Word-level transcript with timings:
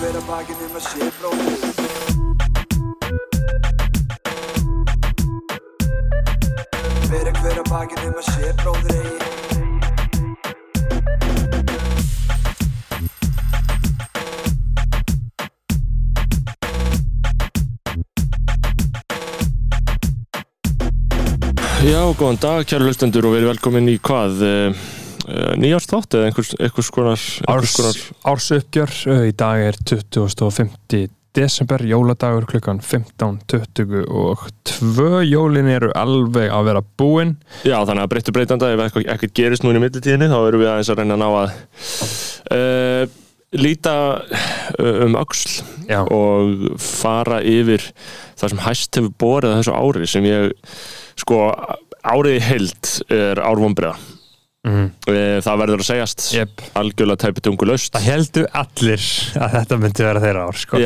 hver 0.00 0.16
að 0.16 0.22
bakinn 0.24 0.60
um 0.64 0.76
að 0.78 0.84
sé 0.86 1.06
bróðir 1.18 1.60
Bera 7.10 7.32
hver 7.36 7.58
að 7.60 7.66
bakinn 7.68 8.06
um 8.06 8.16
að 8.16 8.24
sé 8.30 8.52
bróðir 8.62 8.94
eigi. 8.96 9.18
Já, 21.90 22.00
góðan 22.16 22.40
dag, 22.40 22.64
kæru 22.64 22.88
hlustendur 22.88 23.28
og 23.28 23.36
verið 23.36 23.52
velkomin 23.52 23.92
í 23.92 23.98
hvað 24.00 24.32
uh, 24.48 24.88
nýjárstátt 25.60 26.16
eða 26.16 26.30
einhvers, 26.30 26.52
einhvers 26.58 26.90
konar, 26.94 27.22
einhvers 27.46 27.76
konar 27.78 28.02
Árs 28.32 28.50
uppgjör, 28.56 28.92
uh, 29.10 29.24
í 29.28 29.32
dag 29.36 29.62
er 29.70 29.78
25. 29.86 31.08
desember, 31.36 31.84
jóladagur 31.86 32.48
klukkan 32.50 32.80
15.20 32.82 34.08
og 34.08 34.48
tvö. 34.66 35.22
Jólin 35.22 35.70
eru 35.70 35.92
alveg 35.94 36.50
að 36.50 36.70
vera 36.70 36.82
búin. 36.98 37.36
Já, 37.62 37.78
þannig 37.86 38.02
að 38.02 38.12
breyttu 38.14 38.34
breytanda 38.34 38.70
ef 38.74 38.84
eitthvað, 38.84 39.06
eitthvað 39.14 39.34
gerist 39.38 39.66
núna 39.66 39.78
í 39.78 39.84
millitíðinni 39.84 40.30
þá 40.32 40.38
erum 40.40 40.64
við 40.64 40.72
aðeins 40.72 40.90
að 40.90 41.02
reyna 41.02 41.18
að 41.18 41.22
ná 41.22 41.28
að 41.30 41.52
uh, 42.58 43.18
líta 43.60 43.96
um 44.78 45.18
Já, 45.90 46.04
og 46.06 46.78
fara 46.78 47.40
yfir 47.42 47.82
það 48.38 48.52
sem 48.52 48.62
hæst 48.62 48.98
hefur 48.98 49.14
borið 49.18 49.54
að 49.54 49.60
þessu 49.60 49.74
ári 49.74 50.10
sem 50.10 50.28
ég, 50.28 50.52
sko, 51.18 51.50
árið 52.06 52.38
í 52.38 52.44
heild 52.46 52.92
er 53.10 53.42
árvombriða 53.42 53.96
mm, 54.66 54.86
það 55.44 55.62
verður 55.62 55.82
að 55.84 55.88
segjast. 55.88 56.26
Yep. 56.36 56.66
algjörlega 56.80 57.24
tæpitungu 57.24 57.68
laust 57.70 57.94
Það 57.96 58.06
heldur 58.10 58.50
allir 58.62 59.08
að 59.40 59.56
þetta 59.56 59.80
myndi 59.84 60.06
vera 60.06 60.22
þeirra 60.26 60.44
ár 60.50 60.60
sko. 60.60 60.84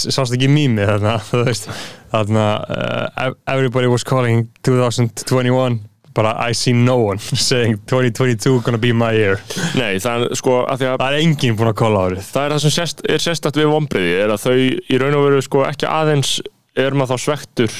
Sást 0.00 0.36
ekki 0.36 0.50
mými 0.52 0.88
þarna 0.88 1.18
þarna 2.14 2.48
uh, 2.64 3.30
everybody 3.50 3.90
was 3.90 4.06
calling 4.06 4.48
2021 4.66 5.80
bara 6.14 6.32
I 6.42 6.54
see 6.58 6.72
no 6.74 6.96
one 7.06 7.18
saying 7.48 7.78
2022 7.86 8.60
gonna 8.66 8.78
be 8.78 8.92
my 8.92 9.12
year. 9.14 9.38
Nei, 9.78 10.00
það 10.02 10.26
er 10.26 10.40
sko 10.40 10.56
að 10.64 10.82
því 10.82 10.88
að 10.90 10.96
Það 11.02 11.12
er 11.12 11.26
enginn 11.26 11.60
búinn 11.60 11.70
að 11.70 11.78
kóla 11.80 12.06
árið. 12.08 12.24
Það 12.30 12.46
er 12.46 12.54
það 12.54 12.64
sem 12.64 12.74
sérst, 12.78 13.04
er 13.06 13.22
sérstætt 13.26 13.60
við 13.60 13.70
vombriði 13.74 14.16
er 14.24 14.34
að 14.34 14.42
þau 14.46 14.56
í 14.56 14.98
raun 15.00 15.20
og 15.20 15.28
veru 15.28 15.44
sko 15.46 15.62
ekki 15.68 15.88
aðeins 15.90 16.34
er 16.78 16.96
maður 16.98 17.14
þá 17.14 17.24
svektur 17.28 17.78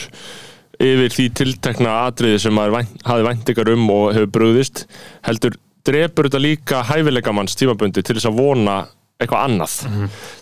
yfir 0.81 1.17
því 1.17 1.27
tiltekna 1.41 1.97
atriði 2.07 2.39
sem 2.45 2.57
maður 2.57 2.79
vænt, 2.79 3.03
hafi 3.07 3.27
væntingar 3.27 3.73
um 3.75 3.91
og 3.93 4.07
hefur 4.17 4.33
brúðist 4.39 4.87
heldur 5.27 5.59
drepur 5.87 6.29
þetta 6.29 6.41
líka 6.43 6.81
hæfileikamanns 6.89 7.57
tímabundi 7.59 8.05
til 8.05 8.17
þess 8.17 8.29
að 8.31 8.41
vona 8.41 8.81
eitthvað 9.21 9.43
annað. 9.45 9.73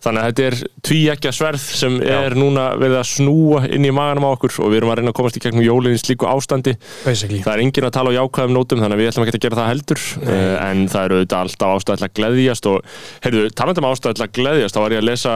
Þannig 0.04 0.20
að 0.20 0.28
þetta 0.28 0.44
er 0.46 0.56
tvíekja 0.86 1.32
sverð 1.34 1.64
sem 1.80 1.96
er 1.98 2.36
núna 2.38 2.68
verið 2.78 3.00
að 3.00 3.08
snúa 3.10 3.62
inn 3.74 3.86
í 3.88 3.92
maganum 3.94 4.28
á 4.30 4.34
okkur 4.36 4.54
og 4.62 4.70
við 4.70 4.80
erum 4.80 4.92
að 4.92 5.00
reyna 5.00 5.12
að 5.12 5.16
komast 5.18 5.38
í 5.38 5.42
gegnum 5.42 5.66
jólinn 5.66 5.96
í 5.96 6.00
slíku 6.00 6.28
ástandi. 6.30 6.76
Basically. 7.02 7.42
Það 7.42 7.56
er 7.56 7.64
enginn 7.64 7.88
að 7.88 7.94
tala 7.98 8.12
á 8.14 8.18
jákvæðum 8.20 8.54
nótum 8.54 8.82
þannig 8.84 8.98
að 8.98 9.02
við 9.02 9.10
ætlum 9.10 9.26
ekki 9.26 9.34
að 9.34 9.46
gera 9.46 9.58
það 9.58 9.70
heldur 9.72 10.04
uh, 10.22 10.56
en 10.68 10.84
það 10.92 11.08
eru 11.08 11.18
auðvitað 11.18 11.40
alltaf 11.42 11.74
ástæð 11.74 11.98
til 11.98 12.06
að 12.06 12.14
gleðjast 12.20 12.70
og 12.70 13.00
heyrðu, 13.26 13.48
talandi 13.58 13.82
um 13.82 13.90
ástæð 13.90 14.14
til 14.14 14.26
að 14.28 14.36
gleðjast 14.38 14.78
þá 14.78 14.82
var 14.84 14.94
ég 14.94 15.02
að 15.02 15.10
lesa 15.10 15.34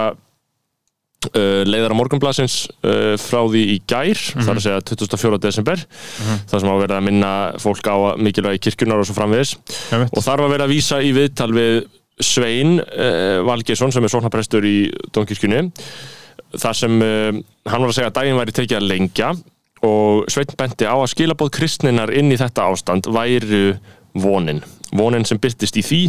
uh, 1.31 1.63
leiðara 1.69 1.97
morgunblasins 1.97 2.57
uh, 2.83 3.15
frá 3.21 3.41
því 3.47 3.63
í 3.75 3.77
gær 3.89 4.21
þar 4.35 4.59
að 4.59 4.63
segja 4.67 4.83
24. 4.93 5.41
desember 5.43 5.85
þar 6.51 6.63
sem 6.63 6.71
á 6.71 6.75
að 6.75 6.83
vera 6.85 6.99
að 7.01 7.07
minna 7.09 7.33
fólk 7.63 7.89
á 7.89 7.97
mikilvægi 8.21 8.63
kirkjunar 8.69 9.03
og 9.03 9.09
svo 9.09 9.17
framvegis 9.17 9.55
Einmitt. 9.93 10.13
og 10.17 10.27
þar 10.27 10.45
var 10.45 10.55
verið 10.55 10.67
að 10.67 10.75
vísa 10.75 11.01
í 11.03 11.15
viðtal 11.17 11.51
við 11.57 11.79
Svein 12.23 12.77
uh, 12.83 13.41
Valgesson 13.49 13.95
sem 13.95 14.05
er 14.05 14.13
sóknarprestur 14.13 14.67
í 14.69 14.77
Dómkirkjunni 15.15 15.65
þar 16.61 16.77
sem 16.77 16.93
hann 17.01 17.81
var 17.81 17.89
að 17.89 17.95
segja 17.97 18.11
að 18.11 18.17
daginn 18.19 18.37
væri 18.37 18.53
tekið 18.53 18.77
að 18.77 18.89
lengja 18.91 19.31
og 19.89 20.29
Svein 20.31 20.53
benti 20.59 20.85
á 20.85 20.95
að 20.95 21.11
skilabóð 21.15 21.55
kristninar 21.57 22.13
inn 22.15 22.29
í 22.31 22.39
þetta 22.39 22.69
ástand 22.69 23.09
væru 23.09 23.73
vonin. 24.13 24.61
Vonin 24.93 25.25
sem 25.29 25.41
byrtist 25.41 25.79
í 25.81 25.85
því 25.87 26.01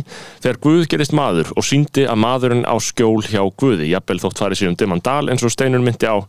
þegar 0.43 0.59
Guð 0.65 0.83
gerist 0.91 1.15
maður 1.15 1.53
og 1.55 1.67
síndi 1.67 2.03
að 2.09 2.19
maðurinn 2.23 2.67
á 2.67 2.75
skjól 2.83 3.23
hjá 3.23 3.41
Guði, 3.55 3.89
jafnvel 3.93 4.19
þótt 4.25 4.43
farið 4.43 4.61
sér 4.61 4.73
um 4.73 4.77
dimman 4.79 5.03
dal 5.03 5.29
eins 5.31 5.45
og 5.45 5.53
Steinur 5.53 5.83
myndi 5.83 6.09
á, 6.09 6.19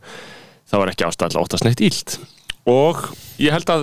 það 0.71 0.85
var 0.85 0.95
ekki 0.95 1.09
ástæðlega 1.09 1.45
óttast 1.45 1.67
neitt 1.67 1.83
ílt. 1.83 2.19
Og 2.65 2.97
ég 3.43 3.53
held, 3.53 3.69
að, 3.69 3.83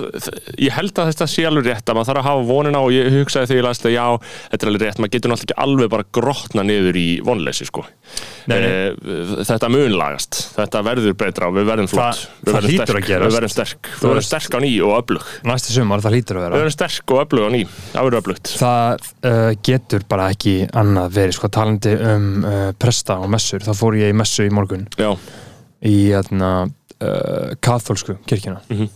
ég 0.58 0.72
held 0.74 0.96
að 0.98 1.10
þetta 1.12 1.26
sé 1.30 1.42
alveg 1.46 1.68
rétt 1.68 1.90
að 1.92 1.94
maður 1.98 2.08
þarf 2.08 2.20
að 2.22 2.24
hafa 2.26 2.46
vonina 2.48 2.80
og 2.82 2.88
ég 2.90 3.10
hugsaði 3.14 3.46
þegar 3.50 3.58
ég 3.60 3.66
las 3.66 3.78
þetta, 3.78 3.90
já, 3.92 4.06
þetta 4.50 4.64
er 4.66 4.70
alveg 4.72 4.82
rétt, 4.82 4.98
maður 5.02 5.12
getur 5.12 5.30
náttúrulega 5.30 5.52
ekki 5.52 5.56
alveg 5.62 5.90
bara 5.92 6.06
grotna 6.18 6.64
niður 6.66 6.98
í 6.98 7.04
vonleysi, 7.22 7.66
sko. 7.68 7.84
Nei, 8.50 8.56
nei. 8.56 8.66
Eh, 8.66 9.36
Þetta 9.52 9.68
munlagast, 9.70 10.38
þetta 10.56 10.82
verður 10.88 11.14
betra 11.20 11.50
og 11.52 11.54
við 11.60 11.68
verðum 11.68 11.90
flott, 11.92 12.24
Það- 12.24 12.48
við 12.48 12.56
verðum 12.56 12.74
sterk, 12.82 13.06
að 13.12 13.26
við 13.26 13.36
verðum 13.36 13.52
sterk, 13.54 13.92
við 14.00 14.08
verðum 14.08 14.26
sterk 14.32 14.56
á 14.56 14.58
ný 14.64 14.72
og 14.82 14.92
öflug. 14.98 15.30
Næsti 15.52 15.76
sumar 15.76 16.02
það 16.02 16.16
lítur 16.16 16.36
að 16.36 16.42
Við 16.42 16.48
vera 16.48 16.58
verðum 16.62 16.76
sterk 16.78 17.14
og 17.14 17.22
öflug 17.22 17.46
á 17.46 17.50
ný, 17.54 17.62
það 17.92 18.08
verður 18.08 18.20
öflugt. 18.22 18.52
Það 18.58 19.06
uh, 19.30 19.52
getur 19.70 20.08
bara 20.10 20.26
ekki 20.34 20.56
annað 20.82 21.14
verið 21.20 21.38
sko 21.38 21.52
talandi 21.54 21.94
um 22.02 22.28
uh, 22.44 22.72
presta 22.82 23.20
og 23.22 23.30
messur, 23.30 23.62
þá 23.62 23.72
fór 23.78 24.00
ég 24.02 24.10
í 24.10 24.16
messu 24.16 24.48
í 24.48 24.50
morgun 24.54 24.88
Já, 24.98 25.12
í 25.86 25.96
hérna, 26.10 26.52
uh, 27.02 27.54
katholsku 27.60 28.16
kirkjuna 28.26 28.60
Mhm. 28.70 28.88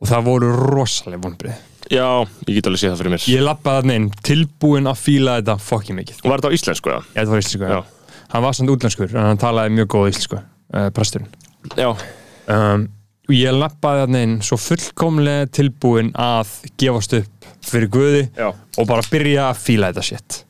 og 0.00 0.08
það 0.10 0.24
voru 0.28 0.50
rosalega 0.70 1.22
vonbrið 1.24 1.54
já, 1.90 2.06
ég 2.48 2.54
get 2.58 2.66
alveg 2.66 2.80
séð 2.82 2.90
það 2.92 3.00
fyrir 3.02 3.12
mér. 3.14 3.26
Ég 3.30 3.44
lappaði 3.46 3.80
þarna 3.80 3.94
inn, 4.00 4.08
tilbúin 4.26 4.88
að 4.90 4.98
fíla 5.04 5.36
þetta 5.40 5.54
fokki 5.62 5.94
mikið 5.96 6.24
Var 6.26 6.40
þetta 6.42 6.50
á 6.50 6.56
íslensku? 6.58 6.90
Ég, 6.90 7.04
þetta 7.14 7.30
var 7.30 7.44
íslensku, 7.44 7.68
Já. 7.68 7.76
já. 7.76 7.84
Hann 8.32 8.42
var 8.42 8.52
samt 8.58 8.70
útlenskur, 8.74 9.12
en 9.14 9.22
hann 9.30 9.38
talaði 9.38 9.74
mjög 9.76 9.88
góð 9.94 10.08
íslensku 10.10 10.40
uh, 10.40 10.88
presturinn 10.90 11.28
Já, 11.78 11.88
um, 12.48 12.88
og 13.28 13.34
ég 13.34 13.54
lappaði 13.58 14.02
þarna 14.04 14.22
inn 14.26 14.34
svo 14.46 14.58
fullkomlega 14.58 15.46
tilbúin 15.50 16.12
að 16.14 16.50
gefast 16.78 17.14
upp 17.20 17.48
fyrir 17.66 17.88
Guði 17.90 18.24
já, 18.36 18.50
og 18.78 18.86
bara 18.86 19.02
byrja 19.10 19.48
að 19.52 19.62
fíla 19.62 19.92
þetta 19.92 20.04
shit 20.10 20.42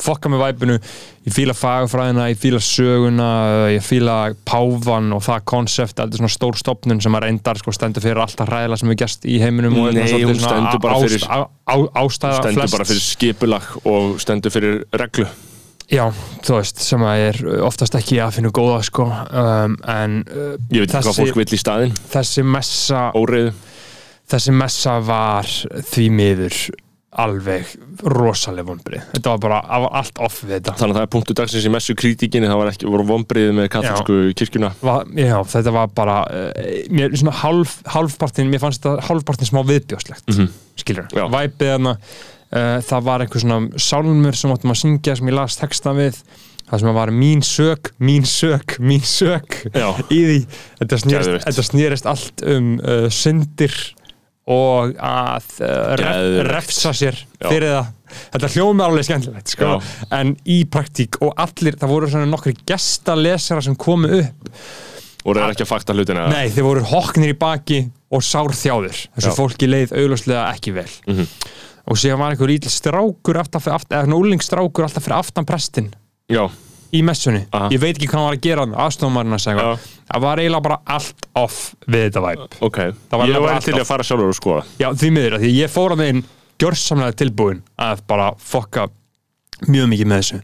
fokka 0.00 0.30
með 0.32 0.40
væpinu, 0.46 0.76
ég 1.28 1.34
fíla 1.36 1.54
fagfræðina 1.56 2.28
ég 2.30 2.38
fíla 2.40 2.60
söguna, 2.64 3.26
ég 3.74 3.84
fíla 3.84 4.14
páfan 4.48 5.10
og 5.16 5.22
það 5.26 5.44
konsept 5.52 6.00
er 6.00 6.14
svona 6.16 6.30
stór 6.32 6.56
stopnun 6.60 7.02
sem 7.04 7.14
að 7.18 7.26
reyndar 7.26 7.60
sko, 7.60 7.74
stendur 7.76 8.04
fyrir 8.04 8.22
alltaf 8.24 8.48
hræðilega 8.48 8.80
sem 8.80 8.92
við 8.94 8.98
gerst 9.04 9.28
í 9.28 9.36
heiminum 9.42 9.76
og 9.82 9.90
er 9.92 10.00
Nei, 10.00 10.24
hún 10.24 10.40
stendur 10.40 10.80
bara 10.82 10.98
fyrir- 11.04 11.28
á- 11.28 11.48
á- 11.68 11.90
ástæða 12.04 12.40
stendur 12.40 12.62
flest 12.62 12.76
bara 12.78 12.88
fyrir 12.88 13.04
skipulag 13.06 13.70
og 13.84 14.18
stendur 14.24 14.50
fyrir 14.56 14.82
reglu. 14.96 15.26
já, 15.90 16.04
þú 16.46 16.54
veist, 16.60 16.78
sem 16.86 17.02
að 17.02 17.24
er 17.28 17.38
oftast 17.66 17.96
ekki 17.98 18.20
að 18.22 18.36
finna 18.38 18.50
góða 18.54 18.82
sko 18.86 19.08
um, 19.10 19.74
en 19.90 20.20
uh, 20.30 20.52
Ég 20.70 20.84
veit 20.86 20.92
hvað 20.94 21.16
fólk 21.18 21.40
vill 21.40 21.56
í 21.56 21.58
staðinn, 21.58 21.96
þessi 22.12 22.44
messa 22.46 23.08
óriðu. 23.18 23.50
þessi 24.30 24.52
messa 24.54 25.00
var 25.02 25.48
því 25.90 26.04
miður 26.14 26.60
alveg 27.10 27.66
rosaleg 28.06 28.66
vonbrið 28.68 29.06
þetta 29.10 29.32
var 29.32 29.40
bara 29.42 29.60
var 29.82 29.94
allt 29.98 30.20
off 30.22 30.42
við 30.44 30.52
þetta. 30.60 30.74
Þannig 30.78 30.94
að 30.94 30.98
það 31.00 31.06
er 31.06 31.12
punktu 31.14 31.34
dagsins 31.40 31.64
í 31.66 31.72
messu 31.74 31.96
krítikinni, 31.98 32.46
það 32.50 32.60
var 32.60 32.70
ekki, 32.70 32.86
voru 32.92 33.06
vombriðið 33.08 33.56
með 33.56 33.70
katholsku 33.74 34.18
kirkjuna. 34.38 34.70
Va, 34.86 34.94
já, 35.18 35.34
þetta 35.54 35.72
var 35.74 35.88
bara 35.96 36.18
uh, 36.30 36.68
mér, 36.94 37.16
svona 37.18 37.34
hálf, 37.40 37.80
hálfpartin, 37.90 38.50
mér 38.52 38.62
fannst 38.62 38.84
þetta 38.84 39.08
hálfpartin 39.08 39.50
smá 39.50 39.62
viðbjóðslegt 39.66 40.30
mm 40.30 40.38
Mhm. 40.44 40.52
skilur, 40.80 41.10
væpið 41.34 41.72
hana 41.74 41.96
uh, 41.98 42.78
það 42.86 43.02
var 43.10 43.24
einhver 43.26 43.42
svona 43.42 43.82
sálmur 43.90 44.38
sem 44.38 44.54
áttum 44.54 44.70
að 44.72 44.80
syngja 44.84 45.16
sem 45.18 45.28
ég 45.28 45.36
las 45.36 45.58
texta 45.58 45.92
við 45.98 46.22
það 46.70 46.80
sem 46.84 46.94
var 46.94 47.10
mín 47.10 47.42
sök, 47.42 47.90
mín 47.98 48.22
sök 48.30 48.76
mín 48.78 49.02
sök 49.02 49.64
í 50.14 50.20
því. 50.22 50.36
Þetta 50.78 51.64
snerist 51.66 52.06
allt 52.06 52.44
um 52.46 52.76
uh, 52.78 53.08
syndir 53.10 53.74
og 54.50 54.94
að 54.98 55.48
uh, 55.62 56.42
refsa 56.48 56.90
sér 56.96 57.18
Já. 57.38 57.46
fyrir 57.48 57.68
það 57.76 57.90
þetta 58.34 58.48
hljómi 58.56 58.82
alveg 58.82 59.06
skemmtilegt 59.06 59.52
sko. 59.54 59.68
En 60.16 60.32
í 60.50 60.56
praktík 60.66 61.20
og 61.22 61.36
allir, 61.38 61.76
það 61.78 61.92
voru 61.92 62.08
svona 62.10 62.26
nokkri 62.26 62.56
gestalesara 62.66 63.62
sem 63.62 63.76
komu 63.78 64.10
upp 64.20 64.50
Og 65.20 65.36
það 65.36 65.42
er 65.44 65.52
ekki 65.52 65.64
að 65.66 65.68
fakta 65.68 65.92
hlutina. 65.92 66.22
Nei, 66.32 66.46
þeir 66.48 66.64
voru 66.64 66.82
hoknir 66.88 67.34
í 67.34 67.36
baki 67.36 67.80
og 68.10 68.22
sárþjáður 68.24 68.96
þessu 69.12 69.28
Já. 69.28 69.34
fólki 69.36 69.68
leið 69.68 69.92
augljóslega 70.00 70.46
ekki 70.56 70.72
vel 70.78 70.88
Mhm. 71.06 71.26
og 71.90 71.98
síðan 72.00 72.18
var 72.22 72.32
einhver 72.34 72.50
íll 72.54 72.70
strákur 72.72 73.36
alltaf 73.40 73.64
fyrir 73.66 73.76
aftan, 73.76 74.08
eða 74.08 74.16
úlingstrákur 74.16 74.86
alltaf 74.86 75.04
fyrir 75.04 75.18
aftan 75.20 75.44
prestin 75.46 75.90
Já, 76.30 76.48
í 76.96 77.02
messunni, 77.06 77.44
Aha. 77.54 77.70
ég 77.74 77.82
veit 77.82 77.94
ekki 77.94 78.08
hvað 78.10 78.18
hann 78.20 78.28
var 78.28 78.38
að 78.38 78.44
gera 78.46 78.66
aðstofamarinn 78.86 79.36
að 79.36 79.42
segja, 79.44 79.64
Já. 79.66 79.88
það 80.12 80.24
var 80.26 80.42
eiginlega 80.42 80.66
bara 80.68 80.78
allt 80.98 81.26
off 81.40 81.58
við 81.86 82.06
þetta 82.08 82.24
væp 82.26 82.60
ok. 82.68 82.78
Það 83.10 83.22
var 83.22 83.32
Ég 83.32 83.50
allt 83.54 83.68
til 83.70 83.78
að 83.78 83.88
fara 83.88 84.06
sjálfur 84.06 84.32
og 84.32 84.38
skoða. 84.38 84.62
Já, 84.80 84.88
því 84.92 85.12
miður, 85.16 85.38
því 85.42 85.52
ég 85.56 85.74
fór 85.74 85.96
að 85.96 86.06
þeim 86.06 86.24
gjörsamlega 86.60 87.20
tilbúin 87.22 87.62
að 87.80 88.02
bara 88.10 88.32
fokka 88.38 88.88
mjög 89.68 89.88
mikið 89.92 90.08
með 90.08 90.22
þessu 90.22 90.38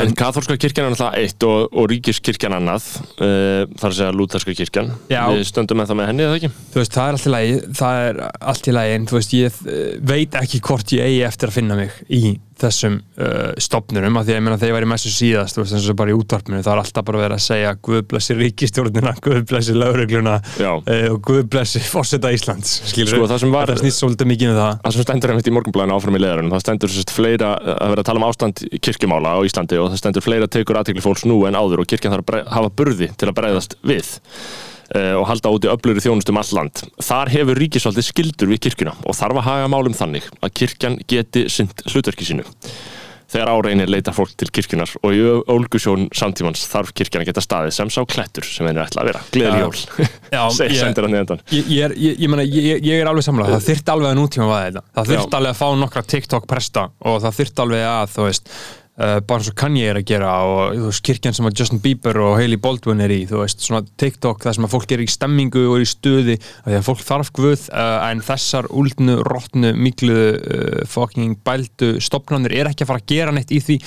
En 0.00 0.14
katholska 0.18 0.56
kirkjan 0.58 0.88
er 0.88 0.94
náttúrulega 0.94 1.22
eitt 1.22 1.44
og, 1.46 1.76
og 1.76 1.88
ríkiskirkjan 1.92 2.56
annað, 2.56 2.86
uh, 3.22 3.62
þar 3.78 3.92
að 3.92 3.96
segja 4.00 4.14
lútherska 4.16 4.54
kirkjan. 4.58 4.90
Já. 5.12 5.22
Við 5.30 5.44
stöndum 5.50 5.80
með 5.80 5.92
það 5.92 6.00
með 6.00 6.10
henni, 6.10 6.26
eða 6.26 6.40
ekki? 6.40 6.50
þú 6.72 6.80
veist, 6.82 6.96
það 6.96 7.06
er 7.06 7.18
allt 7.18 7.28
í 7.28 7.34
lagi 7.34 7.54
það 7.80 8.00
er 8.08 8.20
allt 8.52 8.66
í 8.66 8.74
lagi, 8.76 8.96
en 8.96 9.06
þú 9.06 9.18
veist, 9.18 9.36
ég 9.38 9.60
eh, 9.76 9.94
veit 10.12 10.38
ekki 10.42 10.62
hvort 10.66 10.96
ég 10.96 11.06
eigi 11.10 11.22
eftir 11.28 11.52
að 11.52 11.58
finna 11.60 11.78
mig 11.78 12.00
í 12.10 12.22
þessum 12.60 12.94
uh, 13.20 13.52
stopnurum 13.60 14.16
að 14.20 14.30
því 14.30 14.34
að 14.36 14.38
ég 14.40 14.66
ég 14.66 14.74
var 14.76 14.86
í 14.86 14.88
messu 14.88 15.10
síðast 15.12 15.58
veist 15.58 15.74
eins 15.76 15.88
og 15.92 15.98
bara 15.98 16.12
í 16.12 16.16
útvarpinu 16.16 16.62
það 16.64 16.72
er 16.72 16.80
alltaf 16.82 17.06
bara 17.08 17.20
verið 17.20 17.36
að 17.36 17.44
segja 17.46 17.72
Guð 17.86 18.02
blessi 18.10 18.36
ríkistjórnina, 18.38 19.12
Guð 19.24 19.42
blessi 19.50 19.76
laurugluna 19.76 20.36
uh, 20.40 21.08
og 21.12 21.18
Guð 21.26 21.42
blessi 21.52 21.82
fórseta 21.84 22.32
Íslands. 22.34 22.76
Skilur 22.92 23.12
Sko, 23.12 23.28
það 23.30 23.42
sem 23.44 23.54
var- 23.54 23.70
þetta 23.70 23.84
snýst 23.84 24.02
svolítið 24.02 24.30
mikið 24.32 24.52
um 24.52 24.60
það. 24.60 24.78
Það 24.86 24.96
sem 24.96 25.06
stendur 25.06 25.34
einmitt 25.34 25.50
í 25.50 25.56
morgunblæðinu 25.56 25.96
áfram 25.98 26.18
í 26.18 26.22
leðarinn, 26.22 26.52
það 26.54 26.64
stendur 26.64 26.94
sérst 26.96 27.12
fleira 27.16 27.52
að 27.76 27.92
vera 27.94 28.04
að 28.04 28.08
tala 28.10 28.22
um 28.22 28.28
ástand 28.30 28.64
kirkjumála 28.88 29.36
á 29.36 29.38
Íslandi 29.46 29.80
og 29.82 29.90
það 29.92 30.00
stendur 30.02 30.26
fleira 30.26 30.48
tekur 30.50 30.80
aðtekli 30.80 31.04
fólks 31.04 31.26
nú 31.28 31.42
en 31.48 31.58
áður 31.58 31.84
og 31.84 31.90
kirkjan 31.92 32.16
þarf 32.16 32.34
að 32.40 32.48
hafa 32.56 32.72
burði 32.80 33.10
til 33.16 33.30
að 33.30 33.36
bregðast 33.40 33.78
við 33.86 34.16
og 35.18 35.24
halda 35.30 35.50
úti 35.54 35.70
öfluri 35.72 36.02
þjónustum 36.04 36.38
all 36.38 36.52
land. 36.60 36.84
Þar 37.02 37.32
hefur 37.34 37.58
ríkisvaldið 37.62 38.06
skildur 38.10 38.52
við 38.52 38.60
kirkjuna 38.68 38.94
og 39.02 39.16
þarf 39.18 39.40
að 39.42 39.48
haga 39.50 39.72
málum 39.72 39.96
þannig 39.98 40.28
að 40.42 40.54
kirkjan 40.62 41.00
geti 41.10 41.46
synd 41.50 41.82
hlutverki 41.90 42.28
sínu. 42.28 42.44
Þegar 43.26 43.48
áreinir 43.50 43.88
leita 43.90 44.12
fólk 44.14 44.36
til 44.38 44.46
kirkjunar 44.54 44.92
og 45.02 45.10
í 45.10 45.18
ólgusjón 45.50 46.04
samtímans 46.14 46.60
þarf 46.70 46.92
kirkjan 46.94 47.24
að 47.24 47.32
geta 47.32 47.42
staðið 47.42 47.72
sem 47.74 47.90
sá 47.90 47.98
klettur 48.06 48.46
sem 48.46 48.68
er 48.70 48.78
ætla 48.84 49.02
að 49.02 49.08
vera. 49.10 49.22
Gleðli 49.34 49.58
Já. 49.58 49.64
jól, 49.66 50.60
ég- 50.70 50.78
sendir 50.78 51.08
hann 51.08 51.16
neðan. 51.16 51.42
Ég, 51.50 51.66
ég, 51.74 51.96
ég, 51.98 52.22
ég, 52.22 52.54
ég, 52.54 52.86
ég 52.86 53.02
er 53.02 53.10
alveg 53.10 53.26
samlega, 53.26 53.56
það 53.58 53.66
þyrfti 53.72 53.94
alveg 53.96 54.12
að 54.12 54.20
nútíma 54.20 54.46
þetta 54.68 54.84
það 55.00 55.10
þyrfti 55.10 55.26
Já. 55.34 55.38
alveg 55.40 55.50
að 55.50 55.58
fá 55.64 55.66
nokkra 55.82 56.04
TikTok 56.14 56.46
presta 56.54 56.86
og 57.02 57.18
það 57.26 57.36
þyrfti 57.40 57.64
alveg 57.66 57.86
að, 57.90 58.14
þú 58.14 58.28
veist 58.30 58.54
uh, 58.98 59.18
bara 59.20 59.40
eins 59.40 59.50
og 59.50 59.56
Kanye 59.60 59.86
er 59.90 60.00
að 60.00 60.06
gera 60.10 60.32
og 60.48 60.76
veist, 60.86 61.02
kirkjan 61.06 61.36
sem 61.36 61.48
að 61.48 61.60
Justin 61.60 61.82
Bieber 61.84 62.18
og 62.24 62.36
Hailey 62.40 62.60
Baldwin 62.60 63.02
er 63.04 63.12
í 63.14 63.22
þú 63.28 63.42
veist, 63.42 63.64
svona 63.64 63.84
TikTok, 64.00 64.42
það 64.44 64.58
sem 64.58 64.68
að 64.68 64.74
fólk 64.76 64.94
er 64.96 65.04
í 65.04 65.08
stemmingu 65.12 65.64
og 65.68 65.78
er 65.78 65.86
í 65.86 65.88
stuði, 65.90 66.36
af 66.64 66.68
því 66.70 66.78
að 66.80 66.86
fólk 66.88 67.06
þarf 67.06 67.32
guð 67.36 67.66
uh, 67.70 67.96
en 68.08 68.24
þessar 68.26 68.70
úldnu, 68.82 69.18
rottnu 69.28 69.72
miklu, 69.76 70.18
uh, 70.36 70.84
fucking 70.90 71.38
bældu 71.46 71.96
stopnarnir 72.04 72.56
er 72.56 72.72
ekki 72.72 72.86
að 72.86 72.92
fara 72.92 73.04
að 73.04 73.10
gera 73.14 73.36
neitt 73.36 73.54
í 73.54 73.62
því 73.62 73.80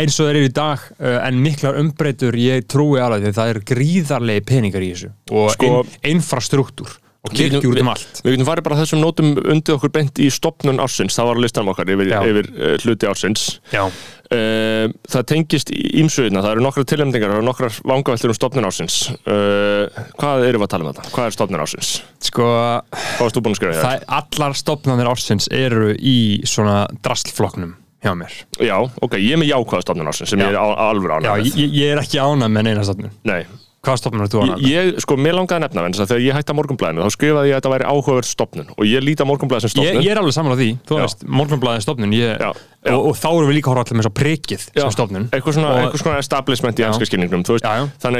eins 0.00 0.16
og 0.22 0.28
þeir 0.30 0.38
eru 0.38 0.48
í 0.48 0.52
dag 0.54 0.84
en 1.00 1.40
miklar 1.42 1.76
umbreytur, 1.80 2.36
ég 2.38 2.62
trúi 2.70 3.00
alveg 3.02 3.26
því 3.26 3.32
það 3.36 3.52
eru 3.52 3.62
gríðarlegi 3.72 4.44
peningar 4.46 4.84
í 4.86 4.92
þessu 4.94 5.10
og 5.34 5.50
Sko- 5.56 5.70
sko, 5.82 6.00
infrastruktúr 6.12 6.99
og 7.20 7.34
kirkjur 7.36 7.80
um 7.82 7.90
allt. 7.92 8.22
Við 8.24 8.34
getum 8.34 8.48
farið 8.48 8.66
bara 8.68 8.78
þessum 8.80 9.02
nótum 9.02 9.34
undir 9.42 9.76
okkur 9.76 9.92
beint 9.92 10.20
í 10.22 10.30
stopnun 10.32 10.80
ársins, 10.80 11.18
það 11.18 11.28
var 11.30 11.42
listanum 11.44 11.72
okkar 11.74 11.92
yfir, 11.92 12.12
yfir 12.16 12.48
uh, 12.54 12.72
hluti 12.84 13.08
ársins. 13.10 13.44
Já, 13.74 13.82
uh, 13.86 14.86
Það 15.10 15.26
tengist 15.34 15.72
ímsuðina, 15.74 16.40
það 16.44 16.54
eru 16.56 16.64
nokkra 16.64 16.86
tilhemningar 16.88 17.32
það 17.34 17.42
eru 17.42 17.48
nokkrar 17.50 17.76
vangaveltur 17.92 18.32
um 18.32 18.38
stopnun 18.38 18.68
ársins. 18.70 18.96
Uh, 19.28 19.84
Hvað 20.20 20.46
erum 20.48 20.64
við 20.64 20.68
að 20.68 20.72
tala 20.76 20.86
um 20.86 20.92
þetta? 20.94 21.12
Hvað 21.16 21.28
er 21.28 21.36
stopnun 21.36 21.64
ársins? 21.66 21.92
sko 22.30 22.48
Hvað 22.48 23.20
varst 23.20 23.36
þú 23.36 23.44
búin 23.44 23.56
að 23.56 23.60
skrifa 23.60 23.84
það, 23.84 23.94
hér? 23.98 24.08
allar 24.20 24.58
stopnarnir 24.60 25.12
ársins 25.12 25.48
eru 25.52 25.92
í 25.96 26.18
svona 26.48 26.82
drastlflokknum 27.04 27.76
hjá 28.00 28.14
mér. 28.16 28.32
Já, 28.64 28.76
ok, 28.80 29.18
ég 29.20 29.34
er 29.36 29.40
með 29.42 29.50
jákvæða 29.52 29.84
stopnun 29.84 30.08
ársins 30.08 30.32
sem 30.32 30.40
Já. 30.40 30.46
ég 30.48 30.54
er 30.54 30.60
á, 30.60 30.66
á 30.72 30.84
alveg 30.88 31.26
Já, 31.26 31.32
ég, 31.44 31.74
ég 31.76 31.92
er 31.92 32.00
ekki 32.00 32.20
ánað 32.22 32.54
með 32.54 32.68
neina 32.70 32.84
stopnun 32.86 33.12
Nei, 33.28 33.42
Hvaða 33.80 33.96
stopnur 33.96 34.26
er 34.26 34.28
þú 34.28 34.40
með? 34.44 34.62
ég, 34.68 34.88
sko, 35.00 35.16
mér 35.16 35.32
langaði 35.38 35.56
að 35.56 35.62
nefna 35.64 35.82
þess 35.88 36.02
að 36.04 36.10
þegar 36.10 36.24
ég 36.26 36.34
hætti 36.36 36.52
að 36.52 36.56
morgunblæðinu 36.58 37.04
þá 37.06 37.12
skrifaði 37.14 37.48
ég 37.48 37.54
að 37.56 37.60
þetta 37.62 37.70
væri 37.72 37.86
áhugaverð 37.88 38.28
stopnun 38.28 38.66
og 38.76 38.84
ég 38.84 39.00
líti 39.06 39.24
að 39.24 39.28
morgunblæði 39.30 39.62
sem 39.64 39.70
Ég, 39.70 39.72
stopnun 39.88 40.04
ég 40.04 40.10
er 40.12 40.20
alveg 40.20 40.34
saman 40.36 40.52
á 40.52 40.56
því, 40.60 40.66
þú 40.84 40.98
Já. 40.98 41.00
veist, 41.06 41.24
morgunblæðin 41.40 41.84
stopnun 41.86 42.12
ég, 42.12 42.34
Já, 42.44 42.50
já. 42.84 42.92
Og, 42.92 43.06
og 43.08 43.16
þá 43.16 43.28
erum 43.30 43.48
við 43.48 43.56
líka 43.56 43.70
að 43.70 43.72
horfa 43.72 43.86
allir 43.88 43.98
með 44.02 44.06
svo 44.10 44.12
prikið 44.20 44.66
sem 44.68 44.92
stopnun 44.98 45.24
eitthvað 45.32 45.56
svona, 45.56 45.70
Og- 45.72 45.80
eitthvað 45.86 46.04
svona 46.04 46.20
establishment 46.20 46.76
í 46.76 46.84
Já. 46.84 46.88
ennska 46.92 47.08
skilningnum 47.08 47.46
þú 47.48 47.56
veist, 47.56 47.64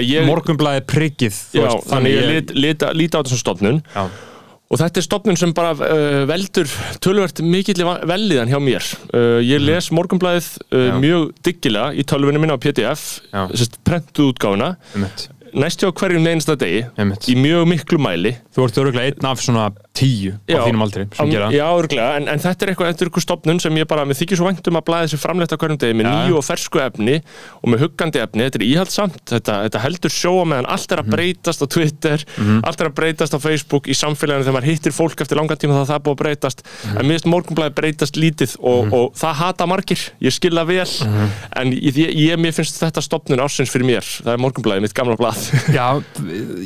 að 0.00 0.08
ég 0.08 0.26
Morgunblæði 0.32 0.86
prikið 0.88 1.36
þú 1.52 1.62
veist, 1.68 1.86
þannig 1.92 2.16
ég 2.16 2.28
lit, 2.32 2.56
lit, 2.56 2.88
lit 2.96 3.12
á 3.12 3.20
þessum 3.20 3.42
stofnun 3.44 3.82
Já. 3.92 4.04
og 4.70 4.78
þetta 4.80 5.00
er 5.02 5.06
stofnun 5.10 5.36
sem 5.40 5.52
bara 5.52 5.72
uh, 5.76 6.22
veldur 6.30 6.68
tölvert 7.04 7.40
mikill 7.44 7.84
velliðan 8.08 8.48
hjá 8.52 8.60
mér 8.64 8.86
uh, 9.12 9.40
ég 9.44 9.60
les 9.60 9.90
morgunblæðið 9.92 10.48
uh, 10.72 10.78
Mhm. 10.94 11.00
Mjög 11.04 11.28
diggilega 11.44 11.92
í 11.92 12.04
tölvunni 12.08 12.40
minna 12.40 12.56
á 12.56 12.60
PDF 12.62 13.20
prentuð 13.84 14.32
útgáfuna 14.32 14.76
Einmitt, 15.50 15.54
næst 15.64 15.80
hjá 15.82 15.90
hverjum 15.92 16.26
einasta 16.26 16.56
degi 16.58 16.84
einmitt. 16.98 17.26
í 17.28 17.34
mjög 17.36 17.66
miklu 17.68 17.98
mæli. 17.98 18.36
Þú 18.54 18.64
ert 18.68 18.78
öruglega 18.78 19.10
einn 19.10 19.26
af 19.30 19.40
svona 19.42 19.70
tíu 19.94 20.32
á 20.48 20.62
þínum 20.64 20.82
aldri 20.84 21.04
sem 21.12 21.30
gera 21.30 21.50
Já, 21.50 21.66
örglega, 21.76 22.16
en, 22.16 22.28
en 22.28 22.38
þetta 22.38 22.62
er 22.64 22.70
eitthvað, 22.72 22.88
er 22.94 23.06
eitthvað 23.08 23.24
stopnun 23.24 23.60
sem 23.60 23.74
ég 23.76 23.86
bara, 23.90 24.04
mér 24.06 24.16
þykir 24.16 24.38
svo 24.38 24.46
vænt 24.46 24.68
um 24.70 24.78
að 24.78 24.84
blæða 24.86 25.06
þessi 25.08 25.18
framleitt 25.20 25.52
á 25.52 25.58
hverjum 25.60 25.78
degi 25.82 25.96
með 25.98 26.06
nýju 26.08 26.36
og 26.38 26.44
fersku 26.46 26.80
efni 26.80 27.16
og 27.60 27.66
með 27.72 27.82
huggandi 27.84 28.22
efni, 28.22 28.46
þetta 28.46 28.60
er 28.60 28.66
íhaldsamt 28.70 29.18
þetta, 29.28 29.56
þetta 29.66 29.82
heldur 29.84 30.14
sjóa 30.14 30.44
meðan 30.46 30.68
allt 30.70 30.92
er 30.94 31.02
að 31.02 31.06
Mhm. 31.10 31.16
breytast 31.16 31.60
á 31.60 31.66
Twitter, 31.66 32.24
allt 32.64 32.80
er 32.80 32.88
að 32.88 32.94
breytast 32.94 33.34
á 33.34 33.38
Facebook 33.42 33.88
í 33.90 33.94
samfélaginu 33.98 34.44
þegar 34.46 34.56
maður 34.60 34.70
hittir 34.70 34.92
fólk 34.94 35.20
eftir 35.20 35.36
langan 35.36 35.56
tíma 35.58 35.74
þá 35.82 35.90
það 35.90 36.02
búið 36.06 36.14
að 36.16 36.22
breytast. 36.22 36.62
Mhm. 36.62 36.96
en 36.98 37.04
mér 37.06 37.18
finnst 37.18 37.30
morgunblæði 37.34 37.74
breytast 37.74 38.14
lítið 38.16 38.56
og, 38.62 38.92
og 38.94 39.12
það 39.18 39.34
hata 39.42 39.66
margir, 39.66 39.98
ég 40.22 40.32
skil 40.32 40.54
það 40.54 40.66
vel. 40.66 40.86
Mhm. 41.10 41.28
en 41.56 41.72
ég, 41.72 41.94
ég, 42.14 42.38
mér 42.38 42.52
það 45.40 45.74
Já, 45.78 45.86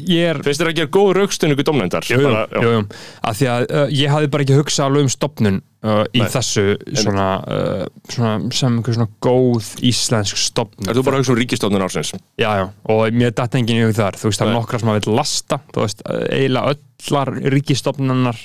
ég 0.09 0.31
er 0.32 0.41
finnst 0.44 0.61
þér 0.62 0.71
að 0.73 0.79
gera 0.81 0.91
góð 0.97 1.11
raukstunningu 1.19 1.65
domnendar? 1.67 2.06
Jú, 2.09 2.19
jú, 2.23 2.31
jú, 2.55 2.73
jú. 2.75 2.82
Að 3.29 3.38
því 3.41 3.49
að 3.55 3.65
uh, 3.69 3.85
ég 3.99 4.12
hafði 4.15 4.31
bara 4.35 4.47
ekki 4.47 4.59
hugsað 4.59 4.87
alveg 4.88 5.06
um 5.06 5.12
stopnun 5.15 5.59
uh, 5.85 6.03
í 6.15 6.23
Nei. 6.23 6.29
þessu 6.35 6.65
svona, 7.03 7.26
uh, 7.44 7.85
svona 8.12 8.32
sem 8.59 8.79
einhver 8.79 8.97
svona 8.99 9.11
góð 9.29 9.71
íslensk 9.91 10.41
stopnun 10.44 10.91
Er 10.93 10.99
þú 10.99 11.05
bara 11.09 11.19
að 11.19 11.25
hugsa 11.25 11.35
um 11.37 11.41
ríkistofnun 11.43 11.85
ársins? 11.87 12.15
Já, 12.41 12.50
já, 12.61 12.65
og 12.94 13.19
mér 13.21 13.35
datt 13.38 13.59
enginn 13.61 13.82
í 13.82 13.85
hug 13.88 13.94
þar 13.99 14.19
þú 14.21 14.31
veist, 14.32 14.43
það 14.43 14.53
er 14.53 14.59
nokkra 14.59 14.82
sem 14.82 14.93
að 14.94 14.99
vil 15.03 15.19
lasta 15.20 15.61
þú 15.75 15.85
veist, 15.87 16.03
uh, 16.09 16.25
eiginlega 16.35 16.75
öllar 16.77 17.35
ríkistofnunar 17.56 18.41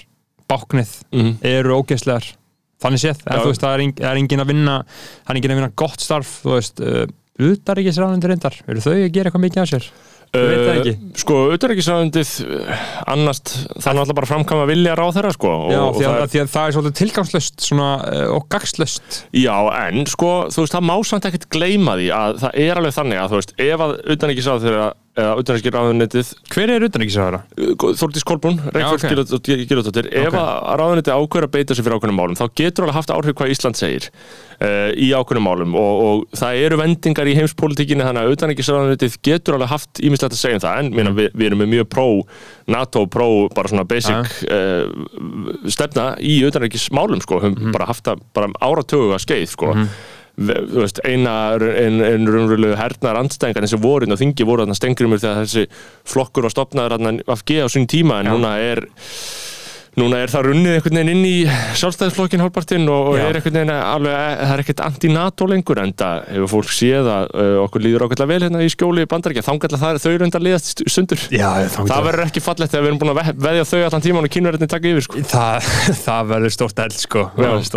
báknið 0.49 0.91
Mhm. 1.13 1.33
eru 1.45 1.75
ógeðslegar 1.83 2.25
þannig 2.79 3.01
séð, 3.03 3.17
en 3.27 3.35
Já. 3.35 3.41
þú 3.43 3.49
veist, 3.51 3.61
það 3.63 3.73
er, 3.75 3.81
eng, 3.83 3.93
það 3.99 4.09
er 4.13 4.19
enginn 4.21 4.41
að 4.43 4.47
vinna 4.53 4.75
það 4.87 5.29
er 5.33 5.39
enginn 5.39 5.51
að 5.53 5.59
vinna 5.59 5.71
gott 5.77 5.99
starf 6.05 6.29
þú 6.45 6.53
veist, 6.55 6.79
uh, 6.79 7.03
utaríkisráðundir 7.39 8.31
reyndar 8.33 8.55
eru 8.67 8.81
þau 8.83 8.93
að 8.95 9.11
gera 9.15 9.29
eitthvað 9.29 9.43
mikið 9.45 9.63
á 9.63 9.67
sér? 9.71 9.89
Ég 10.29 10.45
veit 10.45 10.59
það 10.61 10.75
ekki. 10.79 10.93
Uh, 10.93 11.17
Sko, 11.19 11.37
auðvitaðrikisræðundið 11.47 12.31
annast, 13.09 13.53
það 13.73 13.89
er 13.89 13.97
náttúrulega 13.97 14.17
bara 14.19 14.27
að 14.27 14.31
framkama 14.33 14.67
vilja 14.69 14.95
ráð 14.99 15.15
þeirra, 15.17 15.33
sko 15.35 15.53
og, 15.55 15.73
Já, 15.73 15.79
og 15.81 15.97
því 15.97 16.05
að, 16.05 16.13
það 16.13 16.21
að, 16.21 16.29
því 16.33 16.41
að 16.43 16.51
það 16.53 16.67
er 16.67 16.75
svolítið 16.77 16.97
tilgangslöst 16.99 17.65
svona, 17.65 17.89
uh, 18.05 18.23
og 18.37 18.47
gagslöst 18.53 19.19
Já, 19.39 19.55
en 19.81 20.09
sko, 20.09 20.31
þú 20.53 20.63
veist, 20.65 20.77
það 20.77 20.87
má 20.91 20.95
samt 21.09 21.29
ekkert 21.29 21.49
gleyma 21.55 21.97
því 21.97 22.09
að 22.19 22.41
það 22.45 22.63
er 22.67 22.81
alveg 22.81 22.97
þannig 22.99 23.21
að, 23.23 23.33
þú 23.33 23.41
veist, 23.41 23.55
ef 23.65 23.85
að 23.87 23.95
auðvitaðrikisráð 23.99 24.67
eða 25.17 25.35
auðvitaðrikisráðunitið 25.35 26.31
Hver 26.53 26.73
er 26.73 26.85
utanríkisráðara? 26.87 27.39
Þórdís 27.99 28.25
Kolbrún, 28.27 28.59
Reykjavík 28.69 29.03
Já, 29.03 29.23
ok. 29.35 29.49
okay. 29.79 30.11
Ef 30.21 30.37
að 30.39 30.75
ráðunitið 30.81 31.15
ákveður 31.15 31.47
að 31.47 31.53
beita 31.55 31.77
sig 31.77 31.85
fyrir 31.85 31.97
ákveðnum 31.97 32.19
málum 32.19 32.37
þá 32.39 32.45
getur 32.61 32.85
alveg 32.85 32.97
haft 32.99 33.13
áhrif 33.13 33.37
hvað 33.39 33.53
Ísland 33.53 33.79
segir 33.79 34.09
uh, 34.09 34.91
í 34.93 35.09
ákveðnum 35.15 35.47
málum. 35.47 35.75
Og, 35.79 36.03
og 36.05 36.37
það 36.39 36.61
eru 36.65 36.79
vendingar 36.83 37.29
í 37.29 37.35
heimspolítikinni 37.39 38.05
þannig 38.05 38.21
að 38.21 38.29
auðvitaðrikisráðunitið 38.29 39.17
getur 39.29 39.57
alveg 39.57 39.73
haft 39.73 40.03
ímislegt 40.03 40.37
að 40.37 40.43
segja 40.43 40.59
um 40.59 40.63
það. 40.67 40.83
En 40.83 40.93
mm. 40.93 41.17
við, 41.19 41.31
við 41.33 41.49
erum 41.49 41.63
með 41.63 41.73
mjög 41.73 41.89
pró 41.95 42.07
NATO, 42.69 43.05
pró, 43.11 43.27
bara 43.55 43.71
svona 43.71 43.87
basic 43.89 44.37
uh, 44.51 44.85
stefna 45.67 46.11
í 46.21 46.39
auðvitaðrikismálum 46.43 47.25
sko, 47.25 47.41
höfum 47.43 47.75
bara 47.75 47.89
haft 47.89 48.07
það 48.07 48.23
bara 48.37 48.53
áratögu 48.61 49.13
að 49.15 49.25
skeið 49.25 49.51
sko. 49.55 49.75
Veist, 49.79 50.17
eina 50.39 51.35
ein, 51.57 51.99
ein 51.99 52.27
raunverulegu 52.29 52.77
hernar 52.79 53.19
andstæðingar 53.19 53.65
þessi 53.67 53.81
vorin 53.83 54.15
og 54.15 54.21
þingi 54.21 54.47
voru 54.47 54.63
þarna 54.63 54.77
stengrimur 54.77 55.21
þegar 55.21 55.43
þessi 55.43 55.65
flokkur 56.07 56.47
var 56.47 56.55
stopnaður 56.55 57.21
af 57.27 57.43
G 57.47 57.59
á 57.63 57.67
sín 57.71 57.89
tíma 57.89 58.21
en 58.21 58.31
núna 58.31 58.55
er 58.63 58.85
núna 59.99 60.21
er 60.23 60.31
það 60.31 60.47
runnið 60.49 60.75
einhvern 60.77 60.97
veginn 60.99 61.11
inn 61.13 61.25
í 61.27 61.35
sjálfstæðisflokkin 61.79 62.41
hálfpartinn 62.43 62.87
og, 62.91 63.09
og 63.11 63.17
er 63.19 63.37
einhvern 63.39 63.57
veginn 63.59 63.71
alveg, 63.75 64.15
það 64.39 64.53
er 64.55 64.63
ekkert 64.63 64.83
anti-NATO 64.85 65.47
lengur 65.49 65.81
en 65.83 65.93
það 65.99 66.21
hefur 66.33 66.51
fólk 66.53 66.73
séð 66.75 67.09
að 67.13 67.27
uh, 67.33 67.55
okkur 67.65 67.83
líður 67.85 68.05
ákveðlega 68.07 68.29
vel 68.33 68.39
hérna 68.45 68.63
í 68.65 68.71
skjóli 68.73 69.05
bandaríkja. 69.11 69.43
Þangatlega 69.49 69.81
það 69.83 69.97
er 69.99 70.03
þau 70.05 70.17
reyndar 70.23 70.45
liðast 70.45 70.71
st- 70.73 70.87
sundur. 70.93 71.23
Já, 71.33 71.49
það 71.75 72.07
verður 72.09 72.25
ekki 72.27 72.43
fallegt 72.45 72.73
þegar 72.73 72.85
við 72.85 72.91
erum 72.91 73.01
búin 73.03 73.13
að 73.13 73.19
ve- 73.21 73.35
veðja 73.47 73.67
þau 73.69 73.79
allan 73.89 74.05
tíman 74.05 74.27
og 74.29 74.33
kynverðinni 74.35 74.69
taka 74.71 74.91
yfir 74.93 75.05
sko. 75.07 75.23
það, 75.33 75.69
það 76.07 76.31
verður 76.33 76.55
stórt 76.55 76.83
eld 76.85 76.97
sko 76.99 77.25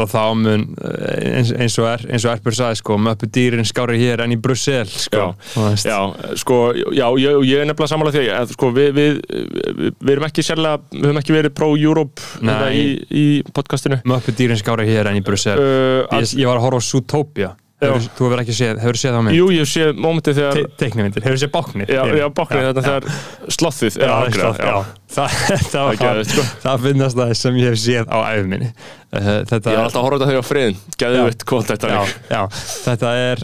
og 0.02 0.08
þá 0.12 0.22
mun 0.38 0.62
eh, 0.82 1.38
eins, 1.38 1.50
eins 1.56 1.76
og 1.82 1.86
er 1.90 2.04
eins 2.12 2.24
og 2.26 2.32
Erpur 2.32 2.54
sagði 2.56 2.78
sko 2.80 2.96
möppu 3.02 3.28
dýrin 3.32 3.66
skári 3.68 3.98
hér 4.00 4.22
en 4.24 4.34
í 4.34 4.38
Brussel 4.40 4.88
sko 4.90 5.22
Já, 5.22 5.76
já, 5.86 5.98
sko, 6.40 6.58
já, 6.94 7.06
ég, 7.20 7.38
ég 7.48 7.62
er 7.62 7.68
nefnilega 7.68 7.90
sammála 7.92 8.12
því 8.14 8.24
að 8.36 8.52
sko, 8.56 8.70
við, 8.76 8.90
við, 8.96 9.20
við, 9.32 9.92
við 10.00 10.12
erum 10.16 10.26
ekki 10.28 10.44
sérlega, 10.46 10.80
við 10.92 11.06
höfum 11.08 11.20
ekki 11.22 11.36
verið 11.36 11.54
pro-Europe 11.58 12.11
Nei. 12.40 12.52
þetta 12.52 12.70
í, 12.76 12.84
í 13.22 13.24
podcastinu? 13.54 14.00
Möppu 14.08 14.34
dýrin 14.38 14.60
skári 14.60 14.86
hér 14.88 15.10
en 15.12 15.18
í 15.20 15.24
Brussel. 15.24 15.58
Uh, 15.58 16.20
ég, 16.20 16.32
ég 16.42 16.50
var 16.50 16.60
að 16.60 16.66
horfa 16.68 16.82
á 16.82 16.88
Zootopia. 16.90 17.52
Hefur, 17.82 18.04
þú 18.14 18.26
hefur 18.28 18.40
ekki 18.44 18.54
séð, 18.54 18.78
hefur 18.78 18.98
séð 19.00 19.10
það 19.10 19.18
á 19.18 19.24
mig 19.26 19.34
Jú, 19.34 19.46
ég 19.50 19.66
sé 19.66 19.88
mómentið 19.90 20.36
þegar 20.38 20.58
Te 20.58 20.76
teiknumindir, 20.78 21.24
hefur 21.26 21.40
séð 21.42 21.50
báknir 21.56 21.90
Já, 21.90 22.02
já, 22.14 22.26
báknið. 22.30 22.68
Þetta 22.68 22.84
þegar 22.86 23.56
slothið 23.56 23.96
er 23.98 24.12
Já, 24.38 24.76
það, 25.12 25.36
það, 25.36 25.62
Það 25.72 26.02
var, 26.02 26.20
sko. 26.32 26.44
það 26.64 26.84
finnast 26.88 27.18
það 27.18 27.32
sem 27.42 27.56
ég 27.60 27.70
hef 27.72 27.80
séð 27.82 28.10
á 28.12 28.18
æfuminni 28.32 28.68
uh, 28.72 29.28
þetta 29.50 29.72
Ég 29.72 29.76
er 29.76 29.82
alltaf 29.82 29.98
að 30.00 30.06
horfa 30.06 30.18
þetta 30.22 30.30
þegar 30.32 30.46
friðin 30.48 30.78
Gæðu 31.02 31.24
vitt 31.28 31.44
kvot 31.52 31.68
þetta 31.72 31.90
já, 31.92 31.98
leik. 32.00 32.14
já, 32.32 32.42
þetta 32.86 33.12
er 33.22 33.42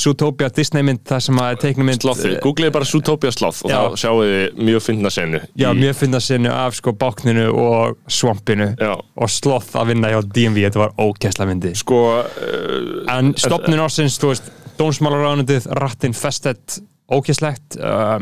Zootopia 0.00 0.50
Disney 0.56 0.86
mynd 0.86 1.02
það 1.10 1.22
sem 1.26 1.40
að 1.44 1.58
teikna 1.64 1.86
mynd 1.90 2.04
Slothið, 2.04 2.36
googliði 2.44 2.74
bara 2.76 2.88
Zootopia 2.90 3.32
sloth 3.34 3.62
og 3.66 3.72
Já. 3.72 3.78
þá 3.80 4.00
sjáu 4.04 4.22
þið 4.24 4.60
mjög 4.70 4.84
fyndna 4.86 5.12
senu 5.14 5.42
já, 5.60 5.68
mjög 5.76 5.98
finna 6.00 6.20
sinni 6.24 6.50
af 6.52 6.78
sko 6.78 6.94
bákninu 6.98 7.46
og 7.54 7.98
svampinu 8.10 8.70
Já. 8.80 8.94
og 8.98 9.30
sloth 9.32 9.76
að 9.80 9.92
vinna 9.94 10.10
hjá 10.12 10.20
DMV 10.26 10.66
þetta 10.68 10.82
var 10.82 10.94
ókessla 11.06 11.46
myndi 11.50 11.74
Sko, 11.80 12.00
uh, 12.24 13.14
en 13.14 13.32
stopnin 13.40 13.80
ársins, 13.82 14.18
þú 14.20 14.32
veist 14.34 14.50
dómsmálaráðanendið, 14.80 15.66
rattin 15.78 16.14
festet 16.16 16.78
ókesslegt 17.12 17.76
uh, 17.80 18.18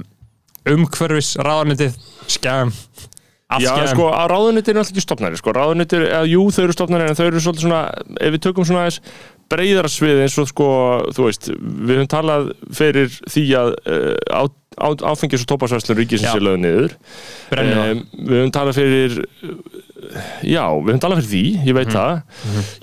umhverfis 0.76 1.34
ráðanendið, 1.40 1.96
skæm 2.28 2.74
allt 3.48 3.64
Já, 3.64 3.72
sko, 3.88 4.10
að 4.12 4.28
ráðunnitir 4.34 4.74
er 4.74 4.82
alltaf 4.82 4.92
ekki 4.92 5.04
stopnæri 5.06 5.38
sko, 5.40 5.52
ráðunnitir, 5.56 6.04
eða 6.04 6.28
jú, 6.28 6.42
þau 6.52 6.62
eru 6.66 6.74
stopnæri 6.76 7.08
en 7.08 7.16
þau 7.16 7.24
eru 7.30 7.40
svolítið 7.40 7.64
svona, 7.64 7.80
ef 8.20 8.34
við 8.34 8.42
tökum 8.44 8.66
svona 8.68 8.82
aðeins 8.84 8.98
breyðara 9.48 9.88
svið 9.88 10.20
eins 10.26 10.36
og 10.42 10.48
sko 10.50 10.68
þú 11.16 11.24
veist, 11.24 11.48
við 11.56 11.94
höfum 11.94 12.10
talað 12.12 12.50
fyrir 12.76 13.08
því 13.32 13.44
að 13.56 13.70
uh, 13.78 14.10
á, 14.28 14.42
á, 14.84 14.88
áfengis 15.08 15.46
og 15.46 15.50
tópasvæslun 15.54 15.96
ríkisins 16.02 16.34
er 16.34 16.44
lögð 16.44 16.60
niður. 16.66 16.98
Um, 17.56 18.04
við 18.12 18.36
höfum 18.42 18.54
talað 18.58 18.80
fyrir 18.82 19.16
já, 20.44 20.62
við 20.68 20.92
höfum 20.92 21.02
talað 21.06 21.22
fyrir 21.22 21.32
því 21.32 21.42
ég 21.70 21.80
veit 21.80 21.94
það, 21.94 22.20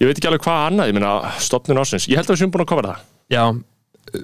ég 0.01 0.09
veit 0.09 0.17
ekki 0.17 0.31
alveg 0.31 0.47
hvað 0.47 0.65
annað 0.71 0.89
ég 0.89 0.97
meina, 0.97 1.15
stopnun 1.45 1.83
ásins, 1.85 2.09
ég 2.09 2.17
held 2.17 2.31
að 2.31 2.39
við 2.39 2.41
séum 2.41 2.57
búin 2.57 2.65
að 2.65 2.71
kofra 2.73 2.95
það. 2.95 3.07
Já, 3.35 3.45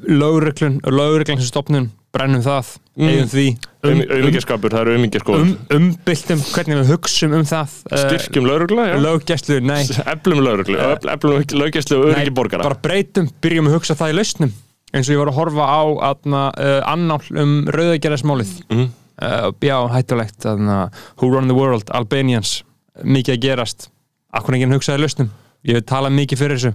lögreglun 0.09 0.81
lögreglun 0.89 1.41
sem 1.45 1.53
stopnun, 1.53 1.91
brennum 2.11 2.41
það. 2.43 2.71
Mm. 2.99 3.07
eigum 3.07 3.29
því. 3.31 3.45
Um, 3.81 3.91
um, 3.91 4.01
auðmingjaskapur, 4.13 4.73
það 4.73 4.81
eru 4.83 4.93
auðmingjaskóður 4.97 5.43
um, 5.45 5.51
umbyltum 5.77 6.41
hvernig 6.51 6.79
við 6.81 6.89
hugsum 6.91 7.35
um 7.37 7.45
það 7.47 7.75
uh, 7.87 8.01
styrkjum 8.03 8.49
laurugla, 8.49 8.87
já. 8.91 8.95
löggæslu, 9.05 9.59
nei. 9.63 9.79
Eflum 10.11 10.41
lauruglu, 10.43 10.75
eflum 11.15 11.45
löggæslu 11.61 11.97
og 12.01 12.09
öryggi 12.11 12.27
Nei, 12.29 12.35
borgara. 12.41 12.65
bara 12.67 12.77
breytum, 12.83 13.29
byrjum 13.41 13.69
að 13.71 13.77
hugsa 13.79 13.95
það 13.97 14.11
í 14.11 14.17
lausnum 14.19 14.51
eins 14.91 15.07
og 15.07 15.15
ég 15.15 15.21
var 15.21 15.31
að 15.31 15.37
horfa 15.39 15.65
á 15.71 15.81
atna, 16.11 16.41
uh, 16.51 16.79
annál 16.91 17.21
um 17.39 17.53
rauðagerðasmálið 17.71 18.51
Mhm. 18.67 18.89
uh, 19.23 19.51
já, 19.63 19.77
hættulegt 19.95 20.45
atna, 20.51 20.81
Who 21.21 21.31
Run 21.31 21.47
the 21.47 21.55
World, 21.55 21.87
Albanians. 21.95 22.57
Mikið 23.07 23.37
að 23.37 23.41
gerast. 23.47 23.87
Akkur 24.35 24.53
enginn 24.59 24.75
hugsaði 24.75 24.99
í 24.99 25.03
lausnum? 25.05 25.29
Ég 25.63 25.79
hef 25.79 25.85
talað 25.87 26.11
mikið 26.19 26.41
fyrir 26.43 26.59
þessu. 26.59 26.73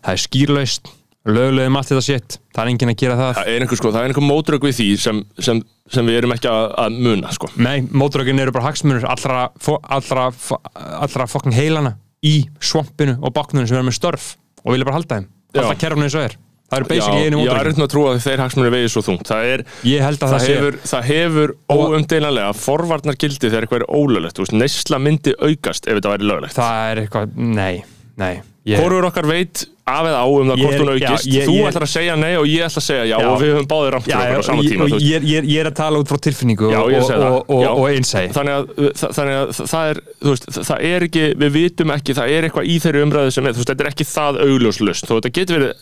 Það 0.00 0.12
er 0.16 0.22
skýrlaust, 0.24 0.90
löglegum 1.28 1.76
allt 1.76 1.90
þetta 1.90 2.04
shit 2.04 2.36
það 2.54 2.62
er 2.62 2.70
enginn 2.72 2.92
að 2.92 3.00
gera 3.02 3.16
það. 3.18 3.32
Það 3.36 3.50
er 3.52 3.64
einhver, 3.64 3.80
sko, 3.80 3.92
er 3.92 4.10
einhver 4.10 4.26
mótrök 4.26 4.66
við 4.68 4.76
því 4.78 4.88
sem, 5.02 5.22
sem, 5.38 5.62
sem 5.92 6.08
við 6.08 6.20
erum 6.22 6.34
ekki 6.36 6.50
að, 6.50 6.68
að 6.84 7.00
muna 7.06 7.32
sko. 7.36 7.50
nei, 7.60 7.80
mótrökin 7.92 8.40
eru 8.40 8.54
bara 8.56 8.70
hagsmunur 8.70 9.08
allra, 9.08 9.48
allra, 9.96 10.28
allra 11.04 11.28
fokkin 11.30 11.56
heilana 11.56 11.96
í 12.24 12.36
svampinu 12.60 13.18
og 13.20 13.34
baknunum 13.36 13.68
sem 13.68 13.78
eru 13.78 13.88
með 13.88 13.98
störf 14.00 14.30
og 14.64 14.74
vilja 14.74 14.88
bara 14.88 15.00
halda 15.00 15.18
þeim. 15.20 15.28
Halda 15.56 15.74
Já. 15.74 15.82
kerfinu 15.84 16.08
eins 16.08 16.16
og 16.16 16.26
er. 16.28 16.38
Það 16.70 16.78
eru 16.78 16.86
basically 16.86 17.26
einu 17.26 17.38
ég 17.42 17.50
er 17.50 17.66
reynd 17.66 17.82
að 17.82 17.88
trúa 17.90 18.10
að 18.12 18.20
þeir 18.22 18.42
hagsmunni 18.44 18.70
vegið 18.70 18.92
svo 18.92 19.00
þungt. 19.02 19.24
Það, 19.26 19.46
er, 19.50 19.62
það, 19.82 20.18
það, 20.20 20.44
hefur, 20.46 20.76
það 20.86 21.08
hefur 21.08 21.52
óumdeinanlega 21.74 22.52
forvarnar 22.54 23.18
gildi 23.18 23.48
þegar 23.48 23.66
eitthvað 23.66 23.82
er 23.82 23.88
ólöglegt. 23.90 24.42
Neysla 24.54 25.00
myndi 25.02 25.34
aukast 25.40 25.90
ef 25.90 25.98
þetta 25.98 26.12
væri 26.12 26.28
löglegt. 26.30 26.54
Það 26.60 26.92
er 26.92 27.02
eitthvað, 27.02 27.34
nei, 27.58 27.72
nei. 28.22 28.32
Ég, 28.68 28.78
Hvorur 28.78 29.08
okkar 29.08 29.26
veit 29.26 29.64
af 29.90 30.04
eða 30.10 30.20
á 30.20 30.26
um 30.30 30.46
það 30.50 30.56
hvort 30.62 30.78
hún 30.80 30.90
aukist 30.94 31.26
já, 31.26 31.32
ég- 31.40 31.46
Þú 31.50 31.54
ég- 31.56 31.66
ætlar 31.70 31.84
að 31.86 31.92
segja 31.94 32.14
nei 32.20 32.34
og 32.40 32.46
ég 32.50 32.62
ætla 32.66 32.80
að 32.80 32.86
segja 32.86 33.04
já, 33.10 33.16
Já. 33.20 33.26
og 33.30 33.36
við 33.40 33.48
höfum 33.54 33.68
báðir 33.70 33.90
rámt 33.96 34.06
já, 34.06 34.16
fyrir 34.16 34.30
okkur 34.30 34.40
á 34.40 34.48
sama 34.50 34.62
tíma 34.62 34.82
og 34.84 34.90
ég, 35.00 35.20
ég, 35.30 35.42
ég 35.50 35.58
er 35.60 35.68
að 35.70 35.76
tala 35.80 35.96
út 36.00 36.08
frá 36.10 36.18
tilfinningu 36.26 36.66
og, 36.70 36.74
og, 36.74 36.90
það. 37.10 37.24
og, 37.30 37.62
og, 37.70 37.84
einsæði 37.90 38.28
Þannig 38.36 38.52
þannig 39.16 39.34
að 39.40 39.46
það 39.60 39.84
er, 39.90 39.96
veist, 40.30 40.44
það 40.70 40.78
er 40.90 41.00
ekki, 41.08 41.24
við 41.40 41.50
vitum 41.58 41.88
ekki, 41.94 42.12
það 42.18 42.26
er 42.36 42.42
eitthvað 42.48 42.64
í 42.70 42.76
þeirri 42.84 43.00
umræðu 43.06 43.30
sem 43.34 43.44
er, 43.46 43.52
veist, 43.58 43.68
þetta 43.70 43.82
er 43.84 43.90
ekki 43.90 44.04
það 44.10 44.32
augljóslaust, 44.46 45.04
þó 45.06 45.14
þetta 45.18 45.30
getur 45.40 45.54
verið 45.60 45.74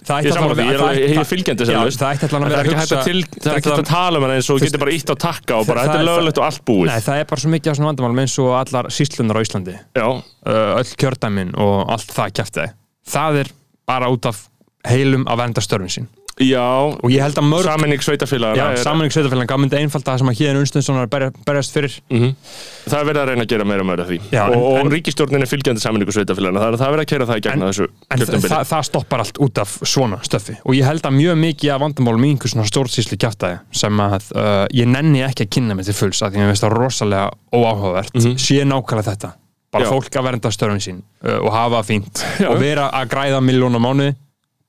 Það 0.00 0.16
ætti 0.20 0.28
ég 0.30 1.10
er 1.10 1.18
það 1.20 1.28
fylgjandi 1.30 1.62
Já, 1.70 1.78
laust, 1.84 2.00
það 2.00 2.20
það 2.30 2.44
er 2.50 2.64
ekki 2.64 2.78
hægt 2.80 2.94
að, 2.94 3.04
til, 3.04 3.20
það 3.44 3.80
það 3.80 3.84
tala 3.90 4.20
um 4.20 4.26
hann 4.26 4.34
eins 4.36 4.50
og 4.52 4.60
getur 4.62 4.82
bara 4.82 4.94
ítt 4.94 5.12
á 5.12 5.16
takka 5.20 5.58
og 5.60 5.68
bara, 5.68 5.84
það 5.84 5.90
þetta 5.90 6.00
er 6.00 6.08
löglegt 6.08 6.40
og 6.40 6.46
allt 6.46 6.62
búið. 6.68 6.92
Það 7.06 7.20
er 7.22 7.28
bara 7.30 7.42
svo 7.44 7.52
mikið 7.54 7.72
af 7.72 7.78
svona 7.78 7.90
vandamálum 7.90 8.22
eins 8.24 8.36
og 8.42 8.50
allar 8.60 8.90
síslunar 8.94 9.40
á 9.40 9.42
Íslandi. 9.44 9.76
Öll 10.00 10.92
kjördæmin 11.00 11.52
og 11.60 11.92
allt 11.92 12.14
það 12.16 12.29
kjæfti 12.38 12.68
það 13.10 13.40
er 13.44 13.52
bara 13.90 14.08
út 14.12 14.26
af 14.30 14.46
heilum 14.88 15.26
að 15.28 15.36
vernda 15.44 15.60
störfin 15.64 15.90
sín. 15.92 16.08
Já, 16.40 16.62
og 16.88 17.10
ég 17.12 17.20
held 17.20 17.36
að 17.36 17.44
mörg 17.50 17.66
saminning 17.68 18.00
sveitafélaga. 18.00 18.56
Já, 18.56 18.78
samanleik 18.80 19.12
sveitafélag 19.12 19.48
gaf 19.50 19.58
myndi 19.60 19.76
einfalda 19.76 20.14
það 20.14 20.20
sem 20.22 20.28
að 20.30 20.38
Híðan 20.38 20.58
Unstenssonar 20.62 21.08
berja, 21.12 21.32
berjast 21.44 21.74
fyrir. 21.74 21.96
Það 22.08 22.94
er 22.96 23.04
verið 23.10 23.20
að 23.20 23.28
reyna 23.28 23.44
að 23.44 23.50
gera 23.50 23.66
meira 23.68 23.84
meira 23.84 24.06
því. 24.08 24.16
Já, 24.32 24.44
og, 24.46 24.54
en- 24.54 24.62
og 24.62 24.78
en- 24.80 24.92
ríkistjórnin 24.94 25.44
er 25.44 25.50
fylgjandi 25.50 25.82
saminningu 25.84 26.14
sveitafélagana, 26.16 26.62
það 26.62 26.72
er, 26.72 26.78
það 26.80 26.86
er 26.86 26.94
verið 26.96 27.04
að 27.04 27.10
kera 27.12 27.26
það 27.28 27.36
í 27.36 27.44
gegna 27.44 27.68
þessu 27.68 27.84
en 27.84 27.92
þa 27.92 28.16
kjörtambili. 28.22 28.52
það, 28.54 28.64
það 28.72 28.86
stoppar 28.88 29.24
allt 29.26 29.42
út 29.44 29.60
af 29.66 29.74
svona 29.92 30.20
stöfi. 30.30 30.56
Og 30.64 30.78
ég 30.80 30.88
held 30.88 31.02
að 31.10 31.16
mjög 31.18 31.36
mikið 31.44 31.74
af 31.76 31.80
vandamálum 31.84 32.24
í 32.24 32.32
einhver 32.32 32.54
svona 32.54 32.68
stjórnsýslu 32.72 33.20
kjæftæði 33.20 33.60
sem 33.82 34.00
að 34.06 34.32
uh, 34.32 34.64
ég 34.80 34.88
nenni 34.88 35.20
ekki 35.28 35.44
að 35.44 35.52
kynna 35.58 35.76
mig 35.76 35.84
til 35.90 35.98
fulls 36.00 36.22
að 36.24 36.38
að 36.40 36.46
ég 36.46 36.52
veist 36.54 36.64
það 36.64 36.72
rosalega 36.78 37.28
óáhugavert. 37.52 38.16
Sé 38.40 38.64
nákvæmlega 38.64 39.12
þetta 39.12 39.34
bara 39.70 39.86
Já. 39.86 39.90
fólk 39.92 40.16
að 40.18 40.26
vernda 40.26 40.50
störfin 40.54 40.82
sín 40.82 40.98
uh, 41.24 41.38
og 41.44 41.52
hafa 41.54 41.82
fínt 41.86 42.22
Já. 42.42 42.48
og 42.50 42.58
vera 42.62 42.88
að 42.90 43.08
græða 43.12 43.40
miljón 43.46 43.76
á 43.78 43.80
mánuði 43.80 44.14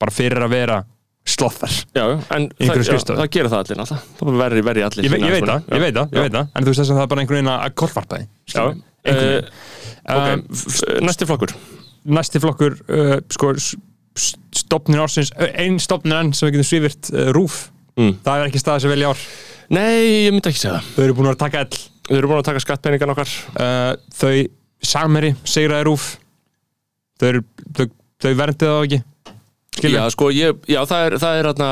bara 0.02 0.14
fyrir 0.14 0.42
að 0.46 0.52
vera 0.54 0.76
slothar 1.26 1.70
Já, 1.94 2.04
en 2.34 2.48
það, 2.58 2.80
já, 2.82 2.96
það 3.06 3.28
gera 3.30 3.50
það 3.52 3.60
allir 3.62 3.78
náttúrulega. 3.78 4.16
Það 4.18 4.30
er 4.32 4.38
verri, 4.42 4.62
verri 4.66 4.82
allir. 4.86 5.04
ég, 5.06 5.12
ve 5.12 5.18
ég 5.22 5.34
veit 5.36 5.46
það, 5.46 5.68
ég 5.76 5.84
veit 5.84 5.94
það, 5.98 6.16
ég 6.16 6.24
veit 6.26 6.34
það 6.34 6.48
en 6.58 6.64
þú 6.66 6.72
veist 6.72 6.80
þess 6.82 6.90
að 6.90 6.96
það 6.98 7.04
er 7.06 7.10
bara 7.12 7.22
einhvern 7.22 7.38
veginn 7.38 7.52
að 7.52 7.76
kortvarpa 7.82 8.18
því 8.18 8.26
uh, 8.58 8.72
veginn. 9.06 9.52
ok, 10.16 10.42
f- 10.50 10.66
f- 10.72 11.00
næsti 11.06 11.28
flokkur. 11.30 11.54
næsti 12.18 12.40
flokkur 12.42 12.74
uh, 12.90 13.14
sko, 13.30 13.52
s- 13.54 13.76
s- 14.18 14.34
stofnir 14.64 15.02
ársins 15.04 15.30
einn 15.38 15.78
stofnir 15.82 16.18
enn 16.18 16.32
sem 16.34 16.48
við 16.48 16.56
getum 16.58 16.70
svífirt 16.72 17.12
uh, 17.14 17.30
rúf 17.36 17.68
Mm. 17.92 18.14
það 18.24 18.38
er 18.40 18.46
ekki 18.48 18.60
staðið 18.62 18.80
sem 18.86 18.90
velja 18.94 19.08
ár 19.12 19.18
Nei, 19.76 20.24
ég 20.24 20.30
myndi 20.32 20.48
ekki 20.48 20.62
segja 20.62 20.78
það. 20.78 20.86
þau 20.94 21.02
eru 21.04 21.14
búin 21.18 21.26
að 21.28 21.34
taka 21.42 21.60
ell 21.60 21.74
Við 22.08 22.16
erum 22.16 22.30
búin 22.30 22.38
að 22.40 22.46
taka 22.46 22.62
skattpenningan 22.64 23.10
okkar. 23.12 23.32
uh, 23.52 23.90
þau 24.16 24.30
sameri 24.82 25.34
segraði 25.44 25.88
rúf. 25.88 26.12
Þau, 27.22 27.40
þau, 27.76 27.86
þau 28.22 28.32
verndið 28.38 28.72
þá 28.72 28.78
ekki? 28.82 29.02
Skilja? 29.72 30.02
Já, 30.04 30.12
sko, 30.12 30.28
ég, 30.36 30.58
já, 30.68 30.82
það 30.84 31.06
er, 31.06 31.14
það 31.22 31.38
er, 31.38 31.46
atna, 31.48 31.68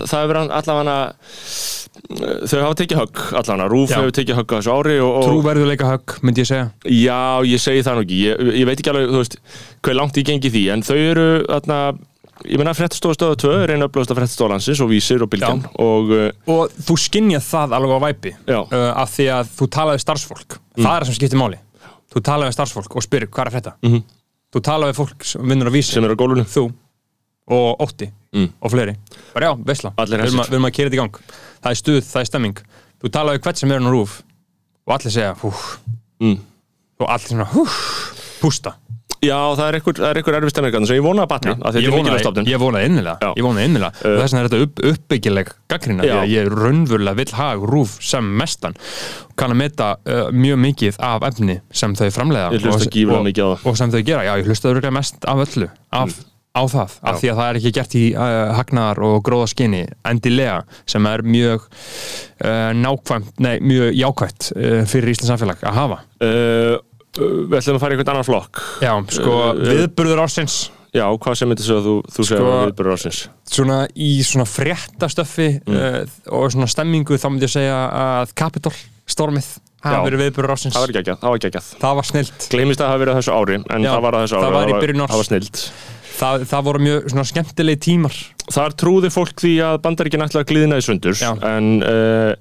það, 0.00 0.32
er 0.32 0.38
allavega 0.40 0.96
þau 2.50 2.62
hafa 2.64 2.78
tekið 2.80 2.98
högg 2.98 3.20
allavega, 3.38 3.68
Rúf 3.70 3.92
hefur 3.94 4.14
tekið 4.16 4.38
högg 4.40 4.50
á 4.50 4.56
þessu 4.56 4.72
ári 4.74 4.96
og, 4.98 5.10
og 5.20 5.26
trúverðuleika 5.28 5.90
högg 5.92 6.16
myndi 6.26 6.42
ég 6.42 6.50
segja. 6.50 6.66
Já, 6.90 7.20
ég 7.46 7.62
segi 7.62 7.84
það 7.86 8.00
nú 8.00 8.04
ekki. 8.06 8.18
Ég, 8.24 8.50
ég 8.58 8.66
veit 8.66 8.82
ekki 8.82 8.92
alveg, 8.92 9.12
þú 9.12 9.22
veist, 9.22 9.38
hvað 9.78 9.98
langt 10.00 10.18
ég 10.18 10.28
gengi 10.32 10.52
því 10.56 10.64
en 10.74 10.84
þau 10.90 10.98
eru, 10.98 11.28
atna, 11.54 11.78
ég 12.50 12.58
meina 12.58 12.74
fréttastofa 12.74 13.20
stöða 13.20 13.40
2 13.46 13.54
er 13.60 13.76
einu 13.76 13.86
upplöðast 13.86 14.16
af 14.16 14.22
fréttastofa 14.24 14.50
landsins 14.56 14.82
og 14.82 14.90
vísir 14.90 15.22
og 15.22 15.30
bylgjan 15.30 15.62
og 15.86 16.14
uh, 16.16 16.28
og 16.50 16.78
þú 16.82 16.98
skinnjað 17.06 17.46
það 17.46 17.78
alveg 17.78 17.94
á 17.94 18.00
væpi 18.08 18.36
uh, 18.50 18.62
af 18.90 19.14
því 19.14 19.32
að 19.38 19.56
þú 19.60 19.74
talaði 19.78 20.02
starfsfólk. 20.02 20.62
Það 20.80 20.94
er 20.96 20.96
það 20.96 21.12
sem 21.12 21.20
skiptir 21.22 21.46
máli 21.46 21.62
þú 22.10 22.22
talaði 22.26 22.52
starfsfólk 22.56 22.96
og 22.96 23.02
spyrir 23.06 23.28
hvað 23.30 23.46
er 23.46 23.60
þetta 23.60 23.72
Mhm. 23.82 24.02
þú 24.52 24.60
talaði 24.66 24.94
fólk 24.98 25.24
sem 25.24 25.42
vinnur 25.42 25.70
á 25.70 25.72
vísi. 25.72 25.92
Sem 25.94 26.04
er 26.04 26.10
á 26.14 26.16
gólunum 26.16 26.46
þú 26.46 26.72
og 27.50 27.80
Ótti 27.80 28.10
Mm. 28.32 28.52
og 28.62 28.70
fleiri. 28.70 28.96
Bara 29.34 29.46
já, 29.46 29.64
veistla, 29.64 29.90
við 29.96 30.12
erum, 30.14 30.38
að, 30.38 30.48
við 30.50 30.60
kera 30.72 30.88
þetta 30.90 30.94
í 30.94 30.96
gang. 30.96 31.16
Það 31.62 31.70
er 31.70 31.74
stuð, 31.74 32.02
það 32.06 32.20
er 32.20 32.24
stemming. 32.24 32.56
Þú 33.02 33.10
talaði 33.10 33.40
hvert 33.42 33.56
sem 33.58 33.70
er 33.72 33.80
á 33.80 33.90
rúf 33.90 34.22
og 34.86 34.94
allir 34.94 35.10
segja 35.10 35.34
hú, 35.34 35.50
mm. 36.20 36.38
og 37.00 37.08
allir 37.08 37.26
svona 37.26 37.46
hú, 37.50 37.64
pústa 38.40 38.74
Já, 39.20 39.36
það 39.52 39.66
er 39.66 39.76
einhver, 39.76 39.98
er 40.08 40.36
erfist 40.38 40.58
ennarkan 40.60 40.86
sem 40.88 40.96
ég 40.96 41.04
vona 41.04 41.26
að 41.26 41.32
batna, 41.34 41.52
að 41.58 41.74
þetta 41.76 41.80
er 41.80 41.92
mikilvægt 41.92 42.06
vonaði, 42.06 42.22
stofnun 42.24 42.46
ég 42.48 42.60
vonaði 42.62 42.88
innilega. 42.88 43.16
Já. 43.20 43.32
ég 43.36 43.44
vonaði 43.44 43.68
innilega. 43.68 43.92
Uh, 44.00 44.14
og 44.14 44.22
þess 44.22 44.32
vegna 44.32 44.40
er 44.40 44.48
þetta 44.48 44.64
upp, 44.64 44.82
uppbyggileg 44.90 45.52
gaggrina 45.72 46.06
því 46.06 46.10
Já. 46.10 46.16
að 46.22 46.32
ég 46.32 46.48
raunverulega 46.54 47.20
vill 47.20 47.34
hag 47.36 47.66
rúf 47.68 47.98
sem 48.10 48.32
mestan. 48.40 48.78
Og 49.28 49.36
kann 49.42 49.52
að 49.52 49.60
meta 49.60 49.90
uh, 50.00 50.22
mjög 50.32 50.64
mikið 50.64 51.02
af 51.10 51.28
efni 51.28 51.60
sem 51.68 51.98
þau 52.00 52.06
hlusta 52.08 52.48
og, 52.48 52.58
og, 52.64 53.30
það. 53.36 53.68
og 53.68 53.78
sem 53.82 53.92
þau 53.92 54.00
gera, 54.00 54.24
já 54.24 54.32
ég 54.40 54.48
hlusta 54.48 54.72
örugglega 54.72 54.96
mest 54.96 55.28
af 55.28 55.44
öllu 55.44 55.68
af, 55.92 56.18
á 56.56 56.62
það, 56.72 56.98
af 57.12 57.20
því 57.20 57.30
að 57.32 57.40
það 57.40 57.46
er 57.50 57.58
ekki 57.60 57.76
gert 57.76 57.96
í 58.00 58.04
uh, 58.16 58.42
hagnaðar 58.56 59.04
og 59.04 59.22
gróðaskinni 59.28 59.86
endilega 60.08 60.62
sem 60.88 61.08
er 61.12 61.24
mjög 61.28 61.68
uh, 61.68 62.70
nákvæmt, 62.76 63.34
nei, 63.44 63.58
mjög 63.60 63.90
jákvæmt 64.00 64.52
uh, 64.56 64.78
fyrir 64.88 65.12
Íslands 65.12 65.34
samfélag 65.34 65.66
að 65.68 65.82
hafa. 65.84 66.06
Uh, 66.24 66.78
Við 67.20 67.56
ætlum 67.60 67.78
að 67.78 67.82
fara 67.84 67.94
í 67.94 67.98
einhvern 67.98 68.12
annan 68.14 68.28
flokk. 68.28 68.60
Já, 68.84 68.92
sko, 69.16 69.34
Uh, 69.54 69.64
viðburður 69.70 70.22
ársins. 70.24 70.58
Já, 70.90 71.04
hvað 71.22 71.36
sem 71.38 71.46
myndi 71.48 71.62
segja 71.62 71.78
að 71.78 71.84
þú, 71.86 71.92
þú 72.10 72.24
segja 72.26 72.38
Sko- 72.42 72.54
viðbörur 72.66 72.94
ársins? 72.96 73.18
svona 73.46 73.76
í 73.94 74.08
svona 74.26 74.46
fréttastöffi 74.50 75.48
Mm. 75.62 75.76
uh, 75.76 76.06
og 76.34 76.50
svona 76.50 76.66
stemmingu 76.66 77.14
þá 77.14 77.28
myndi 77.30 77.46
ég 77.46 77.52
segja 77.54 77.76
að 77.94 78.32
Capitol 78.34 78.72
stormið 79.06 79.46
hafa 79.84 80.02
verið 80.10 80.22
viðburður 80.24 80.54
ásins 80.56 80.74
Það 80.74 80.82
var 80.86 80.94
geggjað, 80.96 81.20
það 81.22 81.30
var 81.30 81.38
geggjað. 81.44 81.68
Það 81.80 81.94
var 82.00 82.08
snilt. 82.10 82.48
Gleimist 82.50 82.80
að 82.80 82.84
það 82.86 82.90
hafi 82.90 83.04
verið 83.04 83.20
þessu 83.20 83.32
ári 83.38 83.54
En 83.70 83.82
Já, 83.86 83.90
það 83.94 84.02
var 84.02 84.12
þessu 84.18 84.34
það 84.36 84.44
ári 84.50 84.58
var 84.58 84.68
í 84.74 84.80
byrjun 84.82 85.00
árs. 85.04 85.10
Það 85.14 85.22
var 85.22 85.28
snild 85.30 85.62
það, 86.20 86.42
það 86.50 86.64
voru 86.66 86.78
mjög 86.84 87.06
svona 87.14 87.24
skemmtilegi 87.30 87.80
tímar. 87.86 88.16
Þar 88.50 88.74
trúði 88.82 89.10
fólk 89.14 89.38
því 89.40 89.52
að 89.64 89.78
bandaríkinn 89.86 90.26
ætlaði 90.26 90.42
að 90.44 90.50
glíðina 90.50 90.76
í 90.76 90.84
sundur. 90.84 91.16
En 91.48 91.70
uh, 91.86 92.34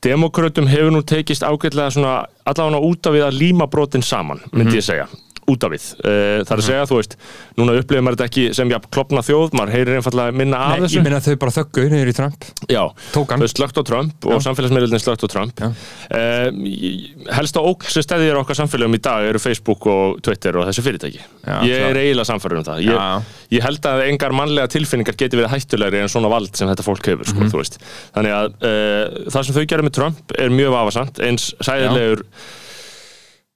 Demokrautum 0.00 0.68
hefur 0.70 0.94
nú 0.94 1.02
tekist 1.04 1.42
ágætlega 1.44 2.12
allavega 2.48 2.80
út 2.80 3.06
af 3.06 3.12
við 3.16 3.26
að 3.26 3.40
líma 3.42 3.66
brotin 3.68 4.02
saman, 4.02 4.40
myndi 4.52 4.80
ég 4.80 4.86
segja 4.86 5.08
út 5.50 5.66
af 5.66 5.72
við. 5.74 5.86
Uh, 6.00 6.40
það 6.46 6.54
er 6.54 6.62
að 6.62 6.66
segja, 6.68 6.86
þú 6.90 6.98
veist 7.00 7.16
núna 7.60 7.76
upplifir 7.80 8.04
maður 8.06 8.16
þetta 8.20 8.28
ekki 8.30 8.44
sem 8.56 8.70
jafn 8.72 8.90
klopna 8.94 9.22
þjóð 9.26 9.56
maður 9.58 9.74
heyrir 9.76 9.98
einfallega 10.00 10.36
minna 10.40 10.60
af 10.64 10.76
Nei, 10.76 10.84
þessu 10.86 10.98
ég 11.00 11.04
meina 11.06 11.18
að 11.20 11.28
þau 11.30 11.36
bara 11.44 11.54
þöggu 11.58 11.86
niður 11.92 12.10
í 12.12 12.16
Trump 12.20 12.48
Já, 12.70 12.82
Tók 13.14 13.34
hann. 13.34 13.42
þau 13.44 13.50
slögt 13.54 13.80
á 13.80 13.82
Trump 13.90 14.28
og 14.30 14.42
samfélagsmiðlunni 14.46 15.00
slögt 15.02 15.24
á 15.24 15.28
Trump 15.34 15.60
Já. 15.60 15.68
uh, 15.70 17.34
Helsta 17.36 17.62
ógn 17.64 17.90
sem 17.90 18.04
stæðir 18.06 18.38
okkar 18.40 18.58
samfélagum 18.58 18.96
í 18.96 19.02
dag 19.04 19.26
eru 19.28 19.40
Facebook 19.42 19.86
og 19.90 20.20
Twitter 20.24 20.56
og 20.60 20.68
þessi 20.70 20.84
fyrirtæki 20.86 21.20
Já, 21.20 21.56
Ég 21.66 21.84
er 21.90 22.00
eiginlega 22.00 22.28
samfæður 22.30 22.60
um 22.62 22.66
það 22.70 22.82
ég, 22.86 22.96
Já. 22.96 23.36
ég 23.56 23.64
held 23.66 23.88
að 23.90 24.04
engar 24.08 24.34
mannlega 24.36 24.70
tilfinningar 24.72 25.16
geti 25.20 25.38
verið 25.40 25.54
hættulegri 25.54 26.00
en 26.04 26.10
svona 26.12 26.30
vald 26.32 26.54
sem 26.56 26.68
þetta 26.70 26.86
fólk 26.86 27.10
hefur 27.10 27.28
sko, 27.30 27.40
Mhm. 27.40 27.50
þú 27.52 27.60
veist. 27.62 27.78
Þannig 28.14 28.34
að 28.36 28.48
uh, 28.60 29.30
það 29.32 29.44
sem 29.48 29.54
þau 29.56 29.66
gerir 29.72 29.86
með 29.88 29.94
Trump 29.96 30.34
er 30.38 30.52
mjög 30.54 30.74
vafasamt 30.76 31.20
eins 31.24 31.50
sæðilegur 31.64 32.24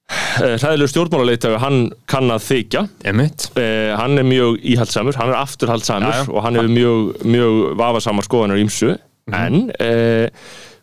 uh, 0.09 0.55
sæðilegur 0.61 0.91
stjórnmálarleitaðu 0.91 1.59
hann 1.63 1.79
kann 2.11 2.29
að 2.35 2.43
þykja. 2.49 2.83
Eh, 3.57 3.95
hann 3.97 4.17
er 4.21 4.27
mjög 4.27 4.59
íhaldsamur, 4.73 5.17
hann 5.19 5.31
er 5.33 5.39
afturhaldsamur 5.41 6.13
Já, 6.13 6.21
já. 6.23 6.29
og 6.33 6.43
hann 6.45 6.59
hefur 6.59 6.73
mjög, 6.75 7.25
mjög 7.25 7.59
vafasamar 7.81 8.27
skoðanar 8.27 8.61
ímsu 8.61 8.95
Mhm. 9.25 9.33
en 9.33 9.71
eh, 9.81 10.29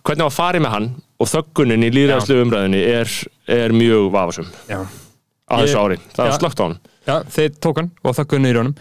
hvernig 0.02 0.24
var 0.26 0.32
farið 0.34 0.62
með 0.64 0.72
hann 0.74 0.86
og 1.22 1.28
þöggunin 1.30 1.84
í 1.86 1.90
líðræðslu 1.94 2.40
umræðinni 2.42 2.80
er, 2.90 3.08
er 3.46 3.70
mjög 3.70 4.08
vafasum 4.10 4.48
Já. 4.68 4.80
á 4.82 5.54
þessu 5.62 5.78
ári, 5.78 5.98
það 6.16 6.26
var 6.26 6.38
slögt 6.40 6.58
á 6.58 6.64
hann 6.66 6.78
Já, 7.02 7.16
þeir 7.34 7.54
tók 7.58 7.80
hann 7.80 7.88
og 8.06 8.14
þögguðu 8.14 8.42
niður 8.44 8.54
í 8.54 8.60
honum. 8.60 8.74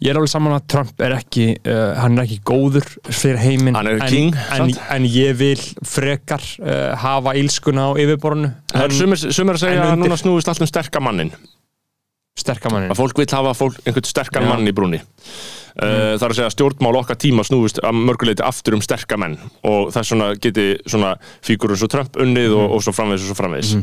Ég 0.00 0.12
er 0.12 0.20
alveg 0.20 0.32
saman 0.32 0.54
að 0.56 0.68
Trump 0.72 1.02
er 1.04 1.16
ekki 1.18 1.48
uh, 1.58 1.90
hann 2.00 2.16
er 2.16 2.24
ekki 2.24 2.38
góður 2.48 2.86
fyrir 3.10 3.40
heiminn 3.42 3.76
en, 3.76 4.38
en, 4.56 4.72
en 4.96 5.08
ég 5.10 5.36
vil 5.36 5.60
frekar 5.84 6.44
uh, 6.62 6.94
hafa 7.02 7.36
ílskuna 7.36 7.90
á 7.90 8.00
yfirborðinu 8.00 8.54
Það 8.72 8.96
sumir 9.28 9.58
að 9.58 9.62
segja 9.66 9.90
að 9.90 10.00
núna 10.00 10.18
snúist 10.20 10.48
allt 10.48 10.64
um 10.64 10.70
sterka 10.70 11.04
mannin 11.04 11.34
sterkamannin 12.36 12.92
að 12.92 13.00
fólk 13.00 13.20
vil 13.20 13.28
hafa 13.32 13.54
fólk, 13.56 13.78
einhvern 13.84 14.08
sterkan 14.08 14.44
Já. 14.44 14.50
mann 14.52 14.68
í 14.68 14.74
brúni 14.76 15.00
uh, 15.82 16.16
það 16.16 16.24
er 16.26 16.32
að 16.32 16.36
segja 16.40 16.52
stjórnmál 16.54 16.98
okkar 17.00 17.18
tíma 17.20 17.44
snúist 17.46 17.80
að 17.84 17.98
mörguleiti 18.08 18.44
aftur 18.46 18.76
um 18.78 18.82
sterka 18.84 19.18
menn 19.20 19.36
og 19.66 19.90
það 19.94 20.08
svona 20.10 20.28
geti 20.40 20.66
svona 20.88 21.14
fígurur 21.46 21.78
svo 21.80 21.88
Trump 21.92 22.16
unnið 22.22 22.54
og, 22.56 22.76
og 22.76 22.84
svo 22.86 22.94
framvegis 22.96 23.26
og 23.26 23.32
svo 23.32 23.38
framvegis 23.40 23.74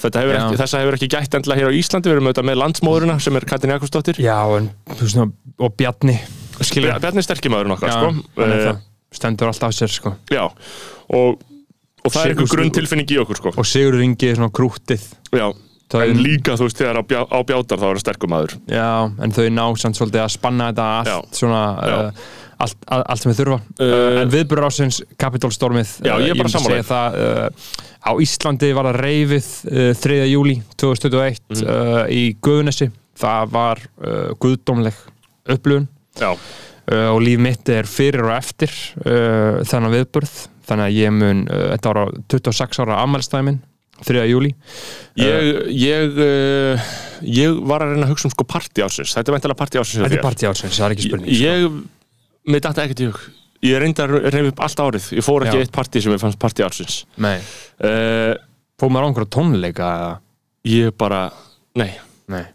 Þetta 0.00 0.22
hefur 0.22 0.36
ekki, 0.38 0.60
þessa 0.62 0.78
hefur 0.80 0.96
ekki 0.96 1.08
gætt 1.12 1.34
endla 1.36 1.56
hér 1.58 1.68
á 1.68 1.72
Íslandi 1.76 2.08
við 2.08 2.14
erum 2.16 2.28
auðvitað 2.30 2.46
með 2.48 2.60
landsmóðurina 2.62 3.16
sem 3.20 3.36
er 3.36 3.44
Katrin 3.50 3.74
Jakobsdóttir 3.74 4.20
Já, 4.24 4.38
en, 4.56 4.70
nú, 5.18 5.26
og 5.60 5.74
Bjarni 5.76 6.16
skilur 6.64 6.96
Bjarni 7.02 7.24
sterkimæðurinn 7.26 7.74
okkar 7.76 7.92
Já, 7.92 7.98
sko. 7.98 8.44
er 8.46 8.54
uh, 8.70 8.80
stendur 9.12 9.50
alltaf 9.50 9.72
á 9.72 9.76
sér 9.76 9.92
sko. 9.92 10.14
já 10.32 10.44
og, 10.46 11.40
og 12.00 12.12
það 12.14 12.22
er 12.22 12.32
einhver 12.32 12.46
Sigur- 12.46 12.54
grunn 12.56 12.72
tilfinning 12.78 13.10
í 13.12 13.18
okkur 13.24 13.40
sko. 13.42 13.52
og 13.58 13.66
Sigur 13.68 14.00
Ingi 14.04 14.30
er 14.30 14.38
svona 14.40 14.52
krútið 14.54 15.04
já. 15.34 15.48
Það 15.90 16.04
en 16.12 16.20
líka 16.22 16.54
þú 16.58 16.66
veist 16.68 16.78
þegar 16.80 16.98
á, 17.00 17.02
bjá, 17.10 17.20
á 17.26 17.38
bjátar 17.48 17.80
þá 17.80 17.86
er 17.88 17.96
það 17.98 18.04
sterkumæður 18.04 18.52
Já, 18.70 18.88
en 19.26 19.32
þau 19.34 19.46
ná 19.56 19.64
samt 19.82 19.98
svolítið 19.98 20.22
að 20.22 20.30
spanna 20.36 20.68
þetta 20.70 20.86
allt 21.00 21.10
Já. 21.10 21.18
svona 21.40 21.62
Já. 21.80 21.96
uh, 21.96 22.28
allt, 22.60 22.76
all- 22.94 23.04
allt 23.10 23.22
sem 23.24 23.32
við 23.32 23.40
þurfa 23.40 23.58
Uh, 23.80 24.20
en 24.22 24.30
viðburður 24.34 24.66
ásins 24.68 25.00
Kapitólstormið 25.18 25.92
Já, 26.06 26.14
ég 26.22 26.36
myndi 26.38 26.52
sammála 26.52 26.78
segja 26.78 26.88
það 26.92 27.18
uh, 27.18 27.74
á 28.06 28.12
Íslandi 28.22 28.70
var 28.76 28.88
það 28.90 29.00
reyfið 29.06 29.48
uh, 29.72 29.92
3. 30.04 30.18
júli 30.30 30.56
2021 30.76 31.40
Mhm. 31.50 31.66
uh, 31.66 32.04
í 32.12 32.22
Guðunesi 32.44 32.90
það 33.20 33.50
var 33.56 33.80
guðdómleg 34.40 34.96
uh, 36.30 37.08
og 37.14 37.20
líf 37.24 37.38
mitt 37.42 37.68
er 37.68 37.86
fyrir 37.90 38.24
og 38.28 38.32
eftir 38.38 38.72
þennan 39.04 39.92
viðburð 39.94 40.32
þannig 40.70 40.86
að 40.86 40.96
ég 41.00 41.12
mun, 41.14 41.42
þetta 41.50 41.90
var 41.92 41.98
á 42.02 42.06
26 42.30 42.80
ára 42.84 42.96
afmælstæmin 43.02 43.58
3. 44.06 44.24
júli 44.30 44.50
ég 45.20 45.58
ég, 45.76 46.18
uh, 46.20 46.90
ég 47.26 47.58
var 47.68 47.84
að 47.84 47.94
reyna 47.94 48.06
að 48.08 48.12
hugsa 48.14 48.28
um 48.30 48.34
sko 48.34 48.46
partí 48.48 48.84
ásins 48.86 49.12
þetta 49.16 49.28
er 49.32 49.36
veintilega 49.36 49.58
partí 49.60 49.80
ásins 49.80 50.00
Þetta 50.00 50.08
er 50.10 50.16
þér. 50.16 50.24
partí 50.28 50.48
ásins, 50.50 50.78
það 50.78 50.86
er 50.88 50.94
ekki 50.96 51.06
spurning 51.08 51.34
sko. 51.34 51.44
ég, 51.44 51.78
mér 52.50 52.64
dætti 52.64 52.84
ekkert 52.86 53.02
í 53.04 53.08
hug. 53.10 53.20
Ég 53.60 53.76
reyndi 53.82 54.00
að 54.00 54.14
reyna 54.32 54.48
upp 54.54 54.60
allt 54.64 54.80
árið. 54.80 55.06
Ég 55.18 55.24
fór 55.26 55.44
ekki 55.44 55.58
Já. 55.58 55.64
eitt 55.66 55.72
partí 55.74 56.00
sem 56.00 56.14
ég 56.14 56.20
fannst 56.22 56.38
partí 56.40 56.64
ásins 56.64 56.94
Nei, 57.20 57.36
uh, 57.84 58.32
fóð 58.80 58.92
maður 58.94 59.04
á 59.04 59.08
einhverja 59.10 59.32
tónleika 59.36 59.88
ég 60.64 60.94
bara, 60.96 61.26
nei. 61.76 61.90
Nei. 62.32 62.46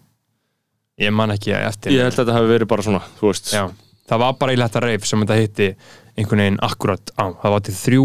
Ég 0.98 1.12
man 1.14 1.30
ekki 1.36 1.54
eftir 1.54 1.92
ég 1.94 2.02
held 2.08 2.16
að 2.16 2.24
þetta 2.24 2.38
hafi 2.40 2.50
verið 2.56 2.70
bara 2.72 2.86
svona 2.88 3.04
þú 3.20 3.30
veist, 3.30 3.52
Já, 3.54 3.68
það 4.10 4.22
var 4.24 4.34
bara 4.40 4.56
í 4.56 4.58
letta 4.58 4.82
reif 4.82 5.06
sem 5.06 5.22
þetta 5.22 5.38
hitti 5.42 5.70
einhvern 6.16 6.42
veginn 6.46 6.60
akkurat 6.64 7.12
á. 7.20 7.26
Það 7.44 7.54
var 7.58 7.64
til 7.68 7.76
þrjú 7.84 8.04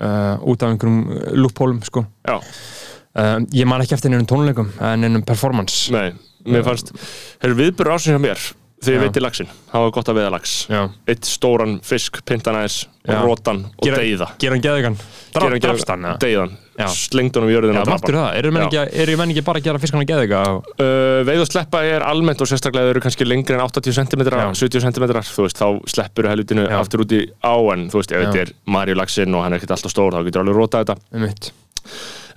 uh, 0.00 0.36
út 0.42 0.62
af 0.62 0.74
einhverjum 0.74 1.00
uh, 1.08 1.32
lúppólum 1.38 1.82
sko. 1.86 2.06
já, 2.26 2.38
uh, 2.38 3.38
Ég 3.54 3.68
man 3.68 3.84
ekki 3.84 3.96
eftir 3.98 4.12
neinum 4.12 4.28
tónleikum 4.30 4.72
en 4.80 5.04
neinum 5.04 5.26
performance. 5.26 5.92
Nei 5.94 6.12
mér 6.44 6.64
fannst, 6.66 6.92
þeir 7.40 7.56
viðbyrður 7.60 7.96
ásins 7.96 8.14
hjá 8.14 8.20
mér 8.20 8.40
þegar 8.84 8.94
ég 8.94 9.00
Já. 9.00 9.04
veiti 9.08 9.22
laxin, 9.22 9.52
það 9.70 9.84
var 9.84 9.94
gott 9.96 10.10
að 10.10 10.18
veiða 10.20 10.40
Já, 10.74 10.80
eitt 11.10 11.28
stóran 11.28 11.78
fisk, 11.84 12.20
pintanæs 12.28 12.76
Já. 13.04 13.18
og 13.18 13.24
rótan 13.28 13.64
og 13.68 13.84
Gera- 13.84 13.98
deyða. 14.00 14.28
gera 14.40 14.56
hann 14.56 14.64
geðugan 14.64 14.96
hann 15.34 15.58
Drafst 15.60 15.90
hann 15.90 16.06
deyðan, 16.22 16.54
Já. 16.78 16.86
slengd 16.88 17.36
honum 17.36 17.50
í 17.50 17.54
jörðina 17.54 17.84
það, 17.84 18.30
eru 18.38 18.52
menn 18.54 18.66
ekki, 18.68 18.84
eru 19.02 19.16
menn 19.20 19.34
ekki 19.34 19.44
bara 19.44 19.60
að 19.60 19.68
gera 19.68 19.82
fiskana 19.82 20.06
geðuga 20.08 20.40
og... 20.54 20.70
Uh, 20.78 21.20
veið 21.28 21.44
og 21.44 21.50
sleppa 21.50 21.82
er 21.84 22.06
almennt 22.06 22.40
og 22.40 22.48
sérstaklega 22.50 22.94
eru 22.94 23.04
kannski 23.04 23.28
lengri 23.28 23.58
en 23.58 23.64
80 23.66 23.92
cm, 23.98 24.24
Já. 24.24 24.48
70 24.54 24.86
cm 24.88 25.06
þú 25.20 25.46
veist, 25.46 25.60
þá 25.60 25.68
sleppur 25.90 26.30
helvitinu 26.30 26.66
Já. 26.68 26.78
aftur 26.80 27.04
út 27.04 27.12
í 27.12 27.22
á 27.44 27.54
en 27.74 27.88
þú 27.92 28.00
veist, 28.00 28.12
ef 28.16 28.26
þetta 28.26 28.42
er 28.46 28.56
Marjulaxinn 28.66 29.34
og 29.36 29.44
hann 29.44 29.52
er 29.52 29.60
ekkert 29.60 29.76
alltaf 29.76 29.92
stór, 29.92 30.16
þá 30.16 30.24
getur 30.28 30.44
alveg 30.44 30.60
rótað 30.60 30.84
þetta. 30.84 31.00
Um 31.12 31.28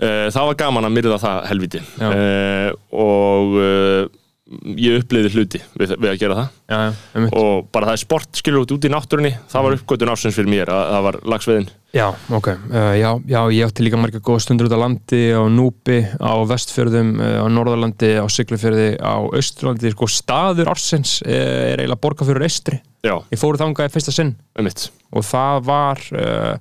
uh, 0.02 0.28
það 0.34 0.48
var 0.52 0.60
gaman 0.60 0.88
að 0.88 0.96
myrða 0.98 1.20
það 1.22 1.44
helviti 1.52 1.82
uh, 2.04 2.70
og 2.92 3.58
uh, 3.62 4.08
ég 4.80 5.02
uppliði 5.02 5.30
hluti 5.34 5.60
við, 5.80 5.92
við 6.00 6.10
að 6.14 6.20
gera 6.22 6.36
það. 6.38 6.52
Já, 6.72 6.78
já, 6.88 7.24
og 7.36 7.66
bara 7.76 7.90
það 7.90 7.98
er 7.98 8.02
sport 8.04 8.40
skilur 8.40 8.64
út 8.64 8.72
út 8.78 8.86
í 8.88 8.92
náttúrunni 8.94 9.32
það 9.36 9.58
Mm. 9.58 9.66
var 9.68 9.76
uppgötun 9.78 10.12
ásins 10.14 10.38
fyrir 10.38 10.50
mér 10.54 10.72
að 10.72 10.84
það 10.94 11.04
var 11.08 11.18
lagsveiðin. 11.34 11.68
Já, 11.98 12.06
ok, 12.36 12.48
uh, 12.52 12.94
já, 13.00 13.10
já, 13.32 13.40
ég 13.56 13.66
átti 13.68 13.84
líka 13.84 13.98
marga 14.00 14.20
góða 14.24 14.44
stundur 14.44 14.68
út 14.68 14.76
á 14.76 14.80
landi, 14.84 15.22
á 15.36 15.42
Núpi, 15.50 15.98
á 16.20 16.34
Vestfjörðum, 16.48 17.14
uh, 17.20 17.44
á 17.44 17.46
Norðurlandi, 17.52 18.10
á 18.20 18.26
Siglufjörði, 18.28 18.90
á 19.00 19.16
Östurlandi, 19.40 19.92
sko 19.96 20.08
staður 20.12 20.72
ársins 20.76 21.18
uh, 21.24 21.32
er 21.32 21.80
eiginlega 21.84 22.02
borgarfjörður 22.04 22.46
Estri. 22.48 22.82
já, 23.08 23.16
Ég 23.32 23.40
fóru 23.40 23.58
þangað 23.60 23.88
í 23.90 23.94
fyrsta 23.96 24.12
sinn. 24.16 24.36
Og 25.16 25.24
það 25.24 25.64
var 25.72 26.04
uh, 26.12 26.58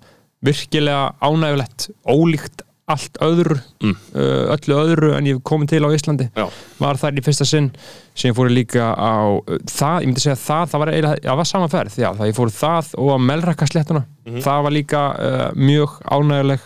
virkilega 0.46 1.14
ánægulegt, 1.20 1.90
ólíkt 2.07 2.62
allt 2.87 3.16
öðru, 3.25 3.57
Mm. 3.83 3.94
uh, 4.14 4.55
öllu 4.55 4.77
öðru 4.79 5.09
en 5.16 5.27
ég 5.27 5.40
komið 5.42 5.68
til 5.72 5.83
á 5.83 5.90
Íslandi. 5.90 6.29
já, 6.37 6.46
Var 6.79 6.96
þar 7.01 7.16
í 7.18 7.25
fyrsta 7.27 7.44
sinn, 7.49 7.70
sem 8.14 8.31
ég 8.31 8.37
fóru 8.37 8.53
líka 8.55 8.92
á 8.94 9.27
uh, 9.37 9.59
það, 9.66 9.96
ég 10.03 10.07
myndi 10.12 10.22
segja 10.22 10.37
það, 10.38 10.68
það 10.70 10.79
var 10.85 10.92
var 11.40 11.49
sama 11.51 11.68
ferð, 11.72 11.96
já, 11.99 12.11
það 12.14 12.31
ég 12.31 12.37
fóru 12.38 12.55
það 12.55 12.92
og 13.03 13.11
á 13.11 13.16
Melrakkasléttuna, 13.31 14.05
það 14.44 14.62
var 14.68 14.77
líka 14.77 15.03
uh, 15.18 15.51
mjög 15.59 15.99
ánæguleg 16.07 16.61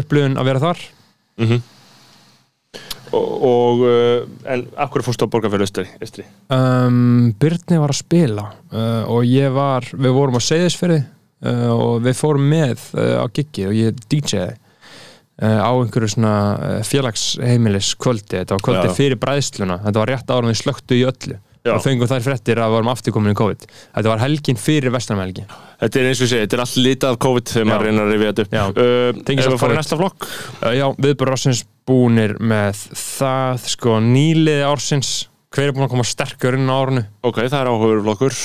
upplifun 0.00 0.38
að 0.40 0.48
vera 0.50 0.64
þar. 0.64 0.86
mhm 1.40 1.62
og, 3.10 3.30
og 3.42 3.80
uh, 3.82 4.26
en 4.54 4.60
akkur 4.78 5.02
fórstu 5.02 5.26
á 5.26 5.32
Estri? 6.00 6.24
Um, 6.54 7.32
Byrni 7.42 7.80
var 7.82 7.90
að 7.90 7.98
spila 8.04 8.44
uh, 8.70 9.02
og 9.10 9.24
ég 9.26 9.50
var, 9.54 9.88
við 9.98 10.14
vorum 10.14 10.38
á 10.38 10.42
Seyðisferði 10.46 11.00
uh, 11.02 11.70
og 11.74 12.04
við 12.06 12.14
fórum 12.20 12.46
með 12.52 12.84
á 13.18 13.26
giggi 13.34 13.66
og 13.66 13.74
ég 13.74 13.98
DJ-ði 14.06 14.54
á 15.40 15.70
einhverju 15.72 16.10
svona 16.14 16.34
uh, 16.56 16.80
félagsheimilis 16.86 17.94
kvöldi, 18.00 18.40
þetta 18.40 18.56
var 18.56 18.66
kvöldi 18.66 18.90
Já. 18.90 18.96
fyrir 18.96 19.20
bræðsluna, 19.22 19.78
þetta 19.86 20.02
var 20.02 20.12
rétt 20.14 20.34
ára 20.34 20.50
við 20.50 20.60
slöktu 20.60 20.98
í 20.98 21.06
öllu. 21.08 21.38
Já. 21.60 21.74
og 21.74 21.82
fengum 21.84 22.08
þær 22.08 22.22
fréttir 22.24 22.56
að 22.56 22.70
við 22.70 22.78
vorum 22.78 22.88
afturkomin 22.88 23.34
í 23.34 23.36
COVID. 23.36 23.64
Þetta 23.92 24.08
var 24.08 24.22
helgin 24.22 24.56
fyrir 24.56 24.94
vestranmelgi 24.94 25.42
Þetta 25.80 25.98
er 26.00 26.06
eins 26.08 26.22
og 26.24 26.30
segi, 26.30 26.46
þetta 26.46 26.56
er 26.56 26.62
allt 26.64 26.78
litað 26.80 27.12
af 27.12 27.18
COVID 27.20 27.52
þegar 27.52 27.68
maður 27.68 27.84
reynir 27.84 28.00
að 28.00 28.12
rifja 28.14 28.30
þetta 28.30 28.44
upp. 28.46 28.54
Uh, 28.80 29.10
Ef 29.20 29.42
allt 29.42 29.52
við 29.52 29.60
fara 29.60 29.76
í 29.76 29.78
næsta 29.80 29.98
flokk? 30.00 30.28
Uh, 30.62 30.70
Já, 30.78 30.86
viðbúr 31.04 31.32
ársins 31.34 31.60
búnir 31.90 32.34
með 32.40 32.80
það, 32.96 33.68
sko, 33.74 33.98
nýliði 34.06 34.64
ársins. 34.70 35.12
Hver 35.52 35.68
er 35.68 35.76
búin 35.76 35.84
að 35.84 35.92
koma 35.98 36.06
sterkur 36.06 36.56
inn 36.56 36.70
á 36.70 36.76
árunu 36.78 37.04
Ok, 37.26 37.42
það 37.42 37.58
er 37.60 37.70
áhugur 37.74 38.02
flokkur. 38.06 38.40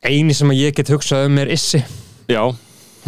Eini 0.00 0.36
sem 0.36 0.48
að 0.52 0.62
ég 0.62 0.76
get 0.80 0.92
hugsað 0.94 1.28
um 1.28 1.40
er 1.42 1.52
Issi. 1.52 1.82
Já, 2.30 2.44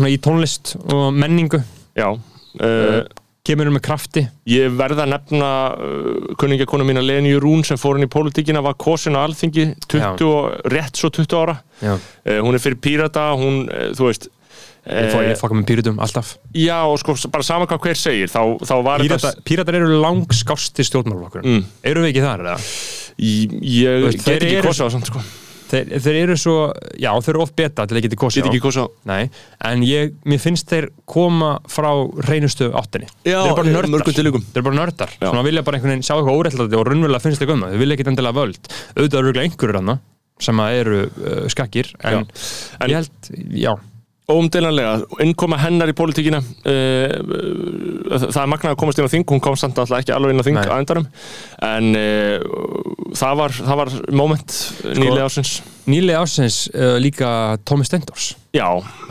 í 0.08 0.18
tónlist 0.22 0.76
og 0.92 1.10
menningu. 1.14 1.60
Já 1.98 2.08
uh, 2.12 3.02
kemur 3.42 3.66
um 3.66 3.74
með 3.74 3.82
krafti. 3.88 4.22
Ég 4.46 4.70
verð 4.78 5.00
að 5.02 5.10
nefna 5.12 5.46
uh, 5.74 6.34
kunningakonu 6.38 6.84
mína 6.86 7.02
Leni 7.02 7.32
Rún 7.42 7.64
sem 7.66 7.76
fór 7.80 7.98
inn 7.98 8.06
í 8.06 8.10
pólitíkina 8.12 8.62
var 8.62 8.76
kosin 8.78 9.16
á 9.18 9.24
alþingi 9.26 9.72
20, 9.90 10.22
og- 10.28 10.70
rétt 10.70 10.94
svo 11.00 11.10
20 11.10 11.34
ára. 11.40 11.56
Já. 11.82 11.96
uh, 11.98 12.38
Hún 12.44 12.54
er 12.54 12.62
fyrir 12.62 12.78
pírata, 12.78 13.32
hún, 13.34 13.64
uh, 13.66 13.90
þú 13.98 14.06
veist 14.08 14.28
ég, 14.86 15.12
ég 15.28 15.36
fokka 15.38 15.54
með 15.58 15.66
pírutum 15.68 15.98
alltaf. 16.02 16.36
Já, 16.58 16.80
og 16.90 16.98
sko, 17.02 17.14
bara 17.30 17.42
sama 17.46 17.66
hvað 17.70 17.84
hver 17.84 17.98
segir 17.98 18.30
þá, 18.32 18.40
þá 18.66 18.74
var 18.82 19.02
Pírata, 19.04 19.30
píratar 19.46 19.76
eru 19.78 20.00
langskásti 20.02 20.82
stjórnmálflokkur 20.88 21.42
Mm. 21.46 21.64
eru 21.86 22.02
við 22.02 22.10
ekki 22.14 22.24
þar 22.24 22.40
eða? 22.46 22.56
Ég, 23.22 23.52
ég 23.62 24.02
veist, 24.06 24.24
get 24.24 24.40
þeir 24.40 24.46
ekki 24.48 24.66
kosið. 24.66 24.86
á 24.86 24.94
samt 24.94 25.06
sko 25.12 25.22
þeir, 25.72 25.90
þeir 26.04 26.18
eru 26.22 26.36
svo, 26.40 26.54
já 27.00 27.10
þeir 27.24 27.32
eru 27.34 27.42
oft 27.46 27.56
beta 27.58 27.86
til 27.88 27.96
að 27.98 28.04
geta 28.06 28.18
kosið 28.20 28.42
Get 28.42 28.50
ekki 28.52 28.62
kosa 28.66 28.84
Nei, 29.08 29.22
en 29.70 29.84
ég, 29.88 30.14
mér 30.28 30.42
finnst 30.42 30.68
þeir 30.70 30.88
koma 31.08 31.54
frá 31.72 31.90
reynustu 32.28 32.70
áttinni. 32.78 33.08
Já, 33.24 33.40
þeir 33.40 33.50
eru 33.50 33.58
bara 33.58 33.74
nördar. 33.76 34.06
þeir 34.12 34.30
eru 34.30 34.66
bara 34.68 34.78
nördar, 34.78 35.14
svona 35.20 35.44
vilja 35.48 35.64
bara 35.66 35.78
einhvern 35.80 35.94
veginn 35.96 36.06
sjá 36.06 36.14
eitthvað 36.18 36.40
óreittlæti 36.42 36.78
og 36.80 36.88
raunverulega 36.90 37.24
finnst 37.26 37.42
þeir 37.42 37.52
það 37.54 37.72
þeir 37.74 37.82
vilja 37.84 37.98
ekki 37.98 38.08
endilega 38.12 38.38
völd, 38.40 38.72
auðvitað 38.96 39.22
eru 39.32 39.44
einhverjur 39.46 39.80
hana 39.82 39.98
sem 40.42 40.58
að 40.64 40.76
eru 40.82 41.00
uh, 41.06 41.42
skakkir 41.52 41.92
en, 42.02 42.24
En- 42.82 42.90
ég 42.90 42.98
held, 43.02 43.32
já 43.62 43.72
Óumdelanlega, 44.30 45.00
innkoma 45.24 45.56
hennar 45.58 45.90
í 45.90 45.94
pólitíkina 45.98 46.38
uh, 46.38 47.14
það 48.22 48.38
er 48.44 48.50
magnað 48.52 48.74
að 48.74 48.78
komast 48.78 49.00
inn 49.00 49.08
á 49.08 49.12
þing, 49.12 49.24
hún 49.32 49.42
kom 49.42 49.56
samt 49.58 49.80
alltaf 49.82 49.98
ekki 49.98 50.14
alveg 50.14 50.32
inn 50.36 50.42
á 50.42 50.46
þing 50.46 50.60
endanum. 50.76 51.08
En 51.66 51.88
uh, 51.98 52.46
það, 53.18 53.34
var, 53.40 53.56
það 53.58 53.80
var 53.82 53.92
moment 54.22 54.54
Sko- 54.56 54.94
nýlega 55.02 55.26
ásins 55.26 55.52
nýlega 55.90 56.22
ásins 56.22 56.60
uh, 56.70 56.94
líka 57.02 57.32
Tómi 57.66 57.82
Stendors 57.88 58.36
Já, 58.54 58.68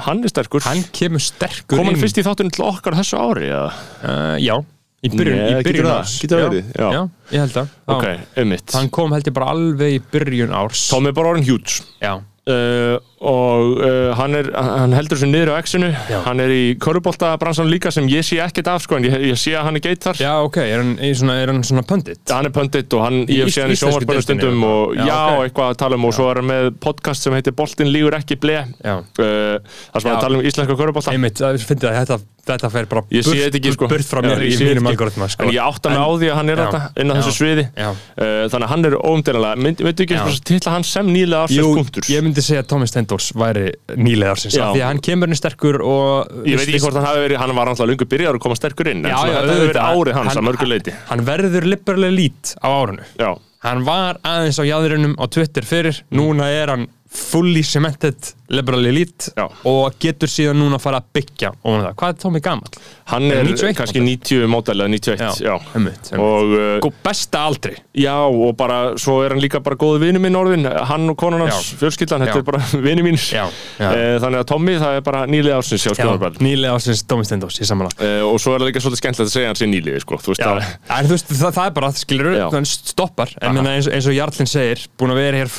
hann 0.08 0.24
er 0.24 0.32
sterkur. 0.32 0.64
Hann 0.64 0.86
kemur 0.96 1.20
sterkur 1.24 1.76
Kom 1.76 1.90
hann 1.90 1.98
inn. 1.98 2.02
fyrst 2.06 2.22
í 2.22 2.26
þáttunum 2.26 2.54
til 2.56 2.64
okkar 2.70 2.96
þessu 3.02 3.20
ári? 3.20 3.50
uh, 3.52 4.38
já, 4.40 4.56
í 5.04 5.12
byrjun, 5.12 5.40
Nei, 5.44 5.54
í 5.60 5.66
byrjun 5.68 5.92
árs. 5.92 6.16
getur 6.24 6.40
það 6.40 6.48
verið, 6.54 6.72
já. 6.78 6.88
já, 6.96 7.02
ég 7.36 7.44
held 7.44 7.60
Já. 7.60 7.66
Ok, 7.98 8.08
ummitt 8.46 8.76
hann 8.80 8.92
kom 8.96 9.12
held 9.18 9.28
ég 9.28 9.36
bara 9.36 9.52
alveg 9.58 9.98
í 9.98 10.02
byrjun 10.14 10.56
árs. 10.56 10.88
Tom 10.94 11.10
er 11.12 11.16
bara 11.18 11.34
orðin 11.36 11.48
hjúts 11.52 11.82
já, 12.00 12.14
uh, 12.50 12.96
og 13.22 13.76
uh, 13.78 14.12
hann, 14.18 14.34
er, 14.40 14.48
hann 14.58 14.96
heldur 14.98 15.20
sér 15.22 15.30
niður 15.30 15.52
á 15.54 15.62
X-inu. 15.62 15.92
Já. 16.10 16.22
hann 16.26 16.40
er 16.42 16.50
í 16.50 16.62
körubólta 16.82 17.36
bransan 17.42 17.70
líka 17.70 17.92
sem 17.94 18.08
ég 18.10 18.26
sé 18.26 18.40
ekkert 18.42 18.72
af 18.74 18.82
sko, 18.88 18.98
en 18.98 19.06
ég, 19.06 19.14
ég 19.30 19.38
sé 19.38 19.54
að 19.54 19.68
hann 19.68 19.78
er 19.78 19.84
geit 19.86 20.02
þar 20.08 20.18
já 20.24 20.32
ok, 20.48 20.58
er 20.64 20.82
hann, 20.82 20.96
er 21.06 21.14
svona, 21.20 21.36
er 21.44 21.52
hann 21.54 21.62
svona 21.68 21.84
pundit? 21.86 22.22
Hann 22.34 22.50
er 22.50 22.56
pöndit 22.56 22.98
og 22.98 23.06
hann, 23.06 23.20
ég 23.30 23.52
séð 23.54 23.68
hann 23.68 23.76
í 23.76 23.80
deildinni 23.84 24.26
stundum 24.26 24.66
og- 24.66 24.96
Já, 24.98 25.06
já, 25.06 25.20
ok. 25.36 25.46
eitthvað 25.46 25.70
að 25.76 25.80
tala 25.84 26.00
um 26.02 26.10
og 26.10 26.18
svo 26.18 26.32
er 26.32 26.42
hann 26.42 26.50
með 26.50 26.72
podcast 26.82 27.28
sem 27.28 27.38
heitir 27.38 27.54
Boltin 27.62 27.94
lígur 27.94 28.18
ekki 28.18 28.40
ble 28.42 28.58
uh, 28.66 29.06
það 29.22 30.02
sem 30.02 30.10
Já. 30.10 30.16
að 30.18 30.22
tala 30.26 30.42
um 30.42 30.46
íslenska 30.50 30.80
körubólta 30.82 31.14
einmitt, 31.14 31.38
það 31.46 31.62
finnst 31.70 31.86
ég 31.86 31.94
að 31.94 32.00
þetta, 32.02 32.20
þetta 32.48 32.70
fer 32.74 32.88
bara 32.90 33.04
ekki 33.12 33.72
sko. 33.76 33.88
burt 33.92 34.08
frá 34.08 34.22
mér 34.26 34.42
í 34.48 34.52
mínum 34.58 34.88
algoritma 34.90 35.28
sko. 35.30 35.44
en 35.46 35.52
ég 35.54 35.62
átta 35.62 35.92
mig 35.94 36.02
á 36.02 36.10
því 36.22 36.30
að 36.32 36.38
hann 36.40 36.50
er 36.54 36.62
þetta 36.62 36.82
inn 37.04 37.12
á 37.12 37.14
þessu 37.20 37.34
sviði. 37.38 37.66
Já. 37.78 37.90
uh, 37.92 38.48
þannig 38.52 38.66
að 38.66 38.72
hann 38.74 38.86
er 38.90 38.96
óumdælanlega 38.98 39.62
myndi 39.66 39.86
myndi 39.88 40.06
ekki 40.08 40.18
bara 40.18 40.40
titla 40.52 40.74
hann 40.76 40.86
sem 40.88 41.12
nýlega 41.12 41.44
ársins 41.46 41.76
punktur. 41.78 42.08
ég 42.12 42.26
myndi 42.26 42.46
segja 42.46 42.64
að 42.64 42.70
Tómi 42.74 42.88
Stendors 42.90 43.30
væri 43.38 43.68
nýlega 43.96 44.34
ársins 44.36 44.58
af 44.58 44.74
því 44.76 44.82
að 44.82 44.90
hann 44.90 45.04
kemur 45.10 45.32
inn 45.32 45.40
sterkur 45.42 45.82
og 45.86 46.32
Ég 46.48 46.58
veit 46.58 46.68
ekki 46.68 46.82
hvort 46.86 46.98
hann 47.00 47.08
hafi 47.12 47.24
verið, 47.28 47.38
hann 47.44 47.56
var 47.56 47.72
alltaf 47.72 47.88
lungu 47.92 48.08
byrjar 48.10 48.38
að 48.40 48.44
koma 48.48 48.58
sterkur 48.58 48.90
inn, 48.92 49.06
Já, 49.06 49.16
já, 49.22 49.38
þetta 49.38 49.54
hefur 49.54 49.72
verið 49.72 49.86
árið 49.92 50.18
hans 50.18 50.32
Hann- 50.32 50.42
að 50.42 50.48
mörgu 50.50 50.68
leiti. 50.72 50.96
hann 51.12 51.26
verður 51.28 51.68
liberlega 51.70 52.16
lít 52.16 52.56
á 52.58 52.68
árunu 52.72 53.06
Já, 53.20 53.32
hann 53.68 53.84
var 53.86 54.18
aðeins 54.26 54.58
á 54.58 54.64
jáðurinnum 54.66 55.14
á 55.22 55.26
Twitter 55.30 55.62
fyrir, 55.68 56.02
núna 56.12 56.50
er 56.50 56.74
hann 56.74 56.88
fully 57.12 57.62
cemented 57.64 58.16
liberal 58.52 58.84
elite 58.88 59.32
Já. 59.36 59.46
og 59.68 59.94
getur 60.00 60.28
síðan 60.32 60.58
núna 60.60 60.76
að 60.76 60.84
fara 60.84 61.00
að 61.00 61.06
byggja 61.16 61.50
það. 61.64 61.86
Hvað 62.00 62.10
er 62.12 62.18
Tómi 62.20 62.42
gamall? 62.44 62.80
hann 63.12 63.26
Er 63.32 63.38
er 63.42 63.48
91 63.48 63.76
kannski 63.78 64.02
90 64.04 64.48
mótel 64.52 64.76
eða 64.80 64.92
91, 64.92 65.40
já. 65.44 65.54
einmitt, 65.76 66.10
einmitt. 66.12 66.12
Og, 66.20 66.52
uh, 66.56 66.76
Sko, 66.82 66.92
besta 67.04 67.42
aldri 67.48 67.74
já, 67.96 68.16
og 68.28 68.56
bara, 68.60 68.78
svo 69.00 69.18
er 69.24 69.32
hann 69.36 69.42
líka 69.44 69.60
bara 69.64 69.76
góði 69.80 70.02
vinur 70.06 70.24
minn 70.24 70.36
orðin, 70.40 70.68
hann 70.88 71.08
og 71.12 71.18
konan 71.20 71.44
hans, 71.46 71.72
fjölskyldan, 71.80 72.24
þetta 72.28 72.42
er 72.42 72.48
bara 72.48 72.62
vinur 72.88 73.08
mín. 73.08 73.20
Já, 73.20 73.46
já. 73.80 73.88
Eh, 73.92 74.18
Þannig 74.24 74.44
að 74.44 74.48
Tommy, 74.52 74.76
það 74.84 74.98
er 75.00 75.06
bara 75.08 75.24
nýlið 75.32 75.56
ásins 75.58 75.86
hjá 75.88 75.96
Skjóðarbæl. 75.96 76.34
nýlega 76.44 76.76
ásins 76.80 77.04
Tómi 77.08 77.28
Stendors 77.28 77.60
í 77.60 77.68
samanlega 77.68 78.00
Uh, 78.02 78.24
og 78.32 78.40
svo 78.42 78.56
er 78.56 78.64
það 78.64 78.70
líka 78.72 78.82
svolítið 78.82 79.02
skemmtilegt 79.02 79.30
að 79.30 79.34
segja 79.36 79.50
hann 79.52 79.60
sé 79.60 79.68
nýlið, 79.70 79.98
sko. 80.04 80.18
Þú 80.24 80.32
veist 80.34 80.42
það, 80.42 80.62
en 80.98 81.10
þú 81.10 81.16
veist, 81.16 81.34
það, 81.38 81.52
það 81.58 81.66
er 81.70 81.74
bara, 81.76 81.90
skilur 82.02 82.30
þannig 82.56 82.72
stoppar, 82.72 83.34
en 83.42 83.60
eins, 83.68 83.90
eins 83.92 84.08
og 84.10 84.16
Jarlinn 84.16 84.50
segir, 84.50 84.86
búin 84.98 85.14
að 85.14 85.20
vera 85.22 85.42
hér 85.44 85.52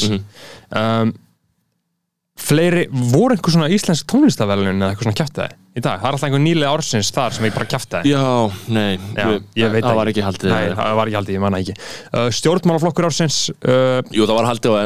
forever 0.00 0.04
hvernig 0.04 0.04
í 0.04 0.04
nýliði 0.04 0.04
ársins 0.04 0.10
Mhm. 0.10 0.24
um, 1.02 1.14
fleiri, 2.36 2.82
voru 2.92 3.32
einhver 3.32 3.50
svona 3.54 3.68
íslensk 3.72 4.04
tónlistavelun 4.12 4.76
eða 4.76 4.90
eitthvað 4.92 5.06
svona 5.06 5.16
kjæftæði 5.16 5.54
í 5.76 5.80
dag, 5.80 6.00
það 6.00 6.06
er 6.06 6.12
alltaf 6.12 6.26
einhver 6.28 6.42
nýliði 6.44 6.68
ársins 6.68 7.10
þar 7.12 7.32
sem 7.32 7.44
ég 7.44 7.54
bara 7.56 7.64
kjæftæði 7.66 8.10
já, 8.12 8.52
nei, 8.68 8.98
Já, 9.16 9.40
ég 9.56 9.72
veit 9.72 9.84
það 9.84 9.96
var 9.96 10.06
ekki 10.12 10.22
haldið. 10.24 10.50
Nei, 10.52 10.68
það 10.76 10.94
var 10.96 11.06
ekki 11.06 11.16
haldið, 11.16 11.34
ég 11.36 11.40
manna 11.40 11.60
ekki 11.60 11.74
uh, 12.12 12.28
Stjórnmálaflokkur 12.30 13.04
ársins 13.08 13.50
uh, 13.56 14.02
Jú, 14.12 14.26
það 14.28 14.36
var 14.36 14.46
haldið 14.52 14.70
og 14.72 14.84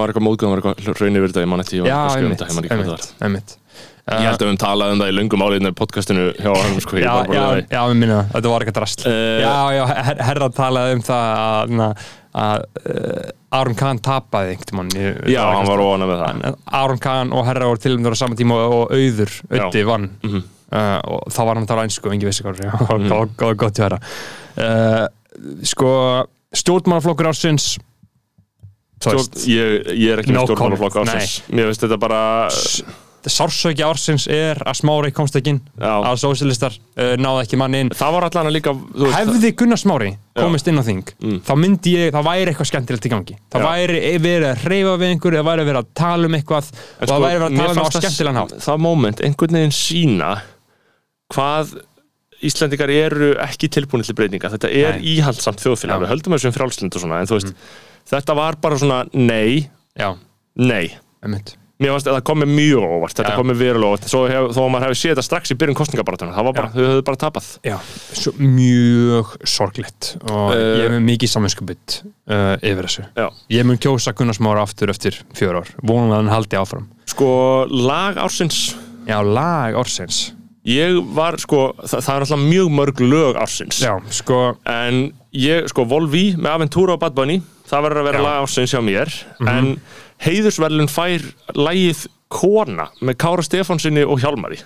var 0.00 0.08
eitthvað 0.14 0.26
mótgöðum, 0.26 0.54
var 0.54 0.62
eitthvað 0.62 1.02
raunir 1.02 1.20
verið 1.26 1.34
þetta, 1.34 1.44
ég 1.46 1.50
man 1.50 1.60
ekki, 1.66 1.82
Já, 1.82 1.98
um 2.06 2.16
einmitt, 2.22 2.42
ekki 2.46 2.54
það 2.54 2.78
einmitt, 2.78 3.12
einmitt. 3.26 3.56
Ég 4.06 4.22
held 4.22 4.36
að 4.38 4.42
við 4.44 4.50
höfum 4.52 4.58
talað 4.62 4.92
um 4.94 5.00
það 5.02 5.08
í 5.10 5.14
löngum 5.16 5.42
áliðinu 5.42 5.70
podcastinu 5.74 6.24
hjá 6.38 6.52
hann, 6.54 6.76
sko, 6.84 6.98
ég 7.00 7.06
Já, 7.08 7.14
já, 7.26 7.46
já, 7.66 7.80
við 7.90 7.96
minna 7.98 8.18
það, 8.20 8.28
þetta 8.36 8.50
var 8.52 8.62
eitthvað 8.62 8.76
drast 8.76 9.00
Eh, 9.10 9.38
Já, 9.42 9.54
já, 9.74 9.80
her, 10.06 10.20
herra 10.28 10.48
talaði 10.54 10.92
um 10.94 11.00
það 11.08 11.30
að, 12.36 12.66
uh, 12.92 13.56
Aron 13.58 13.74
Kahn 13.80 13.98
tapaði 14.06 14.52
einhvern 14.54 14.78
mann 14.78 14.92
Já, 15.32 15.40
hann 15.56 15.66
var 15.66 15.82
óana 15.82 16.06
með 16.06 16.22
það. 16.22 16.60
Aron 16.78 17.02
Kahn 17.02 17.32
og 17.34 17.48
herra 17.48 17.66
voru 17.72 17.82
tilumdur 17.82 18.14
á 18.14 18.18
saman 18.20 18.38
tíma 18.38 18.58
og, 18.60 18.74
og 18.76 18.94
auður, 18.94 19.34
auði 19.50 19.82
vann. 19.88 20.06
Mhm. 20.22 20.44
uh, 20.70 21.00
og 21.16 21.32
þá 21.34 21.40
var 21.40 21.52
hann 21.56 21.64
að 21.66 21.72
tala 21.72 21.86
einsku 21.88 22.06
og 22.10 22.14
engi 22.14 22.28
vissi 22.28 22.46
hvað 22.46 22.60
það 22.62 22.86
var. 22.86 23.00
Mm. 23.06 23.10
gott, 23.58 23.80
að 23.82 23.98
uh, 24.62 25.02
Sko, 25.66 25.90
stjórnmálaflokkur 26.54 27.32
ársins? 27.32 27.72
Stjórn, 29.02 29.26
ég, 29.50 29.90
ég 29.98 30.14
er 30.14 30.22
ekki 30.22 30.32
með 30.32 30.46
stjórnmálaflokk 30.46 30.94
comment, 30.96 31.18
ásins 31.20 31.42
Mér 31.52 31.68
veist 31.68 31.82
þetta 31.84 31.98
bara 32.00 32.22
sársöki 33.32 33.82
ársins 33.86 34.26
er 34.30 34.60
að 34.62 34.78
Smári 34.80 35.10
komst 35.14 35.36
ekki 35.38 35.52
inn 35.54 35.60
Já. 35.80 35.92
að 36.12 36.20
sósilistar 36.22 36.74
uh, 36.76 37.14
náði 37.20 37.42
ekki 37.44 37.58
manni 37.60 37.80
inn 37.84 37.90
Það 37.96 38.14
var 38.16 38.26
allan 38.28 38.50
að 38.50 38.54
líka 38.56 38.74
veist, 38.76 39.16
hefði 39.16 39.50
Gunnar 39.58 39.80
Smári 39.82 40.10
komist 40.36 40.70
inn 40.70 40.78
á 40.78 40.84
þing 40.86 41.02
Mm. 41.16 41.40
þá 41.46 41.52
myndi 41.58 41.92
ég, 41.96 42.12
það 42.14 42.26
væri 42.28 42.52
eitthvað 42.52 42.70
skemmtilegt 42.70 43.08
í 43.08 43.12
gangi 43.12 43.36
það 43.52 43.64
Já. 43.64 43.66
væri 43.72 44.00
verið 44.22 44.48
að 44.52 44.62
hreyfa 44.66 44.94
við 45.00 45.12
einhverju 45.14 45.40
það 45.40 45.48
væri 45.50 45.66
verið 45.70 45.80
að 45.80 45.90
tala 46.02 46.30
um 46.30 46.36
eitthvað 46.38 46.70
en 46.70 47.02
og 47.06 47.10
það 47.10 47.24
væri 47.26 47.40
verið 47.40 47.46
að 47.46 47.58
tala 47.60 47.74
um 47.74 47.82
á 47.82 47.94
skemmtilegan 47.96 48.40
hátt 48.42 48.56
Það 48.66 48.80
moment, 48.86 49.22
einhvern 49.26 49.58
veginn 49.60 49.76
sína 49.76 50.30
hvað 51.34 51.76
Íslendingar 52.46 52.90
eru 52.92 53.30
ekki 53.40 53.70
tilbúinir 53.72 54.04
til 54.04 54.14
breytinga 54.18 54.50
Þetta 54.52 54.68
er 54.68 54.98
Nei. 54.98 55.06
íhaldsamt 55.16 55.62
þjóðfélag 55.62 55.96
Já. 55.96 56.02
Við 56.04 56.10
höldum 56.12 56.34
þessu 56.36 56.50
um 56.50 56.56
frjálslind 56.58 56.98
og 56.98 57.00
svona 57.02 57.20
En 57.22 57.30
þú 57.30 57.38
veist, 57.38 57.54
þetta 58.12 58.36
var 58.36 58.58
bara 58.60 58.76
svona 58.82 58.98
nei, 59.16 59.70
já, 59.96 60.10
nei 60.60 60.90
að 62.10 62.16
það 62.16 62.22
kom 62.24 62.38
mér 62.40 62.48
mjög 62.56 62.84
óvart, 62.88 63.14
þetta 63.18 63.32
Já. 63.32 63.36
kom 63.36 63.48
mér 63.50 63.58
verulega 63.60 63.90
óvart. 63.92 64.06
Svo 64.08 64.20
hef, 64.30 64.46
þó 64.56 64.60
að 64.62 64.70
maður 64.72 64.86
hefði 64.86 64.98
séð 65.00 65.10
þetta 65.12 65.24
strax 65.26 65.52
í 65.52 65.56
byrjun 65.60 65.76
kostningabaratuna 65.76 66.32
Það 66.36 66.46
var 66.48 66.54
bara, 66.56 66.70
þau 66.72 66.84
höfðu 66.86 67.02
bara 67.06 67.20
svo 68.16 68.32
mjög 68.40 69.34
sorglegt 69.44 70.10
og 70.30 70.54
Eh. 70.54 70.84
ég 70.84 70.94
með 70.94 71.04
mikið 71.10 71.32
saminskupið 71.34 71.98
uh, 72.32 72.56
yfir 72.64 72.88
þessu. 72.88 73.04
Já. 73.16 73.28
ég 73.58 73.66
mun 73.68 73.78
kjósa 73.78 74.14
Gunnar 74.16 74.34
Smára 74.38 74.62
aftur 74.64 74.88
eftir 74.94 75.18
fjör 75.36 75.60
ár. 75.60 75.68
Vonlega 75.82 76.16
hann 76.22 76.32
haldi 76.32 76.56
áfram. 76.56 76.88
Sko, 77.06 77.28
lag 77.68 78.16
ársins. 78.16 78.74
Já, 79.06 79.20
lag 79.22 79.76
ársins. 79.76 80.32
Ég 80.66 80.96
var, 81.14 81.36
sko, 81.38 81.74
það, 81.78 82.00
það 82.02 82.16
er 82.16 82.24
alltaf 82.24 82.40
mjög 82.42 82.72
mörg 82.74 83.00
lög 83.04 83.36
ársins. 83.38 83.78
Já, 83.84 83.92
sko, 84.10 84.56
En 84.66 85.12
ég, 85.30 85.68
sko, 85.70 85.84
Volví 85.86 86.32
með 86.40 86.56
Aventura 86.56 86.96
og 86.96 87.04
Bad 87.04 87.14
Bunny 87.14 87.36
Það 87.66 87.82
verður 87.82 87.98
að 88.00 88.06
vera 88.06 88.18
Já. 88.18 88.22
Lag 88.22 88.40
ársins 88.44 88.72
hjá 88.74 88.80
mér. 88.82 89.12
En 89.46 89.68
heiðursverlun 90.24 90.88
fær 90.90 91.24
lagið 91.56 92.06
Kona 92.32 92.88
með 93.06 93.14
Kára 93.22 93.42
Stefánsinni 93.46 94.02
og 94.02 94.18
Hjálmari. 94.18 94.56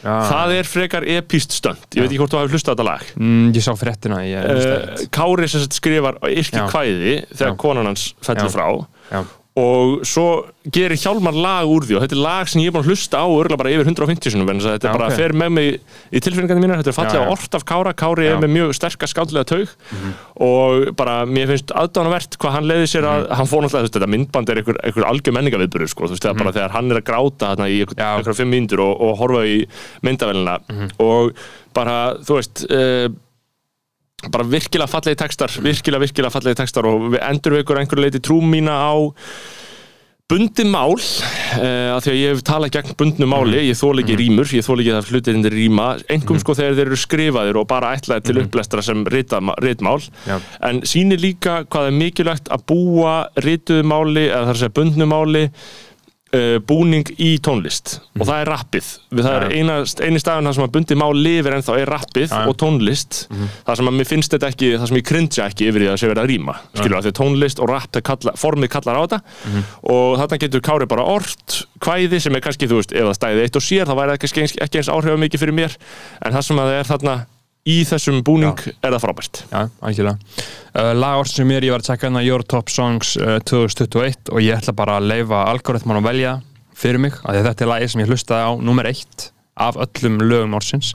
Já, 0.00 0.14
Það 0.30 0.52
er 0.56 0.68
frekar 0.68 1.04
epíst 1.04 1.52
stönd. 1.52 1.82
Ég 1.92 2.00
veit 2.00 2.08
ekki 2.14 2.20
hvort 2.22 2.32
þú 2.32 2.38
hafi 2.40 2.54
hlustað 2.54 2.72
þetta 2.78 2.86
lag. 2.88 3.10
Mm, 3.20 3.50
ég 3.56 3.64
sá 3.66 3.74
fréttina 3.76 4.22
ég, 4.24 4.46
uh, 4.48 5.02
Kári 5.12 5.48
sem 5.52 5.60
sagt 5.60 5.76
skrifar 5.76 6.16
yrki 6.30 6.56
Já. 6.56 6.64
kvæði 6.72 7.14
þegar 7.34 7.52
Já. 7.52 7.56
konan 7.60 7.90
hans 7.90 8.06
fellur 8.24 8.48
Já. 8.48 8.54
frá. 8.56 8.66
Já, 9.12 9.20
og 9.58 10.04
svo 10.06 10.26
gerir 10.70 10.94
Hjálmar 10.96 11.34
lag 11.34 11.66
úr 11.66 11.82
því 11.82 11.96
og 11.98 12.02
þetta 12.04 12.14
er 12.14 12.20
lag 12.22 12.48
sem 12.48 12.60
ég 12.62 12.68
er 12.70 12.74
búin 12.76 12.84
að 12.84 12.90
hlusta 12.92 13.18
á 13.18 13.26
örgulega 13.26 13.58
bara 13.58 13.72
yfir 13.74 13.88
150 13.90 14.30
sinum 14.30 14.48
en 14.52 14.60
þetta 14.62 14.86
Já, 14.86 14.92
bara 14.94 15.08
ok. 15.10 15.16
fer 15.18 15.32
með 15.34 15.50
mig 15.56 15.80
í 16.14 16.20
tilfinningandi 16.22 16.62
mínar 16.62 16.78
þetta 16.80 16.92
er 16.92 16.96
fallega 17.00 17.24
Já, 17.26 17.32
ort 17.34 17.54
af 17.58 17.64
Kára 17.66 17.92
Kári 17.92 18.28
Já. 18.28 18.36
Mhm. 18.36 18.38
er 18.38 18.46
með 18.46 18.54
mjög 18.54 18.74
sterkar 18.78 19.10
skáldlega 19.10 19.48
taug 19.50 19.68
og 20.40 20.94
bara 20.96 21.16
mér 21.26 21.50
finnst 21.50 21.72
aðdánavert 21.74 22.38
hvað 22.40 22.54
hann 22.56 22.68
leiði 22.70 22.86
sér 22.94 23.08
að 23.10 23.26
hann 23.40 23.50
fór 23.50 23.64
náttúrulega 23.66 23.90
þetta 23.90 24.10
myndband 24.14 24.52
er 24.54 24.60
einhver, 24.62 24.78
einhver 24.86 25.08
algjör 25.10 25.34
menningaviðburður 25.36 25.90
sko, 25.92 26.06
þú 26.06 26.14
veist, 26.14 26.24
það 26.28 26.38
bara 26.44 26.52
þegar 26.56 26.76
hann 26.76 26.90
er 26.94 27.00
að 27.00 27.08
gráta 27.10 27.50
þarna 27.50 27.68
í 27.70 27.80
Mhm. 27.80 27.98
Einhverja 28.00 28.36
fimm 28.38 28.50
mínútur 28.54 28.80
og, 28.86 29.00
og 29.02 29.18
horfa 29.18 29.42
í 29.50 29.58
myndavélina 30.06 30.58
Mhm. 30.70 30.90
og 31.00 31.32
bara 31.74 32.14
þú 32.22 32.38
veist 32.38 32.64
uh, 32.70 33.08
bara 34.28 34.44
virkilega 34.44 34.90
fallegi 34.90 35.20
textar 35.22 35.56
virkilega, 35.64 36.04
virkilega 36.04 36.34
fallegi 36.34 36.60
textar 36.60 36.88
og 36.88 37.10
við 37.14 37.24
endur 37.24 37.56
við 37.56 37.64
ykkur 37.64 37.80
einhverju 37.80 38.04
leiti 38.04 38.22
trú 38.24 38.40
mína 38.44 38.76
á 38.76 38.94
bundi 40.30 40.64
mál 40.68 40.94
uh, 40.94 41.96
af 41.96 42.04
því 42.04 42.12
að 42.12 42.18
ég 42.20 42.34
hef 42.34 42.42
talað 42.46 42.74
gegn 42.76 42.96
bundnu 43.00 43.26
máli 43.30 43.64
ég 43.66 43.78
þól 43.78 44.02
ekki 44.02 44.18
rýmur, 44.20 44.52
ég 44.54 44.66
þól 44.66 44.78
ekki 44.78 44.94
það 44.94 45.10
hlutirinn 45.10 45.50
rýma 45.56 45.88
engum 46.14 46.38
sko 46.42 46.54
þegar 46.58 46.76
þeir 46.78 46.86
eru 46.86 46.98
skrifaðir 47.02 47.58
og 47.58 47.66
bara 47.70 47.94
ætlaðir 47.96 48.28
til 48.28 48.42
upplestra 48.44 48.84
sem 48.86 49.02
Já. 50.28 50.36
en 50.68 50.82
sýnir 50.86 51.22
líka 51.22 51.64
hvað 51.66 51.90
er 51.90 51.98
mikilvægt 51.98 52.52
að 52.54 52.66
búa 52.70 53.16
rituðu 53.42 53.88
máli 53.90 54.28
eða 54.28 54.44
þar 54.46 54.54
að 54.54 54.62
segja 54.62 54.76
bundnu 54.78 55.10
máli 55.10 55.46
uh, 56.32 56.58
búning 56.62 57.04
í 57.18 57.38
tónlist 57.42 57.98
og 58.20 58.26
það 58.28 58.40
er 58.44 58.50
rappið 58.52 58.88
Við 59.10 59.24
það 59.26 59.34
er 59.34 59.44
Mhm. 59.44 59.50
Já. 59.50 59.58
eina, 59.58 60.06
eini 60.06 60.20
staðan 60.22 60.46
þar 60.46 60.54
sem 60.54 60.64
að 60.64 60.72
bundi 60.76 60.94
má 60.94 61.06
lifir 61.14 61.56
ennþá 61.56 61.78
er 61.80 61.88
rappið. 61.90 62.28
Mhm. 62.30 62.48
og 62.48 62.56
tónlist 62.56 63.28
það 63.66 63.76
sem 63.76 63.86
að 63.90 63.96
mér 63.98 64.06
finnst 64.06 64.30
þetta 64.36 64.48
ekki, 64.50 64.68
það 64.78 64.86
sem 64.88 64.96
ég 65.00 65.06
cringea 65.10 65.46
ekki 65.50 65.68
yfir 65.70 65.80
því 65.80 65.86
að 65.88 65.92
það 65.94 66.00
sé 66.04 66.10
verið 66.12 66.22
að 66.24 66.30
rýma 66.30 66.54
skilur 66.74 66.98
að 67.00 67.04
því 67.08 67.12
tónlist 67.20 67.58
og 67.60 67.68
rapp 67.68 68.02
kalla, 68.02 68.32
formið 68.36 68.68
kallar 68.70 68.96
á 68.96 69.02
þetta 69.06 69.20
Mhm. 69.50 69.62
og 69.82 70.18
þarna 70.18 70.38
getur 70.38 70.60
Kári 70.60 70.86
bara 70.88 71.02
ort 71.04 71.64
kvæði 71.80 72.20
sem 72.20 72.34
er 72.36 72.40
kannski, 72.40 72.68
þú 72.68 72.76
veist, 72.78 72.92
ef 72.92 73.04
það 73.04 73.18
stæði 73.18 73.42
eitt 73.42 73.56
og 73.56 73.62
sér 73.62 73.84
þá 73.86 73.94
væri 73.96 74.16
það 74.16 74.40
eins, 74.40 74.56
ekki 74.60 74.76
eins 74.78 74.88
áhrifað 74.88 75.18
mikið 75.24 75.40
fyrir 75.40 75.54
mér 75.54 75.76
en 76.22 76.32
það 76.32 76.42
sem 76.44 76.56
að 76.56 76.68
það 76.70 76.78
er 76.80 76.84
þarna 76.90 77.26
í 77.68 77.80
þessum 77.88 78.20
búning 78.24 78.56
er 78.80 78.94
það 78.94 79.02
frábært. 79.02 79.42
Já, 79.50 79.68
algjörlega. 79.84 80.36
Uh, 80.70 80.92
Lag 80.96 81.20
orð 81.20 81.32
sem 81.34 81.48
mér, 81.48 81.66
ég 81.66 81.74
var 81.74 81.82
að 81.82 81.90
tjekka 81.90 82.08
hérna 82.08 82.22
Your 82.24 82.44
Top 82.46 82.70
Songs 82.72 83.16
uh, 83.20 83.38
2021 83.44 84.32
og 84.32 84.40
ég 84.44 84.56
ætla 84.56 84.76
bara 84.76 84.98
að 85.00 85.10
leifa 85.10 85.42
algoritman 85.50 86.00
að 86.00 86.08
velja 86.08 86.36
fyrir 86.80 87.02
mig, 87.02 87.16
af 87.20 87.34
því 87.34 87.42
að 87.42 87.48
þetta 87.50 87.66
er 87.66 87.72
lagi 87.74 87.90
sem 87.92 88.02
ég 88.04 88.12
hlustaði 88.12 88.46
á 88.48 88.52
nummer 88.64 88.88
eitt 88.88 89.26
af 89.60 89.76
öllum 89.76 90.20
lögum 90.24 90.56
orsins 90.56 90.94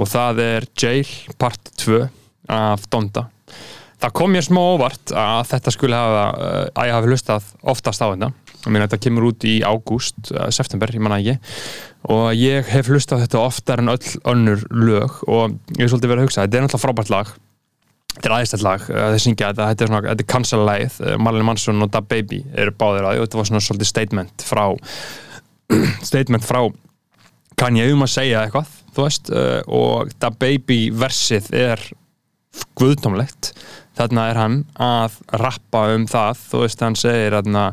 og 0.00 0.08
það 0.08 0.40
er 0.44 0.68
Jail 0.78 1.10
Part 1.36 1.72
2 1.82 2.06
af 2.54 2.86
Donda. 2.88 3.26
Það 3.98 4.14
kom 4.14 4.30
mér 4.32 4.46
smá 4.46 4.60
óvart 4.62 5.12
að 5.12 5.48
þetta 5.50 5.74
skulle 5.74 5.98
hafa 5.98 6.26
uh, 6.30 6.60
að 6.72 6.88
ég 6.88 6.96
hafi 6.96 7.12
hlustað 7.12 7.50
oftast 7.74 8.00
á 8.00 8.08
þetta 8.08 8.30
mér 8.66 8.86
þetta 8.86 9.00
kemur 9.04 9.28
út 9.30 9.44
í 9.46 9.58
ágúst, 9.62 10.32
uh, 10.34 10.48
september, 10.54 10.90
ég 10.94 11.02
manna 11.04 11.18
ekki. 11.20 11.36
Og 12.14 12.30
ég 12.38 12.66
hef 12.72 12.90
hlustað 12.90 13.24
þetta 13.26 13.42
oftar 13.42 13.82
en 13.82 13.92
öll 13.92 14.14
önnur 14.32 14.64
lög 14.70 15.20
og 15.26 15.54
ég 15.76 15.84
er 15.86 15.92
svolítið 15.92 16.12
verið 16.12 16.24
að 16.24 16.28
hugsa, 16.28 16.46
þetta 16.46 16.58
er 16.58 16.66
náttúrulega 16.66 16.84
frábært 16.86 17.12
lag. 17.14 17.30
Þetta 18.14 18.28
er 18.30 18.34
aðeinslegt 18.38 18.66
lag, 18.66 18.88
uh, 18.88 19.04
þeir 19.12 19.24
syngja 19.24 19.52
þetta 19.52 19.70
þetta 19.70 19.84
er 19.86 19.92
svona, 19.92 20.02
þetta 20.08 20.26
er 20.26 20.30
cancel-lægið, 20.34 20.98
uh, 21.04 21.14
Marlon 21.22 21.48
Manson 21.48 21.86
og 21.86 21.94
Da 21.94 22.02
Baby 22.02 22.42
eru 22.54 22.74
báðir 22.74 23.08
að 23.08 23.22
og 23.22 23.28
þetta 23.28 23.40
var 23.42 23.50
svona 23.52 23.64
svolítið 23.68 23.92
statement 23.92 24.46
frá 24.48 24.64
statement 26.10 26.46
frá 26.46 26.62
Kanye 27.58 27.88
um 27.92 28.04
að 28.06 28.14
segja 28.14 28.44
eitthvað, 28.46 28.74
þú 28.94 29.04
veist 29.04 29.30
og 29.74 30.12
Da 30.22 30.30
Baby 30.30 30.76
versið 30.94 31.48
er 31.58 31.82
guðdómlegt. 32.78 33.52
Þarna 33.98 34.26
er 34.30 34.38
hann 34.38 34.58
að 34.78 35.16
rappa 35.42 35.88
um 35.94 36.04
það, 36.08 36.44
þú 36.50 36.60
veist, 36.62 36.84
hann 36.86 36.98
segir 36.98 37.34
þarna, 37.34 37.64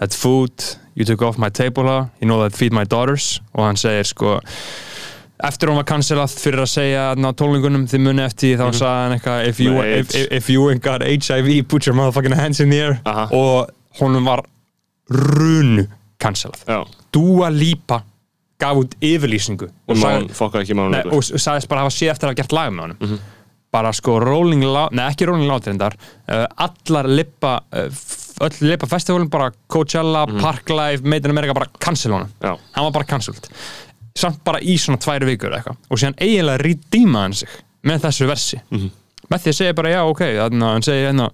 that 0.00 0.12
food. 0.14 0.52
You 0.94 1.04
took 1.04 1.22
off 1.22 1.38
my 1.38 1.48
table, 1.50 1.84
you 2.20 2.26
know 2.26 2.40
that 2.42 2.56
feed 2.56 2.72
my 2.72 2.84
daughters. 2.84 3.40
Og 3.54 3.64
hann 3.64 3.76
segir 3.76 4.04
sko 4.06 4.40
eftir 5.44 5.68
hún 5.70 5.76
var 5.78 5.84
cancelað 5.86 6.32
fyrir 6.34 6.64
að 6.64 6.70
segja 6.72 7.02
ná 7.14 7.28
tónlingunum 7.38 7.84
þið 7.86 8.00
muni 8.02 8.22
eftir 8.24 8.56
þá 8.58 8.64
Mhm. 8.66 8.78
sagði 8.80 9.02
hann 9.04 9.18
eitthvað 9.18 9.46
if 9.48 9.60
if, 9.60 10.14
if, 10.14 10.32
if 10.32 10.50
you 10.50 10.68
ain't 10.70 10.82
got 10.82 11.02
HIV 11.02 11.62
put 11.68 11.86
your 11.86 11.94
motherfucking 11.94 12.34
hands 12.34 12.58
in 12.60 12.70
the 12.70 12.80
air. 12.80 13.00
Aha. 13.06 13.28
og 13.32 13.70
honum 14.00 14.24
var 14.24 14.42
runu 15.10 15.86
cancelað 16.20 16.64
Já, 16.66 16.84
Dua 17.12 17.48
Lipa 17.50 18.02
gaf 18.58 18.76
út 18.76 18.94
yfirlýsingu 19.00 19.68
og, 19.68 19.94
og 19.94 19.96
sagði, 19.96 20.74
nei, 20.90 21.02
og 21.14 21.22
sagðist 21.22 21.68
bara 21.70 21.84
að 21.84 21.86
hafa 21.86 21.94
séð 21.94 22.10
eftir 22.10 22.26
að 22.26 22.32
hafa 22.32 22.40
gert 22.42 22.52
lag 22.58 22.72
með 22.74 22.82
honum. 22.88 22.96
Mhm. 23.00 23.18
bara 23.70 23.92
sko 23.92 24.18
Rolling 24.18 24.62
nei 24.96 25.04
ekki 25.12 25.26
Rolling 25.28 25.50
reyndar, 25.50 25.94
uh, 26.28 26.46
allar 26.58 27.06
Lipa 27.06 27.60
uh, 27.72 27.88
öll 28.40 28.56
Lipa 28.60 28.86
festivalum 28.86 29.28
bara 29.30 29.50
Coachella, 29.68 30.26
Mhm. 30.26 30.40
Parklife 30.40 31.02
Made 31.04 31.24
in 31.24 31.30
America 31.30 31.54
bara 31.54 31.66
cancel 31.80 32.12
honum. 32.12 32.28
Já, 32.40 32.56
hann 32.72 32.84
var 32.84 32.90
bara 32.92 33.04
cancelled. 33.04 33.48
Samt 34.16 34.42
bara 34.44 34.58
í 34.60 34.76
svona 34.78 34.98
tvær 34.98 35.24
vikur 35.26 35.50
eitthvað. 35.54 35.76
Og 35.90 35.98
síðan 35.98 36.14
eiginlega 36.18 36.58
redeema 36.62 37.20
hann 37.22 37.32
sig 37.34 37.48
með 37.84 38.00
þessu 38.00 38.26
versi. 38.26 38.60
Mhm. 38.70 38.90
með 39.30 39.38
því 39.44 39.48
að 39.50 39.56
segja 39.58 39.74
bara 39.74 39.88
já 39.90 40.00
ok 40.08 40.20
þannig 40.20 40.62
að 40.62 40.72
hann 40.72 40.82
segir 40.82 41.06
hérna 41.12 41.30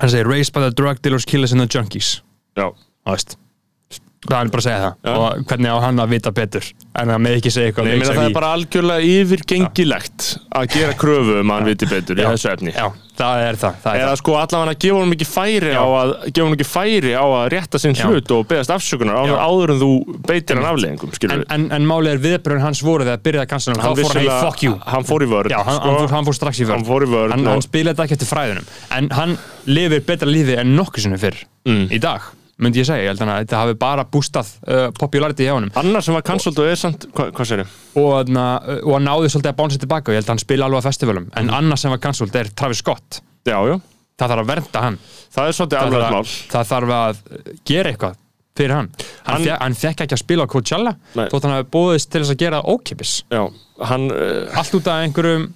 hann 0.00 0.10
segir 0.10 0.26
raised 0.26 0.52
by 0.54 0.60
the 0.60 0.70
drug 0.70 1.02
dealers, 1.02 1.24
killers 1.26 1.52
and 1.52 1.60
the 1.60 1.66
junkies. 1.78 2.20
Já, 2.56 2.70
þú 3.06 3.12
veist 3.12 3.36
það 4.20 4.36
er 4.44 4.50
bara 4.52 4.60
að 4.60 4.66
segja 4.66 4.80
það 4.84 4.94
Já. 5.08 5.12
og 5.16 5.44
hvernig 5.48 5.70
á 5.72 5.76
hann 5.80 6.00
að 6.04 6.10
vita 6.12 6.30
betur 6.36 6.66
en 7.00 7.08
að 7.14 7.20
með 7.24 7.36
ekki 7.38 7.50
segja 7.54 7.70
eitthvað 7.70 7.86
Nei, 7.88 7.92
meina 8.00 8.16
það 8.18 8.26
er 8.28 8.34
bara 8.36 8.50
algjörlega 8.56 9.12
yfirgengilegt 9.14 10.26
að 10.60 10.66
gera 10.74 10.96
kröfu 11.00 11.36
um 11.40 11.52
að 11.54 11.56
hann 11.60 11.68
viti 11.70 11.88
betur 11.88 12.18
í 12.20 12.24
Já. 12.24 12.28
þessu 12.34 12.50
efni 12.52 12.74
já, 12.74 12.84
það 13.16 13.44
er 13.46 13.58
það, 13.62 13.78
það, 13.80 13.94
er 13.94 14.02
eða 14.02 14.10
það. 14.10 14.18
sko 14.20 14.34
allavega 14.40 14.74
að 14.74 14.80
gefa 14.84 14.98
honum 14.98 15.14
ekki 15.16 15.28
færi 15.30 15.72
á 15.72 15.84
að 15.88 16.12
gefa 16.28 16.44
honum 16.44 16.56
ekki 16.58 16.68
færi 16.68 17.14
á 17.16 17.24
að 17.24 17.46
rétta 17.54 17.80
sinn 17.80 17.96
Já. 17.96 18.04
hlut 18.10 18.34
og 18.36 18.44
beðast 18.50 18.74
afsökunar 18.76 19.20
áður, 19.22 19.32
Já. 19.32 19.40
áður 19.48 19.72
en 19.74 19.80
þú 19.80 19.90
beitir 20.28 20.60
hann 20.60 20.68
afleðingum 20.74 21.14
skilur 21.16 21.36
en, 21.40 21.46
en, 21.56 21.66
en 21.78 21.88
málið 21.88 22.12
er 22.18 22.22
viðbröðin 22.26 22.64
hans 22.66 22.82
voru 22.84 23.08
þegar 23.08 23.24
byrjaði 23.24 23.46
að 23.46 23.52
cancela 23.54 23.76
hann, 23.80 23.86
hann 23.86 23.96
hey 23.96 24.74
hann 24.92 25.08
fór 25.08 25.24
í 25.24 25.30
vörð 25.32 25.54
já, 25.54 25.60
hann, 25.64 25.80
hann, 25.80 25.96
fór, 25.96 26.12
hann 26.18 26.32
strax 26.36 26.60
í 26.60 26.68
vörn 26.68 26.84
Hann 26.90 27.40
hann, 27.40 27.48
hann 27.54 27.64
spilaði 27.64 28.04
ekki 28.04 28.18
eftir 28.18 28.28
fræðunum 28.30 28.68
en 28.98 29.10
hann 29.16 29.36
lifir 29.70 30.04
betra 30.04 30.28
lífi 30.28 30.58
en 30.60 30.76
nokkuð 30.76 31.06
sinni 31.08 31.20
fyrr 31.24 31.40
Mm. 31.60 31.90
í 31.92 31.98
dag, 32.00 32.24
myndi 32.60 32.80
ég 32.82 32.86
segja 32.88 33.02
ég 33.04 33.10
held 33.12 33.22
hann 33.24 33.32
að 33.34 33.42
þetta 33.44 33.60
hafi 33.62 33.74
bara 33.80 34.04
bústað 34.04 34.50
uh, 34.68 34.86
popularity 34.98 35.46
hjá 35.48 35.54
honum. 35.56 35.70
Annar 35.80 36.04
sem 36.04 36.14
var 36.16 36.22
cancelled 36.26 36.58
og 36.60 36.68
er 36.70 36.76
samt 36.80 37.06
hvað, 37.16 37.30
hvað 37.36 37.48
sér 37.50 37.62
og, 37.64 38.08
þarna, 38.14 38.46
uh, 38.60 38.80
og 38.86 38.94
hann 38.98 39.06
náði 39.08 39.30
svolítið 39.32 39.52
að 39.54 39.58
bánsa 39.62 39.80
tilbaka 39.84 40.10
og 40.10 40.14
ég 40.16 40.20
held 40.20 40.28
að 40.28 40.34
hann 40.34 40.44
spila 40.44 40.68
alveg 40.68 40.84
á 40.84 40.88
festivalum. 40.90 41.28
En 41.36 41.46
Mm. 41.50 41.54
annars 41.60 41.80
sem 41.86 41.90
var 41.94 41.98
cancelled 42.04 42.36
er 42.36 42.50
Travis 42.54 42.78
Scott. 42.84 43.20
Já, 43.48 43.56
já, 43.66 43.76
það 44.20 44.28
þarf 44.34 44.42
að 44.44 44.50
vernda 44.52 44.82
hann. 44.84 44.98
Það 45.34 45.46
er 45.48 45.56
svolítið 45.58 45.80
alveg 45.80 46.02
að, 46.20 46.34
það 46.52 46.68
þarf 46.74 46.96
að 47.00 47.22
gera 47.64 47.90
eitthvað 47.94 48.18
fyrir 48.60 48.74
hann. 48.76 48.90
Hann, 49.24 49.34
Hann- 49.34 49.46
hann, 49.48 49.60
hann 49.62 49.74
fekk 49.78 50.02
ekki 50.04 50.16
að 50.18 50.20
spila 50.20 50.44
á 50.44 50.52
Coachella 50.52 50.92
þótt 51.14 51.42
hann 51.46 51.54
hafi 51.56 51.68
búðist 51.72 52.10
til 52.12 52.20
þess 52.20 52.34
að 52.34 52.40
gera 52.42 52.58
ókipis 52.68 53.12
já, 53.30 53.44
hann, 53.88 54.10
uh, 54.10 54.50
allt 54.58 54.74
út 54.76 54.86
af 54.90 55.00
einhverjum 55.06 55.46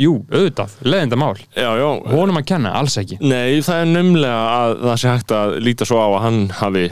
jú, 0.00 0.14
auðvitað, 0.32 0.78
leðinda 0.86 1.18
mál 1.20 1.34
já, 1.36 1.68
já. 1.76 1.88
Honum 2.14 2.40
að 2.40 2.48
kenna, 2.52 2.72
alls 2.80 2.96
ekki. 3.00 3.20
Nei, 3.20 3.60
það 3.66 3.82
er 3.84 3.92
numlega 3.92 4.40
að 4.54 4.74
það 4.86 4.98
sé 5.02 5.12
hægt 5.14 5.36
að 5.36 5.54
líta 5.66 5.88
svo 5.88 6.00
á 6.00 6.08
að 6.08 6.22
hann 6.24 6.40
hafi 6.60 6.86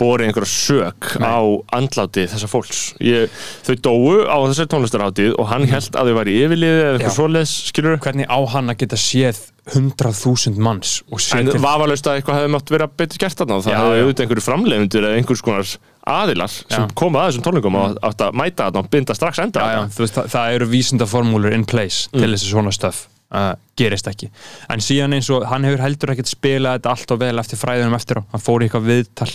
borið 0.00 0.28
einhverja 0.30 0.50
sök 0.50 1.08
Nei. 1.20 1.26
á 1.28 1.40
andláti 1.78 2.24
þessa 2.32 2.48
fólks 2.50 2.80
ég, 3.04 3.30
þau 3.66 3.74
dóu 3.84 4.14
á 4.26 4.36
þessari 4.48 4.70
tónlistarhátíð 4.72 5.36
og 5.38 5.50
hann 5.52 5.66
held 5.70 5.96
að 5.98 6.10
þau 6.10 6.16
væri 6.20 6.36
yfirliðið 6.44 6.80
eða 6.82 6.92
eitthvað 6.96 7.12
Já. 7.12 7.16
svoleiðis, 7.18 7.54
skilur 7.70 7.98
hvernig 8.02 8.26
á 8.32 8.38
hann 8.54 8.72
að 8.72 8.80
geta 8.82 8.98
séð 9.00 9.42
100.000 9.72 10.58
manns 10.58 10.96
en 11.36 11.50
vafalaust 11.62 12.06
að 12.10 12.18
eitthvað 12.18 12.40
hefði 12.40 12.52
mátt 12.56 12.72
vera 12.74 12.88
betur 12.90 13.20
gert 13.22 13.38
þarna 13.38 13.60
það 13.62 13.76
hefði 13.78 14.00
auðvitað 14.02 14.24
einhverju 14.26 14.44
framleifundur 14.48 15.06
eða 15.06 15.20
einhvers 15.20 15.44
konar 15.46 15.70
aðilar 16.12 16.50
sem 16.56 16.82
Já. 16.82 16.88
Koma 16.98 17.22
að 17.22 17.30
þessum 17.30 17.44
tónlingum 17.46 17.78
og 17.78 18.00
átt 18.08 18.24
að 18.26 18.36
mæta 18.42 18.66
þarna 18.66 18.82
og 18.82 18.90
binda 18.90 19.14
strax 19.14 19.38
enda 19.44 19.62
já, 19.62 19.76
já, 19.76 19.82
veist, 20.00 20.16
það, 20.18 20.30
það 20.34 20.56
eru 20.58 20.70
vísindaformúlur 20.74 21.54
in 21.54 21.64
place 21.68 22.08
Mm. 22.12 22.24
til 22.24 22.32
þessi 22.34 22.50
svona 22.50 22.72
stöf 22.74 23.04
uh, 23.32 23.52
gerist 23.78 24.08
ekki 24.10 24.32
en 24.74 24.82
síðan 24.82 25.14
eins 25.16 25.30
og 25.32 25.46
hann 25.48 25.64
hefur 25.68 25.84
heldur 25.86 26.12
ekkert 26.16 26.32
spilað 26.32 26.80
þetta 26.80 26.90
allt 26.96 27.14
og 27.14 27.22
vel 27.22 27.38
eftir 27.44 27.60
fræðunum 27.62 27.94
eftir 27.96 28.18
á 28.18 28.22
hann 28.34 28.42
fór 28.42 28.64
í 28.64 28.66
eitthvað 28.66 28.88
viðtal 28.90 29.30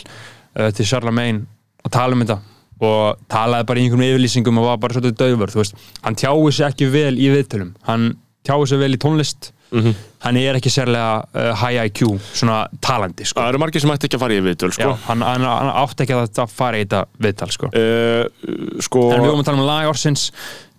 uh, 0.57 0.69
til 0.75 0.85
Charlemagne 0.89 1.45
að 1.85 1.93
tala 1.97 2.17
um 2.17 2.23
þetta 2.25 2.39
og 2.77 3.21
talaði 3.31 3.65
bara 3.71 3.79
í 3.81 3.85
einhverjum 3.87 4.05
yfirlýsingum 4.11 4.59
og 4.61 4.65
var 4.71 4.77
bara 4.83 4.93
svolítið 4.97 5.17
döfur, 5.23 5.49
þú 5.53 5.61
veist 5.63 5.77
hann 6.05 6.17
tjáði 6.19 6.51
sig 6.53 6.67
ekki 6.67 6.89
vel 6.93 7.13
í 7.17 7.29
viðtölum 7.33 7.71
hann 7.87 8.09
tjáði 8.45 8.67
sig 8.73 8.83
vel 8.85 8.93
í 8.93 8.99
tónlist 9.01 9.53
Mhm. 9.67 9.91
hann 10.23 10.37
er 10.39 10.55
ekki 10.55 10.71
sérlega 10.71 11.25
uh, 11.35 11.49
high 11.59 11.75
IQ 11.89 12.05
svona 12.31 12.69
talandi 12.79 13.25
sko. 13.27 13.41
það 13.41 13.49
eru 13.51 13.59
margir 13.59 13.81
sem 13.83 13.91
ætti 13.91 14.07
ekki 14.07 14.15
að 14.15 14.21
fara 14.21 14.37
í 14.37 14.43
viðtöl 14.45 14.69
Já, 14.71 14.75
sko. 14.77 14.93
hann, 15.09 15.25
hann, 15.27 15.43
hann 15.43 15.71
átti 15.81 16.05
ekki 16.05 16.15
að, 16.15 16.29
að 16.39 16.53
fara 16.55 16.77
í 16.79 16.85
þetta 16.85 17.01
viðtal 17.25 17.49
sko. 17.51 17.67
Uh, 17.75 18.79
sko 18.79 19.01
En 19.11 19.19
við 19.25 19.27
vorum 19.27 19.41
að 19.43 19.49
tala 19.49 19.59
um 19.59 19.67
lag 19.67 19.89
ársins 19.89 20.23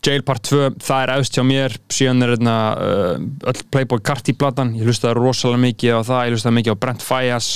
Jail 0.01 0.23
Part 0.25 0.49
2, 0.49 0.71
það 0.81 1.03
er 1.05 1.13
auðvist 1.19 1.37
hjá 1.37 1.45
mér 1.45 1.77
síðan 1.93 2.25
er 2.25 2.33
hérna 2.39 2.57
uh, 2.81 3.13
öll 3.53 3.63
Playboy 3.77 4.01
Carti 4.09 4.33
platan, 4.41 4.73
ég 4.81 4.89
hlustaði 4.89 5.19
rosalega 5.21 5.61
mikið 5.67 5.93
á 5.93 6.01
það, 6.09 6.25
ég 6.25 6.39
hlustaði 6.39 6.57
mikið 6.63 6.73
á 6.73 6.81
Brent 6.87 7.05
Fayas 7.05 7.51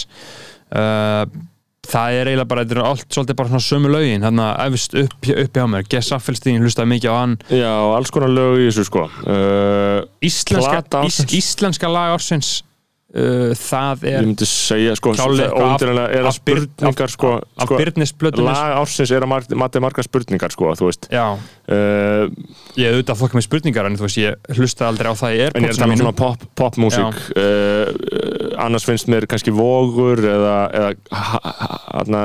uh, 0.76 1.24
það 1.88 2.16
er 2.18 2.30
eiginlega 2.30 2.50
bara, 2.52 2.64
þetta 2.64 2.78
er 2.78 2.88
allt 2.90 3.06
svolítið 3.16 3.38
bara 3.40 3.52
svona 3.52 3.66
sömu 3.66 3.92
lögin, 3.92 4.26
þannig 4.26 4.44
að 4.46 4.64
auðvist 4.64 4.98
upp, 5.02 5.30
upp 5.44 5.58
hjá 5.58 5.64
mér, 5.72 5.86
Gess 5.90 6.16
Affelstein, 6.16 6.58
ég 6.58 6.66
hlustaði 6.66 6.92
mikið 6.94 7.14
á 7.14 7.16
hann. 7.18 7.38
Já, 7.50 7.72
alls 7.96 8.12
konar 8.14 8.32
lög 8.32 8.60
í 8.62 8.68
þessu 8.68 8.86
sko. 8.88 9.06
Uh, 9.26 9.98
Íslenska, 10.22 10.84
ís, 11.08 11.22
íslenska 11.42 11.90
lag 11.90 12.14
ársins 12.14 12.60
uh, 13.14 13.52
það 13.58 14.06
ég 14.08 14.18
er 14.18 14.26
myndi 14.26 14.48
segja 14.48 14.94
sko, 14.98 15.12
af- 15.12 15.52
óumdýranlega 15.52 16.18
er 16.20 16.28
af 16.30 16.38
Byr- 16.46 16.64
spurningar 16.66 17.12
sko, 17.12 17.32
af 17.56 17.66
sko 17.68 17.78
Blötunis 17.82 18.14
lag 18.42 18.76
ársins 18.80 19.12
er 19.12 19.22
að 19.26 19.30
mar- 19.34 19.56
mati 19.64 19.82
margar 19.84 20.06
spurningar 20.06 20.50
sko, 20.54 20.72
þú 20.78 20.88
veist. 20.90 21.08
Uh, 21.12 22.26
ég 22.76 22.90
auðvitað 22.90 23.20
fólk 23.20 23.36
með 23.38 23.44
spurningar 23.46 23.86
en 23.86 23.96
þú 23.96 24.06
veist, 24.08 24.18
ég 24.18 24.56
hlustaði 24.56 24.88
aldrei 24.90 25.12
á 25.12 25.14
það 25.20 25.36
í 25.36 25.42
en 25.46 25.62
ég 25.62 25.68
er 25.70 25.74
að 25.76 25.78
tala 25.82 25.94
um 25.94 26.00
svona 26.02 26.16
pop, 26.18 26.46
popmusík 26.58 27.20
uh, 27.38 28.56
annars 28.66 28.84
finnst 28.88 29.08
mér 29.12 29.26
kannski 29.30 29.54
vogur 29.54 30.20
eða, 30.26 30.56
eða 30.74 31.20
hana, 31.92 32.24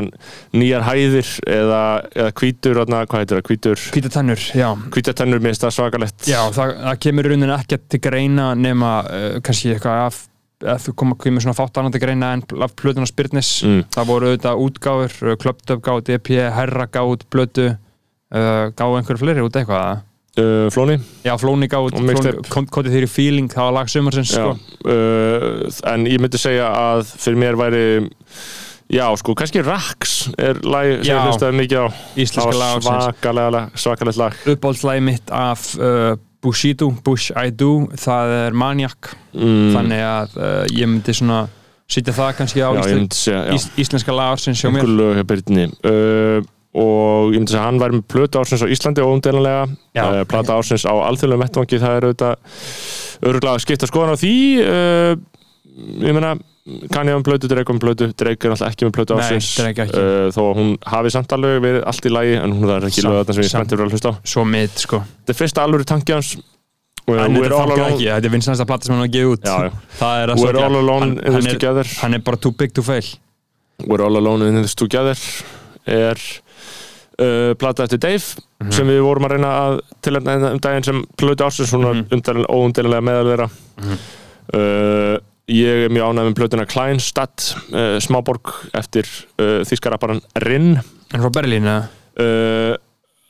nýjar 0.57 0.85
hæðir 0.87 1.29
eða, 1.47 1.81
eða 2.17 2.31
hvítur, 2.41 2.81
hana, 2.83 3.03
hvað 3.09 3.23
heitir 3.23 3.39
það, 3.39 3.45
hvítur? 3.51 3.83
Hvíta 3.95 4.11
tennur, 4.17 4.47
já. 4.57 4.69
Hvítatennur 4.95 5.43
mér 5.43 5.53
finnst 5.53 5.65
það 5.67 5.75
svakalegt. 5.77 6.27
Já, 6.29 6.39
það, 6.55 6.73
það 6.87 6.99
kemur 7.05 7.29
í 7.29 7.33
rauninni 7.33 7.55
ekkert 7.57 7.85
til 7.93 8.01
greina 8.07 8.49
nema 8.57 8.91
kannski 9.45 9.75
eitthvað 9.75 10.03
af 10.07 10.19
að 10.65 10.79
þú 10.87 10.93
koma 10.97 11.15
kemur 11.21 11.43
svona 11.45 11.57
fátt 11.57 11.77
annað 11.77 11.97
til 11.97 12.01
greina 12.05 12.31
en 12.33 12.43
af 12.65 12.73
plötuna 12.79 13.05
Spyrnis 13.09 13.51
Mm. 13.63 13.83
það 13.93 14.07
voru 14.09 14.31
auðvitað 14.31 14.61
útgáfur, 14.65 15.35
Klöptöp 15.41 15.81
gáð 15.85 16.09
EP, 16.15 16.27
Herra 16.55 16.87
gáð 16.89 17.25
plötu 17.29 17.67
uh, 17.69 18.69
gáð 18.73 18.97
einhverju 18.99 19.21
fleiri 19.21 19.45
út 19.45 19.55
eitthvað 19.59 20.01
uh, 20.41 20.69
Flóni? 20.73 20.97
Já, 21.25 21.35
Flóni 21.37 21.67
gáð 21.69 21.93
þér 21.97 23.05
í 23.05 23.11
feeling, 23.11 23.49
það 23.53 23.67
var 23.69 23.75
lag 23.79 23.91
sumarsins 23.91 24.33
Já, 24.33 24.45
sko. 24.45 24.55
uh, 24.89 25.67
en 25.93 26.07
ég 26.09 26.21
myndi 26.23 26.41
segja 26.41 26.71
að 26.73 27.05
fyrir 27.17 27.37
mér 27.43 27.59
væri 27.59 27.83
Já, 28.87 29.03
sko, 29.19 29.33
kannski 29.35 29.59
Rax 29.67 30.29
er 30.39 30.61
lag 30.63 31.03
sem 31.03 31.09
ég 31.11 31.25
hlustaði 31.27 31.57
mikið 31.59 31.81
á. 31.83 31.87
Íslenska 32.23 32.53
lag 32.55 32.85
svakalega, 32.85 33.63
svakalegt 33.75 34.19
lag. 34.21 34.37
Uppáhaldslægi 34.47 35.01
mitt 35.03 35.33
af 35.35 35.65
uh, 35.75 36.13
Bushido, 36.43 36.89
Bush 37.03 37.31
I 37.33 37.51
Do 37.55 37.87
það 37.97 38.33
er 38.41 38.57
Maniac 38.57 39.13
mm, 39.33 39.71
þannig 39.75 40.03
að 40.05 40.35
uh, 40.37 40.65
ég 40.75 40.89
myndi 40.91 41.15
svona 41.17 41.45
sitja 41.87 42.13
það 42.15 42.35
kannski 42.41 42.61
á 42.61 42.69
Já, 42.69 42.81
íslen, 42.83 43.01
myndi 43.01 43.17
segja, 43.17 43.41
ís, 43.55 43.65
íslenska 43.79 44.15
lag 44.15 44.35
ársins 44.35 44.61
hjá 44.61 44.71
mér. 44.73 44.87
Lög 44.87 45.21
uh, 45.23 46.45
og 46.77 47.33
ég 47.33 47.39
myndi 47.39 47.53
segja 47.53 47.63
að 47.63 47.69
hann 47.69 47.81
væri 47.81 47.97
með 47.97 48.05
plötu 48.13 48.41
ársins 48.41 48.61
á 48.61 48.67
Íslandi 48.69 49.05
óumdelanlega 49.05 49.63
Já. 49.97 50.03
uh, 50.03 50.21
plata 50.29 50.57
ársins 50.59 50.85
á 50.85 50.93
alþjóðlega 50.93 51.43
vettvangi 51.45 51.81
það 51.81 51.97
er 51.97 52.07
auðvitað 52.09 52.53
öruglega 53.27 53.55
að 53.55 53.63
skipta 53.65 53.89
skoðan 53.89 54.13
á 54.13 54.21
því. 54.21 54.35
Uh, 54.61 55.13
ég 55.77 56.13
meina 56.17 56.35
kann 56.91 57.07
ég 57.07 57.15
um 57.15 57.23
plötu, 57.23 57.47
Drake 57.47 57.71
um 57.71 57.79
plötu. 57.79 58.09
Drake 58.17 58.45
er 58.47 58.51
alltaf 58.55 58.73
ekki 58.73 58.87
með 58.89 58.97
Drake 58.97 59.85
ekki. 59.85 59.95
uh, 59.95 60.27
þó 60.35 60.41
að 60.49 60.55
hún 60.57 60.71
hafi 60.85 61.11
samt 61.13 61.31
alveg 61.37 61.61
verið 61.63 61.83
allt 61.87 62.05
í 62.05 62.11
lagi 62.11 62.33
en 62.41 62.51
hún 62.57 62.69
er 62.75 62.87
ekki 62.89 63.01
Samt, 63.01 63.13
lög 63.13 63.21
þarna 63.23 63.33
sem 63.37 63.43
ég 63.43 63.49
samt. 63.51 63.67
spenntur 63.69 63.85
að 63.85 63.91
hlusta 63.95 64.09
á. 64.11 64.13
svo 64.27 64.43
mitt 64.45 64.77
sko. 64.83 64.99
Þetta 65.23 65.31
er 65.35 65.39
fyrsta 65.41 65.63
alvöru 65.63 65.85
tanki 65.87 66.13
hans. 66.17 66.33
En 67.07 67.13
þetta 67.15 67.23
fangir 67.23 67.53
alone. 67.55 67.85
ekki, 67.93 68.07
þetta 68.11 68.25
er 68.27 68.33
vinsnasta 68.33 68.65
plata 68.67 68.83
sem 68.89 68.95
hann 68.95 69.05
har 69.05 69.13
gefið 69.13 69.31
út. 69.37 69.45
Já, 69.47 69.55
já. 69.63 69.71
það 70.01 70.23
er 70.23 70.33
að 70.33 70.41
We're 70.43 70.63
all 70.65 70.75
alone 70.81 71.05
hann, 71.05 71.13
in 71.23 71.33
this 71.39 71.45
er, 71.45 71.53
together. 71.55 71.87
hann 72.01 72.13
er 72.13 72.19
bara 72.19 72.37
too 72.37 72.51
big 72.51 72.73
to 72.73 72.83
fail. 72.83 73.07
We're 73.87 74.03
all 74.03 74.17
alone 74.17 74.41
in 74.49 74.61
this 74.61 74.75
together 74.75 75.15
er 75.87 76.17
uh, 77.21 77.53
plata 77.55 77.83
eftir 77.87 77.97
Dave 78.03 78.43
Mhm. 78.57 78.71
sem 78.73 78.87
við 78.89 79.03
vorum 79.05 79.23
að 79.27 79.35
reyna 79.37 79.49
að 79.53 79.79
tilhengna 80.01 80.51
um 80.51 80.59
daginn 80.59 80.83
sem 80.83 81.03
plötu 81.15 81.45
ársins 81.45 81.69
svona 81.69 81.93
mm 81.93 82.07
Mhm. 82.09 82.45
óumdelilega 82.49 83.03
meðal 83.05 83.27
þeirra. 83.29 83.49
Uh, 84.53 85.17
ég 85.47 85.85
er 85.87 85.93
mjög 85.93 86.09
ánægð 86.11 86.27
með 86.29 86.35
plötuna 86.41 86.65
Kleinstadt 86.69 87.45
uh, 87.71 87.97
smáborg 88.03 88.51
eftir 88.77 89.07
uh, 89.39 89.61
þýskaraparan 89.67 90.19
Rinn. 90.43 90.75
En 91.13 91.23
frá 91.23 91.31
Berlín 91.39 91.67
eða? 91.67 91.87
uh, 92.19 92.73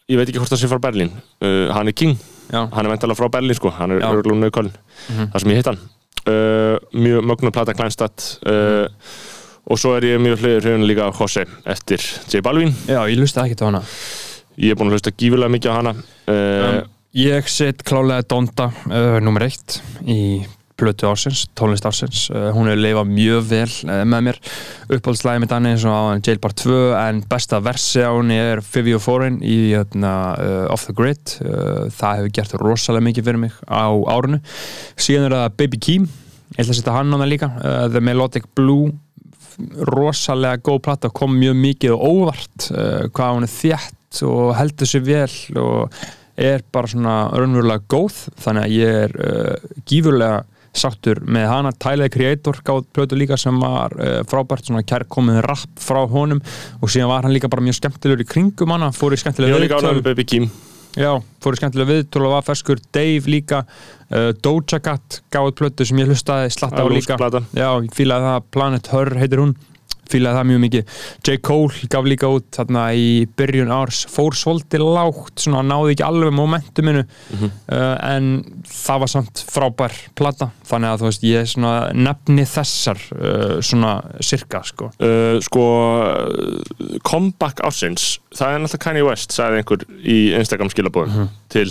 ég 0.10 0.18
veit 0.18 0.30
ekki 0.32 0.40
hvort 0.42 0.54
það 0.56 0.62
sé 0.64 0.70
frá 0.72 0.80
Berlín. 0.88 1.12
Hann 1.44 1.92
er 1.92 1.96
King, 1.98 2.16
já, 2.50 2.62
hann 2.72 2.86
er 2.86 2.94
veintalega 2.94 3.20
frá 3.20 3.28
Berlín 3.38 3.58
sko, 3.60 3.70
hann 3.76 3.92
er 3.98 4.00
Já. 4.02 4.08
örglum 4.16 4.40
nöðköln 4.42 4.72
Mhm. 5.08 5.32
þar 5.34 5.40
sem 5.44 5.52
ég 5.52 5.58
hitt 5.60 5.68
hann. 5.70 5.82
Mjög 6.96 7.24
mögnum 7.28 7.52
plata 7.56 7.74
Kleinstadt. 7.76 8.40
Uh, 8.48 8.88
og 9.68 9.78
svo 9.80 9.94
er 9.98 10.06
ég 10.08 10.20
mjög 10.24 10.40
hlöður 10.40 10.80
líka 10.88 11.08
á 11.08 11.12
Jose 11.12 11.44
eftir 11.68 12.00
J 12.32 12.40
Balvin. 12.42 12.72
Já, 12.88 13.02
ég 13.12 13.20
lusti 13.20 13.40
ekki 13.44 13.60
á 13.60 13.68
hana. 13.68 13.82
Ég 14.58 14.72
er 14.72 14.76
búin 14.80 14.88
að 14.90 14.96
hlusta 14.98 15.12
gífurlega 15.12 15.52
mikið 15.54 15.70
á 15.70 15.76
hana. 15.76 15.94
Um, 16.32 16.78
ég 17.20 17.50
set 17.52 17.84
klálega 17.84 18.24
Donda 18.32 18.72
uh, 18.88 19.20
nummer 19.20 19.44
eitt 19.44 19.82
í 20.08 20.46
plötu 20.78 21.08
ársins, 21.10 21.48
tónlist 21.58 21.86
ársins. 21.88 22.28
Uh, 22.30 22.52
hún 22.54 22.70
hefur 22.70 22.82
leifað 22.84 23.10
mjög 23.10 23.48
vel 23.50 23.70
uh, 23.88 24.04
með 24.06 24.26
mér. 24.28 24.40
Uppáhaldslæði 24.94 25.42
með 25.44 25.52
Danni 25.54 25.72
eins 25.74 25.86
og 25.90 25.96
á 25.98 26.02
Jailbar 26.22 26.54
2 26.62 26.78
en 27.02 27.22
besta 27.30 27.60
versi 27.66 28.04
á 28.06 28.14
henni 28.14 28.38
er 28.38 28.62
Fivio 28.66 29.00
Foreign 29.02 29.40
í 29.42 29.74
uh, 29.74 29.84
Off 30.74 30.86
the 30.88 30.96
Grid. 30.98 31.34
Uh, 31.42 31.88
það 31.90 32.22
hefur 32.22 32.34
gert 32.38 32.56
rosalega 32.62 33.08
mikið 33.10 33.30
fyrir 33.30 33.44
mig 33.48 33.58
á 33.66 33.90
árunu 33.90 34.40
síðan 34.96 35.30
er 35.30 35.38
það 35.40 35.58
Baby 35.64 35.82
Keem. 35.88 36.08
Ég 36.54 36.62
ætla 36.62 36.72
að 36.76 36.80
setja 36.80 36.96
hann 36.96 37.14
á 37.14 37.18
það 37.18 37.32
líka. 37.34 37.52
Uh, 37.58 37.86
The 37.96 38.04
Melodic 38.04 38.46
Blue 38.58 38.94
rosalega 39.90 40.62
góð 40.62 40.84
platta 40.86 41.10
kom 41.10 41.34
mjög 41.34 41.58
mikið 41.58 41.96
og 41.96 42.04
óvart 42.06 42.68
hvað 43.10 43.32
hún 43.34 43.48
er 43.48 43.50
þétt 43.50 44.20
og 44.28 44.52
heldur 44.54 44.90
sér 44.90 45.02
vel 45.08 45.58
og 45.58 45.96
er 46.38 46.62
bara 46.70 46.92
svona 46.92 47.16
raunverulega 47.34 47.82
góð. 47.90 48.20
Þannig 48.38 48.68
að 48.68 48.76
ég 48.76 49.00
er 49.08 49.16
gífurlega 49.90 50.44
sáttur 50.80 51.22
með 51.26 51.50
hana. 51.52 51.74
Tyler 51.76 52.12
Creator 52.14 52.62
gáð 52.66 52.86
plötu 52.96 53.20
líka 53.20 53.38
sem 53.40 53.58
var 53.62 53.96
uh, 53.98 54.22
frábært 54.30 54.70
svona 54.70 54.86
kærkomið 54.88 55.42
rapp 55.48 55.84
frá 55.84 56.04
honum. 56.12 56.42
Og 56.82 56.94
síðan 56.94 57.12
var 57.12 57.28
hann 57.28 57.36
líka 57.36 57.52
bara 57.52 57.66
mjög 57.66 57.82
skemmtilegur 57.82 58.26
í 58.26 58.30
kringum 58.30 58.74
hana 58.76 58.94
fór 58.96 59.18
í 59.18 59.22
skemmtilega 59.22 60.26
Kim 60.28 60.50
Já, 60.98 61.12
fóru 61.44 61.60
skemmtilega 61.60 61.92
viðtölu 61.92 62.26
og 62.26 62.34
var 62.34 62.46
ferskur. 62.48 62.80
Dave 62.96 63.30
líka, 63.30 63.62
uh, 64.10 64.32
Doja 64.42 64.80
Cat 64.82 65.22
gáði 65.34 65.54
plötu 65.60 65.86
sem 65.86 66.00
ég 66.02 66.10
hlustaði 66.10 66.50
slatta 66.56 66.82
á 66.82 66.88
líka. 66.90 67.18
Já, 67.54 67.70
ég 67.84 67.92
fílaði 67.94 68.32
það, 68.32 68.48
Planet 68.56 68.90
Her 68.94 69.14
heitir 69.22 69.44
hún 69.44 69.54
fílaði 70.12 70.38
það 70.40 70.48
mjög 70.52 70.62
mikið 70.66 70.94
J. 71.28 71.38
Cole 71.48 71.90
gaf 71.94 72.08
líka 72.08 72.30
út 72.32 72.48
þarna 72.58 72.84
í 72.98 73.08
byrjun 73.38 73.72
árs 73.76 74.04
fór 74.12 74.36
svolítið 74.38 74.86
lágt, 74.88 75.36
svona 75.44 75.64
náði 75.68 75.96
ekki 75.96 76.06
alveg 76.08 76.34
momentuminu 76.38 77.04
Mhm. 77.34 77.52
uh, 77.72 77.98
en 78.16 78.30
það 78.68 79.00
var 79.04 79.12
samt 79.12 79.44
frábær 79.52 79.94
plata, 80.16 80.50
þannig 80.70 80.90
að 80.94 81.02
þú 81.02 81.08
veist, 81.10 81.24
ég 81.28 81.48
svona 81.52 81.74
nefni 81.94 82.46
þessar 82.48 83.02
uh, 83.18 83.58
svona 83.62 83.96
sirka, 84.24 84.64
sko 84.68 84.92
uh, 85.00 85.40
sko 85.44 85.66
comeback 87.08 87.62
ásins 87.66 88.18
það 88.36 88.54
er 88.56 88.64
náttúrulega 88.64 88.84
Kanye 88.88 89.06
West 89.08 89.36
sagði 89.36 89.62
einhver 89.62 89.86
í 90.04 90.18
Instagram 90.38 90.70
skilabóðum 90.74 91.30
til 91.54 91.68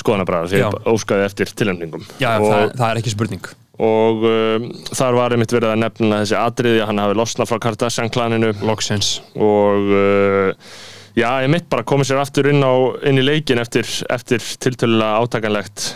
skoðanabræða 0.00 0.48
sem 0.52 0.62
Já. 0.62 0.68
ég 0.70 0.86
óskaði 0.94 1.26
eftir 1.28 1.50
tilnefningum 1.60 2.04
Já, 2.22 2.36
og, 2.40 2.46
það, 2.48 2.70
það 2.80 2.86
er 2.94 3.00
ekki 3.02 3.12
spurning 3.14 3.50
og 3.80 4.24
um, 4.28 4.68
þar 4.92 5.16
var 5.16 5.34
einmitt 5.34 5.52
verið 5.54 5.72
að 5.72 5.82
nefna 5.84 6.22
þessi 6.22 6.36
atriði 6.36 6.82
að 6.82 6.90
hann 6.90 7.02
hafi 7.02 7.16
losnað 7.16 7.50
frá 7.50 7.60
Kardashian 7.64 8.12
klaninu. 8.12 8.52
Logsins 8.66 9.14
og 9.34 9.92
uh, 9.96 10.72
já, 11.16 11.28
einmitt 11.40 11.70
bara 11.72 11.86
komið 11.88 12.10
sér 12.10 12.22
aftur 12.22 12.50
inn, 12.52 12.60
á, 12.60 12.74
inn 13.08 13.20
í 13.20 13.24
leikin 13.24 13.62
eftir, 13.62 13.88
eftir 14.12 14.44
tiltölulega 14.60 15.22
átakanlegt. 15.24 15.86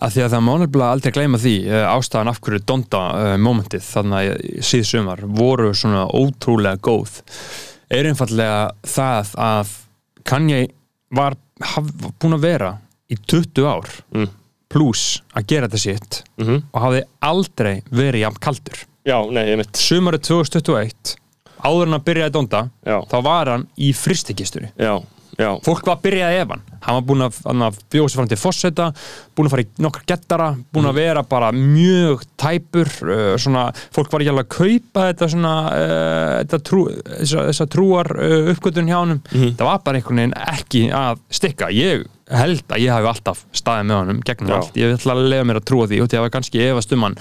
Að 0.00 0.14
því 0.14 0.24
að 0.24 0.34
það 0.34 0.44
má 0.46 0.52
nefnilega 0.62 0.96
aldrei 0.96 1.12
gleyma 1.12 1.38
því 1.40 1.54
eh, 1.68 1.82
ástæðan 1.84 2.30
af 2.32 2.38
hverju 2.40 2.62
Donda 2.64 3.00
uh, 3.12 3.32
momentið 3.36 3.84
þannig 3.84 4.30
að 4.30 4.62
síð 4.64 4.86
sumar 4.88 5.20
voru 5.28 5.74
svona 5.76 6.06
ótrúlega 6.08 6.80
góð. 6.80 7.18
Er 7.92 8.08
einfallega 8.08 8.70
það 8.88 9.34
að 9.44 9.74
Kanye 10.30 10.62
var 11.12 11.36
búin 11.60 12.38
að 12.38 12.46
vera 12.46 12.74
í 13.12 13.18
20 13.18 13.68
ár. 13.68 13.92
Mm. 14.14 14.30
Pluss 14.70 15.20
að 15.34 15.48
gera 15.50 15.68
þetta 15.68 15.82
sitt 15.82 16.22
Mm 16.40 16.62
og 16.70 16.82
hafði 16.84 17.02
aldrei 17.26 17.72
verið 17.90 18.24
jafn 18.24 18.40
kaldur. 18.40 18.84
Já, 19.04 19.16
nei, 19.32 19.44
einmitt. 19.52 19.76
Sumarið 19.76 20.26
2021 20.28 21.16
áður 21.60 21.88
en 21.88 21.96
að 21.98 22.04
byrjaði 22.08 22.34
Donda 22.36 22.66
já, 22.86 22.98
þá 23.10 23.16
var 23.26 23.50
hann 23.54 23.64
í 23.76 23.90
fristikistunni 23.96 24.70
já, 24.80 24.94
já, 25.36 25.50
fólk 25.64 25.84
var 25.88 25.98
að 25.98 26.04
byrja 26.06 26.28
að 26.30 26.36
efan 26.40 26.62
hann. 26.80 26.94
Var 26.96 27.04
búinn 27.08 27.24
að, 27.26 27.40
hann 27.44 27.64
sér 27.92 28.14
fram 28.16 28.30
til 28.30 28.38
fosseta 28.40 28.86
búinn 29.36 29.50
að 29.50 29.54
fara 29.54 29.64
í 29.64 29.68
nokkar 29.84 30.06
gettara 30.08 30.46
búinn 30.72 30.88
að 30.88 31.00
vera 31.02 31.24
bara 31.28 31.50
mjög 31.56 32.24
tæpur 32.40 32.92
uh, 33.04 33.34
svona, 33.40 33.66
fólk 33.92 34.12
var 34.12 34.24
ekki 34.24 34.32
alveg 34.32 34.46
að 34.46 34.56
kaupa 34.56 35.08
þetta 35.10 35.30
svona 35.34 35.54
uh, 35.74 36.38
þetta 36.38 36.62
trú, 36.70 36.86
þessa, 37.10 37.44
þessa 37.50 37.68
trúar 37.76 38.12
uh, 38.16 38.54
uppgötun 38.54 38.88
hjá 38.88 38.98
honum. 39.02 39.20
Það 39.34 39.66
var 39.68 39.84
bara 39.84 40.00
einhvern 40.00 40.22
veginn 40.24 40.38
ekki 40.54 40.86
að 40.96 41.20
stikka. 41.40 41.68
Ég 41.76 42.06
held 42.30 42.64
að 42.70 42.82
ég 42.84 42.92
hafi 42.94 43.08
alltaf 43.10 43.42
staðið 43.56 43.86
með 43.88 43.98
honum 43.98 44.20
gegnum 44.26 44.50
Já. 44.50 44.56
allt, 44.56 44.76
ég 44.78 44.94
ætla 44.94 45.14
að 45.16 45.28
lega 45.32 45.46
mér 45.48 45.60
að 45.60 45.66
trúa 45.70 45.86
því 45.90 46.00
og 46.02 46.10
því 46.10 46.18
að 46.20 46.28
kannski 46.36 46.62
efast 46.66 46.94
um 46.94 47.06
hann 47.06 47.16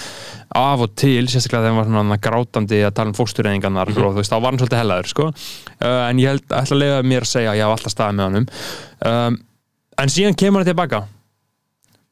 af 0.60 0.84
og 0.86 0.96
til, 1.00 1.24
sérstaklega 1.30 1.64
þegar 1.66 1.70
hann 1.70 1.80
var 1.80 1.90
svona 1.90 2.20
grátandi 2.26 2.82
að 2.86 2.96
tala 3.00 3.12
um 3.12 3.18
fókstureyðingarnar 3.18 3.94
og 3.94 3.98
þú 4.00 4.18
veist, 4.20 4.34
þá 4.34 4.38
var 4.38 4.50
hann 4.50 4.62
svolítið 4.62 4.82
hellaður 4.82 5.12
sko. 5.14 5.30
uh, 5.30 6.02
en 6.10 6.22
ég 6.22 6.34
held, 6.34 6.46
ætla 6.50 6.78
að 6.78 6.84
lega 6.84 7.00
mér 7.14 7.26
að 7.28 7.32
segja 7.34 7.54
að 7.54 7.62
ég 7.62 7.66
hafi 7.68 7.78
alltaf 7.78 7.96
staðið 7.96 8.20
með 8.20 8.30
honum. 8.30 8.52
Um, 9.10 9.40
en 10.04 10.14
síðan 10.14 10.38
kemur 10.40 10.64
hann 10.64 10.70
tilbaka. 10.70 11.02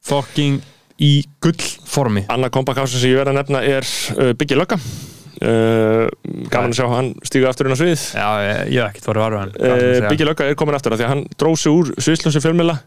Fucking 0.08 0.58
í 1.02 1.12
gullformi. 1.44 2.26
Anna 2.32 2.50
kompakássin 2.54 3.02
sem 3.02 3.12
ég 3.12 3.22
verð 3.22 3.34
að 3.34 3.40
nefna 3.42 3.62
er 3.66 3.86
uh, 4.16 4.34
Biggie 4.38 4.58
Lögga 4.58 4.80
uh, 5.42 6.04
gaman 6.52 6.72
að 6.72 6.78
sjá 6.80 6.86
hann 6.92 7.10
stíga 7.26 7.50
aftur 7.52 7.68
inn 7.68 7.76
á 7.76 7.80
svið. 7.80 8.04
Já, 8.18 8.28
ég, 8.42 8.78
hef 8.78 8.90
ekkert 8.90 9.10
voru 9.10 9.24
varfið 9.24 9.42
hann. 9.42 9.56
Uh, 9.58 10.08
Biggie 10.08 10.28
Lögga 10.28 10.48
er 10.48 10.58
komin 10.58 10.78
aftur 10.78 10.94
af 10.94 11.00
því 11.00 11.08
að 11.08 11.12
hann 11.14 11.26
dróð 11.38 11.58
sig 11.62 11.74
úr 11.74 11.92
sviðsljósi 11.98 12.44
fjölmjöla 12.44 12.78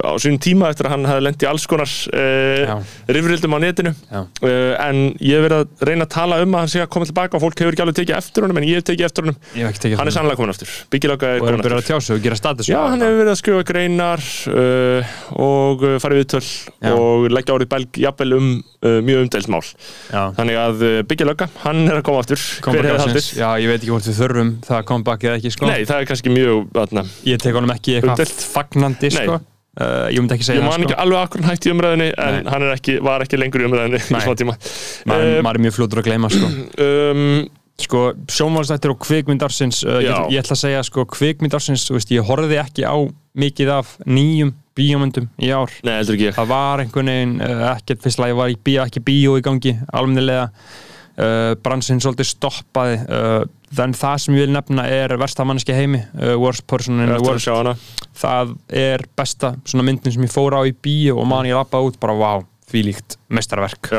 á 0.00 0.16
sínum 0.16 0.40
tíma 0.40 0.70
eftir 0.72 0.88
að 0.88 0.94
hann 0.94 1.08
hefði 1.10 1.22
lent 1.26 1.42
í 1.44 1.48
alls 1.48 1.66
konar 1.68 1.90
uh, 2.16 2.72
rifrildum 3.12 3.56
á 3.56 3.58
netinu. 3.60 3.92
Uh, 4.12 4.72
en 4.80 5.00
ég 5.20 5.36
hef 5.36 5.44
verið 5.44 5.58
að 5.58 5.84
reyna 5.88 6.06
að 6.06 6.12
tala 6.14 6.38
um 6.42 6.56
að 6.56 6.64
hann 6.64 6.72
sé 6.72 6.80
að 6.80 6.90
koma 6.94 7.08
tilbaka 7.08 7.36
og 7.36 7.42
fólk 7.44 7.60
hefur 7.60 7.76
ekki 7.76 7.84
alveg 7.84 7.98
tekið 8.00 8.16
eftir 8.16 8.46
honum 8.46 8.60
en 8.62 8.66
ég 8.68 8.80
hef 8.80 8.86
tekið 8.88 9.06
eftir 9.08 9.22
honum. 9.26 9.38
Ég 9.52 9.60
hef 9.66 9.70
ekki 9.74 9.82
tekið 9.84 10.00
hann 10.00 10.08
er 10.08 10.16
sannlega 10.16 10.40
komin 10.40 10.54
aftur. 10.54 10.70
Biggie 10.92 11.10
Lögga 11.12 11.26
er 11.28 11.36
og 11.36 11.44
er 11.44 11.44
komin 11.44 11.60
að 11.60 11.66
byrja 11.68 11.76
að 11.76 11.82
aftur 11.82 11.92
tjá 11.92 11.98
sig 12.06 12.12
og 12.16 12.22
gera 12.24 12.40
status 12.40 12.66
Já, 12.72 12.80
hann 12.88 13.04
hefur 13.04 13.20
verið 13.20 13.32
að 13.34 13.40
skrifa 13.42 13.62
greinar 13.68 14.20
uh, 14.56 15.00
og 15.44 15.76
farið 16.02 16.22
viðtöl 16.22 16.46
Já. 16.48 16.92
og 16.96 17.28
leggja 17.36 17.52
árið 17.58 17.72
belg 17.76 17.90
jafnvel 18.06 18.32
um 18.38 18.48
mjög 18.82 19.18
umdelt 19.28 19.48
mál. 19.52 19.62
Já. 20.10 20.22
Þannig 20.34 20.56
að 20.58 20.76
Biggie 21.06 21.26
Lögga, 21.28 21.46
hann 21.62 21.84
er 21.86 22.00
að 22.00 22.06
koma 22.08 22.18
aftur. 22.24 22.40
Hver 22.40 22.64
Comeback 22.66 22.88
hefði 22.88 22.98
ársins. 22.98 23.12
haldið? 23.12 23.26
já, 23.38 23.48
ég 23.62 23.68
veit 23.70 23.78
ekki 23.78 23.92
hvort 23.92 24.08
við 24.10 24.18
þurfum 24.18 24.50
það 24.66 24.80
sko. 29.72 29.80
Ég 29.80 29.86
sko. 29.86 29.86
uh, 29.86 30.12
ég 30.12 30.20
myndi 30.20 30.36
ekki 30.36 30.44
segja 30.48 30.60
Ég 30.60 30.66
það 30.66 30.70
man 30.70 30.82
sko. 30.82 30.90
ekki 30.90 31.00
alveg 31.02 31.22
akkur 31.22 31.46
hætti 31.48 31.70
í 31.70 31.72
umræðinni 31.72 32.08
en 32.12 32.38
Nei. 32.38 32.52
hann 32.52 32.68
ekki, 32.74 32.98
var 33.02 33.24
ekki 33.24 33.40
lengur 33.40 33.62
í 33.64 33.68
umræðinni 33.70 34.00
í 34.02 34.06
smá 34.06 34.34
tíma 34.36 34.56
maður, 35.08 35.26
Eh, 35.32 35.42
maður 35.42 35.58
er 35.60 35.64
mjög 35.66 35.76
fljótur 35.78 36.02
að 36.02 36.08
gleyma 36.10 36.30
sko. 36.32 36.50
um, 36.86 37.48
sko, 37.82 38.02
sjónvalstættir 38.28 38.92
og 38.92 39.00
kvikmyndarsins 39.02 39.82
uh, 39.88 39.98
ég, 40.02 40.10
Já. 40.10 40.18
ég 40.30 40.42
ætla 40.44 40.56
að 40.58 40.62
segja 40.66 40.82
sko, 40.86 41.06
kvikmyndarsins 41.08 41.88
veist, 41.90 42.12
ég 42.12 42.26
horfði 42.28 42.60
ekki 42.60 42.84
á 42.84 42.96
mikið 43.32 43.72
af 43.78 43.96
nýjum 44.04 44.52
bíómyndum 44.76 45.28
í 45.40 45.50
ár 45.52 45.72
Nei, 45.84 45.98
ég 46.20 46.36
það 46.36 46.48
var 46.52 46.82
einhvern 46.84 47.10
veginn 47.12 47.34
uh, 47.40 47.64
ekkert 47.72 48.04
fyrst 48.04 48.20
að 48.20 48.32
ég 48.32 48.38
var 48.38 48.52
í 48.52 48.56
bíó, 48.60 48.84
ekki 48.84 49.02
bíó 49.04 49.36
í 49.40 49.44
gangi 49.44 49.74
almennilega 49.92 50.50
uh, 51.16 51.54
bransinn 51.62 52.00
svolítið 52.02 52.30
stoppaði 52.32 53.00
uh, 53.06 53.40
þannig 53.72 54.00
það 54.00 54.22
sem 54.24 54.36
ég 54.36 54.46
vil 54.46 54.54
nefna 54.56 54.86
er 54.92 55.16
versta 55.20 55.46
manneski 55.48 55.76
heimi, 55.76 56.02
uh, 56.20 56.36
worst 56.40 56.66
person 56.70 57.00
in 57.00 57.12
the 57.12 57.20
world. 57.22 57.74
það 58.18 58.56
er 58.68 59.04
besta 59.16 59.56
svona 59.64 59.88
myndin 59.88 60.14
sem 60.14 60.24
ég 60.24 60.32
fór 60.32 60.56
á 60.56 60.62
í 60.68 60.74
bíu 60.74 61.18
og 61.18 61.28
man 61.28 61.48
ég 61.48 61.58
lappa 61.58 61.80
út 61.82 62.00
bara 62.02 62.16
vá, 62.16 62.32
því 62.72 62.82
líkt 62.86 63.16
mestarverk 63.32 63.90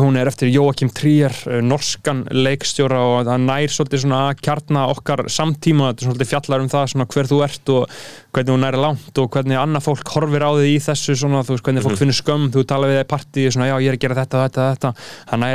hún 0.00 0.16
er 0.16 0.28
eftir 0.30 0.48
Jóakim 0.48 0.88
Trier, 0.92 1.34
norskan 1.64 2.22
leikstjóra 2.32 3.00
og 3.04 3.26
það 3.28 3.44
nær 3.44 3.74
svolítið 3.74 4.04
svona 4.04 4.20
að 4.30 4.40
kjarna 4.46 4.86
okkar 4.92 5.24
samtíma, 5.32 5.90
þetta 5.90 6.04
er 6.04 6.08
svolítið 6.08 6.30
fjallar 6.30 6.64
um 6.64 6.70
það 6.72 6.86
svona 6.92 7.08
hver 7.12 7.28
þú 7.28 7.40
ert 7.44 7.72
og 7.74 7.98
hvernig 8.32 8.56
hún 8.56 8.64
er 8.68 8.78
langt 8.80 9.20
og 9.20 9.28
hvernig 9.34 9.60
annað 9.60 9.86
fólk 9.90 10.14
horfir 10.14 10.46
á 10.48 10.50
þig 10.56 10.72
í 10.72 10.80
þessu 10.86 11.16
svona, 11.20 11.44
þú 11.44 11.56
veist, 11.56 11.66
hvernig 11.68 11.84
fólk 11.84 12.00
finnur 12.00 12.16
skömm. 12.16 12.48
Þú 12.54 12.64
tala 12.68 12.88
við 12.88 13.00
þig 13.00 13.04
í 13.04 13.10
partí, 13.12 13.46
svona 13.52 13.68
já, 13.68 13.76
ég 13.84 13.92
er 13.92 13.98
að 13.98 14.04
gera 14.06 14.18
þetta, 14.22 14.44
þetta, 14.46 14.68
þetta. 14.72 14.92
Hann 15.32 15.46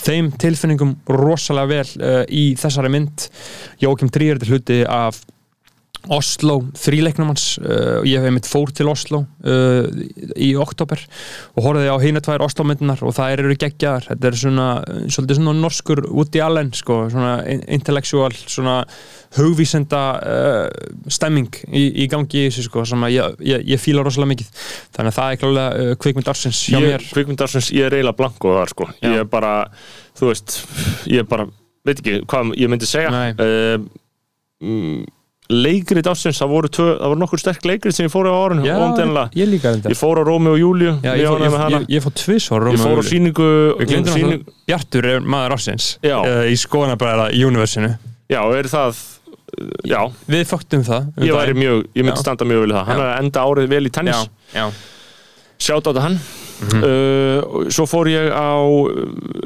þeim 0.00 0.32
tilfinningum 0.40 0.96
rosalega 1.10 1.70
vel 1.70 1.86
uh, 2.02 2.22
í 2.28 2.44
þessari 2.58 2.90
mynd. 2.92 3.28
Jóakim 3.82 4.10
Trier 4.14 4.40
er 4.40 4.50
hluti 4.50 4.82
af 4.88 5.20
Oslo, 6.12 6.58
þríleiknum 6.76 7.30
hans 7.32 7.44
uh, 7.62 8.02
ég 8.04 8.20
hef 8.20 8.28
einmitt 8.28 8.48
fór 8.50 8.72
til 8.76 8.90
Oslo 8.92 9.22
uh, 9.24 9.86
í 10.36 10.50
oktober 10.60 11.00
og 11.54 11.64
horfði 11.64 11.88
á 11.88 11.96
hina 12.02 12.20
tvær 12.24 12.44
Oslo 12.44 12.66
myndinar 12.68 13.00
og 13.06 13.14
það 13.16 13.36
eru 13.38 13.56
geggjaðar, 13.56 14.08
þetta 14.10 14.28
er 14.30 14.36
svona 14.40 14.66
svolítið 15.08 15.38
svona 15.40 15.54
norskur 15.62 16.02
Woody 16.10 16.42
Allen 16.44 16.74
sko, 16.76 16.98
svona 17.14 17.38
in- 17.48 17.64
intellectual, 17.78 18.34
svona 18.44 18.76
hugvísenda 19.38 20.02
uh, 20.20 20.92
stemming 21.10 21.48
í, 21.72 21.86
í 22.04 22.08
gangi 22.12 22.44
í 22.44 22.50
þessu 22.50 22.66
sko, 22.68 22.84
sem 22.88 23.02
að 23.08 23.16
ég, 23.16 23.40
ég, 23.54 23.64
ég 23.74 23.82
fíla 23.82 24.04
rosalega 24.06 24.34
mikið. 24.34 24.52
Þannig 24.94 25.10
að 25.10 25.18
það 25.18 25.32
er 25.32 25.40
klálega 25.42 25.88
uh, 25.88 25.96
kvikmynd 26.04 26.30
ársins 26.34 26.60
hjá 26.68 26.78
ég, 26.78 26.86
mér. 26.92 27.08
kvikmyndarsins, 27.16 27.72
ég 27.74 27.88
er 27.88 27.96
eiginlega 27.98 28.18
blanko 28.20 28.54
þar 28.60 28.74
sko. 28.76 28.90
Já. 29.00 29.08
Ég 29.08 29.24
er 29.24 29.28
bara, 29.32 29.54
þú 30.18 30.30
veist 30.30 30.60
Ég 31.10 31.24
er 31.24 31.28
bara, 31.28 31.48
veit 31.84 31.98
ekki 32.00 32.20
hvað 32.30 32.54
ég 32.60 32.70
myndi 32.72 32.88
segja. 32.88 33.10
Nei. 33.14 33.34
Leikrit 35.52 36.06
ársins, 36.08 36.38
það 36.40 36.48
voru, 36.54 36.68
tvö, 36.72 36.84
það 36.96 37.10
voru 37.12 37.20
nokkur 37.20 37.40
sterk 37.42 37.66
leikrit 37.68 37.92
sem 37.92 38.06
ég 38.06 38.12
fór 38.14 38.24
á 38.24 38.32
árun 38.32 38.62
Já, 38.64 38.78
óumdeinlega. 38.80 39.28
ég 39.36 39.50
Ég 39.92 39.98
fór 40.00 40.16
á 40.16 40.22
Rómi 40.24 40.48
og 40.54 40.56
Júliu 40.56 40.94
ég, 41.04 41.26
fór, 41.26 41.34
ánægður 41.36 41.44
ég, 41.44 41.52
með 41.52 41.60
hana. 41.60 41.80
ég, 41.82 41.90
ég 41.92 42.04
fór 42.06 42.14
tvisvar 42.16 42.64
Ég 42.72 42.80
fór 42.80 42.96
á 42.96 43.04
síningu, 43.04 43.48
síningu 43.84 44.38
að 44.40 44.54
Bjartur 44.64 45.08
er 45.10 45.20
maður 45.20 45.56
ársins 45.58 45.88
Já. 46.00 46.16
uh, 46.22 46.46
í 46.48 46.56
skoðanabræðara 46.56 47.26
í 47.36 47.44
universinu. 47.44 47.92
Já, 48.32 48.40
er 48.56 48.70
það 48.72 49.02
Já, 49.84 50.00
Við 50.32 50.46
fóktum 50.48 50.82
það. 50.88 51.12
Um 51.12 51.28
ég 51.28 51.60
mjög 51.60 51.84
Ég 51.92 52.00
myndi 52.08 52.16
Já. 52.16 52.22
standa 52.24 52.48
mjög 52.48 52.64
vel 52.64 52.72
í 52.72 52.74
það. 52.78 52.88
Hann 52.88 53.04
er 53.04 53.12
enda 53.20 53.44
árið 53.44 53.68
vel 53.68 53.84
í 53.84 53.92
tennis. 53.92 54.24
Já, 54.56 54.64
Sjátt 55.60 55.84
á 55.84 55.90
þetta 55.92 56.06
hann 56.08 56.18
Mhm. 56.60 56.82
uh, 56.82 57.40
og 57.44 57.72
Svo 57.74 57.86
fór 57.90 58.08
ég 58.12 58.28
á 58.30 58.54
uh, 58.62 58.90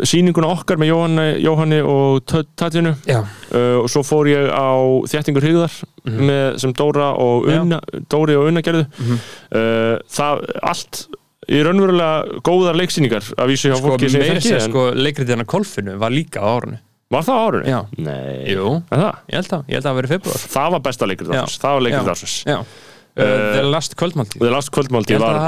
sýninguna 0.07 0.51
okkar 0.53 0.81
með 0.81 0.91
Jóhanni, 0.93 1.27
Jóhanni 1.45 1.79
og 1.83 2.25
Tatjunu. 2.59 2.95
Uh, 3.09 3.79
og 3.83 3.89
svo 3.93 4.03
fór 4.07 4.29
ég 4.31 4.49
á 4.53 4.69
Þjættingur 5.09 5.47
Hryggðar 5.47 5.79
með, 6.05 6.59
sem 6.63 6.75
Dóra 6.77 7.13
og. 7.17 7.49
Unna, 7.49 7.81
Dóri 8.11 8.37
og 8.39 8.51
Unna 8.51 8.63
gerðu. 8.65 8.85
Mhm. 8.99 9.23
uh, 9.55 9.95
það 10.09 10.45
allt 10.63 11.07
í 11.49 11.63
raunverulega 11.65 12.43
góðar 12.45 12.77
leiksýningar 12.77 13.25
að 13.39 13.55
vísu 13.55 13.71
hjá 13.71 13.79
sko, 13.79 13.95
fólki 13.95 14.11
sem 14.13 14.21
þekki 14.21 14.53
en 14.59 14.67
sko, 14.67 14.85
að 14.93 15.47
kolfinu 15.49 15.97
var 16.01 16.13
líka 16.13 16.45
á 16.45 16.49
árunu 16.59 16.79
var 17.09 17.25
það 17.25 17.39
á 17.41 17.45
árunni? 17.49 17.71
Já. 17.73 17.79
Nei, 18.05 18.53
Jú, 18.53 18.67
það? 18.91 19.07
ég 19.33 19.39
held 19.39 19.55
að, 19.57 19.63
ég 19.65 19.79
held 19.79 19.79
að 19.79 19.89
það 19.89 19.99
veri 19.99 20.11
februar 20.13 20.43
það 20.53 20.75
var 20.75 20.83
besta 20.85 21.09
leikrið 21.09 21.33
ársins. 21.33 21.61
Það 21.63 21.77
var 21.79 21.85
leikrið 21.87 22.11
ársins. 22.13 22.35
Uh, 22.45 22.75
The 23.19 23.63
Last 23.67 23.97
Kvöldmáltíð 23.99 24.39
The 24.45 24.51
Last 24.53 24.71
að 24.71 25.23
var 25.23 25.39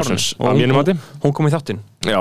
árinu. 0.00 0.18
Og 0.38 0.46
að 0.48 0.60
mínum 0.62 0.78
mati 0.78 0.94
Hún 1.24 1.34
kom 1.36 1.48
í 1.48 1.52
þáttinn 1.52 1.80
Já, 2.08 2.20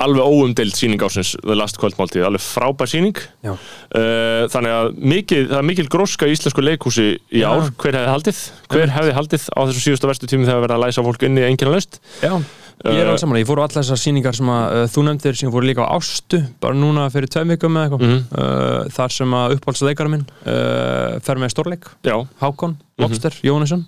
alveg 0.00 0.24
óumdeild 0.30 0.76
sýning 0.78 1.02
ásins 1.04 1.34
The 1.42 1.56
Last 1.58 1.76
Kvöldmáltíð, 1.82 2.24
alveg 2.28 2.44
frábær 2.44 2.88
sýning 2.88 3.18
Já. 3.44 3.52
uh, 3.52 4.46
Þannig 4.52 4.76
að 4.78 4.90
mikil, 5.14 5.42
það 5.50 5.58
er 5.60 5.66
mikil 5.72 5.88
gróska 5.92 6.28
í 6.30 6.36
íslensku 6.36 6.64
leikhúsi 6.64 7.08
í 7.34 7.42
Já. 7.42 7.50
ár 7.50 7.68
Hver 7.82 7.98
hefði 7.98 8.14
haldið? 8.14 8.40
Hver 8.72 8.94
hefði 8.94 9.16
haldið 9.18 9.48
á 9.52 9.60
þessu 9.68 9.84
síðustu 9.84 10.10
verstu 10.12 10.30
tími 10.30 10.48
þegar 10.48 10.64
verið 10.64 10.78
að 10.78 10.84
læsa 10.86 11.04
fólk 11.08 11.26
inni 11.28 11.44
enginn 11.48 11.74
laust? 11.74 12.00
Já, 12.22 12.38
ég 12.84 12.94
er 12.94 13.04
Uh, 13.04 13.08
alveg 13.10 13.18
saman 13.20 13.38
Ég 13.40 13.46
fór 13.48 13.58
á 13.58 13.64
allar 13.66 13.82
þessar 13.82 13.98
sýningar 13.98 14.34
sem 14.38 14.46
að 14.54 14.74
uh, 14.76 14.84
þú 14.92 15.02
nefndir 15.08 15.34
sem 15.40 15.50
fór 15.50 15.64
líka 15.66 15.82
á 15.82 15.90
Ástu, 15.98 16.38
bara 16.62 16.74
núna 16.78 17.08
fyrir 17.10 17.26
tveim 17.32 17.50
vikum 17.54 17.72
með 17.74 17.88
eitthvað. 17.88 18.04
Mhm. 18.06 18.20
uh, 18.38 18.88
Þar 18.94 19.14
sem 19.16 19.34
að 19.34 19.54
uppáhaldsleikara 19.58 20.12
minn 20.12 20.26
uh, 20.46 21.18
fer 21.26 21.40
með 21.42 21.50
stórleik. 21.56 21.88
Já, 22.06 22.16
Hákon, 22.42 22.76
Mhm. 22.98 23.04
Lobster, 23.04 23.30
Jónesson 23.46 23.84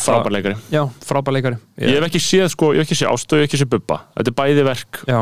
frábær 0.00 0.32
leikari. 0.34 0.56
Já, 0.72 0.82
frábær 1.04 1.32
leikari. 1.32 1.56
Ég 1.80 1.96
hef 1.96 2.04
ekki 2.10 2.20
séð, 2.20 2.48
sko, 2.52 2.72
ég 2.76 2.82
hef 2.82 2.88
ekki 2.90 2.98
séð 3.00 3.12
Ástu, 3.14 3.36
ég 3.36 3.44
hef 3.46 3.48
ekki 3.48 3.60
séð 3.62 3.70
Bubba. 3.72 4.00
Þetta 4.18 4.28
er 4.28 4.36
bæði 4.36 4.64
verk. 4.66 4.98
Já, 5.08 5.20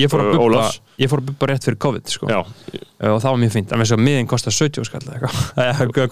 ég 0.00 0.08
fór 0.08 0.22
að. 0.24 0.78
Ég 1.00 1.10
fór 1.10 1.20
að 1.22 1.28
bubba 1.28 1.48
rétt 1.50 1.66
fyrir 1.66 1.78
COVID 1.82 2.10
sko. 2.12 2.28
Og 2.32 3.18
það 3.18 3.26
var 3.26 3.38
mjög 3.42 3.52
fínt, 3.52 3.72
en 3.74 4.00
miðin 4.06 4.28
kostar 4.30 4.54
70 4.54 4.86
skall 4.86 5.02
það 5.02 5.24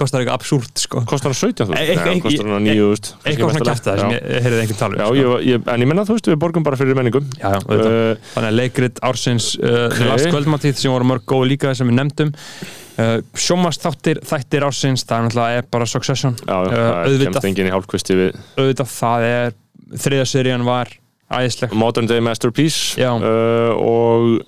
kostar 0.00 0.22
eitthvað 0.22 0.34
absúrt 0.34 0.82
sko. 0.82 1.02
kostar 1.08 1.30
hann 1.30 1.38
17 1.38 1.68
þú? 1.68 1.76
E- 1.78 1.96
Nei, 2.00 2.20
kostar 2.24 2.50
hann 2.50 2.66
9 2.66 2.74
þú 2.80 2.88
eitthvað 3.30 3.54
svona 3.54 3.68
kæft 3.70 3.86
það 3.86 4.00
sem 4.02 4.14
ég 4.16 4.46
heyrði 4.46 4.60
einhvern 4.64 4.80
tala 4.80 4.92
um 4.92 5.00
Já, 5.00 5.22
sko. 5.22 5.72
en 5.74 5.84
ég 5.84 5.90
menna 5.92 6.04
þú 6.08 6.16
veist, 6.16 6.30
við 6.32 6.40
borgum 6.42 6.66
bara 6.66 6.80
fyrir 6.80 6.98
menningum 6.98 7.28
já, 7.38 7.52
já, 7.54 7.58
uh, 7.62 8.30
þannig 8.34 8.50
að 8.50 8.58
leikrit 8.58 9.02
ársins 9.06 9.50
uh, 9.60 9.86
Ok. 9.86 9.96
The 10.00 10.08
Last 10.10 10.30
Kvöldmáttíð 10.34 10.80
sem 10.82 10.94
voru 10.96 11.08
mörg 11.12 11.26
góð 11.30 11.46
líka 11.52 11.74
sem 11.78 11.88
við 11.92 11.98
nefndum 12.00 12.32
uh, 12.34 13.16
sjómast 13.38 13.84
þáttir, 13.86 14.22
þættir 14.26 14.66
ársins 14.66 15.06
það 15.06 15.60
er 15.60 15.70
bara 15.70 15.86
Succession 15.88 16.34
Já, 16.42 16.56
já, 16.66 16.74
það 16.74 16.90
auðvitað. 17.06 18.40
auðvitað 18.58 18.96
það 18.98 19.28
er 19.30 19.54
þriða 20.00 20.26
serían 20.28 20.66
var 20.66 20.90
æðisleg 21.30 21.72
Modern 21.78 22.06
Day 22.10 22.20
Masterpiece 22.24 22.98
uh, 23.22 23.74
og 23.78 24.46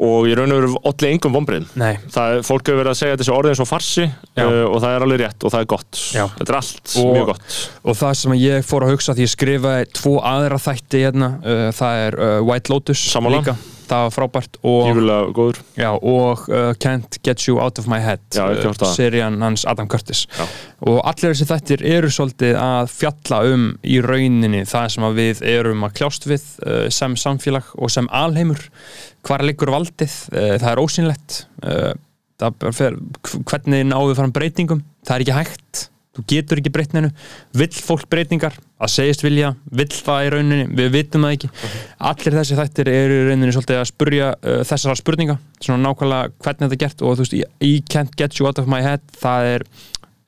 og 0.00 0.24
ég 0.30 0.32
raun 0.38 0.48
og 0.48 0.62
veru 0.62 0.78
allir 0.88 1.10
engum 1.12 1.34
er, 2.38 2.44
fólk 2.48 2.70
hefur 2.70 2.78
verið 2.80 2.92
að 2.94 2.98
segja 3.02 3.16
orðið 3.36 3.50
eins 3.52 3.60
og 3.60 3.68
farsi 3.68 4.04
uh, 4.06 4.62
og 4.70 4.78
það 4.80 4.94
er 4.96 5.04
alveg 5.04 5.18
rétt 5.20 5.44
og 5.44 5.52
það 5.52 5.60
er 5.60 5.68
gott. 5.74 5.98
Já. 6.16 6.22
þetta 6.38 6.54
er 6.54 6.58
allt 6.62 6.94
Og- 7.02 7.10
mjög 7.18 7.26
gott. 7.34 7.58
og 7.84 7.98
það 8.00 8.14
sem 8.22 8.36
ég 8.40 8.64
fór 8.70 8.86
að 8.86 8.94
hugsa 8.94 9.16
því 9.18 9.26
ég 9.26 9.32
skrifaði 9.34 9.90
tvo 10.00 10.14
aðra 10.30 10.60
þætti 10.64 11.02
hérna, 11.04 11.28
uh, 11.44 11.66
það 11.76 12.00
er 12.06 12.16
uh, 12.16 12.38
White 12.48 12.72
Lotus 12.72 13.02
Sammála. 13.12 13.42
líka, 13.42 13.56
það 13.90 14.04
var 14.06 14.14
frábært 14.14 14.58
og, 14.70 15.60
já, 15.78 15.90
og 15.92 16.44
uh, 16.48 16.70
Can't 16.82 17.18
Get 17.26 17.44
You 17.48 17.60
Out 17.62 17.80
of 17.82 17.88
My 17.90 18.00
Head 18.02 18.22
Já, 18.36 18.44
það. 18.70 18.84
serían 18.94 19.40
hans 19.42 19.66
Adam 19.68 19.88
Curtis. 19.90 20.24
Já. 20.38 20.46
og 20.86 21.00
allir 21.10 21.34
þessi 21.34 21.48
þættir 21.50 21.84
eru 21.92 22.10
svolítið 22.14 22.58
að 22.60 22.92
fjalla 22.94 23.40
um 23.50 23.66
í 23.82 24.00
rauninni 24.04 24.62
það 24.68 24.92
sem 24.96 25.08
við 25.18 25.42
erum 25.54 25.86
að 25.88 25.96
kljást 26.00 26.28
við 26.30 26.46
uh, 26.66 26.86
sem 26.92 27.16
samfélag 27.20 27.74
og 27.78 27.92
sem 27.92 28.08
alheimur. 28.14 28.62
Hvar 29.26 29.44
liggur 29.44 29.72
valdið, 29.74 30.14
uh, 30.32 30.54
það 30.60 30.70
er 30.72 30.82
ósynlegt 30.84 31.42
uh, 31.66 31.92
það 32.40 32.68
fer, 32.76 32.98
hvernig 33.48 33.86
náðu 33.88 34.16
fram 34.18 34.34
breytingum? 34.34 34.84
Það 35.06 35.16
er 35.16 35.24
ekki 35.24 35.36
hægt, 35.36 35.86
þú 36.16 36.24
getur 36.32 36.58
ekki 36.60 36.72
breytninu 36.74 37.10
vill 37.60 37.70
fólk 37.86 38.08
breytingar? 38.10 38.56
Að 38.80 38.90
segjast 38.96 39.22
vilja, 39.22 39.52
vill 39.70 39.90
það 39.92 40.24
í 40.26 40.30
rauninni? 40.34 40.66
Við 40.78 40.90
vitum 40.96 41.26
það 41.26 41.34
ekki, 41.36 41.50
allir 42.10 42.36
þessi 42.40 42.58
þættir 42.58 42.90
eru 42.94 43.18
í 43.20 43.28
rauninni 43.28 43.54
svolítið 43.54 43.78
að 43.82 43.88
spurja 43.92 44.30
uh, 44.40 44.58
þessara 44.66 44.96
spurninga, 44.98 45.36
svona 45.62 45.84
nákvæmlega 45.84 46.32
hvernig 46.40 46.64
þetta 46.66 46.78
er 46.78 46.82
gert 46.86 47.04
og 47.06 47.14
þú 47.20 47.26
veist, 47.26 47.38
í 47.70 47.72
Can't 47.92 48.16
Get 48.18 48.40
You 48.40 48.48
Out 48.50 48.58
of 48.62 48.70
My 48.72 48.80
Head 48.84 49.04
það 49.20 49.50
er 49.54 49.66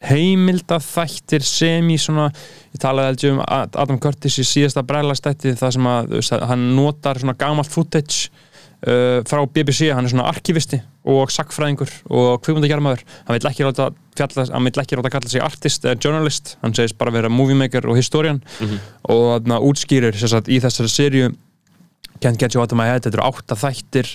heimilda 0.02 0.78
þættir 0.82 1.44
sem 1.46 1.90
í 1.94 1.98
svona 2.02 2.28
ég 2.74 2.80
talaði 2.82 3.12
heldur 3.12 3.34
um 3.36 3.42
Ad- 3.46 3.76
Adam 3.78 4.00
Curtis 4.02 4.38
í 4.42 4.46
síðasta 4.46 4.82
brælastætti 4.86 5.52
það 5.58 5.76
sem 5.76 5.86
að 5.92 6.16
að 6.18 6.46
hann 6.50 6.64
notar 6.76 7.20
svona 7.22 7.36
gamalt 7.38 7.70
footage 7.70 8.32
uh, 8.86 9.20
frá 9.28 9.42
BBC, 9.46 9.90
hann 9.94 10.06
er 10.06 10.12
svona 10.14 10.28
arkivisti 10.30 10.80
og 11.02 11.32
sakfræðingur 11.34 11.90
og 12.14 12.42
kvikmyndagermaður 12.44 13.02
hann 13.26 13.36
vil 13.36 13.50
ekki 13.50 13.66
ráta 13.66 13.90
fjalla, 14.18 14.46
hann 14.52 14.68
vil 14.68 14.82
ekki 14.82 14.98
ráta 14.98 15.12
kalla 15.12 15.32
sig 15.32 15.42
artist 15.42 15.86
eða 15.86 15.98
journalist, 15.98 16.56
hann 16.62 16.74
segist 16.76 16.98
bara 17.00 17.14
vera 17.14 17.32
movie 17.32 17.58
maker 17.58 17.88
og 17.90 17.98
historian 17.98 18.42
og 19.10 19.24
þarna 19.32 19.62
útskýrir 19.66 20.18
sagt, 20.20 20.52
í 20.52 20.60
þessari 20.62 20.92
serju 20.92 21.32
Can't 22.22 22.38
Get 22.38 22.54
You 22.54 22.62
Out 22.62 22.72
of 22.72 22.78
My 22.78 22.86
Head, 22.86 23.02
þetta 23.02 23.18
eru 23.18 23.24
átta 23.26 23.56
þættir 23.58 24.08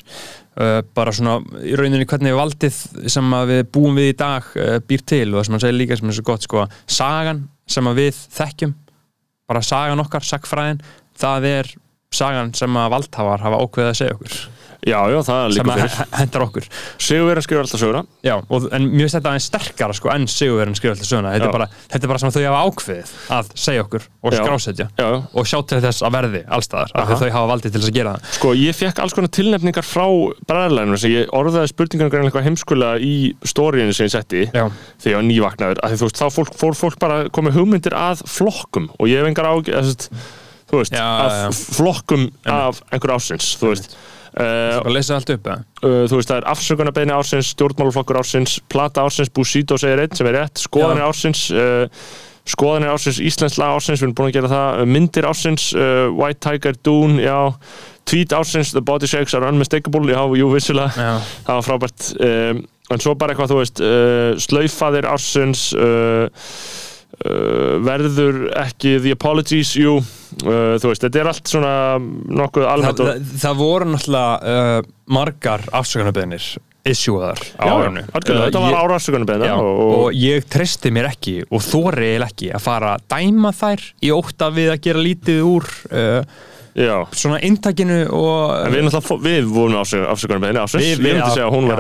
uh, 0.62 0.80
bara 0.96 1.12
svona 1.12 1.42
í 1.60 1.76
rauninni 1.76 2.08
hvernig 2.08 2.38
valdið 2.38 2.78
sem 3.12 3.34
að 3.36 3.52
við 3.52 3.64
búum 3.76 4.00
við 4.00 4.14
í 4.14 4.18
dag 4.18 4.48
uh, 4.56 4.78
býr 4.88 5.04
til. 5.04 5.26
Og 5.34 5.42
það 5.42 5.48
sem 5.48 5.58
hann 5.58 5.64
segir 5.66 5.76
líka 5.76 5.98
sem 6.00 6.12
er 6.12 6.16
svo 6.16 6.28
gott 6.30 6.48
sko, 6.48 6.64
sagan 6.88 7.44
sem 7.68 7.90
að 7.92 8.00
við 8.00 8.22
þekkjum 8.38 8.76
bara 9.48 9.64
sagan 9.64 10.04
okkar, 10.04 10.24
sagfræðin 10.28 10.80
það 11.20 11.50
er 11.52 11.74
sagan 12.16 12.54
sem 12.56 12.80
að 12.80 12.94
valdhafar 12.96 13.44
hafa 13.44 13.60
ákveðið 13.64 13.92
að 13.92 14.00
segja 14.00 14.16
okkur 14.16 14.38
já, 14.86 14.98
já, 15.12 15.18
það 15.28 15.40
er 15.42 15.56
sem 15.58 15.72
að 15.74 15.84
hendar 16.20 16.46
okkur. 16.48 16.68
Sigurverðin 17.08 17.46
skrifur 17.46 17.64
alltaf 17.64 17.82
söguna. 17.82 18.04
Já, 18.26 18.36
og, 18.38 18.68
en 18.76 18.88
mér 18.92 19.06
finnst 19.06 19.18
þetta 19.18 19.32
aðeins 19.34 19.48
sterkara 19.52 19.98
sko, 19.98 20.12
enn 20.14 20.28
sigurverðin 20.32 20.78
skrifa 20.78 20.96
alltaf 20.96 21.10
söguna. 21.10 21.34
Þetta 21.36 21.50
er, 21.50 21.56
bara, 21.56 21.68
þetta 21.94 22.08
er 22.08 22.12
bara 22.14 22.22
sem 22.22 22.32
að 22.32 22.38
þau 22.38 22.46
hafa 22.48 22.62
ákveðið 22.68 23.14
að 23.38 23.52
segja 23.64 23.86
okkur 23.86 24.08
og 24.08 24.38
skrásetja 24.38 24.88
og 25.08 25.50
sjá 25.50 25.58
til 25.72 25.82
þess 25.88 26.06
að 26.08 26.18
verði 26.18 26.44
allstaðar 26.58 26.94
af 26.94 27.08
því 27.08 27.18
að 27.18 27.24
þau 27.24 27.36
hafa 27.38 27.52
valdið 27.54 27.76
til 27.76 27.82
þess 27.82 27.92
að 27.92 27.98
gera 27.98 28.16
það. 28.16 28.32
Sko, 28.38 28.54
ég 28.58 28.78
fekk 28.78 29.04
alls 29.04 29.18
konar 29.18 29.34
tilnefningar 29.38 29.88
frá 29.88 30.08
bræðarleginu 30.50 31.00
sem 31.02 31.14
ég 31.14 31.32
orðaði 31.38 31.72
spurningar 31.72 32.12
greinlega 32.12 32.32
eitthvað 32.32 32.48
heimskulega 32.48 33.04
í 33.04 33.14
stóriðinu 33.48 33.96
sem 33.96 34.10
ég 34.10 34.16
setti 34.16 34.44
Já, 34.48 34.66
þegar 35.04 35.32
ég 35.32 35.46
var 35.46 35.62
að 35.88 35.96
veist, 36.02 36.20
þá 36.20 36.28
fólk, 36.34 36.58
fór 36.58 36.78
fólk 36.78 37.00
bara 37.02 37.22
komið 37.34 37.62
hugmyndir 37.62 37.96
að 37.98 38.26
flokkum 38.30 38.90
og 38.98 39.10
ég 39.12 39.22
hef 39.22 39.32
engar 39.32 39.52
þú 40.68 40.82
veist, 40.82 40.96
Já, 40.96 41.06
að 41.24 41.60
flokkum 41.78 42.28
af 42.52 42.82
einhver 42.92 43.16
ásins 43.16 43.54
þú 43.60 43.72
veist 43.72 43.96
Bara 44.38 44.94
lesa 44.94 45.16
allt 45.18 45.30
upp, 45.34 45.48
eða? 45.50 45.66
uh, 45.82 46.06
þú 46.10 46.20
veist 46.20 46.32
það 46.32 46.40
er 46.42 46.48
afsökunarbeðni 46.54 47.14
ársins, 47.18 47.52
stjórnmálaflokkur 47.56 48.20
ársins 48.22 48.58
plata 48.70 49.04
ársins, 49.08 49.32
Busito 49.34 49.78
segir 49.82 50.04
einn 50.04 50.16
sem 50.18 50.30
er 50.30 50.38
rétt 50.42 50.62
skoðanir 50.62 51.04
Já. 51.06 51.10
ársins 51.10 51.44
uh, 51.52 52.08
skoðanir 52.48 52.94
ársins, 52.94 53.20
Íslensk 53.20 53.60
lag 53.60 53.76
ársins 53.76 54.00
við 54.00 54.08
erum 54.08 54.16
búin 54.20 54.30
að 54.30 54.38
gera 54.38 54.52
það, 54.54 54.80
uh, 54.84 54.90
myndir 54.96 55.28
ársins 55.28 55.68
uh, 55.76 56.08
White 56.16 56.40
Tiger, 56.46 56.78
Dune, 56.86 57.22
já 57.26 57.40
tweet 58.08 58.32
ársins, 58.32 58.70
The 58.72 58.80
Body 58.88 59.08
Shakes 59.10 59.34
are 59.36 59.50
unmistakable 59.50 60.08
já, 60.08 60.22
jú, 60.40 60.48
vissulega, 60.54 60.94
Já. 60.96 61.18
það 61.44 61.58
var 61.58 61.66
frábært 61.66 62.06
en 62.88 63.02
svo 63.04 63.18
bara 63.20 63.34
eitthvað, 63.34 63.52
þú 63.52 63.58
veist 63.60 63.82
uh, 63.84 64.38
slaufaðir 64.40 65.10
ársins 65.12 65.66
uh, 67.26 67.78
verður 67.86 68.48
ekki 68.64 68.98
the 69.04 69.16
apologies, 69.16 69.74
jú. 69.80 69.98
Uh, 70.44 70.76
þú 70.82 70.92
veist, 70.92 71.04
þetta 71.06 71.22
er 71.22 71.32
allt 71.32 71.50
svona 71.50 71.74
nokkuð 71.98 72.66
almennt 72.70 73.04
og 73.04 73.12
það, 73.12 73.30
það 73.42 73.60
voru 73.62 73.92
náttúrulega 73.94 74.56
uh, 74.56 74.90
margar 75.18 75.64
afsökunarbeðnir 75.80 76.50
issueðar 76.88 77.42
á 77.60 77.66
Uh, 77.68 78.44
þetta 78.46 78.62
var 78.64 78.78
ára 78.80 78.98
afsökunarbeðna 79.00 79.50
Já, 79.50 79.56
og, 79.60 79.80
og, 79.98 80.10
ég 80.18 80.46
treysti 80.52 80.92
mér 80.94 81.10
ekki 81.12 81.40
og 81.48 81.64
eiginlega 82.14 82.32
ekki 82.32 82.52
að 82.56 82.68
fara 82.68 82.94
að 82.96 83.08
dæma 83.16 83.54
þær 83.56 83.88
í 84.04 84.14
ótta 84.16 84.52
við 84.56 84.72
að 84.76 84.84
gera 84.88 85.04
lítið 85.08 85.42
úr 85.48 85.68
já, 85.90 86.38
svona 87.18 87.40
inntakinu 87.42 87.96
og 88.14 88.68
við, 88.70 88.84
við 89.26 89.48
vorum 89.50 89.78
afsökunarbeðinni 89.82 90.62
ásins 90.62 90.84
Við- 90.84 91.00
við- 91.02 91.16
myndi 91.18 91.32
segja 91.34 91.48
að 91.48 91.56
hún 91.56 91.66
Já. 91.66 91.74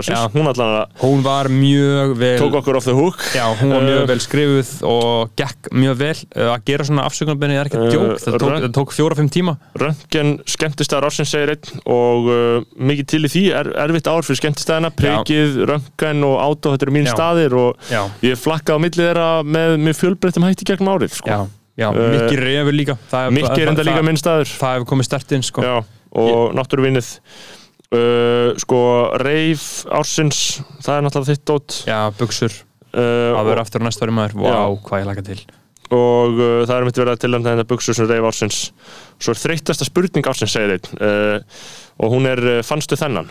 ásins 0.00 0.32
Hún 0.32 0.46
að 0.64 1.02
hún 1.02 1.22
var 1.26 1.50
mjög 1.52 2.14
vel 2.16 2.38
tók 2.40 2.56
okkur 2.60 2.78
off 2.80 2.84
the 2.88 2.94
hook. 2.96 3.18
Já, 3.36 3.44
hún 3.60 3.74
var 3.74 3.84
mjög 3.84 4.00
Uh, 4.00 4.06
vel 4.08 4.18
skrifuð 4.24 4.70
og 4.88 5.30
gekk 5.36 5.68
mjög 5.76 5.96
vel. 6.00 6.16
Uh, 6.36 6.48
að 6.54 6.64
gera 6.70 6.84
svona 6.88 7.04
afsökunarbeðni 7.10 7.58
er 7.60 7.68
ekki 7.68 7.80
Uh, 7.80 7.90
djók, 7.92 8.16
það 8.24 8.38
tók, 8.40 8.66
tók 8.80 8.96
fjóra-fimm 8.96 9.28
tíma. 9.28 9.56
Röntgen 9.76 10.32
skemmtistæðar 10.48 11.10
ásins 11.10 11.28
segir 11.36 11.52
einn 11.56 11.84
Og 11.84 12.32
uh, 12.32 12.64
mikið 12.80 13.06
til 13.12 13.22
í 13.28 13.28
því. 13.28 13.44
Er, 13.60 13.72
Erfitt 13.84 14.08
ár 14.08 14.24
fyrir 14.24 14.40
skemmtistæðina 14.40 14.90
Prikið, 14.96 15.60
Röntgen 15.68 16.24
og 16.24 16.36
Átó 16.40 16.72
Þetta 16.72 16.88
eru 16.88 16.96
mín 16.96 17.08
Já. 17.10 17.12
staðir 17.14 17.52
Og 17.60 17.76
Já, 17.92 18.02
ég 18.24 18.40
flakkaði 18.40 18.80
á 18.80 18.84
milli 18.88 19.04
þeirra 19.04 19.28
Með, 19.44 19.76
með 19.84 20.00
fjölbreyttum 20.00 20.48
hætti 20.48 20.64
gegnum 20.72 20.94
árið 20.96 21.18
sko. 21.20 21.28
Uh, 21.88 22.10
Mikki 22.12 22.36
Refur 22.36 22.76
líka. 22.76 22.96
Það 23.10 23.30
Mikki 23.38 23.62
er 23.62 23.68
enda 23.72 23.80
það- 23.80 23.88
líka 23.88 23.96
það- 24.00 24.08
minn 24.10 24.20
staður. 24.20 24.50
Það 24.60 24.74
hefur 24.76 24.88
komið 24.92 25.08
stert 25.08 25.32
inn 25.32 25.42
sko. 25.42 25.64
Og 26.12 26.52
náttúruvinnið. 26.58 27.08
Uh, 27.90 28.52
Sko, 28.62 28.80
Reif 29.18 29.62
ársins 29.90 30.60
Það 30.78 30.92
er 30.94 31.02
náttúrulega 31.06 31.32
þitt 31.34 31.44
dót. 31.50 31.78
Já, 31.88 31.98
buksur, 32.14 32.52
uh, 32.94 33.32
að 33.40 33.48
vera 33.50 33.64
aftur 33.64 33.82
á 33.82 33.84
næsta 33.88 34.06
ári 34.06 34.14
maður. 34.14 34.36
Vá, 34.38 34.46
Já. 34.46 34.60
hvað 34.86 35.00
ég 35.02 35.06
laka 35.08 35.22
til. 35.26 35.40
Og 35.90 36.38
uh, 36.38 36.66
það 36.70 36.74
er 36.76 36.84
mitt 36.86 37.00
verið 37.00 37.14
að 37.16 37.22
tilnæmda 37.24 37.54
þetta 37.56 37.66
buksur 37.72 37.94
sem 37.98 38.06
reyf 38.06 38.22
ársins. 38.30 38.58
Svo 39.18 39.34
er 39.34 39.40
þreytasta 39.42 39.88
spurning 39.88 40.22
ársins 40.30 40.54
einn. 40.60 40.78
Uh, 41.02 41.40
og 41.98 42.12
hún 42.14 42.26
er 42.30 42.62
fannstu 42.62 42.94
þennan? 43.00 43.30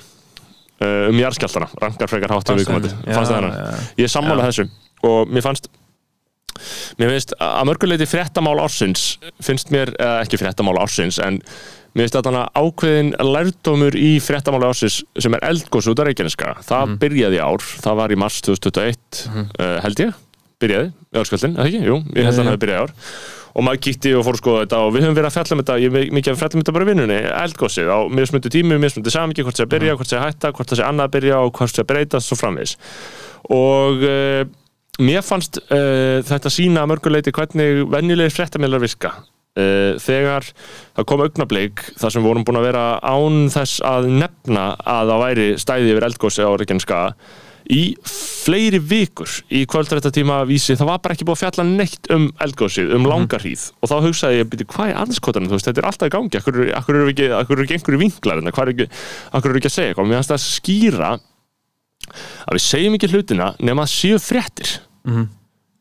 Um 0.80 1.18
jarðskjaldana, 1.20 1.68
rankar 1.82 2.08
frekar 2.08 2.32
hátt 2.32 2.50
um 2.54 2.56
viðkomandi, 2.56 2.90
fannstu 3.12 3.34
þennan? 3.36 3.80
ég 4.00 4.08
sammála 4.12 4.46
þessu. 4.48 4.64
Og 5.04 5.28
mér 5.28 5.44
fannst 5.44 5.68
mér 7.00 7.14
finnst 7.16 7.36
að 7.40 7.68
mörguleiti 7.70 8.08
fréttamál 8.10 8.58
ársins 8.64 9.12
finnst 9.44 9.74
mér, 9.76 9.94
eða 10.00 10.24
ekki 10.24 10.40
fréttamál 10.42 10.80
ársins 10.82 11.20
en 11.24 11.42
mér 11.96 12.06
finnst 12.06 12.20
að 12.20 12.30
þannig 12.30 12.60
ákveðin 12.60 13.12
lærdómur 13.26 13.98
í 13.98 14.12
fréttamáli 14.24 14.70
ársins 14.70 15.02
sem 15.18 15.36
er 15.38 15.46
eldgóðs 15.50 15.90
út 15.90 16.02
af 16.02 16.10
Reykjaneska. 16.10 16.54
Það 16.68 16.96
byrjaði 17.02 17.40
í 17.40 17.44
ár, 17.44 17.66
það 17.86 18.00
var 18.02 18.14
í 18.14 18.20
mars 18.20 18.40
2021 18.46 19.26
uh, 19.26 19.76
held 19.86 20.06
ég. 20.06 20.24
Byrjaði, 20.60 20.94
jarðskjaldin, 21.16 21.58
eða 21.58 21.70
ekki? 21.70 21.84
Jú, 21.88 22.00
ég 22.18 22.26
held 22.28 22.34
að 22.34 22.42
hann 22.42 22.52
hefði 22.52 22.64
byrjaði 22.66 22.80
í 22.80 22.86
ár. 22.86 22.96
Og 23.50 23.66
maður 23.66 23.82
kíkti 23.88 24.12
og 24.14 24.26
fór 24.28 24.36
að 24.36 24.42
skoða 24.44 24.64
þetta 24.64 24.80
og 24.86 24.92
við 24.94 25.06
höfum 25.06 25.16
verið 25.18 25.30
að 25.30 25.36
fjalla 25.36 25.56
um 25.56 25.62
þetta, 25.64 25.78
ég 25.82 25.94
hef 25.96 26.12
mikið 26.16 26.32
að 26.32 26.40
fjalla 26.40 26.58
um 26.58 26.62
þetta 26.62 26.74
bara 26.76 26.86
í 26.86 26.90
vinnunni, 26.90 27.20
eldgósið 27.40 27.90
á 27.90 28.00
mismundu 28.20 28.52
tími, 28.54 28.78
mismundu 28.84 29.14
samingi, 29.14 29.46
hvort 29.48 29.58
það 29.58 29.64
sé 29.64 29.66
að 29.66 29.74
byrja, 29.74 29.96
hvort 29.96 30.12
það 30.12 30.14
sé 30.14 30.20
að 30.20 30.28
hætta, 30.28 30.52
hvort 30.54 30.70
það 30.70 30.80
sé 30.80 30.86
annað 30.86 31.10
að 31.10 31.16
byrja 31.16 31.40
og 31.40 31.50
hvort 31.50 31.74
það 31.74 31.80
sé 31.80 31.86
að 31.86 31.90
breytast 31.90 32.36
og 32.36 32.40
framvegis. 32.44 32.76
Og 33.58 34.06
uh, 34.06 34.44
mér 35.02 35.26
fannst 35.26 35.60
uh, 35.70 36.20
þetta 36.26 36.54
sína 36.54 36.84
að 36.84 36.94
mörguleiti 36.94 37.34
hvernig 37.36 37.84
venjulegir 37.92 38.36
fréttamillar 38.36 38.84
virka. 38.84 39.16
Uh, 39.60 39.98
þegar 40.00 40.46
það 40.96 41.06
kom 41.10 41.26
augnablik 41.26 41.84
þar 42.00 42.14
sem 42.14 42.24
vorum 42.24 42.46
búin 42.48 42.60
að 42.62 42.70
vera 42.70 42.86
án 43.02 43.48
þess 43.52 43.84
að 43.84 44.10
nefna 44.22 44.72
að 44.78 45.12
það 45.12 45.24
væri 45.26 45.48
stæði 45.60 45.94
yfir 45.94 46.10
eldgósi 46.10 46.46
á 46.46 46.52
Reykjaneska 46.54 47.00
í 47.70 47.82
fleiri 48.08 48.80
vikur 48.82 49.30
í 49.54 49.64
kvöldrættatíma 49.70 50.40
vísi, 50.50 50.78
það 50.78 50.90
var 50.90 51.02
bara 51.04 51.16
ekki 51.18 51.28
búið 51.28 51.38
að 51.38 51.42
fjalla 51.44 51.66
neitt 51.68 52.10
um 52.14 52.30
eldgósið, 52.42 52.94
um 52.98 53.06
langar 53.10 53.44
hríð. 53.44 53.68
Og 53.82 53.92
þá 53.92 53.96
hugsaði 54.08 54.40
ég, 54.40 54.50
byrju, 54.50 54.70
hvað 54.74 54.94
er 54.94 55.02
anskotanum, 55.04 55.52
veist, 55.54 55.68
þetta 55.68 55.84
er 55.84 55.90
alltaf 55.92 56.10
í 56.10 56.14
gangi, 56.16 56.40
akkur, 56.40 56.62
eru 56.96 57.12
ekki, 57.12 57.28
ekki 57.36 57.78
einhverju 57.78 58.02
vinklar, 58.02 58.42
akkur 58.50 58.74
eru 59.52 59.62
ekki 59.62 59.70
að 59.70 59.76
segja 59.76 60.00
mér 60.00 60.18
finnst 60.18 60.34
það 60.34 60.40
að 60.40 60.48
skýra 60.48 61.12
að 62.48 62.58
við 62.58 62.66
segjum 62.66 62.98
ekki 62.98 63.12
hlutina 63.14 63.50
nema 63.62 63.86
að 63.86 63.94
séu 63.94 64.20
fréttir 65.10 65.30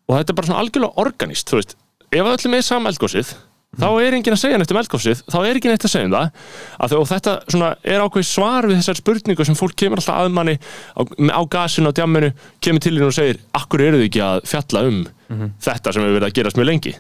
og 0.09 0.17
þetta 0.17 0.33
er 0.33 0.37
bara 0.39 0.47
svona 0.49 0.63
algjörlega 0.63 1.05
organist 1.05 1.51
þú 1.51 1.61
veist, 1.61 1.77
ef 2.11 2.25
að 2.25 2.35
öllum 2.39 2.55
er 2.55 2.63
sama 2.63 2.89
eldgósið 2.91 3.35
þá 3.79 3.89
er 4.01 4.15
enginn 4.17 4.33
að 4.33 4.41
segja 4.41 4.59
neitt 4.59 4.71
um 4.73 4.79
eldgósið 4.81 5.19
þá 5.29 5.39
er 5.45 5.59
ekki 5.59 5.69
neitt 5.69 5.85
að 5.85 5.93
segja 5.93 6.07
um 6.09 6.15
það. 6.15 6.31
Og 6.97 7.07
þetta 7.11 7.35
svona 7.53 7.69
er 7.85 8.01
ákveð 8.01 8.25
svar 8.25 8.67
við 8.67 8.79
þessar 8.81 8.97
spurningu 8.97 9.45
sem 9.45 9.59
fólk 9.59 9.77
kemur 9.77 10.01
alltaf 10.01 10.17
að 10.23 10.33
manni 10.33 10.55
á, 10.97 11.01
á 11.37 11.43
gasinu 11.53 11.93
á 11.93 11.97
djamminu 11.99 12.31
kemur 12.65 12.81
til 12.81 12.95
hérna 12.97 13.11
og 13.13 13.15
segir, 13.19 13.39
akkur 13.53 13.85
eru 13.85 14.01
þau 14.01 14.07
ekki 14.09 14.23
að 14.25 14.41
fjalla 14.49 14.81
um 14.89 15.05
þetta 15.61 15.93
sem 15.93 16.03
hefur 16.03 16.17
verið 16.17 16.29
að 16.31 16.37
gerast 16.41 16.57
mjög 16.57 16.71
lengi 16.71 16.95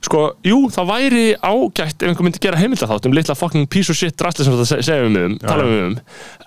sko, 0.00 0.20
jú, 0.46 0.58
það 0.72 0.86
væri 0.88 1.24
ágætt 1.44 2.02
ef 2.02 2.08
einhver 2.08 2.24
myndi 2.24 2.40
gera 2.40 2.56
heimildaþátt 2.60 3.06
um 3.08 3.12
litla 3.16 3.34
fucking 3.36 3.66
piece 3.68 3.90
of 3.92 3.98
shit 3.98 4.16
drastli 4.16 4.46
sem 4.46 4.54
þetta 4.56 4.80
segjum 4.86 5.16
við 5.18 5.26
um, 5.28 5.34
tala 5.42 5.66
um 5.66 5.74
um 5.90 5.96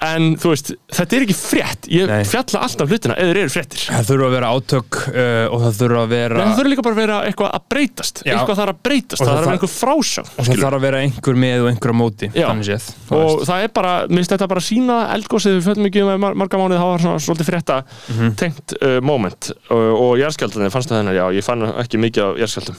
en 0.03 0.25
þú 0.41 0.49
veist, 0.53 0.71
þetta 0.93 1.15
er 1.19 1.25
ekki 1.27 1.35
frétt 1.37 1.87
ég 1.93 2.09
Nei. 2.09 2.23
fjalla 2.27 2.63
alltaf 2.65 2.89
hlutina 2.89 3.15
eða 3.21 3.35
eru 3.43 3.51
fréttir 3.53 3.83
Það 3.93 4.07
þurfa 4.09 4.25
að 4.29 4.33
vera 4.37 4.49
átök 4.57 4.97
uh, 5.03 5.45
og 5.53 5.61
það 5.63 5.77
þurfa 5.83 6.01
að 6.03 6.09
vera 6.15 6.39
Nei, 6.39 6.43
það 6.49 6.57
þurfa 6.59 6.71
líka 6.73 6.85
bara 6.87 6.95
að 6.97 7.01
vera 7.03 7.19
eitthvað 7.29 7.51
að 7.59 7.65
breytast 7.73 8.23
Já. 8.25 8.33
eitthvað 8.37 8.59
þarf 8.61 8.73
að 8.73 8.81
breytast, 8.89 9.21
Og 9.21 9.27
það 9.27 9.33
það 9.33 9.37
þarf 9.37 9.43
að 9.43 9.43
vera 9.43 9.53
þarf- 9.53 9.55
einhver 9.59 9.73
frásögn 9.77 10.27
og 10.27 10.33
það 10.33 10.49
skilurðu. 10.49 10.65
þarf 10.65 10.77
að 10.79 10.85
vera 10.87 11.03
einhver 11.05 11.39
með 11.43 11.63
og 11.63 11.69
einhver 11.73 11.93
á 11.93 11.97
móti 12.01 12.29
Já. 12.33 12.47
þannig 12.49 12.67
séð 12.71 12.89
þú 13.07 13.15
og 13.19 13.29
veist. 13.29 13.47
það 13.51 13.63
er 13.67 13.71
bara, 13.77 13.93
minnst 14.09 14.33
þetta 14.33 14.49
bara 14.53 14.63
sína 14.67 14.97
eldgósið 15.13 15.57
við 15.59 15.67
föllum 15.69 15.89
ekki 15.91 16.03
um 16.03 16.11
mar 16.25 16.37
marga 16.43 16.59
mánuði 16.61 16.81
það 16.81 16.91
var 16.93 17.05
svona 17.05 17.23
svolítið 17.27 17.49
frétta 17.53 17.79
Mhm. 18.13 18.33
tengt 18.39 18.75
uh, 18.81 18.99
moment 19.05 19.51
uh, 19.69 19.93
og 19.93 20.17
jarðskjaldandi 20.19 20.71
fannst 20.73 20.89
það 20.91 20.99
þennan, 21.03 21.15
já, 21.21 21.25
ég 21.37 21.45
fann 21.45 21.63
ekki 21.83 21.99
mikið 22.01 22.23
af 22.27 22.41
jarðskjaldum 22.43 22.77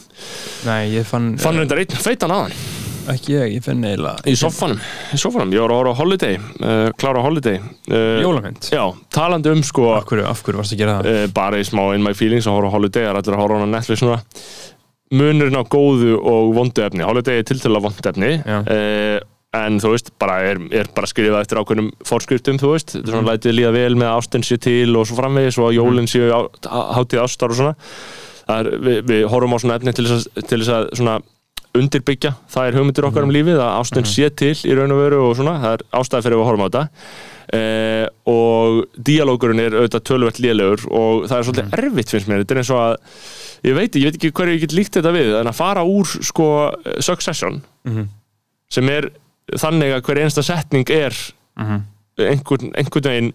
Nei, 0.65 0.89
ég 0.95 1.05
fann, 1.09 1.35
fann 1.41 1.59
reyndar 1.61 1.83
einn 1.83 1.99
feitan 2.01 2.33
aðan 2.35 2.55
ekki 3.13 3.35
ég, 3.35 3.51
ég 3.59 3.65
fann 3.67 3.83
eiginlega 3.85 4.23
í 4.31 4.33
sofanum, 4.41 4.79
í 5.13 5.19
sofanum, 5.21 5.51
ég 5.53 5.61
var 5.61 5.75
að 5.75 5.81
horfa 5.83 5.93
á 5.93 6.01
Holiday 6.01 6.39
uh, 6.41 6.87
klára 6.97 7.21
á 7.21 7.27
Holiday. 7.27 7.59
Uh, 7.93 8.23
Jólamynd? 8.25 8.71
Já, 8.73 8.85
talandi 9.13 9.53
um 9.53 9.61
sko 9.67 9.91
Af 9.99 10.07
hverju, 10.09 10.25
af 10.31 10.41
hverju 10.47 10.63
varst 10.63 10.73
að 10.73 10.81
gera 10.81 10.95
það? 11.03 11.11
uh, 11.13 11.27
bara 11.37 11.61
í 11.61 11.67
smá 11.69 11.83
In 11.99 12.07
My 12.07 12.15
Feelings 12.17 12.49
að 12.49 12.57
horfa 12.57 12.73
á 12.73 12.75
Holiday, 12.79 13.05
það 13.05 13.11
er 13.13 13.21
allir 13.21 13.37
að 13.37 13.43
horfa 13.45 13.59
á 13.59 13.61
hana 13.61 13.69
Netflix 13.77 14.05
núna. 14.07 14.17
Munurinn 15.21 15.61
á 15.61 15.65
góðu 15.69 16.17
og 16.17 16.55
vondu 16.57 16.83
efni. 16.87 17.05
Holiday 17.05 17.43
er 17.43 17.47
tiltölu 17.53 17.77
á 17.77 17.85
vondu 17.85 18.09
efni. 18.15 18.33
Já. 18.41 18.59
en 19.55 19.77
þú 19.79 19.91
veist, 19.93 20.09
bara 20.19 20.41
er, 20.49 20.59
er 20.75 20.89
bara 20.97 21.07
skrifað 21.07 21.45
eftir 21.45 21.61
ákveðnum 21.61 21.93
fórskriftum, 22.09 22.57
þú 22.59 22.73
veist. 22.73 22.89
Þetta 22.97 23.05
er 23.05 23.13
Mhm. 23.13 23.21
svona 23.21 23.29
lætið 23.37 23.53
líða 23.61 23.73
vel 23.77 23.95
með 24.01 24.09
að 24.11 24.17
ástin 24.19 24.43
sér 24.49 24.59
til 24.65 24.97
og 24.99 25.07
svo 25.07 25.15
framvegis 25.21 25.59
og 25.61 25.69
að 25.69 25.77
jólinn 25.77 26.09
séu 26.11 26.27
á, 26.35 26.41
hátíð 26.97 27.23
ástar 27.23 27.53
og 27.55 27.61
svona. 27.61 27.77
það 27.77 28.34
er, 28.49 28.71
við, 28.85 28.99
við 29.09 29.23
horfum 29.33 29.55
á 29.57 29.59
svona 29.63 29.77
efni 29.81 29.93
til 29.97 30.05
þess 30.07 30.27
að, 30.29 30.43
til 30.49 30.59
þess 30.61 30.73
að 30.75 30.89
svona 30.99 31.15
undirbyggja, 31.75 32.31
það 32.55 32.67
er 32.69 32.77
hugmyndir 32.79 33.07
okkar 33.09 33.25
um 33.25 33.31
Mhm. 33.31 33.37
lífið 33.37 33.59
að 33.59 33.79
ástin 33.81 34.07
sé 34.07 34.29
til 34.31 34.55
í 34.55 34.75
raun 34.79 34.93
og 34.95 34.99
veru 35.01 35.23
og 35.31 35.37
svona, 35.37 35.55
það 35.63 35.73
er 35.75 35.83
ástæði 35.99 36.23
fyrir 36.23 36.37
að 36.39 36.45
horfum 36.47 36.63
á 36.63 36.69
þetta 36.71 36.89
eh, 37.55 38.07
og 38.31 38.87
díalógurinn 39.05 39.61
er 39.61 39.75
auðvitað 39.77 40.05
tölvöld 40.09 40.39
lélegur 40.41 40.85
og 40.91 41.27
það 41.29 41.39
er 41.39 41.45
svolítið 41.49 41.65
Mhm. 41.67 41.75
erfitt 41.79 42.11
finnst 42.15 42.29
mér, 42.29 42.45
þetta 42.45 42.55
er 42.55 42.61
eins 42.63 42.71
og 42.71 42.79
að 42.79 42.97
ég 43.65 43.75
veit, 43.75 43.93
ég 43.97 44.05
veit 44.05 44.17
ekki 44.17 44.31
hverju 44.33 44.55
ég 44.55 44.61
get 44.61 44.73
líkt 44.73 44.93
þetta 44.97 45.13
við 45.13 45.41
en 45.41 45.47
að 45.51 45.55
fara 45.55 45.83
úr 45.85 46.05
sko 46.23 46.73
Succession 47.01 47.63
Mhm. 47.85 48.09
sem 48.71 48.89
er 48.89 49.11
þannig 49.53 49.93
að 49.95 50.03
hver 50.03 50.23
einsta 50.23 50.43
setning 50.43 50.89
er 50.91 51.13
Mhm. 51.59 51.83
einhvern, 52.19 52.73
einhvern 52.77 53.03
veginn 53.03 53.33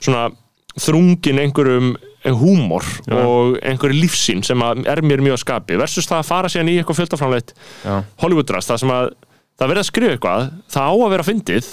svona 0.00 0.30
þrungin 0.78 1.38
einhverjum 1.38 1.96
húmor 2.30 2.84
Já. 3.08 3.16
og 3.18 3.56
einhverju 3.66 3.98
lífsín 3.98 4.42
sem 4.46 4.62
er 4.62 5.02
mér 5.02 5.20
mjög 5.24 5.34
að 5.38 5.42
skapi 5.42 5.78
versus 5.80 6.06
það 6.06 6.20
að 6.22 6.28
fara 6.30 6.48
síðan 6.52 6.70
í 6.70 6.76
eitthvað 6.78 7.00
fjöldaframleitt 7.00 7.54
Hollywoodrast, 8.22 8.70
það 8.70 8.80
sem 8.84 8.92
að 8.94 9.08
það 9.58 9.72
verið 9.72 9.82
að 9.82 9.88
skrifa 9.90 10.12
eitthvað, 10.16 10.44
það 10.72 10.86
á 10.86 10.94
að 10.94 11.10
vera 11.16 11.26
fyndið 11.28 11.70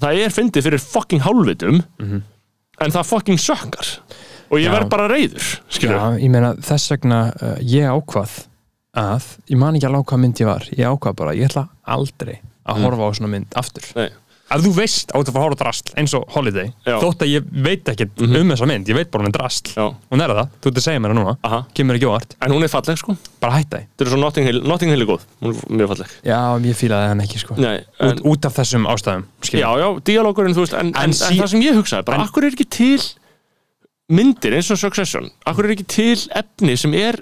það 0.00 0.20
er 0.24 0.36
fyndið 0.38 0.66
fyrir 0.68 0.84
fucking 0.84 1.24
hálfvitum 1.26 1.80
en 2.80 2.94
það 2.94 3.08
fucking 3.10 3.40
sökkar 3.42 3.90
og 4.50 4.58
ég 4.62 4.72
verð 4.72 4.88
bara 4.90 5.08
reyður 5.10 5.50
skilur 5.70 5.98
Já 5.98 6.06
ég 6.22 6.30
meina 6.32 6.54
þess 6.64 6.90
vegna 6.94 7.18
uh, 7.34 7.56
ég 7.60 7.90
ákvað 7.90 8.38
að 9.00 9.26
ég 9.52 9.58
man 9.60 9.76
ekki 9.78 9.86
alveg 9.90 10.06
hvað 10.10 10.22
mynd 10.24 10.40
ég 10.42 10.48
var 10.48 10.64
ég 10.70 10.86
ákvað 10.88 11.18
bara, 11.20 11.34
ég 11.38 11.50
ætla 11.50 11.66
aldrei 11.86 12.38
að 12.38 12.76
Mm. 12.76 12.84
horfa 12.86 13.06
á 13.06 13.10
svona 13.16 13.30
mynd 13.32 13.54
aftur 13.58 13.86
Nei. 13.96 14.08
Ef 14.50 14.62
þú 14.64 14.70
veist 14.74 15.12
ert 15.14 15.28
að 15.30 15.34
fara 15.34 15.40
að 15.40 15.46
horfa 15.46 15.56
á 15.56 15.62
drasl 15.62 15.92
eins 16.00 16.14
og 16.18 16.24
Holiday, 16.34 16.72
Já. 16.86 16.96
þótt 17.02 17.22
að 17.24 17.30
ég 17.30 17.44
veit 17.66 17.90
ekkert 17.92 18.22
um 18.26 18.50
þessa 18.50 18.66
mynd, 18.70 18.88
ég 18.90 18.96
veit 18.98 19.10
bara 19.12 19.22
hún 19.24 19.30
er 19.30 19.36
drasl. 19.36 19.70
Já. 19.76 19.84
hún 20.10 20.24
er 20.24 20.34
það, 20.34 20.48
þú 20.60 20.72
ert 20.72 20.80
að 20.80 20.86
segja 20.86 21.02
mér 21.04 21.12
það 21.14 21.18
núna. 21.20 21.34
Aha. 21.46 21.60
kemur 21.74 21.98
ekki 22.00 22.08
óvart, 22.10 22.34
En 22.42 22.50
hún 22.56 22.64
er 22.66 22.72
falleg 22.72 22.98
sko. 22.98 23.16
Bara 23.40 23.52
hætta 23.60 23.78
því. 23.78 23.86
Þetta 23.94 24.06
er 24.06 24.10
svo 24.10 24.20
Notting 24.24 24.46
Hill, 24.50 24.60
Notting 24.66 24.90
Hill 24.90 25.04
er 25.06 25.10
góð. 25.12 25.24
Hún 25.40 25.54
er 25.54 25.76
mjög 25.80 25.92
falleg. 25.94 26.16
Já, 26.26 26.40
ég 26.66 26.76
fílaði 26.80 27.08
hann 27.12 27.20
ekki 27.24 27.38
sko. 27.44 27.54
Nei, 27.60 27.78
út, 28.00 28.10
en, 28.10 28.22
út 28.32 28.44
af 28.50 28.58
þessum 28.58 28.86
ástæðum 28.90 29.24
skilur. 29.46 29.62
Já, 29.62 29.70
já, 29.84 29.88
díalógurinn, 30.10 30.54
þú 30.58 30.66
veist 30.66 30.74
En, 30.80 30.92
en, 30.94 31.02
En 31.10 31.12
sí- 31.16 31.38
það 31.38 31.50
sem 31.54 31.62
ég 31.64 31.78
hugsaði, 31.78 32.04
bara 32.10 32.24
Akkur 32.26 32.44
er 32.44 32.50
ekki 32.56 32.66
til 32.70 33.00
myndir 34.10 34.56
eins 34.58 34.70
og 34.74 34.78
Succession? 34.80 35.30
Akkur 35.46 35.68
er 35.68 35.76
ekki 35.76 35.86
til 35.86 36.16
efni 36.34 36.76
sem 36.80 36.94
er 36.98 37.20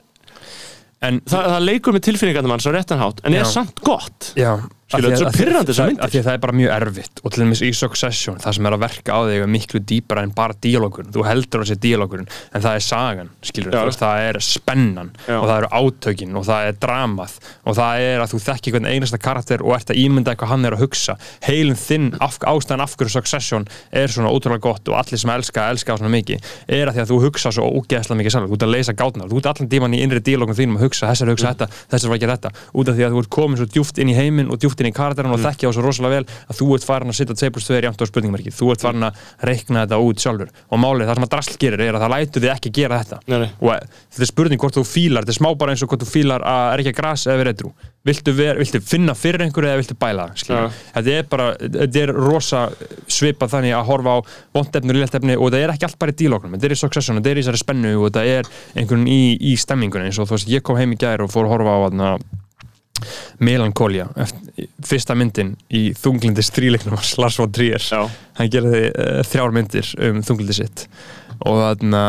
en 1.05 1.21
Það, 1.29 1.45
það 1.53 1.67
leikur 1.69 1.95
með 1.95 2.05
tilfinningarnir 2.09 2.51
manns 2.51 2.67
á 2.67 2.73
réttan 2.75 2.99
hátt 3.03 3.21
En 3.29 3.37
Já. 3.37 3.43
er 3.45 3.51
samt 3.53 3.83
gott? 3.87 4.33
Já, 4.39 4.57
Skilur, 4.89 5.13
þetta 5.13 5.19
er 5.19 5.21
svo 5.21 5.31
pirrandi 5.37 5.69
þessar 5.69 5.91
myndir. 5.91 6.05
Af 6.07 6.13
því 6.13 6.19
að 6.19 6.27
það 6.27 6.37
er 6.39 6.41
bara 6.41 6.55
mjög 6.57 6.71
erfitt. 6.73 7.21
Og 7.21 7.33
til 7.35 7.43
dæmis 7.43 7.61
í 7.61 7.69
Succession, 7.77 8.37
það 8.41 8.55
sem 8.57 8.69
er 8.69 8.75
að 8.75 8.81
verka 8.87 9.13
á 9.13 9.21
þig 9.29 9.43
er 9.45 9.51
miklu 9.53 9.81
dýpara 9.85 10.23
en 10.25 10.31
bara 10.33 10.55
díalógurinn 10.65 11.13
þú 11.13 11.25
heldur 11.27 11.61
að 11.61 11.69
sé 11.69 11.77
díalógurinn, 11.83 12.31
en 12.57 12.65
það 12.65 12.79
er 12.79 12.85
sagan 12.87 13.29
skilur, 13.45 13.75
þú 13.75 13.83
veist, 13.91 14.01
það 14.01 14.29
er 14.31 14.39
spennan 14.47 15.11
Já. 15.27 15.35
og 15.37 15.45
það 15.45 15.59
eru 15.59 15.69
átökin 15.77 16.39
og 16.41 16.47
það 16.49 16.69
er 16.71 16.79
dramað 16.81 17.35
og 17.69 17.77
það 17.77 18.07
er 18.07 18.25
að 18.25 18.33
þú 18.33 18.41
þekki 18.47 18.73
hvern 18.73 18.89
einasta 18.89 19.21
karakter 19.21 19.67
og 19.67 19.77
ert 19.77 19.93
að 19.93 20.01
ímynda 20.01 20.33
eitthvað 20.33 20.53
hann 20.55 20.65
er 20.65 20.79
að 20.79 20.87
hugsa. 20.87 21.19
Heilin 21.45 21.77
þinn, 21.77 22.09
af, 22.25 22.41
ástæðan 22.49 22.85
af 22.87 22.97
hverju 22.97 23.13
Succession 23.19 23.69
er 23.93 24.09
svona 24.09 24.33
ótrúlega 24.33 24.65
gott 24.71 24.89
og 24.89 24.97
allir 25.03 25.21
sem 25.21 25.35
elska, 25.37 25.69
elska 25.75 25.93
það 25.93 26.01
svona 26.01 26.15
mikið, 26.17 26.49
er 26.79 26.89
að 26.89 26.97
því 26.97 27.05
að 27.05 27.13
þú 27.13 27.21
hugsa 27.27 27.53
svo 27.53 27.69
ógeðslega 27.77 28.23
mikið 28.23 28.37
sjálf, 28.39 28.49
þú 28.49 28.57
ert 28.57 28.67
að 28.71 28.73
leysa 28.73 28.97
gátnar 28.97 29.29
þú 29.29 29.43
ert 29.43 29.51
allan 29.53 29.69
díman 29.69 29.97
í 29.99 30.03
innri 30.07 30.25
díalógum 30.25 30.57
þínum 30.57 30.81
að 30.81 30.89
hugsa 30.89 31.13
þessar 31.13 31.33
hugsa 31.35 31.53
þetta, 31.53 31.69
þessar 31.93 32.13
var 32.13 32.21
ekki 32.21 32.31
þetta, 32.33 32.53
út 32.73 32.89
af 32.89 32.97
því 32.99 33.07
að 33.09 33.17
þú 33.17 33.23
ert 33.25 33.33
komin 33.37 33.61
svo 33.61 33.69
djúft 33.69 34.01
inn 34.01 34.13
í 34.13 34.17
heiminn 34.17 34.53
og 34.53 34.61
djúft 34.63 34.78
inn 34.83 34.91
í 34.91 34.95
karakterin 34.97 35.35
og 35.35 35.43
þekkja 35.43 35.71
á 35.71 35.73
svo 35.77 35.85
rosalega 35.85 36.19
vel 36.19 36.27
að 36.49 36.59
þú 36.61 36.69
ert 36.77 36.87
farin 36.89 37.13
að 37.13 37.35
2 37.35 37.51
plus 37.55 37.69
2 37.69 37.77
er 37.79 37.89
jæmt 37.89 38.03
á 38.03 38.07
spurningamarki 38.11 38.55
þú 38.55 38.71
ert 38.75 38.85
farin 38.87 39.09
að 39.09 39.21
reikna 39.49 39.85
þetta 39.85 40.01
út 40.05 40.25
sjálfur 40.25 40.51
og 40.69 40.83
málið, 40.83 41.09
það 41.09 41.19
sem 41.19 41.29
að 41.29 41.33
drasl 41.35 41.59
gerir 41.63 41.85
er 41.85 41.99
að 41.99 42.05
það 42.07 42.15
lætur 42.15 42.45
þið 42.47 42.55
ekki 42.55 42.75
gera 42.79 43.03
þetta 43.03 43.21
Nei, 43.27 43.39
nei. 43.45 43.51
og 43.59 43.75
eh, 43.75 44.01
þetta 44.09 44.27
er 44.27 44.33
spurning 44.33 44.63
hvort 44.63 44.79
þú 44.79 44.85
fílar 44.89 45.27
þetta 45.27 45.35
er 45.37 45.41
smá 45.41 45.51
bara 45.59 45.75
eins 45.75 45.85
og 45.85 45.93
hvort 45.93 46.05
þú 46.05 46.11
fílar 46.13 46.47
að 46.49 46.73
er 46.73 46.83
ekki 46.85 46.95
að 46.95 47.01
gras 47.03 47.27
eða 47.29 47.43
verið 47.43 47.57
edru 47.59 47.73
viltu, 48.09 48.33
viltu 48.33 48.81
finna 48.85 49.15
fyrir 49.19 49.45
einhverju 49.45 49.69
eða 49.69 49.81
viltu 49.83 49.97
bæla? 50.01 50.29
Já. 50.39 50.71
þetta 50.95 51.15
er 51.19 51.29
bara, 51.29 51.49
þetta 51.61 52.03
er 52.03 52.13
rosa 52.15 52.63
svipað 53.11 53.53
þannig 53.57 53.77
að 53.77 53.89
horfa 53.91 54.17
á 54.17 54.19
vondefni 54.57 54.95
og 54.95 55.01
léttefni 55.03 55.37
og 55.37 55.51
þetta 55.51 55.63
er 55.67 55.75
ekki 55.75 55.89
allt 55.89 55.99
bara 56.01 56.15
í 56.15 56.19
dílókunum 56.23 56.57
þetta 56.57 56.71
er 56.71 56.77
í 56.77 56.81
succession, 56.81 57.21
þetta 57.21 57.33
er 57.35 57.41
í 57.41 57.45
þessari 57.45 57.63
spennu 57.65 57.95
og 57.99 58.09
þetta 58.09 58.25
er 58.39 58.51
einhvern 58.79 59.07
í, 59.11 59.21
í 59.51 59.57
stemmingunni 59.61 60.09
eins 60.09 60.21
og 60.23 60.31
þú 60.31 60.39
veist, 60.39 60.53
ég 60.55 60.65
kom 60.65 60.79
heim 60.81 60.95
í 60.95 61.01
gær 61.01 61.25
og 61.27 61.33
fór 61.35 61.49
að 61.49 61.57
horfa 61.57 61.77
á 61.77 61.81
þarna 61.89 62.13
Eftir, 64.25 64.71
fyrsta 64.87 65.17
myndin 65.19 65.55
í 65.71 65.89
þunglindi 65.99 66.45
stríleiknum 66.47 66.97
hans 66.99 67.15
Lars 67.21 67.39
von 67.41 67.53
Trier 67.55 67.83
Já. 67.83 68.07
hann 68.39 68.51
gerði 68.53 68.89
uh, 68.91 69.21
þrjár 69.29 69.55
myndir 69.57 69.93
um 70.09 70.25
þunglindi 70.27 70.59
sitt 70.61 70.89
og 71.39 71.63
þarna 71.63 72.03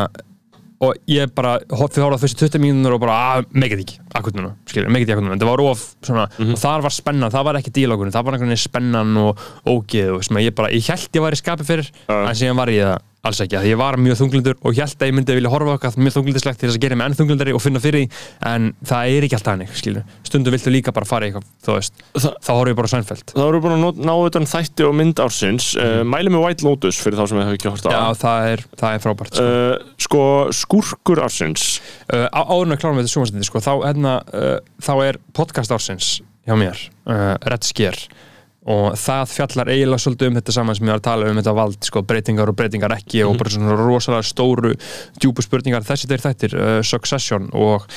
og 0.80 0.96
ég 1.12 1.32
bara, 1.36 1.58
horfði 1.76 2.06
á 2.08 2.22
fyrstu 2.22 2.48
20 2.48 2.62
mínútur 2.64 2.96
og 2.96 3.02
bara, 3.04 3.16
að, 3.36 3.50
megið 3.52 3.82
ekki, 3.84 3.98
akkur 4.16 4.36
núna 4.38 4.54
skilur, 4.70 4.92
megið 4.96 5.10
ekki 5.10 5.16
akkur 5.18 5.26
núna, 5.26 5.36
þetta 5.36 5.50
var 5.50 5.64
of 5.66 5.82
svona 6.08 6.26
og 6.46 6.62
þar 6.62 6.86
var 6.86 6.96
spennan, 6.96 7.34
það 7.34 7.48
var 7.50 7.60
ekki 7.60 7.74
dílókunni, 7.76 8.14
það 8.16 8.28
var 8.28 8.38
einhvern 8.38 8.54
veginn 8.54 8.64
spennan 8.64 9.20
og 9.20 9.44
ógeð 9.68 10.14
og 10.16 10.24
sem 10.24 10.40
að 10.40 10.46
ég 10.48 10.56
bara, 10.56 10.72
ég 10.72 10.88
held 10.94 11.20
ég 11.20 11.26
væri 11.26 11.40
skapið 11.42 11.72
fyrir, 11.74 11.92
Já. 12.08 12.16
en 12.22 12.40
síðan 12.40 12.62
var 12.62 12.72
ég 12.72 12.88
það 12.88 13.09
alls 13.28 13.40
ekki, 13.44 13.58
að 13.60 13.66
ég 13.68 13.78
var 13.80 13.98
mjög 14.00 14.16
þunglindur 14.22 14.56
og 14.64 14.78
held 14.78 14.96
að 15.04 15.10
ég 15.10 15.16
myndi 15.18 15.36
vilja 15.36 15.50
horfa 15.52 15.74
okkar 15.76 15.98
mjög 16.00 16.14
þunglindislegt 16.16 16.60
til 16.62 16.70
þess 16.70 16.78
að 16.80 16.84
gera 16.86 16.96
mig 17.00 17.10
enn 17.10 17.18
þunglindari 17.20 17.56
og 17.58 17.60
finna 17.64 17.82
fyrir 17.84 18.06
því 18.06 18.22
en 18.48 18.70
það 18.88 19.10
er 19.18 19.26
ekki 19.28 19.36
alltaf 19.40 19.54
hannig, 19.56 19.74
skilur 19.76 20.06
stundum 20.30 20.54
viltu 20.56 20.72
líka 20.72 20.94
bara 20.96 21.08
fara 21.10 21.28
í 21.28 21.32
eitthvað, 21.34 21.48
þú 21.66 21.76
veist. 21.76 21.94
Þa- 22.16 22.32
þá 22.46 22.50
horfum 22.54 22.70
ég 22.72 22.78
bara 22.80 22.88
á 22.88 22.94
Seinfeld. 22.94 23.26
Það 23.34 23.48
voru 23.50 23.62
búin 23.66 23.76
að 23.76 24.00
ná- 24.08 24.14
utan 24.30 24.46
þætti 24.46 24.86
og 24.88 24.94
mynd 24.96 25.20
ársins. 25.26 25.68
Uh, 25.76 26.04
Mæli 26.06 26.30
með 26.32 26.44
White 26.46 26.64
Lotus 26.68 27.00
fyrir 27.02 27.18
þá 27.20 27.26
sem 27.28 27.40
við 27.40 27.46
hefum 27.48 27.58
ekki 27.58 27.72
hort 27.74 27.88
á. 27.90 27.92
Já, 27.92 28.04
það 28.22 28.48
er, 28.54 28.64
það 28.80 28.94
er 28.96 29.04
frábært 29.08 29.34
sko. 29.40 29.48
uh, 29.50 29.94
Sko, 30.06 30.24
skúrkur 30.54 31.24
ársins. 31.26 31.66
Uh, 32.14 32.28
á- 32.30 32.46
áður 32.46 32.70
en 32.70 32.78
að 32.78 32.82
klára 32.86 32.94
með 32.96 33.04
þetta 33.08 33.16
sjónvarsniti 33.18 33.50
sko, 33.50 33.60
þá, 33.66 33.72
hérna, 33.90 34.14
þá 34.86 34.92
er 35.10 35.20
podcast 35.34 35.74
ársins 35.76 36.12
hjá 36.48 36.56
mér, 36.62 36.78
Red 37.50 37.66
Scare 37.68 38.06
og 38.70 38.98
það 39.00 39.32
fjallar 39.34 39.72
eiginlega 39.74 40.04
svolítið 40.04 40.30
um 40.30 40.40
þetta 40.40 40.56
saman 40.56 40.78
sem 40.78 40.86
ég 40.86 40.94
var 40.94 41.02
að 41.02 41.08
tala 41.08 41.30
um 41.32 41.40
þetta 41.40 41.54
vald, 41.58 41.78
sko, 41.88 42.04
breytingar 42.10 42.52
og 42.52 42.58
breytingar 42.60 42.96
ekki 43.00 43.24
og 43.26 43.38
bara 43.40 43.54
svona 43.54 43.78
rosalega 43.80 44.28
stóru 44.30 44.74
djúpu 45.20 45.46
spurningar, 45.46 45.86
þessi 45.88 46.10
þeir 46.12 46.26
þættir 46.26 46.58
uh, 46.58 46.74
Succession 46.86 47.50
og 47.58 47.88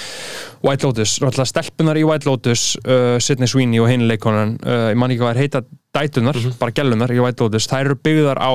White 0.64 0.88
Lotus. 0.88 1.18
Náttúrulega 1.22 1.50
stelpunar 1.52 2.00
í 2.00 2.06
White 2.08 2.28
Lotus 2.30 2.70
uh, 2.86 3.18
Sidney 3.22 3.50
Sweeney 3.50 3.82
og 3.82 3.90
hinn 3.92 4.06
leikonan 4.08 4.56
uh, 4.62 4.88
ég 4.92 5.00
man 5.00 5.12
ekki 5.12 5.24
hvað 5.24 5.34
er 5.34 5.42
heita 5.44 5.64
dætunar, 5.92 6.38
bara 6.60 6.74
gellunar 6.76 7.12
í 7.12 7.20
White 7.20 7.44
Lotus, 7.44 7.68
þær 7.68 7.90
eru 7.90 8.00
byggðar 8.00 8.40
á 8.40 8.52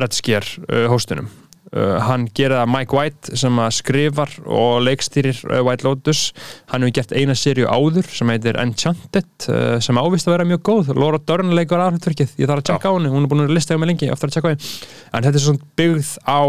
Red 0.00 0.16
Scare 0.16 0.66
uh, 0.66 0.88
hóstunum 0.90 1.30
Uh, 1.70 2.00
hann 2.02 2.24
gerir 2.34 2.56
það 2.58 2.70
Mike 2.72 2.96
White 2.96 3.36
sem 3.38 3.58
skrifar 3.70 4.32
og 4.42 4.80
leikstýrir 4.82 5.36
uh, 5.46 5.60
White 5.62 5.86
Lotus. 5.86 6.32
Hann 6.72 6.82
hefur 6.82 6.96
gert 6.96 7.12
eina 7.14 7.36
sériu 7.38 7.68
áður 7.70 8.08
sem 8.10 8.32
heitir 8.32 8.58
Enchanted 8.58 9.46
uh, 9.46 9.76
sem 9.78 10.00
ávist 10.00 10.26
að 10.26 10.34
vera 10.34 10.46
mjög 10.50 10.64
góð. 10.66 10.90
Laura 10.98 11.20
Dern 11.22 11.54
leikur 11.54 11.78
aðhaldverkið 11.78 12.32
ég 12.42 12.50
þarf 12.50 12.64
að 12.64 12.66
tjekka 12.72 12.90
á 12.90 12.94
henni, 12.96 13.12
hún 13.12 13.28
er 13.28 13.30
búin 13.30 13.44
að 13.44 13.54
lista 13.54 13.76
hjá 13.76 13.82
mig 13.84 13.92
lengi. 13.92 14.08
Aftur 14.10 14.32
að 14.32 14.34
tjekka 14.34 14.50
á 14.50 14.52
henni, 14.56 14.72
en 15.14 15.28
þetta 15.28 15.38
er 15.38 15.44
svona 15.44 15.70
byggð 15.78 16.10
á 16.26 16.42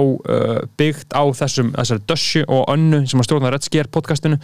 byggt 0.81 1.13
á 1.13 1.23
þessum 1.43 1.71
þessari 1.75 2.05
Dushy 2.09 2.43
og 2.47 2.65
Önnu 2.73 3.03
sem 3.05 3.21
að 3.21 3.29
stjórna 3.29 3.53
Red 3.53 3.69
Scare 3.69 3.93
podcastinu. 3.93 4.41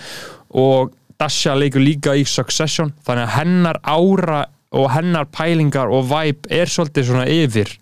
Og 0.61 0.93
Dasha 1.17 1.57
leikur 1.57 1.81
líka 1.81 2.13
í 2.13 2.21
Succession. 2.29 2.93
Þannig 3.07 3.25
að 3.25 3.35
hennar 3.39 3.81
ára 3.81 4.45
og 4.77 4.91
hennar 4.93 5.25
pælingar 5.33 5.89
og 5.89 6.05
vibe 6.11 6.53
er 6.53 6.69
svolítið 6.69 7.09
svona 7.09 7.25
yfir 7.33 7.73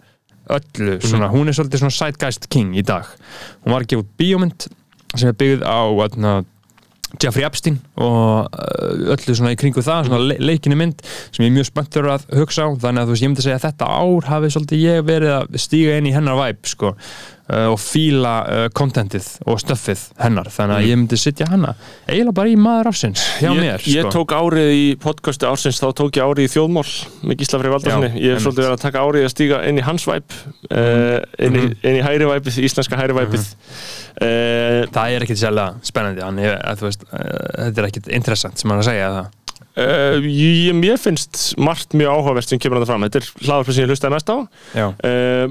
öllu, 0.53 0.97
svona, 1.01 1.29
hún 1.33 1.49
er 1.49 1.57
svolítið 1.57 1.83
svona 1.83 1.95
Zeitgeist 1.95 2.49
King 2.53 2.75
í 2.77 2.83
dag. 2.85 3.09
Hún 3.63 3.75
var 3.75 3.85
að 3.85 3.93
gefa 3.93 4.07
bíómynd 4.19 4.67
sem 5.15 5.31
er 5.31 5.37
byggð 5.39 5.65
á 5.65 5.79
atna, 6.05 6.33
Jeffrey 7.21 7.45
Epstein 7.47 7.79
og 8.01 8.49
uh, 8.49 9.13
öllu 9.15 9.35
svona 9.35 9.53
í 9.55 9.59
kringu 9.59 9.83
það, 9.85 10.09
svona 10.09 10.21
le 10.31 10.39
leikinni 10.39 10.77
mynd 10.79 11.03
sem 11.05 11.45
ég 11.45 11.51
er 11.51 11.55
mjög 11.59 11.69
spenntur 11.69 12.09
að 12.15 12.27
hugsa 12.39 12.65
á. 12.65 12.69
Þannig 12.85 13.01
að 13.01 13.07
þú 13.07 13.15
veist, 13.15 13.23
ég 13.25 13.31
myndi 13.31 13.43
að 13.43 13.47
segja 13.49 13.59
að 13.59 13.65
þetta 13.69 13.85
ár 14.01 14.29
hafi 14.31 14.51
svolítið 14.55 14.83
ég 14.83 15.07
verið 15.07 15.33
að 15.37 15.57
stíga 15.65 15.97
inn 15.99 16.09
í 16.09 16.13
hennar 16.15 16.39
vibe 16.39 16.71
sko, 16.71 16.91
uh, 16.95 17.67
og 17.71 17.79
fíla 17.81 18.35
uh, 18.45 18.65
contentið 18.75 19.27
og 19.45 19.61
stöffið 19.63 20.01
hennar. 20.21 20.49
Þannig 20.53 20.75
að 20.77 20.89
ég 20.89 20.99
myndi 21.01 21.19
sitja 21.21 21.49
hana 21.51 21.75
eiginlega 22.05 22.37
bara 22.39 22.51
í 22.51 22.57
maður 22.59 22.91
ársins 22.91 23.25
hjá 23.39 23.49
ég, 23.49 23.59
mér 23.61 23.87
ég 23.89 24.05
sko. 24.05 24.13
tók 24.19 24.35
árið 24.35 24.71
í 24.75 24.85
podcastu 25.01 25.49
ársins 25.49 25.81
þá 25.81 25.87
tók 25.97 26.19
ég 26.19 26.25
árið 26.25 26.47
í 26.47 26.53
þjóðmál 26.55 26.89
með 27.25 27.39
Gísla 27.41 27.61
Freyr 27.61 27.75
Valdarssoni 27.75 28.11
ég 28.11 28.15
einmitt. 28.15 28.43
svolítið 28.45 28.65
verið 28.65 28.77
að 28.77 28.85
taka 28.85 29.05
árið 29.05 29.27
að 29.27 29.33
stíga 29.35 29.61
inn 29.69 29.81
í 29.81 29.85
hans 29.85 30.05
væp 30.09 30.29
uh, 30.69 31.19
inn, 31.41 31.59
í, 31.59 31.65
inn 31.85 31.99
í 31.99 32.03
uh, 34.21 34.83
það 34.95 35.15
er 35.15 35.25
ekkit 35.25 35.41
sérlega 35.41 35.85
spennandi 35.85 36.23
hann, 36.25 36.43
ég, 36.43 36.55
að, 36.59 36.85
uh, 36.87 36.93
þetta 37.11 37.81
er 37.81 37.89
ekkit 37.89 38.11
interessant 38.19 38.61
sem 38.61 38.71
hann 38.71 38.83
að 38.83 38.89
segja 38.91 39.09
það 39.17 39.33
uh, 39.75 40.21
ég, 40.23 40.71
mér 40.77 40.99
finnst 41.01 41.53
margt 41.61 41.95
mjög 41.97 42.15
áhugavert 42.19 42.51
sem 42.51 42.61
kemur 42.61 42.79
að 42.79 42.85
það 42.85 42.91
fram. 42.93 43.05
Þetta 43.07 43.21
er 43.21 43.29
hlaðarpið 43.47 43.75
sem 43.77 43.85
ég 43.85 43.91
hlustaði 43.91 44.15
mest 44.15 44.31
á. 44.31 44.37
Uh, 45.05 45.45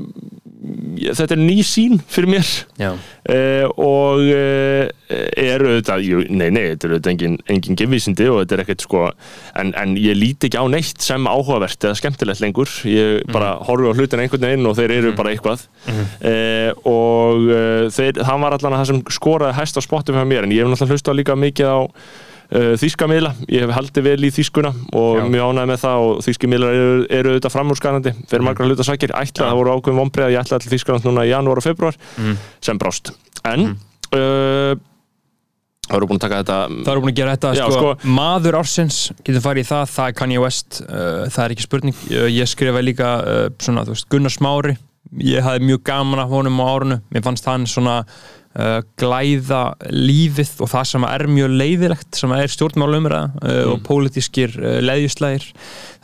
þetta 1.15 1.37
er 1.37 1.41
ný 1.43 1.57
sín 1.67 1.99
fyrir 2.09 2.31
mér. 2.33 2.51
Uh, 3.25 3.67
og 3.81 4.25
er 4.25 5.63
auðvitað, 5.65 6.03
jú, 6.05 6.23
nei, 6.33 6.49
nei, 6.53 6.63
þetta 6.73 6.89
er 6.89 6.95
auðvitað 6.95 7.13
engin, 7.13 7.37
engin 7.53 7.79
gefvísindi 7.79 8.27
og 8.33 8.41
þetta 8.43 8.57
er 8.57 8.63
ekkert 8.65 8.85
sko, 8.87 9.03
en, 9.61 9.73
en 9.79 9.95
ég 10.01 10.17
líti 10.19 10.49
ekki 10.49 10.61
á 10.61 10.67
neitt 10.73 11.05
sem 11.05 11.29
áhugavert 11.29 11.87
eða 11.87 11.99
skemmtilegt 12.01 12.43
lengur. 12.45 12.71
Ég 12.89 13.25
bara 13.33 13.55
horfi 13.69 13.93
á 13.93 13.97
hlutin 13.97 14.25
einhvern 14.25 14.49
veginn 14.49 14.69
og 14.71 14.77
þeir 14.81 14.97
eru 14.99 15.15
bara 15.17 15.35
eitthvað. 15.35 15.67
Uh, 16.25 16.71
og 16.89 17.51
þeir, 17.95 18.23
hann 18.27 18.45
var 18.45 18.57
allan 18.57 18.77
að 18.77 18.85
það 18.85 18.93
sem 18.93 19.03
skoraði 19.19 19.59
hæst 19.61 19.79
á 19.79 19.83
spottum 19.85 20.19
hjá 20.19 20.25
mér, 20.29 20.49
en 20.49 20.55
ég 20.55 20.65
hef 20.65 20.73
náttúrulega 20.73 20.97
hlustað 20.97 21.21
líka 21.21 21.37
mikið 21.39 21.71
á 21.71 21.79
uh, 22.55 22.73
þýska 22.81 23.09
miðla, 23.11 23.35
ég 23.51 23.65
hef 23.65 23.75
haldið 23.77 24.07
vel 24.09 24.29
í 24.29 24.31
þýskuna 24.35 24.73
og 24.95 25.19
Já. 25.21 25.27
mjög 25.35 25.51
ánægð 25.51 25.71
með 25.73 25.83
það 25.85 26.07
og 26.07 26.23
þýski 26.29 26.51
miðlar 26.53 26.79
eru, 26.79 27.05
eru 27.19 27.35
auðvitað 27.35 27.55
framúrskarandi 27.57 28.15
fyrir 28.31 28.47
margra 28.47 28.69
hluta 28.71 28.87
sakir, 28.87 29.15
ætla, 29.19 29.51
það 29.51 29.61
voru 29.61 29.75
ákveðum 29.77 30.03
vombrið 30.05 30.29
að 30.29 30.35
ég 30.37 30.43
ætla 30.45 30.61
til 30.63 30.73
Þýskaland 30.75 31.09
núna 31.09 31.27
í 31.27 31.33
janúar 31.35 31.61
og 31.61 31.67
februar 31.67 31.99
sem 32.65 32.81
brást. 32.81 33.13
En 33.45 33.75
uh, 34.15 34.73
það 35.85 35.99
voru 35.99 36.09
búin 36.09 36.21
að 36.21 36.25
taka 36.25 36.41
þetta 36.43 36.59
Það 36.71 36.93
eru 36.95 37.05
búin 37.05 37.13
að 37.13 37.19
gera 37.21 37.37
þetta, 37.37 37.53
Já, 37.59 37.65
sko, 37.69 37.81
sko- 37.83 38.15
maður 38.17 38.59
ársins, 38.63 39.01
getur 39.27 39.45
farið 39.45 39.67
í 39.67 39.69
það, 39.69 39.85
það 39.99 40.11
er 40.11 40.17
Kanye 40.23 40.41
West, 40.45 40.81
uh, 40.87 41.27
það 41.29 41.45
er 41.45 41.55
ekki 41.57 41.67
spurning, 41.67 41.99
ég 42.33 42.51
skrifaði 42.51 42.89
líka 42.89 43.11
uh, 43.21 43.47
svona, 43.61 43.85
þú 43.85 43.97
veist, 43.97 44.09
Gunnar 44.15 44.33
Smári, 44.33 44.79
ég 45.21 45.45
hafði 45.45 45.69
mjög 45.69 45.83
gaman 45.87 46.23
af 46.25 46.33
honum 46.33 46.63
á 46.63 46.67
árunu, 46.73 47.01
mér 47.13 47.27
fannst 47.27 47.47
hann 47.51 47.69
svona 47.71 47.99
uh, 48.59 48.81
glæða 49.01 49.63
lífið 49.91 50.53
og 50.65 50.71
það 50.73 50.89
sem 50.93 51.07
er 51.09 51.27
mjög 51.31 51.57
leiðilegt, 51.61 52.11
sem 52.19 52.35
er 52.37 52.53
stjórnmálumræða 52.55 53.25
uh, 53.43 53.63
og 53.73 53.81
pólitískir 53.87 54.55
uh, 54.61 54.79
leiðjuslægir, 54.85 55.49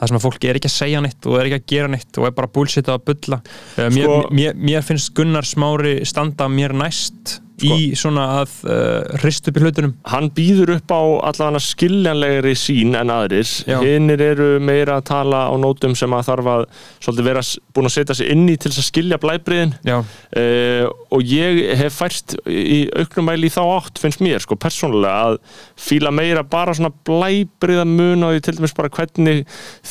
það 0.01 0.13
sem 0.13 0.21
að 0.21 0.27
fólki 0.27 0.51
er 0.51 0.61
ekki 0.61 0.71
að 0.71 0.77
segja 0.79 1.05
neitt 1.05 1.31
og 1.31 1.39
er 1.39 1.51
ekki 1.51 1.61
að 1.61 1.69
gera 1.75 1.93
neitt 1.95 2.21
og 2.21 2.31
er 2.31 2.35
bara 2.41 2.53
bullshit 2.55 2.91
að 2.91 3.05
bulla. 3.11 3.41
Uh, 3.77 3.87
mér, 3.95 4.09
Sko- 4.09 4.35
mér, 4.41 4.59
mér 4.71 4.87
finnst 4.87 5.15
Gunnar 5.17 5.49
Smári 5.49 5.99
standa 6.09 6.51
mér 6.51 6.77
næst 6.77 7.39
í 7.67 7.91
svona 7.99 8.27
að 8.41 8.57
uh, 8.65 9.19
hrist 9.23 9.49
upp 9.51 9.59
í 9.59 9.65
hlutunum. 9.65 9.95
Hann 10.09 10.31
býður 10.37 10.77
upp 10.79 10.95
á 10.95 11.03
allavega 11.31 11.63
skiljanlegri 11.65 12.55
sín 12.59 12.97
en 12.99 13.13
aðrir. 13.13 13.49
Já. 13.67 13.79
hinnir 13.85 14.21
eru 14.25 14.49
meira 14.63 14.99
að 14.99 15.07
tala 15.11 15.43
á 15.51 15.55
nótum 15.61 15.95
sem 15.99 16.13
að 16.15 16.27
þarf 16.31 16.51
að 16.55 16.65
svolítið 17.03 17.29
vera 17.29 17.43
búin 17.75 17.89
að 17.89 17.95
setja 17.97 18.17
sig 18.19 18.33
inn 18.33 18.47
í 18.51 18.57
til 18.57 18.71
þess 18.71 18.83
að 18.83 18.89
skilja 18.89 19.21
blæbriðin 19.23 19.75
uh, 19.91 20.87
og 21.15 21.25
ég 21.27 21.61
hef 21.81 22.01
fært 22.01 22.37
í 22.47 22.81
auknum 22.97 23.31
mæli 23.31 23.51
í 23.51 23.55
þá 23.55 23.63
átt 23.65 24.03
finnst 24.03 24.25
mér 24.25 24.43
sko 24.45 24.59
persónulega 24.61 25.31
að 25.31 25.39
fíla 25.81 26.13
meira 26.15 26.45
bara 26.47 26.75
svona 26.77 26.93
blæbriða 27.07 27.87
mun 27.89 28.29
og 28.29 28.41
til 28.45 28.57
dæmis 28.59 28.77
bara 28.77 28.93
hvernig 28.93 29.45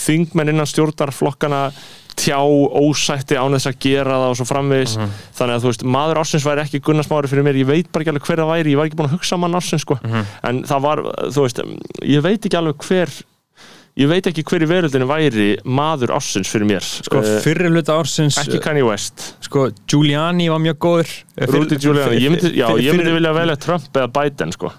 þingmenn 0.05 0.53
innan 0.53 0.69
stjórnarflokkana 0.69 1.69
tjá 2.19 2.37
ósætti 2.43 3.37
án 3.39 3.55
þess 3.55 3.69
að 3.71 3.79
gera 3.85 4.17
það 4.19 4.33
og 4.33 4.37
svo 4.39 4.47
framvegis. 4.49 4.97
Þannig 5.39 5.55
að 5.55 5.63
þú 5.65 5.71
veist, 5.71 5.83
maður 5.95 6.19
ársins 6.23 6.45
væri 6.49 6.65
ekki 6.65 6.81
Gunnarsmári 6.83 7.31
fyrir 7.31 7.47
mér, 7.47 7.59
ég 7.63 7.69
veit 7.69 7.89
bara 7.91 8.03
ekki 8.05 8.13
alveg 8.13 8.27
hver 8.29 8.43
það 8.43 8.51
væri. 8.53 8.73
Ég 8.75 8.79
var 8.81 8.89
ekki 8.91 8.99
búin 8.99 9.09
að 9.09 9.15
hugsa 9.17 9.35
um 9.39 9.47
hann 9.47 9.57
ársins 9.59 9.85
sko. 9.87 9.99
En 10.43 10.63
það 10.67 10.85
var, 10.85 11.03
þú 11.31 11.45
veist, 11.47 11.63
ég 12.03 12.23
veit 12.27 12.45
ekki 12.49 12.59
alveg 12.59 12.87
hver 12.89 13.19
ég 13.99 14.07
veit 14.07 14.27
ekki 14.29 14.43
hver 14.47 14.63
í 14.63 14.67
veröldinu 14.69 15.07
væri 15.09 15.47
maður 15.67 16.13
ársins 16.15 16.47
fyrir 16.47 16.67
mér. 16.69 16.85
Sko 17.03 17.19
Eh, 17.19 17.39
fyrri 17.43 17.67
hluta 17.67 17.97
ársins 17.99 18.37
ekki 18.39 18.61
Kanye 18.63 18.85
West. 18.87 19.33
sko 19.43 19.65
Giuliani 19.91 20.47
var 20.49 20.59
mjög 20.63 20.77
góður. 20.79 21.09
Eh, 21.35 21.47
Fyrri- 21.47 21.79
Giuliani, 21.81 22.21
ég 22.21 22.31
myndi, 22.31 22.53
já, 22.55 22.67
fyrri- 22.69 22.85
ég 22.85 22.95
myndi 22.95 23.11
vilja 23.17 23.33
velja 23.35 23.57
Trump 23.59 23.91
eða 23.91 24.07
Biden 24.13 24.51
sko 24.55 24.71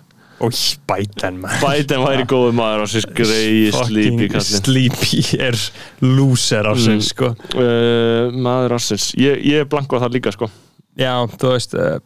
Biden 0.89 1.41
maður. 1.43 1.61
Biden 1.67 2.05
væri 2.07 2.25
góður 2.31 2.55
maður 2.57 2.85
greiði 3.15 3.73
slípi 3.77 4.05
Fucking 4.11 4.33
kallinn. 4.33 4.63
Sleepy 4.65 5.23
er 5.39 5.59
loser 6.01 6.65
ársins 6.71 7.11
Mm. 7.11 7.11
sko. 7.13 7.29
Uh, 7.55 8.31
maður 8.33 8.77
ársins, 8.79 9.11
ég, 9.21 9.43
ég 9.45 9.61
er 9.61 9.69
blank 9.71 9.93
á 9.93 10.01
það 10.01 10.15
líka 10.17 10.33
sko. 10.33 10.49
Já, 10.99 11.13
þú 11.37 11.53
veist 11.55 11.75
uh, 11.77 11.99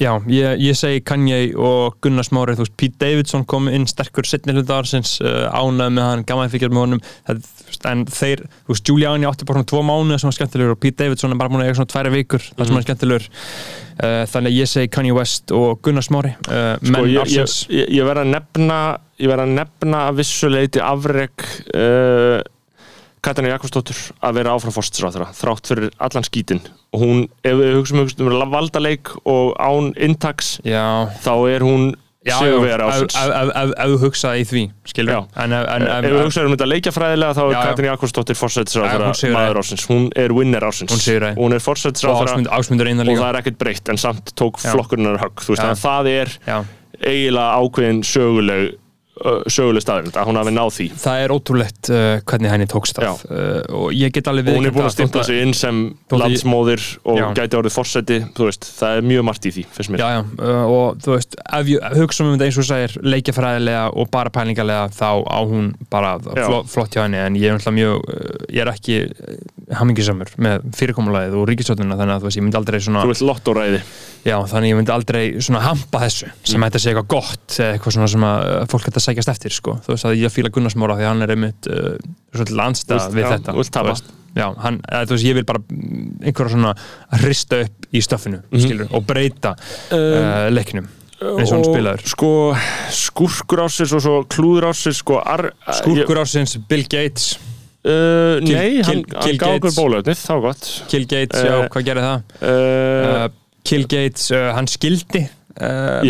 Já, 0.00 0.12
ég, 0.30 0.60
ég 0.64 0.76
segi 0.78 1.00
Kanye 1.06 1.38
og 1.60 1.96
Gunnar 2.02 2.26
Smári, 2.26 2.54
þú 2.58 2.64
veist, 2.66 2.74
Pete 2.80 2.98
Davidson 3.04 3.44
kom 3.48 3.68
inn 3.70 3.86
sterkur 3.90 4.26
setni 4.26 4.54
hluta 4.56 4.78
ársins 4.80 5.16
uh, 5.22 5.46
ánæð 5.54 5.92
með 5.96 6.08
hann, 6.08 6.24
gaman 6.28 6.50
fyrir 6.52 6.72
með 6.74 6.84
honum. 6.86 7.02
Það, 7.28 7.44
en 7.92 8.04
þeir, 8.10 8.42
þú 8.66 8.74
veist, 8.74 8.84
Giuliani 8.88 9.28
átti 9.28 9.46
bara 9.48 9.60
svona 9.62 9.70
tvo 9.70 9.82
mánuði 9.86 10.18
sem 10.22 10.30
var 10.30 10.36
skemmtilegur 10.38 10.74
og 10.76 10.80
Pete 10.82 11.04
Davidson 11.04 11.34
er 11.36 11.40
bara 11.40 11.52
múin 11.52 11.62
að 11.64 11.70
eiga 11.70 11.78
svona 11.80 11.92
tværa 11.94 12.12
vikur 12.14 12.42
það 12.48 12.58
Mhm. 12.64 12.66
sem 12.72 12.76
er 12.80 12.86
skemmtilegur. 12.88 13.28
Uh, 13.94 14.24
þannig 14.26 14.50
að 14.50 14.58
ég 14.58 14.66
segi 14.72 14.88
Kanye 14.90 15.14
West 15.14 15.52
og 15.54 15.78
Gunnar 15.86 16.02
Smári 16.02 16.32
uh, 16.50 16.74
Sko, 16.82 17.04
ég, 17.06 17.28
ég, 17.30 17.52
ég, 17.70 17.92
ég 17.94 18.08
verð 18.08 18.24
að 18.24 18.32
nefna 18.34 18.78
ég 19.22 19.30
verð 19.30 19.44
að 19.44 19.52
nefna 19.60 20.00
að 20.08 20.16
vissuleiti 20.18 20.80
afreg 20.82 21.44
Katrín 23.24 23.50
Jakobsdóttur 23.52 23.98
að 24.24 24.38
vera 24.38 24.54
áfram 24.54 24.74
fórstisráþara 24.76 25.30
þrátt 25.38 25.70
fyrir 25.72 25.90
allan 26.04 26.26
skítin 26.28 26.62
og 26.94 27.02
hún, 27.04 27.26
ef 27.44 27.58
við 27.60 27.76
hugsaum 27.80 28.04
um 28.04 28.48
valdaleik 28.52 29.12
og 29.24 29.54
án 29.58 29.92
intaks 29.96 30.58
Já, 30.66 31.08
þá 31.24 31.32
er 31.54 31.64
hún 31.66 31.86
já, 32.24 32.36
sigurvegari 32.40 32.86
ef 32.88 33.88
þú 33.90 33.96
hugsaði 34.04 34.44
í 34.44 34.46
því, 34.48 34.62
ef- 35.98 36.04
við 36.06 36.14
hugsaum 36.24 36.46
um 36.48 36.54
þetta 36.54 36.68
leikjafræðilega 36.70 37.34
þá 37.36 37.42
er. 37.44 37.56
Katrín 37.70 37.88
Jakobsdóttir 37.90 38.38
fórstisráþara 38.40 39.10
maður 39.34 39.60
ásins, 39.64 39.84
hún 39.90 40.06
er 40.24 40.32
winner 40.36 40.64
ásins 40.68 40.94
Hún 41.40 41.52
er 41.52 41.60
fórstisráþara 41.64 42.36
og 43.08 43.18
það 43.20 43.28
er 43.34 43.40
ekkert 43.42 43.58
breytt 43.64 43.88
en 43.92 44.00
samt 44.00 44.32
tók 44.40 44.60
flokkurinnar 44.72 45.20
högg 45.24 45.44
það 45.84 46.12
er 46.14 46.32
eiginlega 47.04 47.60
ákveðin 47.60 48.02
söguleg 48.06 48.72
söguleg 49.46 49.84
staðrind 49.84 50.16
að 50.18 50.26
hún 50.28 50.38
hafi 50.40 50.52
náð 50.54 50.70
því. 50.74 50.86
Það 50.98 51.20
er 51.22 51.32
ótrúlegt 51.34 51.90
uh, 51.92 52.06
hvernig 52.26 52.50
henni 52.50 52.66
tókst 52.70 52.98
það. 52.98 53.20
Uh, 53.30 53.60
og 53.78 53.92
ég 53.94 54.14
get 54.14 54.30
alveg 54.30 54.48
og 54.50 54.58
hún 54.58 54.68
er 54.68 54.74
búin 54.74 54.88
að 54.88 54.96
það, 54.98 55.12
þótt 55.14 55.28
sig 55.28 55.42
inn 55.44 55.54
sem 55.54 55.80
að- 56.10 56.22
landsmóðir 56.24 56.86
og 57.04 57.20
Já. 57.20 57.26
gæti 57.38 57.58
þú 58.34 58.48
veist, 58.48 58.68
það 58.80 58.98
er 58.98 59.06
mjög 59.12 59.26
margt 59.30 59.46
í 59.46 59.52
því, 59.54 59.64
finnst 59.76 59.94
mér. 59.94 60.02
Já, 60.02 60.08
já, 60.16 60.20
uh, 60.48 60.64
og 60.74 60.98
þú 61.04 61.14
veist, 61.14 61.38
ef 61.60 61.70
ég 61.70 61.98
hugsa 62.00 62.24
um 62.24 62.32
þetta 62.34 62.48
eins 62.48 62.58
og 62.58 62.64
þú 62.64 62.68
segir, 62.72 62.96
leikjafræðilega 63.14 63.84
og 63.94 64.10
bara 64.10 64.34
pælingarlega, 64.34 64.90
þá 64.98 65.10
á 65.30 65.38
hún 65.46 65.70
bara 65.94 66.16
flott, 66.66 66.90
hjá 66.96 67.04
henni, 67.06 67.22
en 67.22 67.38
ég 67.38 67.54
er 67.54 67.78
mjög, 67.78 68.02
uh, 68.10 68.46
ég 68.50 68.64
er 68.66 68.72
ekki 68.74 68.98
hamingisamur 69.72 70.28
með 70.44 70.64
fyrirkomulagið 70.76 71.34
og 71.40 71.46
ríkistölduna, 71.48 71.96
þannig 71.96 72.14
að 72.16 72.20
þú 72.24 72.28
veist, 72.28 72.36
ég 72.40 72.44
myndi 72.44 72.58
aldrei 72.60 72.80
svona, 72.84 73.04
þú 73.04 73.12
veist 73.14 73.24
lottóræði 73.24 73.78
já, 74.24 74.36
þannig 74.50 74.68
ég 74.72 74.76
myndi 74.80 74.92
aldrei 74.92 75.22
svona 75.40 75.62
hampa 75.64 76.00
þessu, 76.04 76.28
sem 76.44 76.58
Mm. 76.60 76.66
þetta 76.68 76.80
sé 76.82 76.90
eitthvað 76.92 77.08
gott, 77.14 77.46
eða 77.58 77.70
eitthvað 77.78 77.94
svona 77.96 78.08
sem 78.14 78.26
að 78.28 78.44
uh, 78.50 78.66
fólk 78.68 78.84
hægt 78.88 78.98
að 79.00 79.06
sækjast 79.06 79.32
eftir, 79.34 79.50
sko, 79.56 79.76
þú 79.86 79.94
veist, 79.94 80.04
að 80.10 80.18
ég 80.20 80.34
fíla 80.34 80.50
Gunnarsmára 80.52 80.96
því 80.98 81.06
að 81.06 81.10
hann 81.14 81.22
er 81.22 81.32
einmitt 81.36 81.68
uh, 81.70 81.96
svolítið 82.34 82.58
landstæð 82.60 82.98
Þú 83.00 83.06
vilt- 83.08 83.16
við 83.16 83.24
já, 83.24 83.30
þetta, 83.36 83.52
þú 83.54 83.62
vilt 83.64 83.72
tapa. 83.78 83.88
veist. 83.94 84.12
Já, 84.34 84.46
hann, 84.64 84.80
eða, 84.90 85.06
þú 85.06 85.14
veist, 85.16 85.24
ég 85.28 85.34
vil 85.38 85.44
bara 85.46 85.60
mm, 85.62 86.10
einhverja 86.26 86.52
svona 86.56 86.74
hrista 87.22 87.60
upp 87.64 87.88
í 87.94 88.02
stöffinu, 88.02 88.42
Mhm. 88.50 88.60
skilur, 88.64 88.88
og 88.92 89.06
breyta 89.06 89.54
uh, 89.94 90.50
leiknum 90.50 90.88
eins 91.24 91.48
og 91.48 91.54
hann 91.54 91.64
spilaður 91.64 92.02
sko, 92.10 92.30
skurkur 92.92 93.62
ásins 93.64 93.92
og 93.96 94.02
svo 94.02 94.16
klúður 94.28 94.66
ásins 94.72 94.98
sko, 95.00 95.20
ar, 95.24 95.52
Skúrkur 95.78 96.18
ársins, 96.20 96.56
Bill 96.68 96.82
Gates 96.90 97.38
uh, 97.84 98.40
Kill- 98.40 98.56
nei, 98.56 98.82
hann, 98.82 99.02
Kill- 99.04 99.04
hann 99.14 99.28
Kill 99.28 99.38
gaf 99.38 99.54
okkur 99.58 99.74
bólöfnið, 99.78 100.20
var 100.38 100.44
gott 100.48 100.68
Kill 100.88 101.06
Gates, 101.10 101.40
Eh, 101.40 101.48
já, 101.50 101.56
hvað 101.68 101.88
gerði 101.90 102.04
það? 102.08 102.20
uh, 102.42 103.24
Uh, 103.24 103.28
Kill 103.64 103.86
Gates, 103.88 104.30
uh, 104.34 104.50
hann 104.56 104.66
skildi 104.68 105.22
uh, 105.60 106.00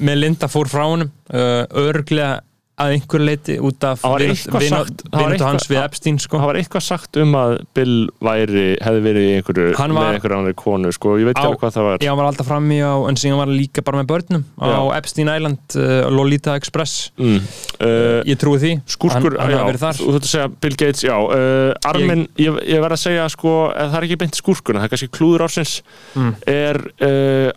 með 0.00 0.16
Linda 0.22 0.48
fór 0.48 0.68
frá 0.72 0.86
uh, 1.32 1.64
örglega 1.82 2.40
að 2.80 2.94
einhver 2.96 3.20
leiti 3.22 3.54
út 3.60 3.84
af 3.84 4.00
vindu 4.02 5.44
hans 5.44 5.66
við 5.68 5.78
Epstein 5.82 6.16
sko. 6.18 6.38
það 6.40 6.48
var 6.48 6.58
eitthvað 6.58 6.82
sagt 6.86 7.18
um 7.20 7.34
að 7.36 7.52
Bill 7.76 7.96
væri, 8.24 8.64
hefði 8.80 9.02
verið 9.04 9.26
í 9.28 9.34
einhverju 9.36 9.66
var- 9.76 9.92
með 9.92 10.08
einhverju 10.16 10.38
annari 10.38 10.56
konu, 10.56 10.92
sko, 10.96 11.12
ég 11.20 11.28
veit 11.28 11.36
Á- 11.36 11.44
ekki 11.52 11.60
hvað 11.60 11.74
það 11.76 11.86
var 11.88 11.98
Já, 12.02 12.08
hann 12.10 12.18
var 12.22 12.28
alltaf 12.30 12.48
frammi 12.48 12.78
á, 12.80 12.94
en 13.08 13.14
síðan 13.20 13.36
var 13.42 13.46
hann 13.46 13.58
líka 13.60 13.84
bara 13.84 14.00
með 14.02 14.08
börnum 14.14 14.44
á 14.56 14.66
Já. 14.72 14.96
Epstein 14.96 15.28
Island, 15.28 15.58
uh, 15.76 16.08
Lolita 16.10 16.56
Express 16.56 17.10
mm. 17.18 17.36
uh, 17.82 18.22
Ég 18.24 18.40
trúi 18.40 18.58
því 18.58 18.72
Skúrkur, 18.86 19.36
hann, 19.38 19.52
hann 19.52 19.58
hafi 19.60 19.70
verið 19.72 19.84
þar 19.84 20.00
þú 20.00 20.08
þurft 20.16 20.26
að 20.26 20.32
segja 20.32 20.48
Bill 20.64 20.76
Gates, 20.80 21.02
já 21.04 21.16
uh, 21.20 21.74
Armin, 21.92 22.26
ég, 22.40 22.58
ég 22.72 22.80
verð 22.82 22.96
að 22.96 23.04
segja 23.04 23.28
sko, 23.36 23.54
að 23.68 23.92
það 23.92 24.00
er 24.00 24.08
ekki 24.08 24.20
beint 24.24 24.40
skúrkuna, 24.40 24.80
það 24.80 24.88
er 24.88 24.94
kannski 24.96 25.12
klúður 25.12 25.46
ársins 25.46 25.78
Mm. 26.16 26.34
er 26.46 26.76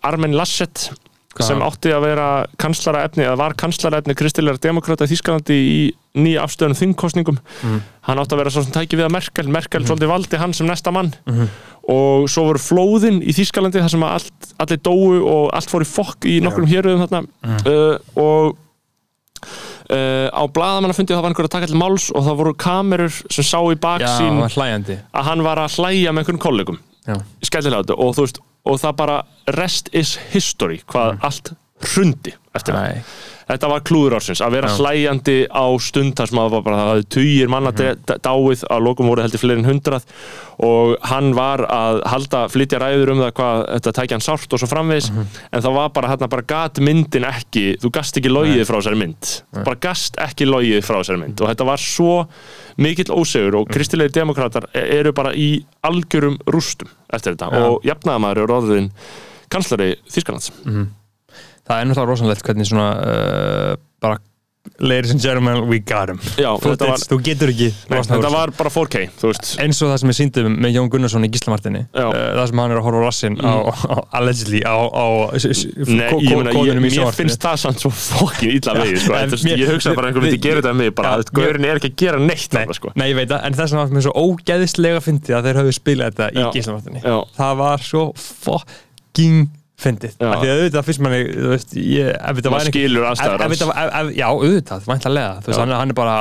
Armin 0.03 0.35
Laschet 0.35 0.89
Hvað? 1.35 1.47
sem 1.49 1.61
átti 1.65 1.91
að 1.91 2.05
vera 2.07 2.27
kanslaraefni 2.63 3.25
eða 3.25 3.37
var 3.41 3.53
kanslaraefni 3.59 4.15
kristilegar 4.15 4.59
demokrata 4.63 5.03
í 5.03 5.11
Þískalandi 5.11 5.57
í 5.59 5.79
nýja 6.15 6.45
afstöðunum 6.45 6.79
þingkostningum 6.79 7.39
Mm. 7.61 7.81
hann 8.07 8.19
átti 8.21 8.35
að 8.35 8.39
vera 8.39 8.49
svo 8.55 8.63
sem 8.63 8.71
tæki 8.71 8.95
við 8.95 9.05
að 9.09 9.11
Merkel. 9.17 9.47
Merkel 9.51 9.83
svolítið 9.83 10.07
valdi 10.13 10.37
hann 10.39 10.53
sem 10.53 10.67
næsta 10.67 10.91
mann. 10.95 11.13
Mhm. 11.27 11.49
og 11.87 12.25
svo 12.29 12.47
voru 12.47 12.57
flóðin 12.57 13.19
í 13.21 13.29
Þískalandi 13.35 13.77
þar 13.83 13.91
sem 13.91 14.03
allt, 14.03 14.53
allir 14.57 14.79
dóu 14.81 15.21
og 15.21 15.51
allt 15.53 15.69
fór 15.69 15.83
í 15.83 15.85
fokk 15.85 16.25
í 16.25 16.39
nokkrum 16.41 16.65
héruðum 16.71 17.03
þarna. 17.07 17.27
Mhm. 17.43 17.67
uh, 17.67 17.97
og 18.15 18.55
Uh, 19.85 20.25
á 20.33 20.41
blaðamannafundi 20.49 21.13
það 21.13 21.21
var 21.21 21.29
einhver 21.29 21.45
að 21.45 21.51
taka 21.53 21.67
til 21.69 21.77
máls 21.77 22.07
og 22.09 22.23
það 22.25 22.37
voru 22.39 22.53
kamerur 22.57 23.13
sem 23.29 23.45
sá 23.45 23.59
í 23.69 23.75
baksín 23.77 24.39
að 25.13 25.23
hann 25.27 25.43
var 25.45 25.57
að 25.61 25.75
hlæja 25.77 26.09
með 26.09 26.23
einhvern 26.23 26.39
kollegum. 26.41 26.79
Og 27.93 28.15
þú 28.17 28.25
veist 28.25 28.39
og 28.65 28.81
það 28.81 28.97
bara 29.01 29.17
rest 29.55 29.91
is 29.93 30.15
history 30.33 30.81
hvað 30.89 31.19
allt 31.25 31.53
hrundi 31.85 32.33
eftir 32.55 32.77
það. 32.77 33.15
Þetta 33.49 33.69
var 33.71 33.83
klúður 33.85 34.17
ársins 34.17 34.41
að 34.43 34.57
vera 34.57 34.71
Já. 34.71 34.77
hlæjandi 34.79 35.37
á 35.51 35.65
stund 35.81 36.15
þar 36.17 36.31
sem 36.31 36.39
að 36.41 36.47
það 36.47 36.55
var 36.55 36.65
bara 36.65 36.79
það 36.79 36.91
hafði 36.91 37.07
tugir 37.15 37.51
manna 37.53 37.73
mm 37.75 38.21
dáið 38.25 38.63
að 38.71 38.83
lokum 38.85 39.09
voru 39.09 39.23
heldur 39.23 39.41
fleiri 39.41 39.61
en 39.61 39.69
hundrað. 39.69 40.05
Og 40.65 40.95
hann 41.09 41.33
var 41.35 41.65
að 41.67 41.99
halda 42.09 42.45
flytja 42.49 42.79
ræður 42.81 43.11
um 43.13 43.21
það 43.23 43.31
hvað 43.39 43.61
þetta 43.73 43.93
tækja 43.99 44.17
hann 44.17 44.25
sárt 44.25 44.55
og 44.55 44.61
svo 44.61 44.69
framvegis. 44.71 45.11
En 45.51 45.63
það 45.65 45.77
var 45.77 45.93
bara 45.95 46.11
hérna 46.13 46.29
bara 46.31 46.47
gat 46.47 46.81
myndin 46.83 47.27
ekki 47.27 47.65
þú 47.83 47.91
gast 47.97 48.17
ekki 48.17 48.31
logið 48.31 48.63
frá 48.65 48.79
þessari 48.79 49.01
mynd. 49.03 49.31
Bara 49.59 49.81
gast 49.87 50.19
ekki 50.25 50.47
logið 50.49 50.81
frá 50.87 50.99
þessari 51.01 51.21
mynd. 51.21 51.41
Og 51.43 51.51
þetta 51.51 51.69
var 51.69 51.83
svo 51.83 52.17
mikill 52.81 53.11
ósegur 53.13 53.61
og 53.61 53.71
kristilegi 53.71 54.15
demokrater 54.19 54.69
eru 54.73 55.13
bara 55.15 55.35
í 55.35 55.49
algjörum 55.85 56.39
rústum 56.49 56.89
eftir 57.13 57.35
þetta. 57.35 57.51
Já. 57.51 57.65
og 57.69 57.85
jafnaðamaður 57.85 58.45
eru 58.45 58.55
orðin 58.59 58.93
kanslari 59.51 59.95
Þýskalands 60.09 60.51
Það 61.65 61.81
er 61.81 61.89
náttúrulega 61.91 62.11
rosanlegt 62.13 62.45
hvernig 62.45 62.69
svona 62.71 62.87
uh, 63.01 63.75
bara 64.05 64.21
Ladies 64.81 65.11
and 65.13 65.21
gentlemen, 65.21 65.67
we 65.69 65.77
got 65.77 66.09
him. 66.09 66.17
Já, 66.41 66.47
þetta 66.57 66.87
var, 66.89 66.97
Þú 67.05 67.17
getur 67.21 67.51
ekki 67.51 67.67
nei, 67.91 67.99
þetta 68.01 68.29
var 68.33 68.49
bara 68.57 68.71
4K 68.73 69.01
þú 69.21 69.29
veist. 69.29 69.49
Eins 69.61 69.77
og 69.85 69.91
það 69.91 69.99
sem 70.01 70.09
ég 70.11 70.15
síndum 70.17 70.55
með 70.63 70.71
Jón 70.73 70.87
Gunnarsson 70.89 71.27
í 71.27 71.29
Gíslamartinni 71.35 71.83
uh, 71.93 72.07
það 72.09 72.41
sem 72.49 72.61
hann 72.63 72.73
er 72.73 72.79
að 72.79 72.87
horfa 72.87 72.97
á 72.97 73.05
rassin 73.05 73.37
á, 73.45 73.53
á, 73.61 73.95
allegedly 74.17 74.63
á, 74.65 74.73
á 74.89 75.05
Nei, 75.37 76.09
ég 76.25 76.33
meina, 76.41 76.55
ég, 76.65 76.79
mér 76.81 77.13
finnst 77.13 77.45
það 77.45 77.59
samt 77.61 77.83
svo 77.85 77.91
fokkin 77.93 78.55
illa 78.57 78.73
vegið, 78.79 78.97
sko, 79.05 79.13
en 79.19 79.27
en, 79.29 79.43
mér- 79.45 79.61
ég 79.61 79.71
hugsa 79.75 79.93
bara 79.93 80.09
að 80.09 80.11
einhver 80.15 80.25
myndi 80.25 80.39
við- 80.39 80.47
gera 80.47 80.63
þetta 80.65 80.73
með 80.81 80.89
bara 80.97 81.13
að 81.19 81.29
gaurin 81.37 81.69
er 81.69 81.81
ekki 81.83 81.91
að 81.93 81.97
gera 82.01 82.23
neitt 82.25 82.57
Nei, 82.57 82.65
sko. 82.79 82.93
nei, 82.97 83.05
ég 83.13 83.19
veit 83.21 83.29
það, 83.35 83.45
en 83.51 83.59
þess 83.61 83.75
vegna 83.77 83.83
var 83.85 83.93
mér 83.99 84.07
svo 84.09 84.15
ógeðislega 84.25 85.05
fyndið 85.05 85.37
að 85.37 85.45
þeir 85.51 85.61
höfðu 85.61 85.77
spilað 85.77 86.17
þetta 86.17 86.31
í. 86.33 86.47
Gíslamartinni 86.57 87.05
það 87.37 87.53
var 87.61 87.85
svo 87.85 88.07
fucking 88.17 89.45
fyndið, 89.81 90.15
af 90.23 90.39
því 90.39 90.49
að 90.49 90.57
auðvitað 90.59 90.85
fyrst 90.87 91.03
manni, 91.03 91.21
þú 91.35 91.49
veist, 91.51 91.73
ég, 91.75 92.11
ef 92.15 92.37
þetta 92.39 92.59
skilur 92.69 93.03
var- 93.03 93.17
ef, 93.45 93.55
ef, 93.85 94.11
já, 94.15 94.27
auðvitað, 94.29 94.85
væntalega 94.87 95.33
þú 95.41 95.51
veist, 95.51 95.59
hann, 95.59 95.73
hann 95.75 95.91
er 95.91 95.97
bara 95.97 96.15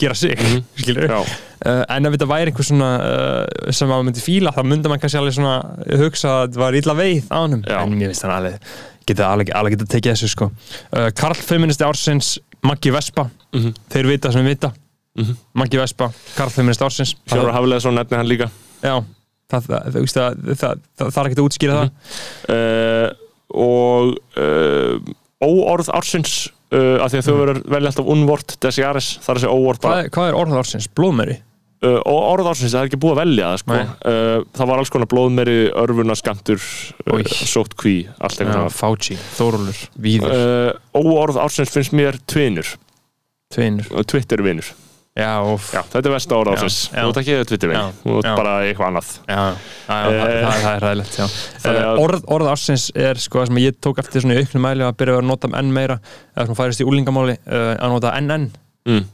gera 0.00 0.14
sig 0.14 0.38
mm 0.40 0.44
-hmm. 0.44 1.08
Já, 1.08 1.20
uh, 1.20 1.84
en 1.96 2.06
ef 2.06 2.12
þetta 2.12 2.26
væri 2.26 2.50
einhver 2.50 2.64
svona 2.64 2.90
uh, 3.00 3.72
sem 3.72 3.88
maður 3.88 4.04
myndi 4.08 4.20
fíla, 4.20 4.50
þá 4.50 4.62
myndi 4.64 4.88
maður 4.88 5.00
kannski 5.00 5.18
alveg 5.18 5.34
svona 5.34 5.56
hugsa 6.00 6.28
að 6.28 6.48
þetta 6.48 6.60
var 6.60 6.74
illa 6.74 6.94
veið 6.94 7.24
á 7.30 7.40
Já. 7.68 7.82
en 7.82 7.98
mér 7.98 8.06
finnst 8.10 8.22
hann 8.22 8.36
alveg 8.36 8.58
geta 9.06 9.28
alveg, 9.28 9.50
alveg 9.54 9.76
geta 9.76 9.84
tekið 9.84 10.12
þessu 10.12 10.28
sko. 10.28 10.50
Uh, 10.92 11.10
Karl 11.14 11.34
Feministi 11.34 11.84
ársins, 11.84 12.38
Maggi 12.62 12.90
Vespa. 12.90 13.28
Mhm. 13.52 13.74
þeir 13.92 14.06
vita 14.06 14.32
sem 14.32 14.44
vita. 14.46 14.72
Maggi 15.54 15.78
Vespa, 15.78 16.10
Karl 16.36 16.50
Feministi 16.50 16.84
ársins. 16.84 17.16
Fjóra 17.28 17.52
Hafleða 17.52 17.80
svo 17.80 17.90
nefni 17.90 18.16
hann 18.16 18.26
líka. 18.28 18.50
Já, 18.82 19.04
það 19.50 20.82
þarf 20.98 21.24
ekki 21.28 21.38
að 21.38 21.44
útskýra 21.44 21.78
mm 21.78 21.88
-hmm. 21.88 22.10
það 22.48 22.54
mhm. 22.54 22.56
eh, 22.56 23.08
og 23.54 24.14
eh, 24.40 24.94
óorð 25.44 25.90
ársins 25.94 26.36
eh, 26.72 26.98
af 27.02 27.12
því 27.12 27.18
að 27.18 27.26
þau 27.26 27.34
mhm. 27.34 27.40
verður 27.42 27.64
velja 27.76 27.90
alltaf 27.92 28.12
unnvort 28.14 28.54
desiaris, 28.60 29.10
það 29.22 29.32
er 29.32 29.40
að 29.40 29.44
segja 29.44 29.58
óorð 29.58 29.82
hvað, 29.84 30.06
hvað 30.14 30.28
er 30.28 30.38
orð 30.42 30.62
ársins? 30.62 30.88
Blóðmeri? 30.94 31.40
og 31.84 32.16
orð 32.16 32.46
ársins, 32.48 32.72
það 32.72 32.80
er 32.80 32.86
ekki 32.88 32.96
búið 32.96 33.12
að 33.12 33.18
velja 33.20 33.48
það 33.50 33.58
sko. 33.60 33.78
það 34.56 34.68
var 34.70 34.78
alls 34.80 34.92
konar 34.94 35.08
blóðmeri, 35.10 35.56
örfuna, 35.82 36.14
skamtur 36.16 36.62
sótt 37.28 37.74
kví 37.76 37.92
ja, 38.08 38.62
fáci, 38.72 39.18
þórulur, 39.36 39.82
víður 40.00 40.32
og 40.96 41.10
orð 41.12 41.42
ársins 41.42 41.74
finnst 41.74 41.92
mér 41.92 42.16
tvinur. 42.24 42.70
Tvinur, 43.52 43.90
tvittir 44.08 44.40
vinur. 44.40 44.72
Já, 45.14 45.30
Já, 45.70 45.78
þetta 45.92 46.08
er 46.10 46.14
ársins, 46.50 46.76
Já, 46.90 46.96
já. 46.98 47.02
þú 47.04 47.10
ert 47.12 47.18
ekki 47.20 47.34
Twitter-vin 47.46 47.76
Já, 47.78 47.82
þú 48.02 48.14
ert 48.18 48.28
bara 48.40 48.54
eitthvað 48.66 48.88
annað 48.88 49.10
Já, 49.14 49.36
já, 49.38 49.44
já 49.46 50.08
það, 50.10 50.24
Eh, 50.34 50.40
það, 50.42 50.64
er 50.72 50.82
ræðilegt 50.84 51.18
já. 51.20 51.26
þannig 51.62 51.78
uh, 51.78 51.90
að- 51.92 52.00
orð, 52.02 52.24
orð 52.34 52.50
ársins 52.50 52.86
er 52.98 53.20
sko 53.22 53.44
sem 53.46 53.60
ég 53.62 53.76
tók 53.78 54.00
eftir 54.02 54.24
svona 54.24 54.34
í 54.34 54.42
auknum 54.42 54.66
mæli 54.66 54.82
að 54.88 54.96
byrja 54.98 55.20
að 55.20 55.28
nota 55.30 55.50
enn 55.60 55.70
meira 55.76 56.00
eða 56.34 56.48
svona 56.48 56.58
færist 56.58 56.82
í 56.82 56.88
úlingamáli 56.90 57.36
uh, 57.46 57.76
að 57.78 57.94
nota 57.94 58.14
NN 58.24 58.48
mm. 58.90 59.04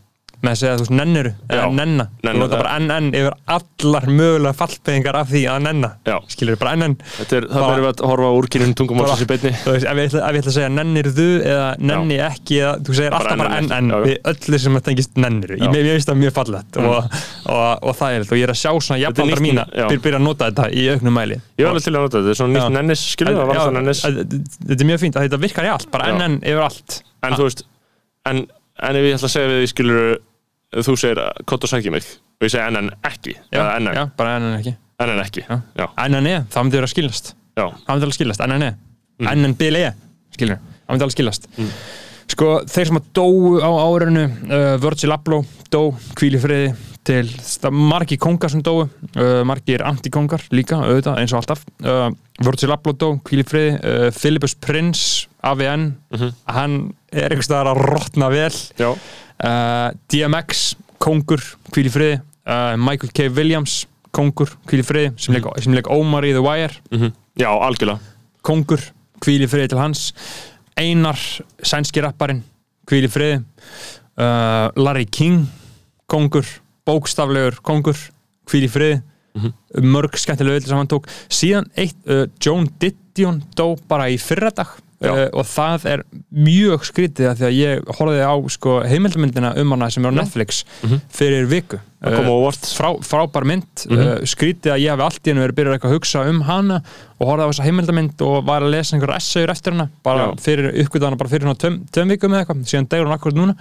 Með 0.41 0.51
að 0.55 0.59
segja 0.61 0.75
þú 0.79 0.85
veist 0.85 0.93
nenniru 0.97 1.31
eða 1.51 1.61
Já, 1.61 1.73
nenna, 1.77 2.05
þú 2.25 2.33
nota 2.41 2.57
já. 2.57 2.61
bara 2.63 2.75
NN 2.81 3.09
yfir 3.21 3.35
allar 3.57 4.07
mögulega 4.21 4.57
fallbeyðingar 4.61 5.19
af 5.21 5.29
því 5.31 5.43
að 5.53 5.59
nenna. 5.67 5.91
Já. 6.09 6.17
skilur 6.33 6.59
bara 6.61 6.73
NN 6.81 6.95
Þetta 7.19 7.37
er, 7.37 7.47
það 7.51 7.67
verður 7.67 7.85
við 7.85 7.91
að 7.91 8.05
horfa 8.11 8.31
úr 8.39 8.49
kynning 8.55 8.75
tungumálsins 8.81 9.25
í 9.25 9.29
beinni. 9.31 9.53
þú 9.65 9.75
veist, 9.75 9.87
ef 9.91 10.01
ég 10.01 10.09
ætla, 10.11 10.21
ef 10.21 10.39
ég 10.39 10.41
ætla 10.41 10.53
að 10.53 10.57
segja 10.57 10.71
nennir 10.77 11.11
þú 11.19 11.29
eða 11.51 11.69
nenni 11.91 12.19
ekki 12.25 12.61
eða, 12.61 12.73
þú 12.87 12.97
segir 13.01 13.11
Bara 13.11 13.21
alltaf 13.21 13.43
bara 13.43 13.61
NN, 13.61 13.91
já, 13.91 13.97
já. 13.97 14.05
við 14.07 14.17
öllu 14.33 14.61
sem 14.65 14.81
að 14.81 14.85
tengist 14.89 15.21
nenniru. 15.21 15.59
Já. 15.61 15.69
ég, 15.71 15.91
finnst 15.97 16.11
það 16.11 16.21
mjög 16.25 16.35
fallegt 16.41 16.81
og, 16.81 17.21
og, 17.51 17.85
og 17.91 17.99
það 18.01 18.17
er 18.17 18.27
og 18.31 18.37
ég 18.41 18.47
er 18.49 18.55
að 18.55 18.61
sjá 18.61 18.71
svona 18.71 18.99
Þetta 19.01 19.05
jafnaldra 19.05 19.45
mína 19.45 19.65
já. 19.75 19.87
byr, 19.91 20.01
byrja 20.05 20.21
að 20.21 20.25
nota 20.25 20.49
þetta 20.51 20.67
í 20.73 20.87
auknum 20.95 21.17
mæli. 21.21 21.37
Ég 21.61 21.67
var 21.67 21.75
alveg 21.75 21.85
til 21.85 21.93
að 21.95 22.01
nota 22.01 22.17
þetta, 22.17 22.25
þetta 22.25 22.35
er 22.35 22.41
svona 22.41 22.51
Já. 22.51 22.65
nýtt 22.65 22.77
nennis, 22.79 23.03
það, 23.21 23.31
Já, 23.31 23.41
Þetta 23.41 24.81
þetta 25.21 25.37
Já. 27.37 27.45
Veist, 27.45 27.63
en 28.31 28.97
ef 28.97 29.07
ég 29.09 29.17
ætla 29.19 29.29
að 29.29 29.35
segja 29.35 29.51
við 29.51 29.59
því 29.61 29.71
skilur 29.75 30.01
þú 30.75 30.97
segir 31.01 31.21
kott 31.51 31.65
og 31.67 31.73
sækja 31.73 31.93
mig 31.95 32.05
og 32.41 32.47
ég 32.47 32.53
segi 32.55 32.71
NN 32.71 32.93
ekki, 33.05 33.35
já, 33.51 33.59
eða 33.61 33.79
NN, 33.81 33.97
já, 33.99 34.05
bara 34.17 34.37
NN 34.41 34.59
ekki. 34.61 34.75
NN 35.01 35.23
ekki. 35.25 35.43
Já. 35.49 35.57
Já, 35.81 35.87
NN 36.09 36.27
e, 36.31 36.37
það 36.53 36.67
myndi 36.67 36.79
vera 36.81 36.89
að 36.89 36.95
skilast 36.95 37.33
já, 37.59 37.65
það 37.67 37.91
myndi 37.95 38.07
alveg 38.09 38.19
skilast, 38.21 38.45
NN 38.47 38.67
e. 38.69 38.71
Mm. 39.21 39.33
NN 39.43 39.57
bil 39.61 39.77
e, 39.81 39.89
skilur, 40.37 40.61
það 40.87 40.95
myndi 40.95 41.07
alveg 41.09 41.17
skilast 41.19 41.51
sko, 42.31 42.51
þeir 42.71 42.87
sem 42.93 43.01
að 43.01 43.09
dóu 43.19 43.59
á 43.59 43.71
árinu 43.91 44.23
uh, 44.29 44.77
Virgil 44.81 45.11
Abloh 45.17 45.43
dó, 45.73 45.81
hvíli 46.21 46.39
friði 46.41 46.69
til 47.11 47.25
það 47.33 47.75
margir 47.91 48.21
kongar 48.23 48.53
sem 48.53 48.61
dóu 48.63 48.85
uh, 48.85 49.41
margir 49.49 49.83
antikongar 49.83 50.45
líka, 50.55 50.79
auðvitað, 50.85 51.17
eins 51.23 51.33
og 51.35 51.41
alltaf. 51.41 51.65
Uh, 51.83 52.13
Virgil 52.45 52.71
Abloh 52.77 52.95
dó, 53.01 53.09
hvíli 53.27 53.43
friði 53.49 53.73
uh, 53.81 54.07
Philippus 54.15 54.55
Prince, 54.55 55.27
AVN 55.43 55.89
Mhm. 56.13 56.31
hann 56.55 56.75
er 57.11 57.33
einhvers 57.33 57.49
staðar 57.49 57.73
að 57.73 57.83
rotna 57.89 58.29
vel. 58.31 58.53
Já, 58.79 58.91
uh, 59.45 59.91
DMX, 60.13 60.75
kongur 61.01 61.43
hvíl 61.73 61.89
í 61.89 61.93
friði, 61.93 62.21
uh, 62.47 62.75
Michael 62.81 63.13
K. 63.17 63.29
Williams 63.33 63.85
kongur, 64.15 64.51
hvíl 64.69 64.83
í 64.83 64.87
friði 64.87 65.13
sem 65.23 65.37
leik, 65.37 65.47
sem 65.63 65.75
leik 65.77 65.91
Omar 65.95 66.27
í 66.27 66.33
The 66.35 66.43
Wire. 66.45 66.75
Mhm. 66.91 67.13
já, 67.39 67.49
algjörlega. 67.51 68.01
Kongur, 68.43 68.81
hvíl 69.23 69.45
í 69.45 69.49
friði 69.51 69.69
til 69.73 69.79
hans. 69.79 70.13
Einar, 70.77 71.19
sænski 71.63 72.03
rapparinn 72.03 72.43
hvíl 72.91 73.05
í 73.07 73.11
friði. 73.13 73.45
Uh, 74.19 74.69
Larry 74.77 75.07
King, 75.07 75.47
kongur 76.11 76.47
bókstaflegur 76.89 77.61
kongur 77.63 77.97
hvíl 78.51 78.67
í 78.67 78.71
friði. 78.73 79.03
Mörg 79.81 80.17
skemmtilega 80.19 80.59
öll 80.59 80.67
sem 80.67 80.77
hann 80.77 80.89
tók. 80.91 81.07
Síðan 81.31 81.69
eitt, 81.79 81.95
Joan 82.43 82.67
Didion 82.83 83.39
dó 83.55 83.77
bara 83.89 84.09
í 84.11 84.17
fyrradag. 84.19 84.73
Uh, 85.01 85.27
og 85.33 85.47
það 85.49 85.85
er 85.95 86.03
mjög 86.31 86.85
skrítið 86.85 87.31
af 87.31 87.39
því 87.41 87.47
að 87.49 87.59
ég 87.61 87.95
horfði 87.99 88.25
á 88.27 88.35
sko, 88.53 88.81
heimildamyndina 88.91 89.55
um 89.63 89.71
hana 89.77 89.91
sem 89.91 90.05
er 90.05 90.13
á 90.13 90.19
Netflix 90.21 90.65
fyrir 91.13 91.47
viku. 91.51 91.81
Það 92.01 92.15
kom 92.17 92.29
á 92.33 92.33
óvart. 92.33 92.65
frá, 92.65 92.89
frábær 93.05 93.45
mynd. 93.45 93.83
Mhm. 93.85 93.99
uh, 94.01 94.21
skrítið 94.25 94.73
að 94.73 94.81
ég 94.81 94.91
hafi 94.95 95.05
allt 95.05 95.21
í 95.27 95.31
hennu 95.35 95.43
verið 95.45 95.57
byrjað 95.59 95.75
eitthvað 95.77 95.91
að 95.91 95.97
hugsa 95.99 96.23
um 96.31 96.39
hana 96.49 96.79
og 97.21 97.27
horfði 97.29 97.45
á 97.45 97.51
þessa 97.51 97.67
heimildamynd 97.67 98.23
og 98.25 98.45
var 98.49 98.65
að 98.65 98.71
lesa 98.73 98.97
einhver 98.97 99.13
essagur 99.19 99.53
eftir 99.53 99.75
hana 99.77 99.89
bara 100.03 100.31
Já. 100.31 100.37
fyrir 100.41 100.71
uppgöðana 100.81 101.19
bara 101.21 101.29
fyrir 101.29 101.45
svona 101.45 101.61
tveim, 101.61 101.77
tveim 101.93 102.09
vikum 102.15 102.33
eða 102.33 102.41
eitthvað, 102.47 102.63
síðan 102.73 102.89
degur 102.89 103.07
hún 103.11 103.17
akkurat 103.19 103.37
núna. 103.37 103.57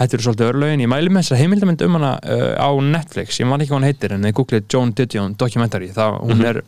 Þetta 0.00 0.16
eru 0.16 0.24
svolítið 0.24 0.48
örlögin, 0.54 0.80
ég 0.86 0.88
mæli 0.94 1.12
með 1.12 1.26
þessa 1.26 1.40
heimildamynd 1.42 1.84
um 1.84 1.98
hana 2.00 2.12
uh, 2.24 2.56
á 2.56 2.68
Netflix, 2.80 3.40
ég 3.42 3.46
man 3.52 3.60
ekki 3.60 3.74
hvað 3.74 3.82
hann 3.82 3.90
heitir 3.92 4.14
en 4.16 4.24
þið 4.24 4.36
googlið 4.40 4.64
Joan 4.72 4.94
Didion 4.96 5.36
documentary 5.36 5.92
það, 5.92 6.16
hún 6.24 6.40
Mhm. 6.40 6.46
er 6.54 6.62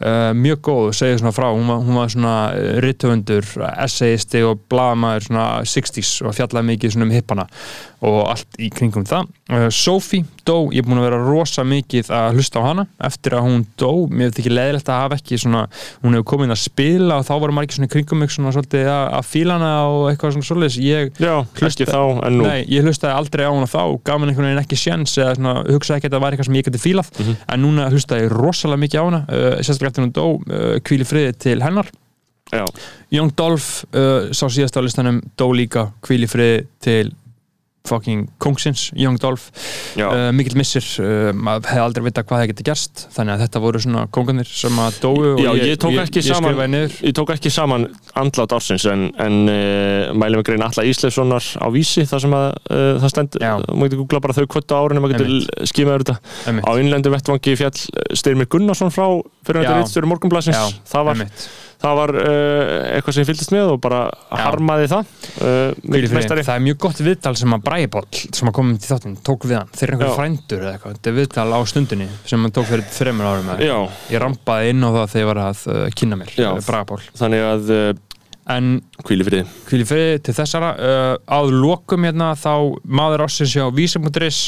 uh, 0.00 0.30
mjög 0.36 0.62
góð 0.68 0.90
og 0.90 0.96
segir 0.98 1.20
svona 1.20 1.34
frá, 1.36 1.48
hún 1.52 1.68
var, 1.70 1.82
hún 1.84 1.98
var 1.98 2.12
svona 2.12 2.34
uh, 2.54 2.70
rithöfundur, 2.84 3.46
essayisti 3.84 4.42
og 4.46 4.64
blaðamaður 4.70 5.28
svona 5.28 5.46
60s 5.74 6.12
og 6.24 6.36
fjallaði 6.38 6.70
mikið 6.72 6.94
svona 6.94 7.08
um 7.08 7.14
hippana 7.16 7.48
og 8.08 8.20
allt 8.32 8.60
í 8.62 8.70
kringum 8.74 9.06
það. 9.08 9.32
Uh, 9.50 9.68
Sophie 9.74 10.26
dó, 10.48 10.56
ég 10.72 10.80
er 10.82 10.86
búin 10.88 10.98
að 11.02 11.06
vera 11.06 11.18
rosa 11.26 11.64
mikið 11.68 12.08
að 12.18 12.38
hlusta 12.38 12.62
á 12.64 12.68
hana. 12.68 12.84
Eftir 13.08 13.36
að 13.38 13.44
hún 13.46 13.64
dó, 13.80 13.90
mér 14.08 14.28
finnst 14.30 14.40
ekki 14.42 14.52
leðilegt 14.54 14.88
að 14.92 15.00
hafa 15.04 15.18
ekki 15.20 15.38
svona, 15.42 15.62
hún 16.02 16.16
hefur 16.16 16.26
komið 16.32 16.48
inn 16.48 16.54
að 16.56 16.60
spila 16.64 17.18
og 17.20 17.26
þá 17.28 17.32
var 17.44 17.54
ekki 17.62 17.78
svona 17.78 17.90
kringum 17.92 18.22
mig 18.22 18.32
svona 18.34 18.54
svolítið 18.56 18.88
að, 18.92 19.04
að 19.18 19.28
fíla 19.32 19.58
hana 19.58 19.72
og 19.92 20.08
eitthvað 20.12 20.34
svona 20.38 20.48
svolítið 20.48 20.88
ég 20.88 21.12
já, 21.22 21.34
Hlusta- 21.44 21.68
ekki 21.70 21.88
þá 21.92 22.02
en 22.28 22.38
nú. 22.40 22.48
Nei, 22.48 22.64
ég 22.72 22.88
hlustaði 22.88 23.14
aldrei 23.20 23.44
á 23.46 23.52
hana 23.52 23.68
þá. 23.70 23.80
Gaf 24.08 24.18
mér 24.22 24.32
einhvern 24.32 24.48
veginn 24.50 24.62
ekki 24.64 24.80
sjens 24.80 25.16
eða 25.20 25.36
svona, 25.38 25.54
hugsaði 25.68 26.00
ekki 26.00 26.10
að 26.10 26.16
það 26.18 26.24
væri 26.26 26.36
eitthvað 26.38 26.50
sem 26.50 26.58
ég 26.60 26.68
geti 26.72 26.82
fílað. 26.88 27.12
Mhm. 27.18 27.36
en 27.48 27.62
núna 27.64 27.88
hlustaði 27.92 28.26
ég 28.26 28.34
rosalega 28.38 28.82
mikið 28.84 29.00
á 29.00 29.04
hana 29.08 29.22
uh, 29.28 29.56
sérstaklega 29.62 29.90
eftir 29.92 30.06
hún 30.06 30.12
dó, 30.16 30.26
uh, 30.38 30.78
hvíli 30.88 31.04
friði 31.08 31.32
til 31.38 31.58
hennar. 31.64 31.88
Já, 32.48 32.64
Young 33.12 33.34
Dolph 33.36 33.84
uh, 33.92 34.30
sá 34.32 34.46
síðast 34.48 34.76
á 34.76 34.80
listanum 34.80 35.18
dó 35.36 35.50
líka. 35.52 35.90
Hvíli 36.06 36.24
friði 36.30 36.62
til 36.80 37.10
fucking 37.88 38.26
kongsins, 38.42 38.88
Young 38.98 39.16
Dolph. 39.22 39.48
Uh, 39.98 40.28
mikill 40.36 40.56
missir, 40.60 40.84
uh, 41.02 41.30
maður 41.34 41.68
hefði 41.72 41.82
aldrei 41.84 42.04
vita 42.08 42.24
hvað 42.28 42.42
það 42.42 42.50
geti 42.52 42.66
gerst, 42.68 43.04
þannig 43.16 43.34
að 43.36 43.42
þetta 43.46 43.62
voru 43.64 43.82
svona 43.84 44.04
kongarnir 44.14 44.48
sem 44.50 44.78
að 44.84 44.98
dóu 45.02 45.14
og 45.34 45.42
Já, 45.42 45.50
ég 45.58 45.80
tók 45.82 45.96
ekki 46.02 46.20
ég 46.22 46.28
saman- 46.28 46.52
skrifaði 46.52 46.72
niður. 46.74 46.96
ég 47.08 47.16
tók 47.18 47.32
ekki 47.34 47.52
saman 47.54 47.86
andlát 48.18 48.54
ársins 48.58 48.86
en, 48.92 49.06
en 49.18 49.38
uh, 49.48 50.12
mælum 50.18 50.42
við 50.42 50.48
grein 50.52 50.66
Alla 50.68 50.84
Ísleifssonar 50.88 51.48
á 51.58 51.66
vísi 51.74 52.04
þar 52.08 52.24
sem 52.26 52.36
að 52.38 52.48
það 53.02 53.08
stendur, 53.14 53.42
Já. 53.44 53.52
maður 53.72 53.88
getur 53.88 54.02
googla 54.04 54.22
bara 54.28 54.36
þau 54.38 54.46
kvötta 54.54 54.78
árinu, 54.82 55.02
maður 55.04 55.16
getur 55.16 55.66
skímaður 55.72 56.04
þetta. 56.04 56.18
Einmitt. 56.50 56.68
á 56.68 56.70
innlendu 56.80 57.12
vettvangi 57.14 57.56
fjall 57.58 58.16
Styrmir 58.18 58.48
Gunnarsson 58.52 58.92
frá 58.94 59.06
fyrir 59.46 59.64
þetta 59.64 59.78
rittstjóri 59.80 60.10
morgunblassins 60.10 60.56
Já, 60.58 60.68
það 60.92 61.08
var, 61.08 61.18
einmitt. 61.22 61.48
Það 61.78 61.98
var 61.98 62.12
uh, 62.18 62.30
eitthvað 62.96 63.14
sem 63.14 63.22
ég 63.22 63.28
fylgdist 63.28 63.52
með 63.54 63.72
og 63.74 63.80
bara 63.84 64.00
Já. 64.08 64.40
harmaði 64.42 64.88
það 64.90 65.12
uh, 65.12 65.76
friði. 65.84 66.10
meistari. 66.16 66.44
Það 66.48 66.58
er 66.58 66.64
mjög 66.66 66.80
gott 66.84 67.02
viðtal 67.06 67.32
sem 67.38 67.54
að 67.54 67.62
Bræði 67.68 67.90
Páll 67.94 68.22
sem 68.40 68.50
að 68.50 68.56
komið 68.58 68.80
til 68.82 68.90
þáttinn, 68.92 69.14
tók 69.28 69.46
við 69.46 69.56
hann. 69.60 69.70
Þeir 69.78 69.86
eru 69.88 69.98
einhver 69.98 70.16
frændur 70.16 70.64
eða 70.64 70.72
eitthvað, 70.74 70.98
þetta 70.98 71.12
er 71.12 71.16
viðtal 71.20 71.46
á 71.54 71.60
stundinni 71.72 72.10
sem 72.24 72.44
hann 72.46 72.56
tók 72.58 72.68
fyrir 72.72 72.90
þreymur 72.98 73.30
árum 73.30 73.54
ég 74.10 74.22
rampaði 74.24 74.74
inn 74.74 74.82
á 74.82 74.90
það 74.98 75.14
þegar 75.14 75.22
ég 75.24 75.30
var 75.32 75.42
að 75.44 75.64
uh, 75.70 75.80
kynna 76.02 76.20
mér 76.20 76.34
Já. 76.34 76.50
Bræði 76.66 76.90
Páll 76.92 77.08
þannig 77.22 77.46
að 77.52 77.72
uh, 77.76 77.88
en 78.48 78.68
hvíli 79.04 79.26
friði. 79.28 79.44
hvíl 79.68 79.82
í 79.84 79.86
friði 79.86 80.20
til 80.24 80.32
þessara. 80.38 80.70
Að 81.36 81.50
lokum 81.52 82.06
hérna 82.08 82.30
þá 82.32 82.54
maður 82.88 83.26
ássins 83.26 83.52
hjá 83.52 83.66
vísa.is 83.76 84.38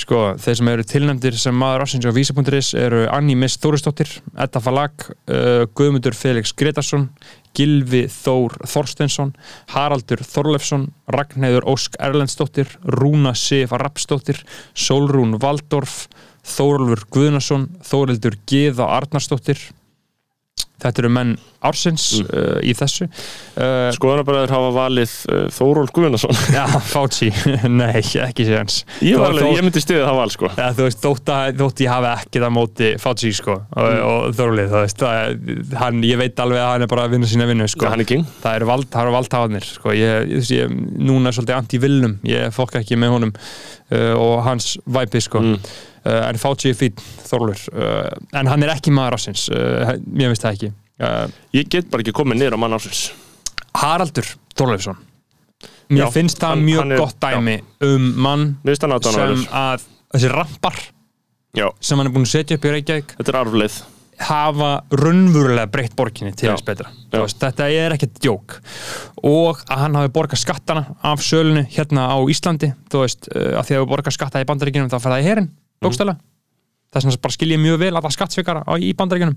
sko, 0.00 0.20
þeir 0.40 0.58
sem 0.60 0.70
eru 0.72 0.86
tilnæmdir 0.86 1.38
sem 1.40 1.56
maður 1.56 1.86
ássins 1.86 2.04
hjá 2.06 2.14
vísa.is 2.14 2.74
eru 2.78 3.06
Anni 3.12 3.36
Miss 3.38 3.60
Þórisdóttir, 3.62 4.10
Edda 4.36 4.62
Falag 4.62 5.08
uh, 5.08 5.64
Guðmundur 5.76 6.16
Felix 6.16 6.54
Gretarsson 6.56 7.08
Gilvi 7.56 8.04
Þór 8.12 8.58
Þorstensson 8.68 9.32
Haraldur 9.72 10.22
Þorlefsson 10.26 10.90
Ragnheiður 11.12 11.66
Ósk 11.72 11.96
Erlendsdóttir 12.02 12.76
Rúna 12.84 13.32
Sif 13.38 13.72
Rapsdóttir 13.72 14.42
Solrún 14.76 15.38
Valdorf 15.40 16.04
Þórólfur 16.46 17.06
Guðnason 17.14 17.70
Þórildur 17.86 18.36
Gíða 18.46 18.90
Arnarsdóttir 18.98 19.58
þetta 20.82 21.02
eru 21.02 21.10
menn 21.16 21.30
ársins 21.66 22.02
uh, 22.20 22.58
í 22.62 22.74
þessu. 22.76 23.06
Uh, 23.56 23.88
Skoðanabræður 23.96 24.52
hafa 24.52 24.68
valið 24.76 25.14
uh, 25.32 25.38
Þóról 25.56 25.86
Guðnason. 25.96 26.36
Já, 26.56 26.64
Fauci, 26.90 27.30
nei, 27.80 28.02
ekki 28.02 28.46
séðans 28.46 28.82
Ég, 29.02 29.16
ég 29.16 29.64
myndi 29.64 29.82
stiðið 29.82 30.04
það 30.06 30.18
val 30.20 30.28
sko. 30.34 30.50
Ja, 30.60 30.68
veist, 30.76 31.00
þótt, 31.02 31.32
að, 31.32 31.56
þótt 31.62 31.82
ég 31.86 31.90
hafi 31.94 32.10
ekki 32.12 32.44
það 32.44 32.54
móti 32.58 32.92
Fauci, 33.02 33.32
sko, 33.40 33.58
og, 33.72 33.84
Mm. 33.96 34.04
og 34.10 34.36
Þorlið, 34.36 34.70
þú 34.72 34.80
veist, 34.82 35.02
það, 35.02 35.50
hann, 35.80 36.00
ég 36.06 36.20
veit 36.20 36.40
alveg 36.44 36.60
að 36.60 36.70
hann 36.74 36.84
er 36.86 36.90
bara 36.92 37.04
að 37.06 37.16
vinna 37.16 37.28
sína 37.30 37.48
vinnu, 37.48 37.68
sko. 37.72 37.88
Er 37.88 38.04
king. 38.08 38.26
Það 38.42 38.60
eru 38.60 38.68
vald, 38.70 38.88
það 38.92 39.06
eru 39.06 39.14
valdhafarnir, 39.16 39.68
sko, 39.78 39.94
ég, 39.96 40.30
ég, 40.36 40.50
ég, 40.58 40.74
núna 41.00 41.30
er 41.32 41.36
svolítið 41.38 41.56
anti-vilnum, 41.60 42.16
ég 42.28 42.54
fokka 42.54 42.82
ekki 42.84 42.98
með 43.00 43.14
honum 43.16 43.34
og 44.20 44.40
hans 44.42 44.72
væpi, 44.90 45.22
sko. 45.22 45.40
Mm. 45.44 45.60
Uh, 46.06 46.28
en 46.28 46.38
Fauci 46.38 46.70
er 46.70 46.76
fín, 46.78 46.94
Þorlur, 47.26 47.58
uh, 47.74 48.12
en 48.38 48.46
hann 48.46 48.62
er 48.62 48.70
ekki 48.76 48.92
maður 48.94 49.16
ásins, 49.16 49.48
uh, 49.50 49.96
mér 50.06 50.30
finnst 50.30 50.44
það 50.46 50.52
ekki. 50.58 50.68
Ég 51.56 51.66
get 51.72 51.88
bara 51.90 52.04
ekki 52.04 52.14
komið 52.16 52.38
niður 52.40 52.54
á 52.56 52.58
mann 52.62 52.76
ásins 52.76 53.00
Haraldur 53.76 54.28
Þorleifsson, 54.56 55.00
mér 55.90 56.04
Já, 56.06 56.12
finnst 56.14 56.38
það 56.40 56.54
hann- 56.54 56.64
mjög 56.68 56.78
hann 56.84 56.92
er- 56.94 57.02
gott 57.02 57.18
dæmi 57.20 57.56
um 57.88 58.06
mann 58.22 58.46
sem 58.70 59.44
að, 59.50 59.82
þessi 60.14 60.30
rampar 60.32 60.78
Já, 61.56 61.68
sem 61.80 61.98
hann 61.98 62.06
er 62.06 62.14
búin 62.14 62.24
að 62.28 62.32
setja 62.36 62.56
upp 62.56 62.64
í 62.64 62.72
Reykjavík 62.76 63.16
er 63.18 63.34
hafa 64.18 64.70
raunverulega 64.96 65.68
breytt 65.68 65.94
borginni 65.96 66.32
til 66.36 66.48
Já. 66.48 66.54
þess 66.54 66.64
betra. 66.64 66.88
Já. 66.88 67.18
Þú 67.18 67.22
veist, 67.26 67.38
þetta 67.42 67.66
er 67.72 67.94
ekkert 67.96 68.20
djók. 68.24 68.56
Og 69.26 69.60
að 69.68 69.82
hann 69.82 69.94
hafi 69.98 70.12
borgað 70.14 70.40
skattana 70.40 70.86
af 71.04 71.20
sölunni 71.20 71.66
hérna 71.74 72.08
á 72.08 72.16
Íslandi 72.24 72.72
þú 72.88 73.02
veist, 73.04 73.28
að 73.28 73.64
því 73.68 73.76
að 73.76 73.82
við 73.82 73.90
borgað 73.92 74.16
skatta 74.16 74.40
í 74.40 74.48
bandaríkjunum 74.48 74.88
þá 74.92 75.00
fer 75.00 75.12
það 75.12 75.20
í 75.20 75.26
herin, 75.28 75.50
bókstæla 75.84 76.16
þess 76.96 77.06
vegna 77.08 77.22
bara 77.26 77.34
skil 77.34 77.52
ég 77.52 77.60
mjög 77.60 77.78
vel 77.82 77.92
alla 77.98 78.12
skattsvikara 78.14 78.64
á, 78.64 78.72
í 78.78 78.92
bandaríkjunum. 78.96 79.36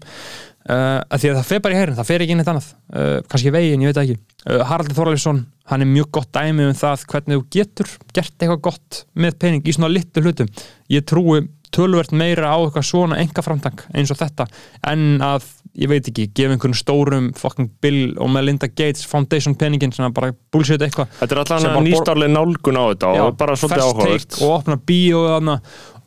Uh, 0.69 0.99
að 1.09 1.23
því 1.23 1.31
að 1.31 1.37
það 1.39 1.47
fer 1.49 1.61
bara 1.65 1.75
í 1.75 1.79
herin, 1.79 1.97
það 1.97 2.09
fer 2.09 2.23
ekki 2.23 2.35
inn 2.35 2.43
eitt 2.43 2.51
annað. 2.51 2.71
Uh, 2.93 3.13
kannski 3.31 3.53
veginn, 3.55 3.83
ég 3.83 3.91
veit 3.91 3.99
það 3.99 4.09
ekki. 4.09 4.17
Uh, 4.45 4.63
Haraldur 4.69 4.99
Þorleifsson, 4.99 5.43
hann 5.71 5.85
er 5.85 5.89
mjög 5.89 6.11
gott 6.19 6.31
dæmi 6.35 6.67
um 6.69 6.75
það 6.77 7.05
hvernig 7.13 7.39
þú 7.39 7.45
getur 7.57 7.93
gert 8.15 8.35
eitthvað 8.37 8.65
gott 8.69 9.03
með 9.17 9.39
pening 9.41 9.65
í 9.65 9.75
svona 9.75 9.91
litlu 9.91 10.25
hlutum. 10.25 10.51
Ég 10.93 11.07
trúi 11.09 11.47
tölvert 11.75 12.13
meira 12.17 12.49
á 12.53 12.57
eitthvað 12.57 12.85
svona 12.87 13.19
enga 13.21 13.43
framtang 13.45 13.81
eins 13.93 14.09
og 14.13 14.17
þetta 14.19 14.47
en 14.89 15.21
að, 15.21 15.45
ég 15.77 15.91
veit 15.91 16.07
ekki, 16.09 16.25
gefa 16.33 16.55
einhvern 16.55 16.77
stórum 16.77 17.27
fucking 17.37 17.69
Bill 17.83 18.15
og 18.17 18.31
Melinda 18.33 18.69
Gates 18.71 19.05
Foundation 19.09 19.53
peningin 19.59 19.93
sem 19.93 20.07
að 20.07 20.15
bara 20.17 20.31
bullshit 20.53 20.81
eitthvað 20.81 21.13
Þetta 21.19 21.59
er 21.59 21.75
bor- 21.75 21.85
nýstárlega 21.85 22.33
nálgun 22.33 22.81
á 22.81 22.83
þetta 22.89 23.13
Já, 23.19 23.23
og 23.27 23.37
bara 23.37 23.57
svolítið 23.59 24.01
take 24.01 24.49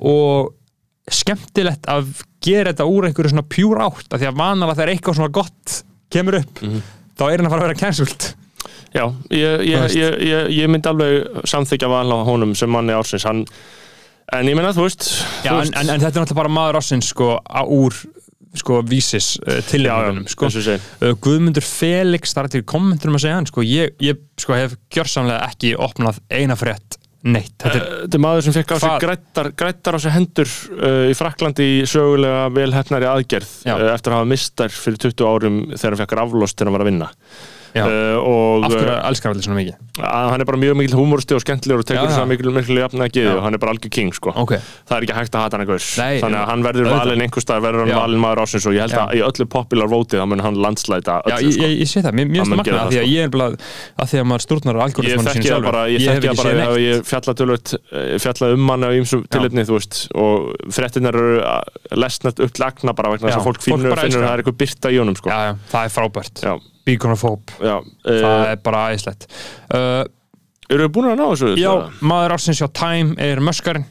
og 0.02 0.52
skemmtilegt 1.12 1.86
að 1.90 2.12
gera 2.42 2.72
þetta 2.72 2.86
úr 2.90 3.08
einhverju 3.08 3.32
svona 3.32 3.46
pjúr 3.50 3.80
átt 3.82 4.12
af 4.14 4.20
því 4.22 4.28
að 4.30 4.38
vanalega 4.38 4.78
þegar 4.78 4.92
eitthvað 4.94 5.18
svona 5.18 5.34
gott 5.34 5.76
kemur 6.12 6.38
upp, 6.42 6.62
Mhm. 6.62 6.82
þá 7.18 7.22
er 7.32 7.36
hann 7.38 7.46
að 7.46 7.50
fara 7.50 7.62
að 7.62 7.68
vera 7.68 7.80
cancelled. 7.82 8.34
Já, 8.94 9.04
ég, 9.30 9.62
ég, 9.66 9.94
ég, 9.96 10.18
ég, 10.20 10.48
ég 10.62 10.68
myndi 10.68 10.88
alveg 10.90 11.46
samþykja 11.48 11.88
á 11.88 12.24
honum 12.28 12.54
sem 12.54 12.68
manni 12.70 12.92
ársins. 12.92 13.24
Hann, 13.24 13.46
En 14.32 14.46
ég 14.46 14.54
meina, 14.56 14.72
þú 14.72 14.84
veist, 14.86 15.02
Já, 15.44 15.50
þú 15.50 15.52
en, 15.52 15.58
veist. 15.60 15.74
en, 15.76 15.88
en 15.90 16.00
þetta 16.00 16.16
er 16.16 16.22
náttúrulega 16.24 16.34
bara 16.38 16.48
maður 16.48 16.76
ásins 16.78 17.04
sko, 17.10 17.38
úr 17.68 17.92
sko, 18.54 18.78
vísis 18.82 19.36
uh, 19.42 19.58
Já, 19.58 19.60
já, 19.60 19.62
tilnefnunum 19.68 20.28
sko. 20.28 20.46
uh, 20.46 21.12
Guðmundur 21.20 21.62
Felix, 21.66 22.32
það 22.32 22.44
er 22.44 22.48
til 22.54 22.62
kommenturum 22.62 23.16
að 23.18 23.24
segja 23.26 23.34
hann 23.34 23.46
sko, 23.50 23.60
ég, 23.66 23.90
ég 24.00 24.16
sko, 24.40 24.54
hef 24.56 24.76
gjörsamlega 24.94 25.50
ekki 25.50 25.74
opnað 25.76 26.20
eina 26.30 26.56
frétt 26.56 26.96
neitt 27.22 27.54
þetta 27.62 27.78
er, 27.78 27.88
Þetta 28.02 28.18
er 28.18 28.24
maður 28.24 28.46
sem 28.46 28.56
fekk 28.56 28.74
á 28.74 28.76
sig 28.82 29.06
grættar, 29.62 29.96
á 29.96 29.98
sig 30.02 30.14
hendur 30.16 30.52
uh, 30.74 31.06
í 31.10 31.16
Fraklandi 31.18 31.68
í 31.68 31.80
sögulega 31.88 32.44
velhæfnari 32.54 33.10
aðgerð 33.10 33.56
uh, 33.70 33.88
eftir 33.94 34.14
að 34.14 34.20
hafa 34.20 34.30
mistar 34.34 34.74
fyrir 34.74 35.02
20 35.08 35.28
árum 35.28 35.58
þegar 35.74 35.90
hann 35.92 36.02
fekk 36.02 36.16
raflost 36.18 36.58
þegar 36.58 36.70
hann 36.70 36.78
var 36.78 36.86
að 36.86 36.90
vinna. 36.90 37.10
uh, 37.12 37.61
og 37.72 38.66
af 38.66 38.74
hverju 38.74 38.92
uh, 38.92 39.08
elskar 39.08 39.32
allir 39.32 39.44
svona 39.46 39.58
mikið 39.60 39.76
að 40.02 40.26
hann 40.32 40.40
er 40.42 40.48
bara 40.48 40.60
mjög 40.60 40.76
mikil 40.80 40.96
húmoristi 40.98 41.36
og 41.36 41.42
skemmtilegur 41.44 41.82
og 41.82 41.88
tekur 41.88 42.02
Já, 42.02 42.08
þess 42.08 42.18
já. 42.18 42.22
að 42.22 42.30
mikil, 42.32 42.52
mikil 42.56 42.76
jafna 42.80 43.06
að 43.06 43.14
geði 43.16 43.28
Já. 43.28 43.32
og 43.36 43.42
hann 43.46 43.54
er 43.56 43.60
bara 43.62 43.72
algjör 43.74 43.92
king 43.92 44.10
sko. 44.16 44.32
ok, 44.42 44.52
það 44.88 44.96
er 44.96 45.06
ekki 45.06 45.16
hægt 45.16 45.34
að 45.36 45.42
hata 45.44 45.52
hann 45.56 45.64
eitthvað 45.64 45.80
þannig 46.22 46.38
að 46.40 46.46
hann 46.52 46.62
verður 46.66 46.86
valinn 46.92 47.24
einhver 47.26 47.44
stað 47.44 47.60
verður 47.66 47.84
hann 47.84 47.92
Já. 47.92 47.98
valinn 48.00 48.22
maður 48.22 48.42
ásins 48.44 48.66
og 48.68 48.76
ég 48.76 48.82
held 48.84 48.96
Já. 48.96 49.02
að 49.04 49.12
í 49.12 49.22
öllu 49.28 49.46
popular 49.52 49.90
vótið 49.92 50.18
þá 50.22 50.26
mun 50.32 50.44
hann 50.46 50.56
landslæta 50.64 51.18
já, 51.22 51.36
öllu 51.36 51.48
ég, 51.48 51.56
sko. 51.56 51.62
ég, 51.62 51.72
ég 51.82 51.88
sé 51.92 51.98
það, 52.04 52.12
mér, 52.18 52.26
finnst 52.32 52.52
það 52.52 52.58
af 52.58 52.66
það, 52.66 52.72
því 52.72 52.80
að 52.82 53.04
sko. 53.04 53.12
ég 53.12 53.20
er 53.22 53.30
bara 53.36 53.46
að 53.52 54.12
því 54.12 54.16
að 54.22 54.26
maður 54.32 54.44
stúrnar 54.46 54.76
á 54.76 54.84
þekki 54.92 55.48
það 55.52 55.66
bara, 55.68 55.82
ég 55.92 55.98
þekki 56.08 56.28
það 56.28 56.36
bara 56.42 56.52
ég, 56.80 56.96
ég 58.12 58.20
fjalla 58.22 58.52
um 58.56 58.72
hann 58.72 58.82
á 58.82 58.90
ýmsum 58.96 59.20
veist 59.72 60.08
og 60.12 60.52
að- 61.42 61.96
lesnast 61.96 62.40
upp 62.42 62.58
lagna 62.58 62.92
bara 62.96 63.12
vegna 63.12 63.28
þess 63.28 63.36
Já, 63.36 63.40
að 63.40 63.48
fólk 63.48 63.62
finnur, 63.64 63.92
að 63.92 64.12
það 64.12 64.28
er 64.32 64.42
eitthvað 64.42 64.60
byrta 64.62 64.92
í 64.92 65.00
honum 65.00 65.16
sko. 65.18 65.28
já, 65.32 65.38
já, 65.48 65.56
það 65.72 65.88
er 65.88 65.92
frábært 65.96 66.44
Hope, 66.86 67.54
já. 67.62 67.76
það 68.04 68.26
Uh, 68.26 68.50
er 68.50 68.60
bara 68.64 68.82
æðislegt. 68.90 69.28
Uh, 69.72 70.02
eru 70.68 70.88
við 70.88 70.94
búin 70.96 71.10
að 71.12 71.20
ná 71.20 71.26
þessu? 71.30 71.52
já, 71.60 71.72
maður 72.00 72.36
ársins 72.36 72.62
hjá 72.62 72.68
Time 72.74 73.16
er 73.22 73.42
möskarinn. 73.44 73.86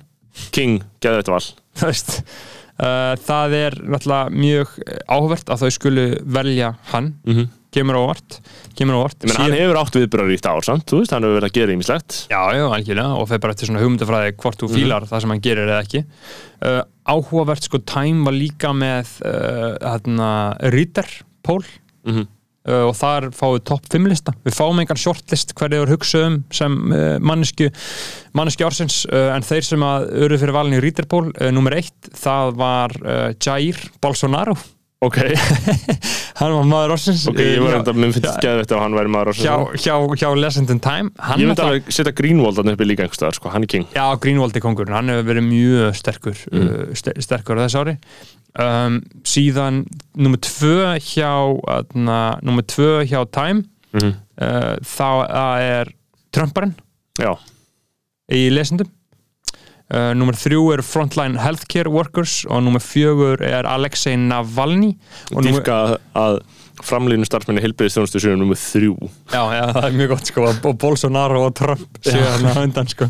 King, 0.56 0.82
geða 1.04 1.22
þetta 1.22 1.36
val 1.36 1.48
uh, 1.82 3.16
það 3.20 3.56
er 3.58 3.80
náttúrulega 3.84 4.36
mjög 4.36 4.78
áhvert 5.12 5.52
að 5.52 5.66
þau 5.66 5.76
skulu 5.78 6.06
velja 6.40 6.76
hann. 6.94 7.16
Mm 7.28 7.50
kemur 7.72 7.96
óvart 7.96 8.40
kemur 8.76 8.98
á 8.98 9.00
óvart. 9.00 9.18
Ég 9.24 9.30
menn, 9.32 9.38
hann 9.40 9.56
hefur 9.56 9.80
átt 9.80 9.96
viðbröður 9.96 10.34
í 10.34 10.40
þetta 10.40 10.56
ár 10.58 10.66
samt, 10.68 10.86
þú 10.92 11.00
veist, 11.02 11.14
hann 11.16 11.24
hefur 11.24 11.38
verið 11.38 11.48
að 11.48 11.56
gera 11.56 11.76
ímislegt 11.76 12.18
Já, 12.32 12.42
já, 12.58 12.64
algjörlega 12.68 13.14
og 13.16 13.30
þeir 13.30 13.42
bara 13.46 13.56
eftir 13.56 13.70
svona 13.70 13.84
hugmyndafræði 13.84 14.34
hvort 14.44 14.60
þú 14.60 14.70
fílar 14.74 15.08
það 15.08 15.24
sem 15.24 15.34
hann 15.34 15.44
gerir 15.46 15.72
eða 15.72 15.86
ekki. 15.86 16.04
Uh, 16.60 16.82
Áhugavert 17.12 17.68
sko 17.68 17.82
Time 17.88 18.28
var 18.28 18.36
líka 18.36 18.74
með 18.76 19.16
hérna, 19.24 20.30
Reader 20.76 21.10
Pól 21.48 21.64
mm 22.08 22.20
uh, 22.20 22.30
og 22.90 22.94
þar 22.98 23.30
fáum 23.34 23.56
við 23.56 23.64
topp 23.72 23.88
5 23.94 24.10
lista. 24.12 24.34
Við 24.46 24.58
fáum 24.58 24.82
engan 24.84 25.00
shortlist 25.02 25.56
hverju 25.58 25.86
er 25.86 25.94
hugsað 25.96 26.28
um 26.28 26.36
sem 26.54 26.76
uh, 26.92 27.16
mannesku 27.18 27.72
mannesku 28.38 28.68
ársins 28.68 29.02
uh, 29.10 29.32
en 29.36 29.46
þeir 29.46 29.66
sem 29.66 29.88
að 29.88 30.12
eru 30.28 30.42
fyrir 30.42 30.58
valin 30.58 30.78
í 30.78 30.84
uh, 30.84 31.50
nummer 31.56 31.78
1 31.80 32.14
það 32.22 32.54
var 32.62 32.96
Jair 33.42 33.82
Bolsonaro. 34.02 34.58
Ok, 35.02 35.16
hann 36.40 36.52
var 36.54 36.66
maður 36.70 36.92
ársins. 36.94 37.24
Ok, 37.32 37.40
ég 37.42 37.64
var 37.64 37.80
enda, 37.80 37.94
mér 37.98 38.12
finnst 38.14 38.36
geðveitt 38.44 38.70
ef 38.76 38.82
hann 38.84 38.94
væri 38.94 39.10
maður 39.10 39.34
hjá, 39.34 39.56
ásins 39.56 39.88
hjá, 39.88 39.96
hjá 40.22 40.28
Lesendin 40.38 40.82
Time. 40.84 41.10
Hann 41.18 41.42
Ég 41.42 41.50
myndi 41.50 41.64
alveg 41.66 41.90
setja 41.90 42.14
Greenwald 42.14 42.62
hann 42.62 42.70
uppi 42.76 42.86
líka 42.86 43.08
einhverstaðar, 43.08 43.40
sko, 43.40 43.50
hann 43.50 43.66
er 43.66 43.72
king. 43.74 43.88
Já, 43.98 44.04
Greenwald 44.22 44.54
er 44.54 44.62
kongurinn, 44.62 44.94
hann 44.94 45.10
hefur 45.10 45.26
verið 45.32 45.48
mjög 45.48 45.98
sterkur 45.98 46.38
Mm. 46.52 46.68
uh, 46.68 46.94
st 46.98 47.16
sterkur 47.26 47.58
á 47.58 47.66
þess 47.66 47.80
ári 47.82 47.96
um, 48.60 49.00
síðan 49.28 49.86
nummer 50.16 50.42
tvö 50.44 50.98
hjá 51.00 51.32
nummer 52.44 52.66
tvö 52.68 53.06
hjá 53.08 53.22
Time 53.32 53.64
mm 53.94 54.12
uh, 54.42 54.76
þá 54.82 55.10
er 55.62 55.92
Trumparinn. 56.32 56.74
Já, 57.20 57.36
í 58.32 58.48
lesendum. 58.54 58.90
Uh, 59.92 60.14
nummer 60.16 60.38
þrjú 60.40 60.70
er 60.72 60.82
Frontline 60.88 61.42
Healthcare 61.44 61.92
Workers 61.92 62.46
og 62.48 62.64
nummer 62.64 62.80
fjögur 62.80 63.42
er 63.44 63.68
Alexei 63.68 64.16
Navalny. 64.16 64.94
Dýrka 65.36 65.98
að, 66.16 66.40
að 66.82 66.88
framlýnu 66.90 67.28
starfsmenni 67.28 67.64
heilbriðist 67.64 68.00
þjónustu 68.00 68.22
séu 68.24 68.38
nummer 68.40 68.60
þrjú. 68.60 68.96
Já, 69.32 69.42
já, 69.56 69.64
það 69.76 69.88
er 69.88 69.98
mjög 70.00 70.14
gott 70.16 70.32
sko 70.32 70.46
og 70.52 70.78
Bolsonaro 70.82 71.44
og 71.48 71.56
Trump 71.58 72.02
síðan 72.06 72.48
á 72.50 72.54
undan 72.64 72.92
sko. 72.92 73.08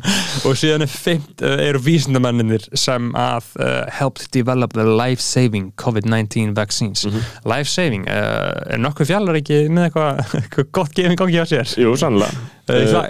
Og 0.48 0.58
síðan 0.60 0.86
er 0.86 0.92
fimmt 0.92 1.44
uh, 1.46 1.58
eru 1.64 1.82
vísindamenninir 1.86 2.68
sem 2.78 3.12
að 3.18 3.52
uh, 3.58 3.84
helped 3.96 4.30
develop 4.36 4.76
the 4.78 4.86
life-saving 4.88 5.72
COVID-19 5.82 6.56
vaccines. 6.58 7.08
Life-saving, 7.48 8.08
uh, 8.12 8.76
er 8.76 8.82
nokkuð 8.82 9.14
fjallar 9.14 9.42
ekki 9.42 9.64
með 9.72 9.90
eitthvað 9.90 10.24
eitthvað 10.42 10.74
gott 10.80 10.98
gefing 10.98 11.22
gangi 11.22 11.42
á 11.42 11.46
sér? 11.48 11.78
Jú, 11.80 11.96
sannlega 12.00 12.61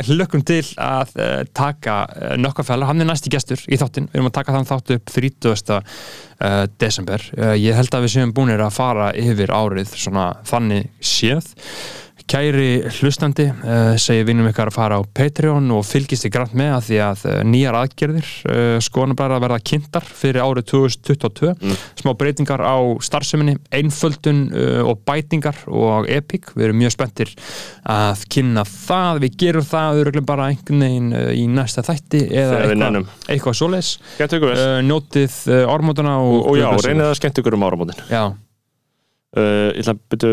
hlökkum 0.08 0.44
til 0.48 0.64
að 0.82 1.16
uh, 1.18 1.38
taka 1.58 1.98
nokkuð 2.42 2.70
fjallar, 2.70 2.92
hann 2.92 3.04
er 3.04 3.10
næsti 3.12 3.32
gestur 3.34 3.62
í 3.68 3.80
þáttin, 3.82 4.10
við 4.12 4.20
erum 4.20 4.30
að 4.32 4.38
taka 4.40 4.58
þann 4.58 4.70
þátt 4.72 4.94
upp 4.98 5.16
30. 5.16 5.82
Uh, 6.42 6.64
desember. 6.82 7.22
Ég 7.60 7.76
held 7.78 7.94
að 7.94 8.08
við 8.08 8.14
séum 8.16 8.32
búinir 8.34 8.64
að 8.66 8.74
fara 8.74 9.12
yfir 9.14 9.52
árið 9.54 9.92
svona 9.94 10.32
þannig 10.50 10.88
séð 11.06 11.52
Kæri 12.30 12.82
hlustandi, 13.00 13.48
uh, 13.52 13.94
segir 14.02 14.28
vinnum 14.28 14.50
ykkar 14.52 14.72
að 14.72 14.78
fara 14.78 15.00
á 15.00 15.02
Patreon 15.06 15.72
og 15.76 15.86
fylgist 15.88 16.28
þið 16.28 16.34
grann 16.36 16.56
með 16.62 16.74
að 16.76 16.86
því 16.88 17.00
að 17.06 17.26
uh, 17.30 17.38
nýjar 17.48 17.78
aðgerðir 17.80 18.30
uh, 18.52 18.78
skoðanabræðar 18.84 19.38
að 19.38 19.46
verða 19.46 19.60
kynntar 19.72 20.10
fyrir 20.22 20.42
árið 20.46 20.68
2022. 20.74 21.54
Smá 22.02 22.12
breytingar 22.18 22.64
á 22.66 22.78
starfseminni, 23.04 23.58
einföldun 23.74 24.44
og 24.88 25.02
bætingar 25.08 25.58
og 25.68 26.08
Epic. 26.12 26.52
Við 26.56 26.68
erum 26.68 26.80
mjög 26.82 26.96
spenntir 26.96 27.32
að 27.90 28.26
kynna 28.32 28.64
það. 28.68 29.22
Við 29.26 29.38
gerum 29.44 29.68
það 29.68 30.02
örugglega 30.02 30.30
bara 30.32 30.50
einhvern 30.52 30.86
veginn 30.86 31.12
í 31.38 31.46
næsta 31.52 31.84
þætti 31.86 32.24
eða 32.42 32.62
eitthvað, 32.66 33.12
eitthvað 33.32 33.58
njótið 34.86 35.36
uh, 35.52 35.66
ormótana 35.72 36.18
og, 36.22 36.38
og, 36.42 36.54
og 36.54 36.60
já, 36.60 36.70
reynið 36.88 37.10
að 37.10 37.20
skemmt 37.20 37.42
ykkur 37.42 37.58
um 37.58 37.68
áramótin 37.68 38.02
Já, 38.10 38.24
uh, 39.38 39.72
Ég 39.76 39.82
ætla 39.84 39.94
að 39.96 40.02
byrja 40.12 40.32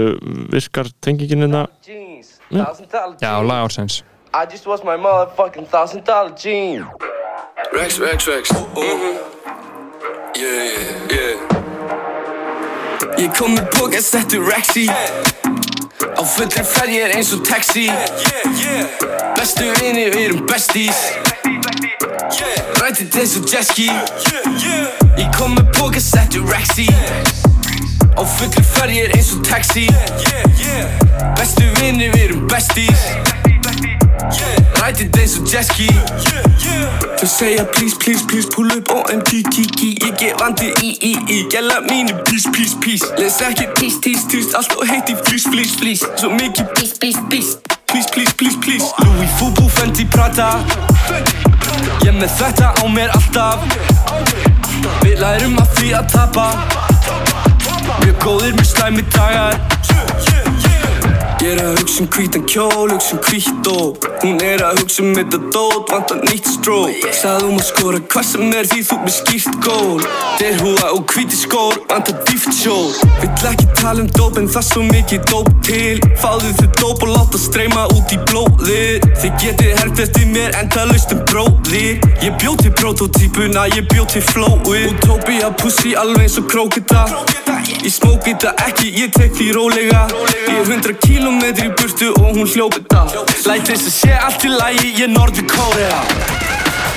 virkar 0.52 0.86
tengingin 1.04 1.44
hérna 1.46 1.66
jeans. 1.86 2.38
Yeah. 2.50 2.64
Thousand 2.64 2.88
dollar 2.92 3.14
jeans. 3.16 3.22
já, 3.22 3.32
lag 3.42 3.64
ársins. 3.66 4.02
I 4.34 4.44
just 4.50 4.66
lost 4.66 4.84
my 4.84 4.96
motherfucking 4.96 5.66
thousand 5.70 6.04
dollar 6.04 6.34
jeans. 6.36 6.84
Rex, 7.72 7.98
Rex, 7.98 8.26
Rex. 8.28 8.50
Mm-hmm. 8.52 9.14
Yeah, 10.36 10.64
yeah, 10.64 11.12
yeah. 11.12 11.58
Ég 13.18 13.32
kom 13.34 13.54
með 13.56 13.66
póka, 13.74 13.98
settu 14.02 14.38
Rexy 14.46 14.84
Á 14.86 16.22
fullri 16.22 16.62
ferð 16.62 16.92
ég 16.94 17.06
er 17.08 17.14
eins 17.16 17.32
og 17.34 17.42
taxi 17.46 17.88
Bestu 19.34 19.66
vini, 19.80 20.04
við 20.12 20.20
erum 20.28 20.44
besties 20.46 21.00
Rættið 22.78 23.18
eins 23.18 23.34
og 23.40 23.50
jetski 23.50 23.88
Ég 25.18 25.28
kom 25.34 25.56
með 25.58 25.72
póka, 25.74 25.98
settu 26.02 26.44
Rexy 26.46 26.86
Á 28.18 28.22
fullri 28.26 28.64
ferð 28.66 28.94
ég 28.96 29.04
er 29.08 29.16
eins 29.16 29.32
og 29.36 29.44
taxi. 29.46 29.86
Bestu 31.38 31.66
vini, 31.78 32.08
við 32.10 32.24
erum 32.24 32.48
besties. 32.50 33.04
Rættið 34.78 35.18
eins 35.20 35.36
og 35.38 35.46
jetski 35.48 35.86
Þau 37.18 37.28
segja 37.30 37.64
please, 37.74 37.96
please, 38.02 38.24
please 38.28 38.50
Pull 38.50 38.72
up 38.74 38.90
OMG, 38.92 39.42
kiki 39.54 39.90
Ég 40.02 40.18
gef 40.18 40.34
vandi 40.40 40.68
í, 40.82 40.90
í, 41.10 41.12
í. 41.32 41.38
Gæla 41.52 41.80
mínu, 41.86 42.16
please, 42.26 42.50
please, 42.52 42.76
please 42.82 43.06
Les 43.18 43.38
ekki 43.46 43.68
tís, 43.78 43.98
tís, 44.04 44.26
tís 44.30 44.52
Allt 44.58 44.74
og 44.76 44.84
heitt 44.90 45.10
í 45.12 45.16
flýs, 45.22 45.46
flýs, 45.48 45.76
flýs 45.80 46.04
Svo 46.18 46.32
mikið 46.34 46.74
please, 46.74 46.98
please, 46.98 47.24
please 47.30 47.78
Please, 47.88 48.10
please, 48.12 48.34
please, 48.34 48.56
please. 48.60 48.84
Louis 49.00 49.30
Fubu, 49.38 49.64
Fendi, 49.72 50.04
Prada. 50.12 50.58
Ég 52.04 52.12
með 52.12 52.34
þetta 52.36 52.74
á 52.76 52.84
mér 52.92 53.14
alltaf. 53.16 53.64
Við 55.00 55.16
lærum 55.24 55.56
að 55.62 55.72
því 55.80 55.94
að 55.96 56.12
tapa 56.12 56.87
Mjög 57.88 58.16
góðir, 58.24 58.52
mjög 58.54 58.68
slæmi 58.68 59.02
dagar 59.14 59.56
Ég 61.38 61.52
er 61.54 61.60
að 61.62 61.76
hugsa 61.78 62.00
um 62.02 62.08
hvítan 62.10 62.44
kjól, 62.50 62.90
hugsa 62.90 63.14
um 63.14 63.20
hvít 63.22 63.68
og 63.70 64.06
Hún 64.18 64.40
er 64.42 64.62
að 64.66 64.80
hugsa 64.80 65.04
um 65.04 65.12
þetta 65.14 65.38
dót, 65.54 65.92
vantar 65.92 66.18
nýtt 66.26 66.48
strók 66.50 67.04
Sagði 67.14 67.46
um 67.46 67.60
að 67.60 67.66
skora 67.68 68.00
hvað 68.10 68.26
sem 68.26 68.54
er 68.58 68.66
því 68.72 68.80
þú 68.88 68.98
með 69.04 69.14
skýrt 69.14 69.58
gól. 69.62 70.02
Derhúa 70.40 70.90
og 70.96 71.14
hvíti 71.14 71.38
skór, 71.38 71.78
vantar 71.92 72.18
dýft 72.26 72.50
sjól 72.58 72.90
Vill 73.20 73.50
ekki 73.52 73.68
tala 73.78 74.02
um 74.02 74.10
dóp 74.18 74.40
en 74.42 74.50
það 74.50 74.66
svo 74.66 74.82
mikið 74.88 75.30
dóp 75.30 75.52
til. 75.68 76.02
Fáðu 76.18 76.52
þið 76.58 76.74
dóp 76.80 77.06
og 77.06 77.14
láta 77.14 77.40
streyma 77.40 77.86
út 77.94 78.14
í 78.14 78.18
blóðið. 78.28 79.08
Þið 79.22 79.38
getið 79.44 79.74
hergt 79.78 80.02
eftir 80.06 80.28
mér 80.34 80.58
en 80.58 80.70
það 80.74 80.92
laust 80.92 81.14
um 81.14 81.22
bróðir. 81.30 82.02
Ég 82.24 82.38
bjóð 82.42 82.64
til 82.64 82.74
prototípuna, 82.82 83.68
ég 83.76 83.86
bjóð 83.92 84.14
til 84.16 84.24
flóið. 84.32 84.88
Og 84.90 85.02
tópi 85.06 85.38
að 85.44 85.58
pussi 85.62 85.94
alveg 85.98 86.26
eins 86.26 86.40
og 86.42 86.50
krókita 86.50 87.06
Ég 87.78 87.92
smóki 87.94 88.32
þetta 88.32 88.50
ekki, 88.66 88.88
ég 88.96 89.12
tek 89.14 89.34
því 89.36 89.46
rólega. 89.54 90.00
Ég 90.48 90.56
er 90.56 90.66
hundra 90.68 90.94
kílómetri 91.28 91.66
í 91.68 91.72
burtu 91.76 92.08
og 92.16 92.36
hún 92.36 92.46
hljópi 92.48 92.80
þetta 92.88 93.48
Læt 93.48 93.68
þess 93.68 93.88
að 93.88 93.92
sé 93.92 94.12
allt 94.16 94.44
í 94.46 94.50
lagi, 94.52 94.92
ég 94.96 95.10
Norður 95.12 95.44
Kórea 95.50 95.98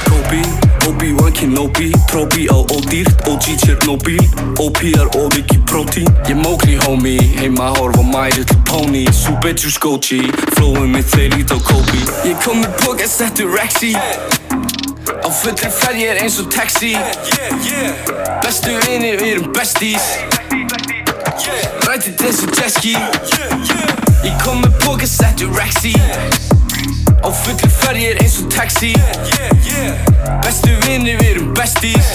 Kobe, 0.05 0.39
Obi-Wan 0.87 1.33
Kenobi 1.35 1.89
Trópi 2.07 2.45
á 2.47 2.55
ódýrt, 2.71 3.27
OG 3.27 3.49
Chernobyl 3.59 4.21
OP-ar 4.63 5.09
og 5.19 5.35
ekki 5.35 5.59
prótín 5.67 6.07
Ég 6.29 6.39
mókli 6.39 6.77
homie, 6.85 7.19
heima 7.41 7.73
horf 7.75 7.99
á 7.99 8.03
My 8.07 8.29
Little 8.31 8.57
Pony. 8.65 9.03
Juice 9.51 9.79
Goji, 9.83 10.21
flowið 10.55 10.87
mitt 10.93 11.09
þeir 11.11 11.35
lít 11.35 11.51
á 11.51 11.59
Kobe. 11.67 11.99
Ég 12.23 12.37
kom 12.45 12.61
með 12.61 12.77
póka, 12.79 13.07
settu 13.11 13.49
Rexy. 13.51 13.91
Á 13.99 15.27
fullri 15.27 15.71
ferð 15.75 15.99
ég 15.99 16.13
er 16.13 16.21
eins 16.23 16.39
og 16.39 16.47
taxi. 16.53 16.93
Bestu 18.45 18.77
vini, 18.85 19.11
við 19.19 19.33
erum 19.33 19.51
besties. 19.55 20.07
Rættið 21.89 22.25
eins 22.29 22.45
og 22.47 24.10
jetski 24.21 24.27
Ég 24.27 24.35
kom 24.43 24.61
með 24.61 24.77
póka, 24.79 25.05
settu 25.07 25.49
Rexy. 25.53 25.93
Á 27.21 27.29
fullri 27.29 27.69
ferð 27.69 27.97
ég 27.97 28.15
er 28.15 28.21
eins 28.21 28.39
og 28.41 28.51
taxi. 28.51 28.93
Bestu 30.43 30.75
vini, 30.85 31.15
við 31.17 31.35
erum 31.35 31.53
besties. 31.53 32.11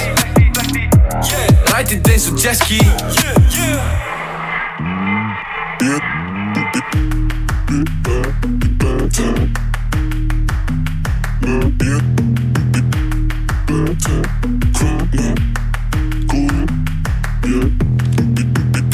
Rættið 1.72 2.10
eins 2.12 2.28
og 2.30 2.38
jetski 2.38 2.80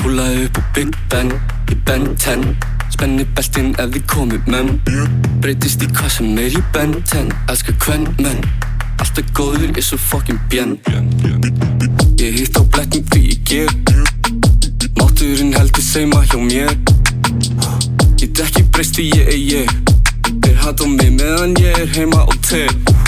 Púlaði 0.03 0.45
upp 0.45 0.59
á 0.59 0.63
Big 0.75 0.97
Ben 1.09 1.33
Í 1.71 1.79
Ben 1.87 2.15
10 2.17 2.72
Spenni 3.03 3.25
beltin 3.35 3.73
ef 3.83 3.89
þið 3.91 4.03
komið 4.13 4.45
menn? 4.53 4.69
Breytist 5.43 5.81
í 5.83 5.89
hvað 5.91 6.13
sem 6.15 6.37
er 6.39 6.55
í 6.55 6.61
Ben 6.71 6.93
10 6.95 7.33
Elskar 7.51 7.75
hvern 7.83 8.05
menn. 8.23 8.45
Alltaf 9.03 9.33
góður, 9.35 9.65
ég 9.73 9.81
er 9.81 9.87
svo 9.89 9.99
fucking 9.99 10.39
bjenn 10.53 10.77
Ég 12.23 12.39
hitt 12.39 12.55
á 12.55 12.63
blettum 12.63 13.03
því 13.11 13.25
ég 13.27 13.43
ger 13.51 13.75
Mátturinn 15.01 15.51
heldur 15.59 15.83
seima 15.83 16.23
hjá 16.31 16.39
mér. 16.47 16.71
Ég 18.23 18.31
dekki 18.39 18.69
breyst 18.71 18.95
því 18.95 19.11
ég 19.17 19.35
er 19.35 19.43
ég. 19.51 19.77
Þeir 20.31 20.63
hata 20.63 20.87
mig 20.87 21.11
meðan 21.19 21.59
ég 21.59 21.83
er 21.83 21.91
heima 21.99 22.23
og 22.23 22.39
teg 22.47 23.02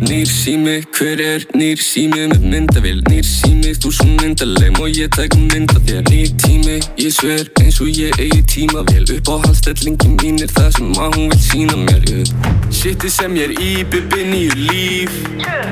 Nýr 0.00 0.28
sími, 0.28 0.82
hver 0.92 1.20
er 1.24 1.44
nýr 1.56 1.80
sími 1.80 2.26
með 2.28 2.42
myndavél? 2.44 2.98
Nýr 3.08 3.24
sími, 3.24 3.70
þú 3.80 3.92
svo 3.96 4.06
myndaleim 4.18 4.76
og 4.82 4.90
ég 4.92 5.08
tek 5.16 5.32
mynda 5.40 5.78
þér? 5.86 6.02
Nýr 6.10 6.34
tími, 6.42 6.74
ég 7.00 7.14
sver 7.16 7.46
eins 7.62 7.78
og 7.80 7.88
ég 7.88 8.12
eigi 8.20 8.42
tímavél. 8.44 9.06
Upp 9.16 9.30
á 9.32 9.34
halstellingi 9.46 10.10
mín 10.18 10.42
er 10.44 10.52
það 10.52 10.68
sem 10.76 10.90
að 11.00 11.16
hún 11.16 11.32
vil 11.32 11.40
sína 11.46 11.78
mér. 11.80 12.28
Shitið 12.68 13.14
sem 13.14 13.38
ég 13.40 13.48
er 13.48 13.54
í, 13.56 13.70
bibbi 13.88 14.26
nýju 14.28 14.58
líf. 14.66 15.16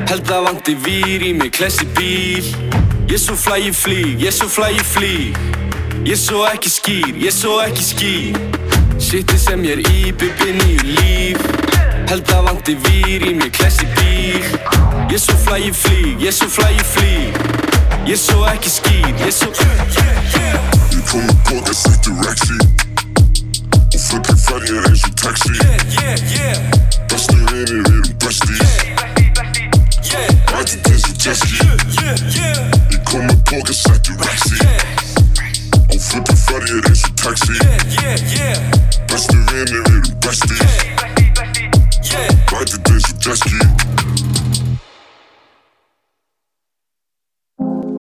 Held 0.09 0.33
að 0.33 0.49
vanti 0.49 0.77
vír 0.87 1.27
í 1.29 1.35
mig, 1.37 1.53
klessi 1.59 1.85
bíl. 1.99 2.49
Ég 3.13 3.21
svo 3.21 3.37
flæ 3.37 3.61
ég 3.67 3.77
flýg, 3.77 4.25
ég 4.25 4.33
svo 4.33 4.49
flæ 4.49 4.71
ég 4.73 4.89
flýg 4.95 5.37
Ég 6.05 6.17
svo 6.21 6.47
ekki 6.49 6.73
skýr, 6.73 7.13
ég 7.21 7.33
svo 7.33 7.59
ekki 7.65 7.85
skýr. 7.85 8.41
Shitið 9.01 9.39
sem 9.41 9.69
ég 9.69 9.79
er 9.79 9.85
í, 9.85 10.01
bibbi 10.17 10.57
nýju 10.57 10.91
líf 10.97 11.64
Held 12.09 12.31
að 12.35 12.43
vanti 12.49 12.75
vír 12.85 13.23
í 13.31 13.35
mig, 13.35 13.53
klessi 13.57 13.87
bíl. 13.97 14.45
Ég 15.11 15.21
svo 15.21 15.37
flæ 15.45 15.57
ég 15.59 15.75
flýg, 15.77 16.21
ég 16.21 16.33
svo 16.35 16.49
flæ 16.49 16.69
ég 16.75 16.87
flýg 16.95 17.35
Ég 18.09 18.19
svo 18.19 18.45
ekki 18.51 18.71
skýr, 18.71 19.15
ég 19.23 19.33
svo 19.33 19.49
Ég 19.55 21.05
kom 21.09 21.23
með 21.25 21.39
póka, 21.47 21.75
settu 21.75 22.13
Rexy. 22.25 22.57
Og 23.95 24.01
fullri 24.01 24.37
ferð 24.43 24.73
ég 24.75 24.89
eins 24.91 25.05
og 25.07 25.15
taxi. 25.23 25.53
Bestu 27.13 27.39
vinir, 27.39 27.81
við 27.87 27.95
erum 27.95 28.19
besties 28.25 28.75
Rættið 30.51 30.91
eins 30.93 31.09
og 31.09 31.17
jetski 31.25 31.57
Ég 32.05 33.01
kom 33.09 33.25
með 33.29 33.39
póka, 33.53 33.73
settu 33.81 34.19
Rexy. 34.25 34.57
Og 35.89 36.01
fullri 36.11 36.37
ferð 36.45 36.75
ég 36.75 36.91
eins 36.91 37.07
og 37.09 37.17
taxi. 37.23 37.55
Bestu 39.09 39.39
vinir, 39.53 39.81
við 39.81 39.95
erum 39.95 40.15
besties 42.05 42.45
Rættið 42.53 42.91
eins 42.93 43.09
og 43.11 43.25
jetski 43.25 44.14